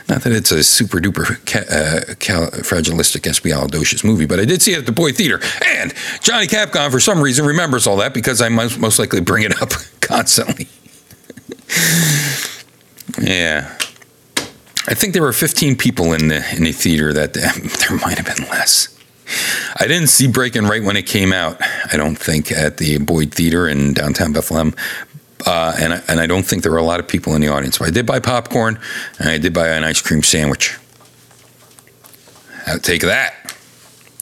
Not 0.09 0.23
that 0.23 0.33
it's 0.33 0.51
a 0.51 0.63
super 0.63 0.99
duper 0.99 1.43
ca- 1.45 1.73
uh, 1.73 2.15
cal- 2.15 2.51
fragilistic 2.63 3.21
espialidocious 3.21 4.03
movie, 4.03 4.25
but 4.25 4.39
I 4.39 4.45
did 4.45 4.61
see 4.61 4.73
it 4.73 4.79
at 4.79 4.85
the 4.85 4.91
Boyd 4.91 5.15
Theater. 5.15 5.39
And 5.65 5.93
Johnny 6.21 6.47
Capcom, 6.47 6.91
for 6.91 6.99
some 6.99 7.21
reason, 7.21 7.45
remembers 7.45 7.87
all 7.87 7.97
that 7.97 8.13
because 8.13 8.41
I 8.41 8.49
most, 8.49 8.79
most 8.79 8.99
likely 8.99 9.21
bring 9.21 9.43
it 9.43 9.61
up 9.61 9.69
constantly. 10.01 10.67
yeah. 13.21 13.77
I 14.87 14.93
think 14.93 15.13
there 15.13 15.23
were 15.23 15.33
15 15.33 15.77
people 15.77 16.13
in 16.13 16.27
the 16.27 16.45
in 16.55 16.63
the 16.63 16.71
theater 16.71 17.11
that 17.13 17.33
there 17.33 17.97
might 17.97 18.19
have 18.19 18.35
been 18.35 18.47
less. 18.49 18.94
I 19.77 19.87
didn't 19.87 20.07
see 20.07 20.27
Breaking 20.27 20.63
right 20.63 20.83
when 20.83 20.97
it 20.97 21.07
came 21.07 21.33
out. 21.33 21.57
I 21.91 21.97
don't 21.97 22.15
think 22.15 22.51
at 22.51 22.77
the 22.77 22.97
Boyd 22.99 23.33
Theater 23.33 23.67
in 23.67 23.93
downtown 23.93 24.33
Bethlehem, 24.33 24.73
uh, 25.45 25.75
and, 25.79 25.93
I, 25.93 26.01
and 26.07 26.19
I 26.19 26.27
don't 26.27 26.43
think 26.43 26.63
there 26.63 26.71
were 26.71 26.77
a 26.77 26.83
lot 26.83 26.99
of 26.99 27.07
people 27.07 27.35
in 27.35 27.41
the 27.41 27.49
audience. 27.49 27.77
But 27.77 27.87
I 27.87 27.91
did 27.91 28.05
buy 28.05 28.19
popcorn 28.19 28.79
and 29.19 29.29
I 29.29 29.37
did 29.37 29.53
buy 29.53 29.69
an 29.69 29.83
ice 29.83 30.01
cream 30.01 30.23
sandwich. 30.23 30.77
I'll 32.67 32.79
take 32.79 33.01
that 33.01 33.55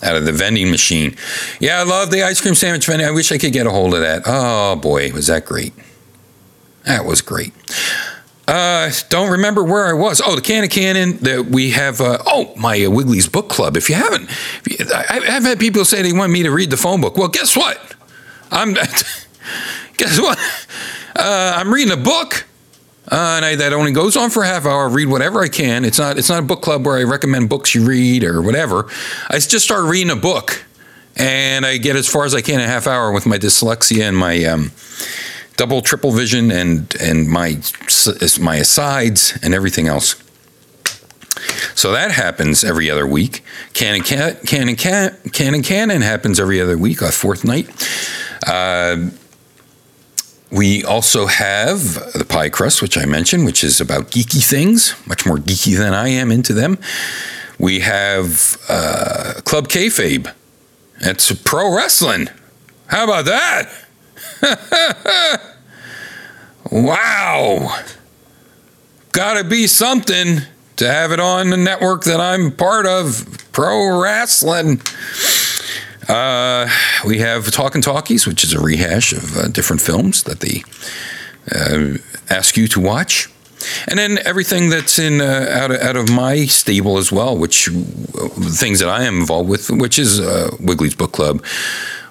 out 0.02 0.18
of 0.18 0.26
the 0.26 0.34
vending 0.34 0.70
machine. 0.70 1.16
Yeah, 1.60 1.80
I 1.80 1.84
love 1.84 2.12
the 2.12 2.24
ice 2.24 2.42
cream 2.42 2.56
sandwich 2.56 2.86
vending. 2.86 3.08
I 3.08 3.12
wish 3.12 3.32
I 3.32 3.38
could 3.38 3.54
get 3.54 3.66
a 3.66 3.72
hold 3.72 3.94
of 3.94 4.02
that. 4.02 4.24
Oh 4.26 4.76
boy, 4.76 5.12
was 5.14 5.28
that 5.28 5.46
great! 5.46 5.74
That 6.86 7.06
was 7.06 7.22
great. 7.22 7.54
Uh, 8.48 8.92
don't 9.10 9.32
remember 9.32 9.64
where 9.64 9.88
I 9.88 9.94
was. 9.94 10.22
Oh, 10.24 10.36
the 10.36 10.42
Canon 10.42 10.70
Cannon 10.70 11.18
that 11.20 11.46
we 11.46 11.72
have. 11.72 12.02
Uh, 12.02 12.18
oh, 12.26 12.54
my 12.58 12.84
uh, 12.84 12.90
Wiggly's 12.90 13.28
book 13.28 13.50
club. 13.50 13.78
If 13.78 13.90
you 13.90 13.96
haven't, 13.96 14.30
if 14.30 14.80
you, 14.80 14.86
I, 14.94 15.36
I've 15.36 15.44
had 15.44 15.60
people 15.60 15.86
say 15.86 16.02
they 16.02 16.12
want 16.12 16.32
me 16.32 16.44
to 16.44 16.52
read 16.52 16.70
the 16.70 16.78
phone 16.78 17.00
book. 17.00 17.18
Well, 17.18 17.30
guess 17.30 17.56
what? 17.56 17.96
I'm. 18.52 18.74
guess 19.98 20.20
what? 20.20 20.38
Uh, 21.16 21.54
I'm 21.58 21.74
reading 21.74 21.94
a 21.94 22.02
book. 22.02 22.46
Uh, 23.06 23.36
and 23.36 23.46
I, 23.46 23.56
that 23.56 23.74
only 23.74 23.92
goes 23.92 24.16
on 24.16 24.30
for 24.30 24.44
a 24.44 24.48
half 24.48 24.66
hour. 24.66 24.90
I 24.90 24.94
read 24.94 25.08
whatever 25.08 25.42
I 25.42 25.50
can. 25.50 25.84
It's 25.84 26.00
not 26.00 26.18
it's 26.18 26.30
not 26.30 26.40
a 26.40 26.46
book 26.46 26.62
club 26.62 26.86
where 26.86 26.98
I 26.98 27.04
recommend 27.04 27.50
books 27.50 27.76
you 27.76 27.86
read 27.86 28.24
or 28.24 28.42
whatever. 28.42 28.90
I 29.30 29.40
just 29.40 29.66
start 29.66 29.86
reading 29.86 30.10
a 30.10 30.16
book, 30.16 30.64
and 31.18 31.66
I 31.66 31.78
get 31.78 31.96
as 31.96 32.08
far 32.08 32.26
as 32.26 32.34
I 32.34 32.42
can 32.42 32.56
in 32.56 32.62
a 32.62 32.68
half 32.68 32.88
hour 32.88 33.12
with 33.12 33.26
my 33.26 33.38
dyslexia 33.38 34.04
and 34.04 34.18
my 34.18 34.44
um, 34.46 34.72
double 35.58 35.82
triple 35.82 36.12
vision 36.12 36.52
and 36.52 36.96
and 37.00 37.28
my 37.30 37.62
my 38.40 38.56
asides 38.58 39.38
and 39.42 39.54
everything 39.54 39.88
else. 39.88 40.16
So 41.76 41.92
that 41.92 42.12
happens 42.12 42.64
every 42.64 42.90
other 42.90 43.08
week. 43.08 43.44
Canon 43.74 44.02
Canon 44.02 44.76
Canon 44.76 44.76
Canon 45.32 45.64
Canon 45.64 46.02
happens 46.02 46.40
every 46.40 46.62
other 46.62 46.78
week, 46.78 47.02
a 47.02 47.12
fourth 47.12 47.44
night. 47.44 47.68
Uh, 48.46 49.10
we 50.52 50.84
also 50.84 51.26
have 51.26 51.96
the 52.14 52.26
pie 52.30 52.50
crust, 52.50 52.82
which 52.82 52.96
I 52.96 53.06
mentioned, 53.06 53.46
which 53.46 53.64
is 53.64 53.82
about 53.82 54.12
geeky 54.12 54.48
things, 54.48 54.94
much 55.08 55.26
more 55.26 55.38
geeky 55.38 55.76
than 55.76 55.96
I 55.96 56.10
am 56.10 56.32
into 56.32 56.54
them. 56.54 56.78
We 57.58 57.80
have 57.80 58.58
uh, 58.70 59.42
Club 59.46 59.68
Kayfabe. 59.68 60.32
That's 61.02 61.32
pro 61.42 61.76
wrestling. 61.76 62.30
How 62.88 63.04
about 63.04 63.26
that? 63.26 63.72
wow. 66.72 67.80
Gotta 69.12 69.44
be 69.44 69.68
something 69.68 70.42
to 70.78 70.92
have 70.92 71.12
it 71.12 71.20
on 71.20 71.50
the 71.50 71.58
network 71.58 72.04
that 72.06 72.20
I'm 72.20 72.52
part 72.52 72.86
of, 72.86 73.48
pro 73.52 74.02
wrestling. 74.02 74.82
Uh, 76.10 76.68
we 77.06 77.20
have 77.20 77.50
Talking 77.52 77.82
Talkies, 77.82 78.28
which 78.28 78.44
is 78.44 78.54
a 78.54 78.60
rehash 78.60 79.14
of 79.14 79.38
uh, 79.38 79.48
different 79.48 79.82
films 79.82 80.24
that 80.24 80.42
they 80.42 80.64
uh, 81.52 81.98
ask 82.30 82.58
you 82.58 82.68
to 82.70 82.80
watch. 82.80 83.30
And 83.88 83.98
then 83.98 84.18
everything 84.26 84.70
that's 84.70 85.00
in 85.00 85.22
uh, 85.22 85.48
out, 85.50 85.72
of, 85.72 85.80
out 85.80 85.96
of 85.96 86.12
my 86.12 86.46
stable 86.46 86.98
as 86.98 87.12
well, 87.12 87.38
which 87.38 87.70
uh, 87.70 88.28
things 88.50 88.80
that 88.80 88.90
I 88.90 89.04
am 89.04 89.20
involved 89.20 89.50
with, 89.50 89.70
which 89.70 89.98
is 89.98 90.20
uh, 90.20 90.56
Wiggly's 90.60 90.96
Book 90.96 91.14
Club, 91.14 91.44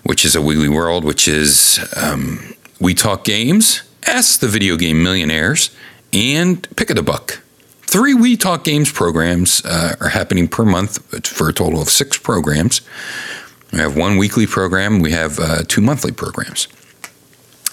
which 0.03 0.25
is 0.25 0.35
a 0.35 0.43
Wiggly 0.43 0.69
World, 0.69 1.05
which 1.05 1.29
is 1.29 1.79
um, 1.97 2.55
We 2.81 2.95
Talk 2.95 3.25
Games, 3.25 3.83
Ask 4.07 4.41
the 4.41 4.49
Video 4.49 4.77
Game 4.77 5.03
Millionaires, 5.03 5.71
and 6.13 6.69
Pick 6.77 6.89
the 6.89 7.03
Buck. 7.03 7.41
Three 7.83 8.15
We 8.15 8.37
Talk 8.37 8.65
Games 8.65 8.91
programs 8.91 9.65
uh, 9.65 9.97
are 10.01 10.09
happening 10.09 10.49
per 10.49 10.65
month 10.65 11.27
for 11.27 11.49
a 11.49 11.53
total 11.53 11.81
of 11.81 11.89
six 11.89 12.19
programs. 12.19 12.81
We 13.73 13.79
have 13.79 13.97
one 13.97 14.17
weekly 14.17 14.47
program, 14.47 15.01
we 15.01 15.13
have 15.13 15.39
uh, 15.39 15.63
two 15.67 15.81
monthly 15.81 16.13
programs. 16.13 16.69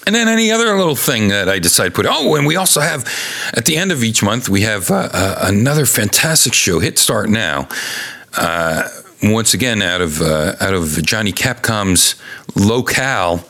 And 0.06 0.14
then 0.14 0.28
any 0.28 0.50
other 0.50 0.76
little 0.76 0.96
thing 0.96 1.28
that 1.28 1.48
I 1.48 1.58
decide 1.58 1.88
to 1.88 1.90
put. 1.92 2.06
Oh, 2.08 2.34
and 2.34 2.46
we 2.46 2.56
also 2.56 2.80
have 2.80 3.06
at 3.54 3.66
the 3.66 3.76
end 3.76 3.92
of 3.92 4.02
each 4.02 4.22
month 4.22 4.48
we 4.48 4.62
have 4.62 4.90
uh, 4.90 5.08
uh, 5.12 5.38
another 5.42 5.86
fantastic 5.86 6.54
show. 6.54 6.80
Hit 6.80 6.98
start 6.98 7.28
now. 7.28 7.68
Once 9.22 9.52
again, 9.52 9.82
out 9.82 10.00
of 10.00 10.22
uh, 10.22 10.54
out 10.60 10.72
of 10.72 11.02
Johnny 11.02 11.32
Capcom's 11.32 12.14
locale, 12.54 13.44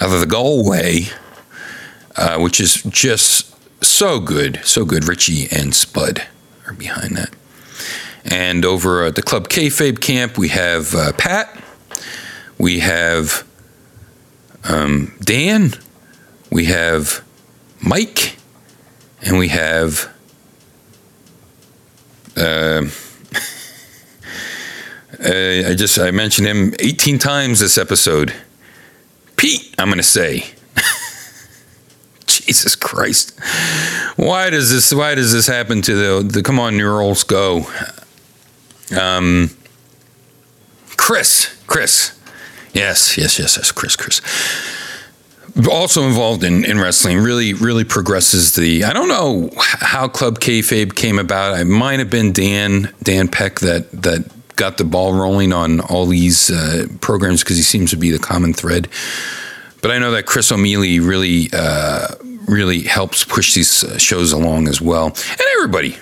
out 0.00 0.12
of 0.12 0.20
the 0.20 0.26
Galway, 0.26 1.06
uh, 2.16 2.38
which 2.38 2.60
is 2.60 2.82
just 2.84 3.56
so 3.82 4.20
good, 4.20 4.60
so 4.62 4.84
good. 4.84 5.08
Richie 5.08 5.48
and 5.50 5.74
Spud 5.74 6.24
are 6.66 6.72
behind 6.72 7.16
that. 7.16 7.34
And 8.24 8.64
over 8.64 9.04
at 9.04 9.16
the 9.16 9.22
Club 9.22 9.48
Kayfabe 9.48 10.00
camp, 10.00 10.38
we 10.38 10.48
have 10.48 10.94
uh, 10.94 11.12
Pat, 11.12 11.64
we 12.56 12.78
have 12.78 13.44
um, 14.64 15.16
Dan, 15.20 15.72
we 16.50 16.66
have 16.66 17.24
Mike, 17.80 18.36
and 19.22 19.36
we 19.36 19.48
have. 19.48 20.12
Uh, 22.36 22.84
uh, 25.24 25.70
I 25.70 25.74
just 25.74 25.98
I 25.98 26.10
mentioned 26.10 26.46
him 26.46 26.74
18 26.78 27.18
times 27.18 27.60
this 27.60 27.76
episode. 27.78 28.32
Pete, 29.36 29.74
I'm 29.78 29.88
going 29.88 29.98
to 29.98 30.02
say. 30.02 30.44
Jesus 32.26 32.76
Christ. 32.76 33.38
Why 34.16 34.50
does 34.50 34.70
this 34.70 34.92
why 34.92 35.14
does 35.14 35.32
this 35.32 35.46
happen 35.46 35.82
to 35.82 35.94
the 35.94 36.28
the 36.28 36.42
come 36.42 36.60
on 36.60 36.76
neurals 36.76 37.24
go? 37.24 37.66
Um 38.96 39.50
Chris, 40.96 41.56
Chris. 41.66 42.18
Yes, 42.74 43.16
yes, 43.16 43.38
yes, 43.38 43.56
yes, 43.56 43.72
Chris, 43.72 43.96
Chris. 43.96 44.20
Also 45.70 46.02
involved 46.02 46.44
in, 46.44 46.64
in 46.64 46.78
wrestling, 46.78 47.18
really, 47.18 47.54
really 47.54 47.84
progresses 47.84 48.54
the. 48.54 48.84
I 48.84 48.92
don't 48.92 49.08
know 49.08 49.50
how 49.56 50.06
Club 50.06 50.38
Kayfabe 50.38 50.94
came 50.94 51.18
about. 51.18 51.58
It 51.58 51.64
might 51.64 51.98
have 51.98 52.10
been 52.10 52.32
Dan, 52.32 52.94
Dan 53.02 53.26
Peck 53.28 53.60
that 53.60 53.90
that 54.02 54.30
got 54.58 54.76
the 54.76 54.84
ball 54.84 55.14
rolling 55.14 55.52
on 55.52 55.80
all 55.80 56.04
these 56.04 56.50
uh, 56.50 56.86
programs 57.00 57.42
because 57.42 57.56
he 57.56 57.62
seems 57.62 57.90
to 57.90 57.96
be 57.96 58.10
the 58.10 58.18
common 58.18 58.52
thread. 58.52 58.88
But 59.80 59.92
I 59.92 59.98
know 59.98 60.10
that 60.10 60.26
Chris 60.26 60.52
O'Mealy 60.52 61.00
really, 61.00 61.48
uh, 61.52 62.08
really 62.46 62.82
helps 62.82 63.24
push 63.24 63.54
these 63.54 63.84
uh, 63.84 63.96
shows 63.96 64.32
along 64.32 64.68
as 64.68 64.80
well, 64.80 65.06
and 65.06 65.40
everybody. 65.56 65.96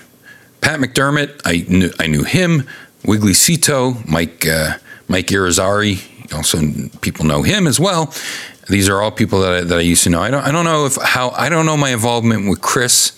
Pat 0.59 0.79
McDermott, 0.79 1.39
I 1.45 1.65
knew, 1.69 1.91
I 1.99 2.07
knew 2.07 2.23
him. 2.23 2.67
Wiggly 3.05 3.33
Cito, 3.33 3.95
Mike, 4.05 4.45
uh, 4.45 4.73
Mike 5.07 5.27
Irizarry, 5.27 6.01
also 6.33 6.57
people 6.99 7.25
know 7.25 7.43
him 7.43 7.67
as 7.67 7.79
well. 7.79 8.13
These 8.67 8.89
are 8.89 9.01
all 9.01 9.11
people 9.11 9.39
that 9.41 9.53
I, 9.53 9.61
that 9.61 9.77
I 9.77 9.81
used 9.81 10.03
to 10.03 10.09
know. 10.09 10.19
I 10.19 10.29
don't, 10.29 10.43
I 10.43 10.51
don't 10.51 10.65
know 10.65 10.87
if 10.87 10.97
how 11.01 11.29
I 11.29 11.47
don't 11.47 11.65
know 11.65 11.77
my 11.77 11.91
involvement 11.91 12.49
with 12.49 12.59
Chris. 12.59 13.17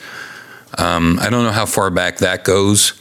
Um, 0.78 1.18
I 1.20 1.30
don't 1.30 1.44
know 1.44 1.52
how 1.52 1.66
far 1.66 1.90
back 1.90 2.18
that 2.18 2.44
goes, 2.44 2.99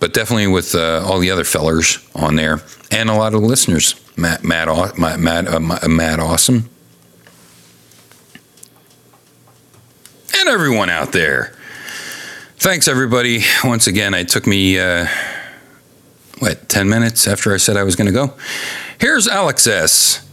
but 0.00 0.12
definitely 0.12 0.48
with 0.48 0.74
uh, 0.74 1.04
all 1.06 1.18
the 1.18 1.30
other 1.30 1.44
fellers 1.44 1.98
on 2.14 2.34
there 2.34 2.60
and 2.90 3.08
a 3.08 3.14
lot 3.14 3.34
of 3.34 3.42
listeners. 3.42 3.94
Matt, 4.16 4.42
Matt, 4.42 4.68
Matt, 4.98 5.20
Matt, 5.20 5.46
uh, 5.46 5.88
Matt 5.88 6.18
Awesome, 6.18 6.68
and 10.38 10.48
everyone 10.48 10.90
out 10.90 11.12
there. 11.12 11.54
Thanks, 12.56 12.88
everybody. 12.88 13.40
Once 13.64 13.86
again, 13.86 14.12
it 14.12 14.28
took 14.28 14.46
me 14.46 14.78
uh, 14.78 15.06
what 16.40 16.68
ten 16.68 16.88
minutes 16.88 17.26
after 17.26 17.54
I 17.54 17.56
said 17.56 17.76
I 17.76 17.84
was 17.84 17.96
going 17.96 18.08
to 18.08 18.12
go. 18.12 18.34
Here's 18.98 19.26
Alex 19.26 19.66
S. 19.66 20.26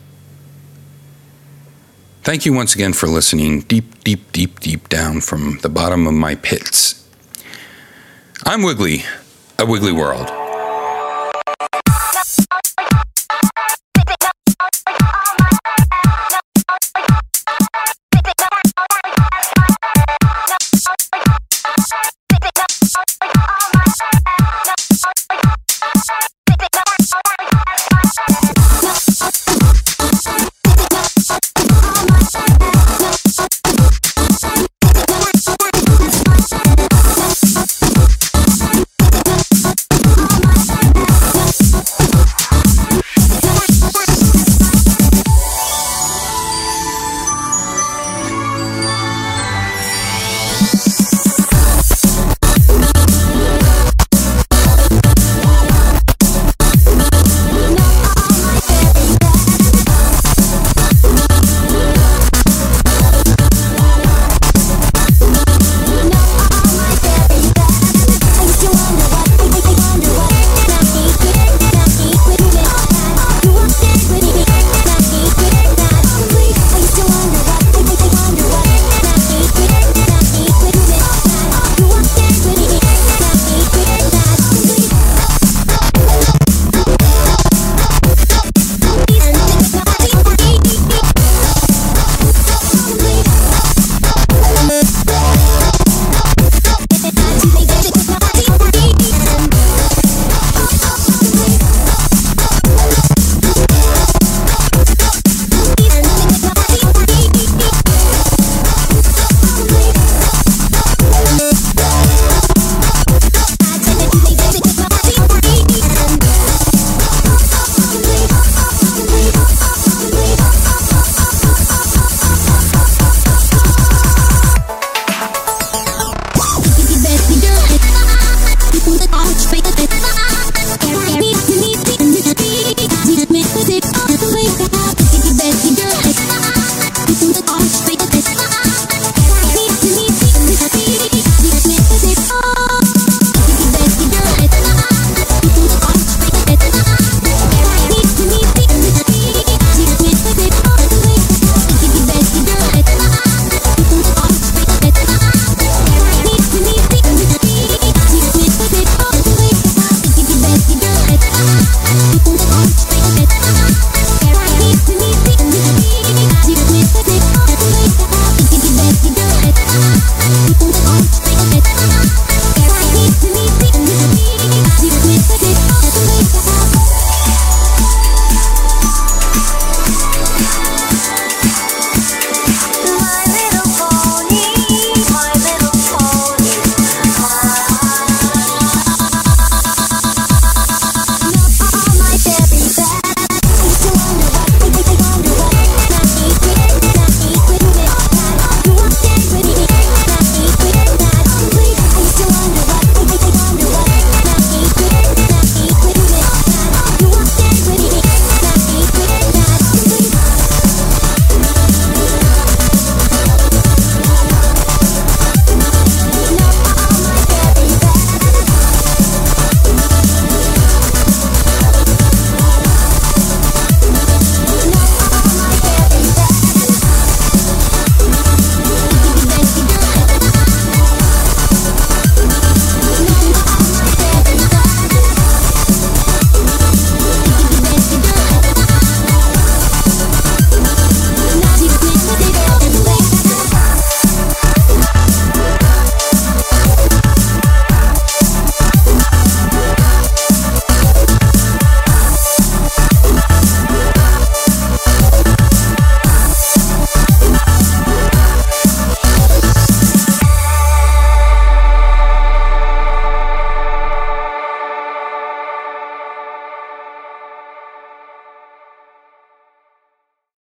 Thank 2.23 2.45
you 2.45 2.51
once 2.51 2.75
again 2.75 2.91
for 2.91 3.07
listening 3.07 3.61
deep, 3.61 4.03
deep, 4.03 4.33
deep, 4.33 4.59
deep 4.59 4.89
down 4.89 5.21
from 5.21 5.59
the 5.59 5.69
bottom 5.69 6.05
of 6.05 6.13
my 6.13 6.35
pits. 6.35 7.07
I'm 8.45 8.63
Wiggly, 8.63 9.05
a 9.59 9.65
Wiggly 9.65 9.91
World. 9.91 10.46